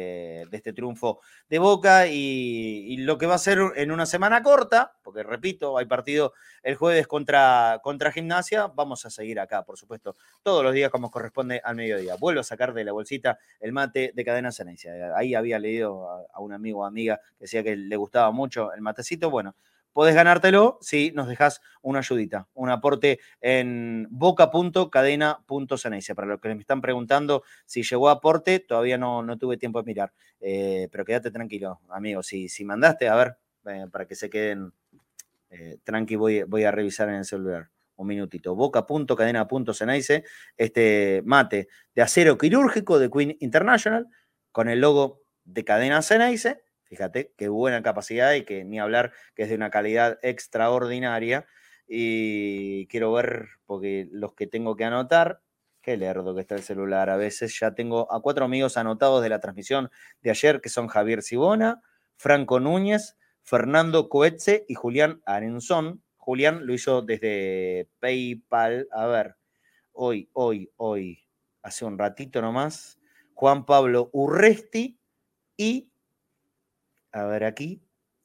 de 0.49 0.57
este 0.57 0.73
triunfo 0.73 1.21
de 1.49 1.59
Boca 1.59 2.07
y, 2.07 2.97
lo 2.97 3.17
que 3.17 3.25
va 3.25 3.35
a 3.35 3.39
ser 3.39 3.59
en 3.75 3.91
una 3.91 4.05
semana 4.05 4.41
corta, 4.41 4.93
porque 5.03 5.23
repito, 5.23 5.77
hay 5.77 5.85
partido 5.85 6.33
el 6.63 6.75
jueves 6.75 7.07
contra, 7.07 7.79
contra 7.83 8.11
Gimnasia, 8.11 8.67
vamos 8.67 9.05
a 9.05 9.09
seguir 9.09 9.39
acá, 9.39 9.63
por 9.63 9.77
supuesto, 9.77 10.15
todos 10.43 10.63
los 10.63 10.73
días 10.73 10.89
como 10.89 11.11
corresponde 11.11 11.61
al 11.63 11.75
mediodía. 11.75 12.15
Vuelvo 12.15 12.41
a 12.41 12.43
sacar 12.43 12.73
de 12.73 12.83
la 12.83 12.91
bolsita 12.91 13.37
el 13.59 13.71
mate 13.71 14.11
de 14.13 14.25
cadena 14.25 14.51
Cenencia. 14.51 14.93
Ahí 15.15 15.35
había 15.35 15.59
leído 15.59 16.09
a, 16.09 16.25
a 16.33 16.39
un 16.39 16.53
amigo 16.53 16.79
o 16.81 16.85
amiga 16.85 17.19
que 17.37 17.45
decía 17.45 17.63
que 17.63 17.75
le 17.75 17.95
gustaba 17.95 18.31
mucho 18.31 18.73
el 18.73 18.81
matecito. 18.81 19.29
Bueno, 19.29 19.55
Podés 19.95 20.13
ganártelo 20.13 20.77
si 20.81 21.11
nos 21.11 21.29
dejas 21.29 21.61
una 21.81 21.99
ayudita, 21.99 22.49
un 22.53 22.69
aporte 22.69 23.21
en 23.39 24.05
boca.cadena.ceneice. 24.09 26.13
Para 26.13 26.27
los 26.27 26.41
que 26.41 26.53
me 26.53 26.59
están 26.59 26.81
preguntando 26.81 27.43
si 27.65 27.81
llegó 27.81 28.09
aporte, 28.09 28.59
todavía 28.59 28.97
no, 28.97 29.23
no 29.23 29.37
tuve 29.37 29.55
tiempo 29.55 29.81
de 29.81 29.85
mirar. 29.85 30.11
Eh, 30.41 30.89
pero 30.91 31.05
quédate 31.05 31.31
tranquilo, 31.31 31.79
amigo. 31.87 32.21
Si, 32.23 32.49
si 32.49 32.65
mandaste, 32.65 33.07
a 33.07 33.15
ver, 33.15 33.37
eh, 33.67 33.85
para 33.89 34.05
que 34.05 34.15
se 34.15 34.29
queden 34.29 34.73
eh, 35.49 35.77
tranqui, 35.85 36.17
voy, 36.17 36.43
voy 36.43 36.65
a 36.65 36.71
revisar 36.71 37.07
en 37.07 37.15
el 37.15 37.23
celular 37.23 37.69
un 37.95 38.07
minutito. 38.07 38.53
Boca.cadena.ceneice, 38.53 40.25
este 40.57 41.21
mate 41.23 41.69
de 41.93 42.01
acero 42.01 42.37
quirúrgico 42.37 42.99
de 42.99 43.09
Queen 43.09 43.37
International 43.39 44.09
con 44.51 44.67
el 44.67 44.81
logo 44.81 45.21
de 45.45 45.63
Cadena 45.63 46.01
Ceneice 46.01 46.64
Fíjate 46.85 47.33
qué 47.37 47.49
buena 47.49 47.81
capacidad 47.81 48.33
y 48.33 48.43
que 48.43 48.63
ni 48.63 48.79
hablar 48.79 49.11
que 49.35 49.43
es 49.43 49.49
de 49.49 49.55
una 49.55 49.69
calidad 49.69 50.19
extraordinaria. 50.21 51.45
Y 51.87 52.87
quiero 52.87 53.11
ver, 53.13 53.47
porque 53.65 54.07
los 54.11 54.33
que 54.33 54.47
tengo 54.47 54.75
que 54.75 54.85
anotar, 54.85 55.41
qué 55.81 55.97
lerdo 55.97 56.33
que 56.33 56.41
está 56.41 56.55
el 56.55 56.63
celular. 56.63 57.09
A 57.09 57.17
veces 57.17 57.59
ya 57.59 57.75
tengo 57.75 58.11
a 58.11 58.21
cuatro 58.21 58.45
amigos 58.45 58.77
anotados 58.77 59.21
de 59.21 59.29
la 59.29 59.39
transmisión 59.39 59.91
de 60.21 60.31
ayer, 60.31 60.61
que 60.61 60.69
son 60.69 60.87
Javier 60.87 61.21
Sibona, 61.21 61.81
Franco 62.17 62.59
Núñez, 62.59 63.17
Fernando 63.43 64.09
Coetze 64.09 64.65
y 64.67 64.73
Julián 64.73 65.21
Arenzón. 65.25 66.03
Julián 66.17 66.65
lo 66.65 66.73
hizo 66.73 67.03
desde 67.03 67.87
PayPal. 67.99 68.87
A 68.91 69.05
ver, 69.05 69.35
hoy, 69.91 70.29
hoy, 70.33 70.71
hoy, 70.77 71.27
hace 71.61 71.85
un 71.85 71.99
ratito 71.99 72.41
nomás. 72.41 72.99
Juan 73.35 73.65
Pablo 73.65 74.09
Urresti 74.11 74.97
y 75.55 75.91
a 77.15 77.23
ver 77.23 77.45
aquí. 77.45 77.81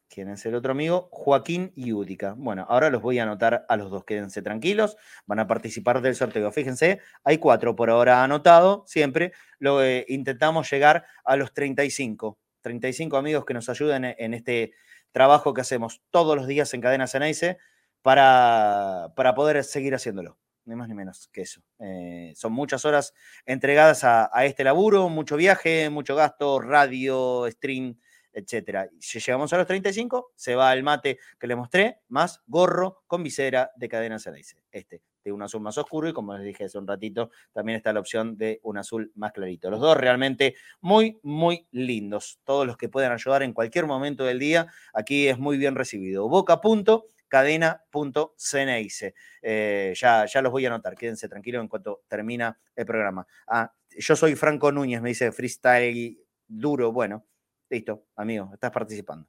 ¿Quién 0.09 0.29
es 0.29 0.45
el 0.45 0.57
otro 0.57 0.73
amigo? 0.73 1.09
Joaquín 1.13 1.73
y 1.77 1.93
Údica. 1.93 2.35
Bueno, 2.37 2.67
ahora 2.69 2.91
los 2.91 3.01
voy 3.01 3.21
a 3.21 3.23
anotar 3.23 3.65
a 3.69 3.77
los 3.77 3.93
dos. 3.93 4.05
Quédense 4.05 4.43
tranquilos. 4.43 4.97
Van 5.27 5.39
a 5.39 5.47
participar 5.47 6.03
del 6.03 6.17
sorteo. 6.17 6.51
Fíjense, 6.51 7.01
hay 7.23 7.39
cuatro 7.39 7.77
por 7.77 7.91
ahora 7.91 8.25
anotado. 8.25 8.83
Siempre 8.89 9.33
lo 9.61 9.85
eh, 9.85 10.05
intentamos 10.09 10.69
llegar 10.69 11.05
a 11.25 11.37
los 11.37 11.55
35. 11.55 12.41
35 12.63 13.17
amigos 13.17 13.45
que 13.45 13.55
nos 13.55 13.69
ayuden 13.69 14.05
en 14.05 14.35
este 14.35 14.73
trabajo 15.13 15.55
que 15.55 15.61
hacemos 15.61 16.03
todos 16.11 16.37
los 16.37 16.49
días 16.49 16.75
en 16.75 16.81
Cadena 16.81 17.07
Ceneice 17.07 17.59
para, 18.03 19.13
para 19.15 19.37
poder 19.37 19.63
seguir 19.63 19.95
haciéndolo 19.95 20.37
ni 20.67 20.77
más 20.77 20.89
ni 20.89 20.95
menos 20.95 21.29
que 21.33 21.43
eso. 21.43 21.63
Eh, 21.81 22.33
son 22.37 22.53
muchas 22.53 22.85
horas 22.85 23.13
entregadas 23.45 24.05
a, 24.05 24.31
a, 24.33 24.45
este 24.45 24.63
laburo, 24.63 25.09
mucho 25.09 25.37
viaje, 25.37 25.91
mucho 25.91 26.15
gasto, 26.15 26.61
radio, 26.61 27.51
stream, 27.51 27.97
etcétera. 28.33 28.89
Si 28.99 29.21
llegamos 29.21 29.53
a 29.53 29.59
los 29.59 29.67
35, 29.67 30.33
se 30.35 30.55
va 30.55 30.73
el 30.73 30.83
mate 30.83 31.19
que 31.39 31.47
le 31.47 31.57
mostré, 31.57 32.01
más 32.09 32.43
gorro 32.47 33.03
con 33.07 33.23
visera 33.23 33.71
de 33.77 33.89
cadena 33.89 34.17
dice 34.35 34.63
Este, 34.71 35.03
de 35.25 35.33
un 35.33 35.43
azul 35.43 35.61
más 35.61 35.77
oscuro 35.79 36.09
y 36.09 36.13
como 36.13 36.35
les 36.37 36.45
dije 36.45 36.65
hace 36.65 36.79
un 36.79 36.87
ratito, 36.87 37.31
también 37.53 37.77
está 37.77 37.93
la 37.93 38.01
opción 38.01 38.37
de 38.37 38.61
un 38.63 38.79
azul 38.79 39.13
más 39.15 39.33
clarito. 39.33 39.71
Los 39.71 39.81
dos 39.81 39.97
realmente 39.97 40.55
muy, 40.81 41.19
muy 41.23 41.67
lindos. 41.71 42.41
Todos 42.45 42.67
los 42.67 42.77
que 42.77 42.89
puedan 42.89 43.13
ayudar 43.13 43.43
en 43.43 43.53
cualquier 43.53 43.87
momento 43.87 44.25
del 44.25 44.39
día, 44.39 44.67
aquí 44.93 45.29
es 45.29 45.39
muy 45.39 45.59
bien 45.59 45.75
recibido. 45.75 46.29
Boca 46.29 46.61
punto 46.61 47.07
cadena.ceneice. 47.29 49.15
Eh, 49.41 49.95
ya, 49.97 50.27
ya 50.27 50.43
los 50.43 50.53
voy 50.53 50.65
a 50.67 50.69
anotar, 50.69 50.97
quédense 50.97 51.29
tranquilos 51.29 51.63
en 51.63 51.69
cuanto 51.69 52.03
termina 52.09 52.59
el 52.75 52.85
programa. 52.85 53.27
Ah, 53.47 53.73
yo 53.97 54.17
soy 54.17 54.35
Franco 54.35 54.73
Núñez, 54.73 55.01
me 55.01 55.11
dice 55.11 55.33
freestyle 55.33 56.19
duro. 56.47 56.93
Bueno, 56.93 57.25
Listo, 57.71 58.05
amigo, 58.17 58.51
estás 58.53 58.73
participando. 58.73 59.29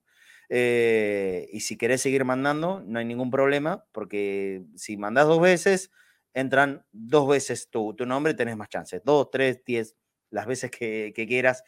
Eh, 0.49 1.47
y 1.53 1.61
si 1.61 1.77
querés 1.77 2.01
seguir 2.01 2.26
mandando, 2.26 2.81
no 2.85 2.99
hay 2.99 3.05
ningún 3.05 3.30
problema, 3.30 3.85
porque 3.91 4.65
si 4.76 4.97
mandás 4.97 5.27
dos 5.27 5.39
veces, 5.39 5.91
entran 6.34 6.84
dos 6.91 7.30
veces 7.30 7.69
tu, 7.69 7.93
tu 7.93 8.05
nombre, 8.05 8.34
tenés 8.34 8.57
más 8.57 8.69
chances. 8.69 9.01
Dos, 9.05 9.30
tres, 9.30 9.63
diez, 9.63 9.95
las 10.31 10.47
veces 10.47 10.72
que, 10.72 11.13
quieras. 11.15 11.63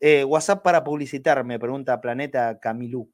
Eh, 0.00 0.22
WhatsApp 0.24 0.62
para 0.62 0.84
publicitar, 0.84 1.42
me 1.44 1.58
pregunta 1.58 2.00
Planeta 2.00 2.60
Camilú. 2.60 3.10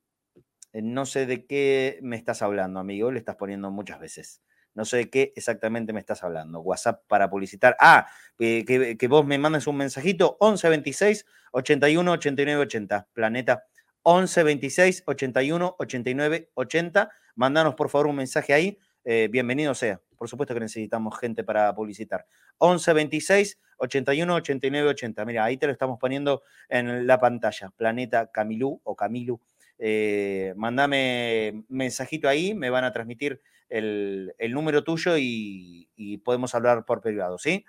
Eh, 0.73 0.83
no 0.83 1.07
sé 1.07 1.25
de 1.27 1.47
qué 1.47 2.01
me 2.03 2.17
estás 2.17 2.43
hablando, 2.43 2.81
amigo, 2.81 3.13
le 3.13 3.21
estás 3.21 3.37
poniendo 3.37 3.71
muchas 3.71 4.01
veces. 4.01 4.43
No 4.75 4.85
sé 4.85 4.97
de 4.97 5.11
qué 5.11 5.33
exactamente 5.37 5.93
me 5.93 6.01
estás 6.01 6.23
hablando. 6.25 6.61
WhatsApp 6.61 7.03
para 7.07 7.31
publicitar. 7.31 7.77
Ah, 7.81 8.07
que, 8.37 9.07
vos 9.09 9.25
me 9.25 9.39
mandes 9.39 9.67
un 9.67 9.77
mensajito. 9.77 10.37
11 10.41 10.69
26 10.69 11.27
81 11.53 12.13
89 12.13 12.63
80. 12.63 13.09
Planeta 13.13 13.65
11 14.03 14.43
26 14.43 15.03
81 15.07 15.77
89 15.79 16.51
80. 16.55 17.11
Mandanos 17.37 17.75
por 17.75 17.89
favor 17.89 18.09
un 18.09 18.17
mensaje 18.17 18.53
ahí. 18.53 18.79
Eh, 19.05 19.29
bienvenido 19.31 19.75
sea. 19.75 20.01
Por 20.17 20.29
supuesto 20.29 20.55
que 20.55 20.61
necesitamos 20.61 21.19
gente 21.19 21.45
para 21.45 21.73
publicitar. 21.75 22.27
11 22.59 22.93
26 22.93 23.59
81 23.79 24.35
89 24.35 24.89
80. 24.89 25.25
Mira, 25.25 25.45
ahí 25.45 25.57
te 25.57 25.67
lo 25.67 25.73
estamos 25.73 25.99
poniendo 26.01 26.43
en 26.69 27.07
la 27.07 27.21
pantalla. 27.21 27.71
Planeta 27.77 28.31
Camilú 28.33 28.81
o 28.83 28.97
Camilu. 28.97 29.41
Eh, 29.79 30.55
mandame 30.57 31.65
mensajito 31.69 32.29
ahí, 32.29 32.55
me 32.55 32.71
van 32.71 32.85
a 32.85 32.93
transmitir 32.93 33.41
el, 33.75 34.53
número 34.53 34.85
tuyo 34.85 35.17
y, 35.19 35.89
podemos 36.25 36.55
hablar 36.55 36.85
por 36.85 37.01
privado, 37.01 37.39
¿sí? 37.39 37.65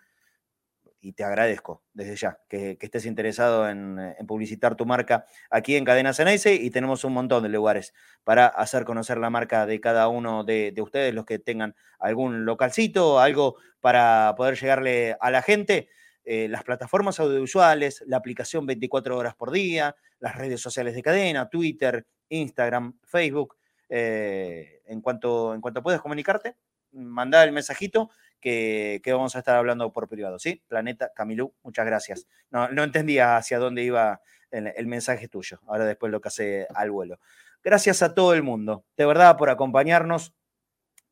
Y 1.01 1.13
te 1.13 1.23
agradezco 1.23 1.83
desde 1.93 2.15
ya 2.15 2.39
que, 2.49 2.77
estés 2.79 3.05
interesado 3.05 3.69
en, 3.69 4.15
publicitar 4.27 4.75
tu 4.75 4.85
marca 4.85 5.25
aquí 5.49 5.75
en 5.75 5.85
Cadena 5.85 6.13
Ceneice 6.13 6.53
y 6.55 6.69
tenemos 6.69 7.03
un 7.03 7.13
montón 7.13 7.43
de 7.43 7.49
lugares 7.49 7.93
para 8.23 8.47
hacer 8.47 8.85
conocer 8.85 9.17
la 9.17 9.29
marca 9.29 9.65
de 9.65 9.79
cada 9.79 10.07
uno 10.07 10.43
de, 10.43 10.73
ustedes, 10.79 11.13
los 11.13 11.25
que 11.25 11.39
tengan 11.39 11.75
algún 11.99 12.45
localcito, 12.45 13.19
algo 13.19 13.55
para 13.79 14.33
poder 14.37 14.59
llegarle 14.59 15.17
a 15.19 15.31
la 15.31 15.41
gente. 15.41 15.89
Eh, 16.23 16.47
las 16.49 16.63
plataformas 16.63 17.19
audiovisuales, 17.19 18.03
la 18.07 18.17
aplicación 18.17 18.65
24 18.65 19.15
horas 19.15 19.35
por 19.35 19.51
día, 19.51 19.95
las 20.19 20.35
redes 20.35 20.59
sociales 20.59 20.95
de 20.95 21.03
cadena, 21.03 21.49
Twitter, 21.49 22.07
Instagram, 22.29 22.97
Facebook, 23.03 23.55
eh, 23.89 24.81
en, 24.85 25.01
cuanto, 25.01 25.53
en 25.53 25.61
cuanto 25.61 25.83
puedas 25.83 26.01
comunicarte, 26.01 26.55
manda 26.91 27.43
el 27.43 27.51
mensajito 27.51 28.09
que, 28.39 29.01
vamos 29.07 29.35
a 29.35 29.39
estar 29.39 29.55
hablando 29.55 29.91
por 29.91 30.07
privado, 30.07 30.37
¿sí? 30.39 30.63
Planeta 30.67 31.11
Camilú, 31.15 31.53
muchas 31.63 31.85
gracias. 31.85 32.27
No, 32.51 32.83
entendía 32.83 33.37
hacia 33.37 33.59
dónde 33.59 33.83
iba 33.83 34.21
el, 34.51 34.87
mensaje 34.87 35.27
tuyo, 35.27 35.59
ahora 35.67 35.85
después 35.85 36.11
lo 36.11 36.21
que 36.21 36.27
hace 36.27 36.67
al 36.73 36.91
vuelo. 36.91 37.19
Gracias 37.63 38.03
a 38.03 38.13
todo 38.13 38.33
el 38.33 38.43
mundo, 38.43 38.85
de 38.95 39.05
verdad, 39.05 39.37
por 39.37 39.49
acompañarnos. 39.49 40.33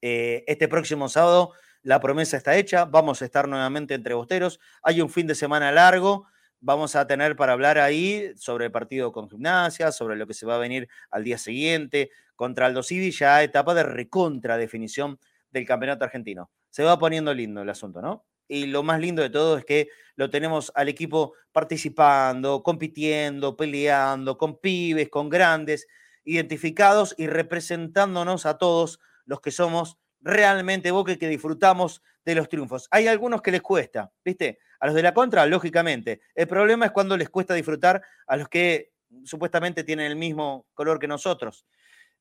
Eh, 0.02 0.44
este 0.48 0.68
próximo 0.68 1.08
sábado 1.10 1.54
la 1.84 2.00
promesa 2.00 2.38
está 2.38 2.56
hecha, 2.56 2.86
vamos 2.86 3.22
a 3.22 3.26
estar 3.26 3.48
nuevamente 3.48 3.94
entre 3.94 4.14
bosteros. 4.14 4.60
Hay 4.84 5.02
un 5.02 5.10
fin 5.10 5.28
de 5.28 5.36
semana 5.36 5.72
largo, 5.72 6.28
vamos 6.62 6.96
a 6.96 7.06
tener 7.08 7.36
para 7.36 7.52
hablar 7.52 7.78
ahí 7.78 8.32
sobre 8.38 8.66
el 8.66 8.72
partido 8.72 9.12
con 9.12 9.30
gimnasia, 9.30 9.92
sobre 9.92 10.16
lo 10.16 10.26
que 10.26 10.34
se 10.34 10.46
va 10.46 10.56
a 10.56 10.60
venir 10.60 10.88
al 11.12 11.26
día 11.26 11.38
siguiente 11.38 12.10
contra 12.44 12.66
Aldo 12.66 12.84
Civi, 12.84 13.12
ya 13.12 13.42
etapa 13.42 13.74
de 13.74 13.84
recontra 13.84 14.58
definición 14.58 15.18
del 15.50 15.66
campeonato 15.66 16.04
argentino. 16.04 16.52
Se 16.72 16.84
va 16.84 17.00
poniendo 17.00 17.34
lindo 17.34 17.62
el 17.62 17.70
asunto, 17.70 18.02
¿no? 18.02 18.26
Y 18.50 18.66
lo 18.66 18.84
más 18.84 19.00
lindo 19.00 19.22
de 19.22 19.30
todo 19.30 19.58
es 19.58 19.64
que 19.64 19.88
lo 20.18 20.30
tenemos 20.30 20.70
al 20.76 20.90
equipo 20.90 21.36
participando, 21.54 22.62
compitiendo, 22.62 23.56
peleando, 23.56 24.38
con 24.38 24.60
pibes, 24.60 25.08
con 25.08 25.30
grandes, 25.30 25.88
identificados 26.26 27.16
y 27.18 27.28
representándonos 27.28 28.46
a 28.46 28.58
todos 28.58 29.00
los 29.24 29.40
que 29.40 29.52
somos 29.52 29.98
realmente 30.20 30.92
Boca 30.92 31.16
que 31.16 31.30
disfrutamos 31.30 32.04
de 32.26 32.36
los 32.36 32.50
triunfos. 32.50 32.90
Hay 32.92 33.08
algunos 33.08 33.42
que 33.42 33.52
les 33.52 33.62
cuesta, 33.62 34.12
¿viste? 34.26 34.60
A 34.82 34.88
los 34.88 34.96
de 34.96 35.04
la 35.04 35.14
contra, 35.14 35.46
lógicamente. 35.46 36.20
El 36.36 36.48
problema 36.48 36.88
es 36.88 36.92
cuando 36.92 37.16
les 37.16 37.30
cuesta 37.30 37.54
disfrutar 37.54 38.02
a 38.28 38.36
los 38.36 38.50
que 38.50 38.92
supuestamente 39.24 39.86
tienen 39.86 40.08
el 40.08 40.18
mismo 40.18 40.68
color 40.74 41.00
que 41.00 41.08
nosotros. 41.08 41.66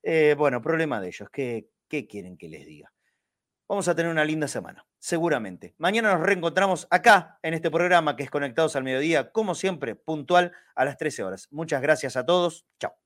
Eh, 0.02 0.34
bueno, 0.36 0.60
problema 0.60 1.00
de 1.00 1.08
ellos. 1.08 1.28
¿Qué, 1.30 1.68
¿Qué 1.88 2.06
quieren 2.06 2.36
que 2.36 2.48
les 2.48 2.66
diga? 2.66 2.92
Vamos 3.68 3.88
a 3.88 3.94
tener 3.94 4.10
una 4.10 4.24
linda 4.24 4.48
semana, 4.48 4.86
seguramente. 4.98 5.74
Mañana 5.78 6.12
nos 6.12 6.26
reencontramos 6.26 6.86
acá 6.90 7.38
en 7.42 7.54
este 7.54 7.70
programa 7.70 8.16
que 8.16 8.22
es 8.24 8.30
Conectados 8.30 8.76
al 8.76 8.84
Mediodía, 8.84 9.32
como 9.32 9.54
siempre, 9.54 9.94
puntual 9.94 10.52
a 10.74 10.84
las 10.84 10.98
13 10.98 11.22
horas. 11.22 11.48
Muchas 11.50 11.80
gracias 11.80 12.16
a 12.16 12.26
todos. 12.26 12.66
Chao. 12.78 13.01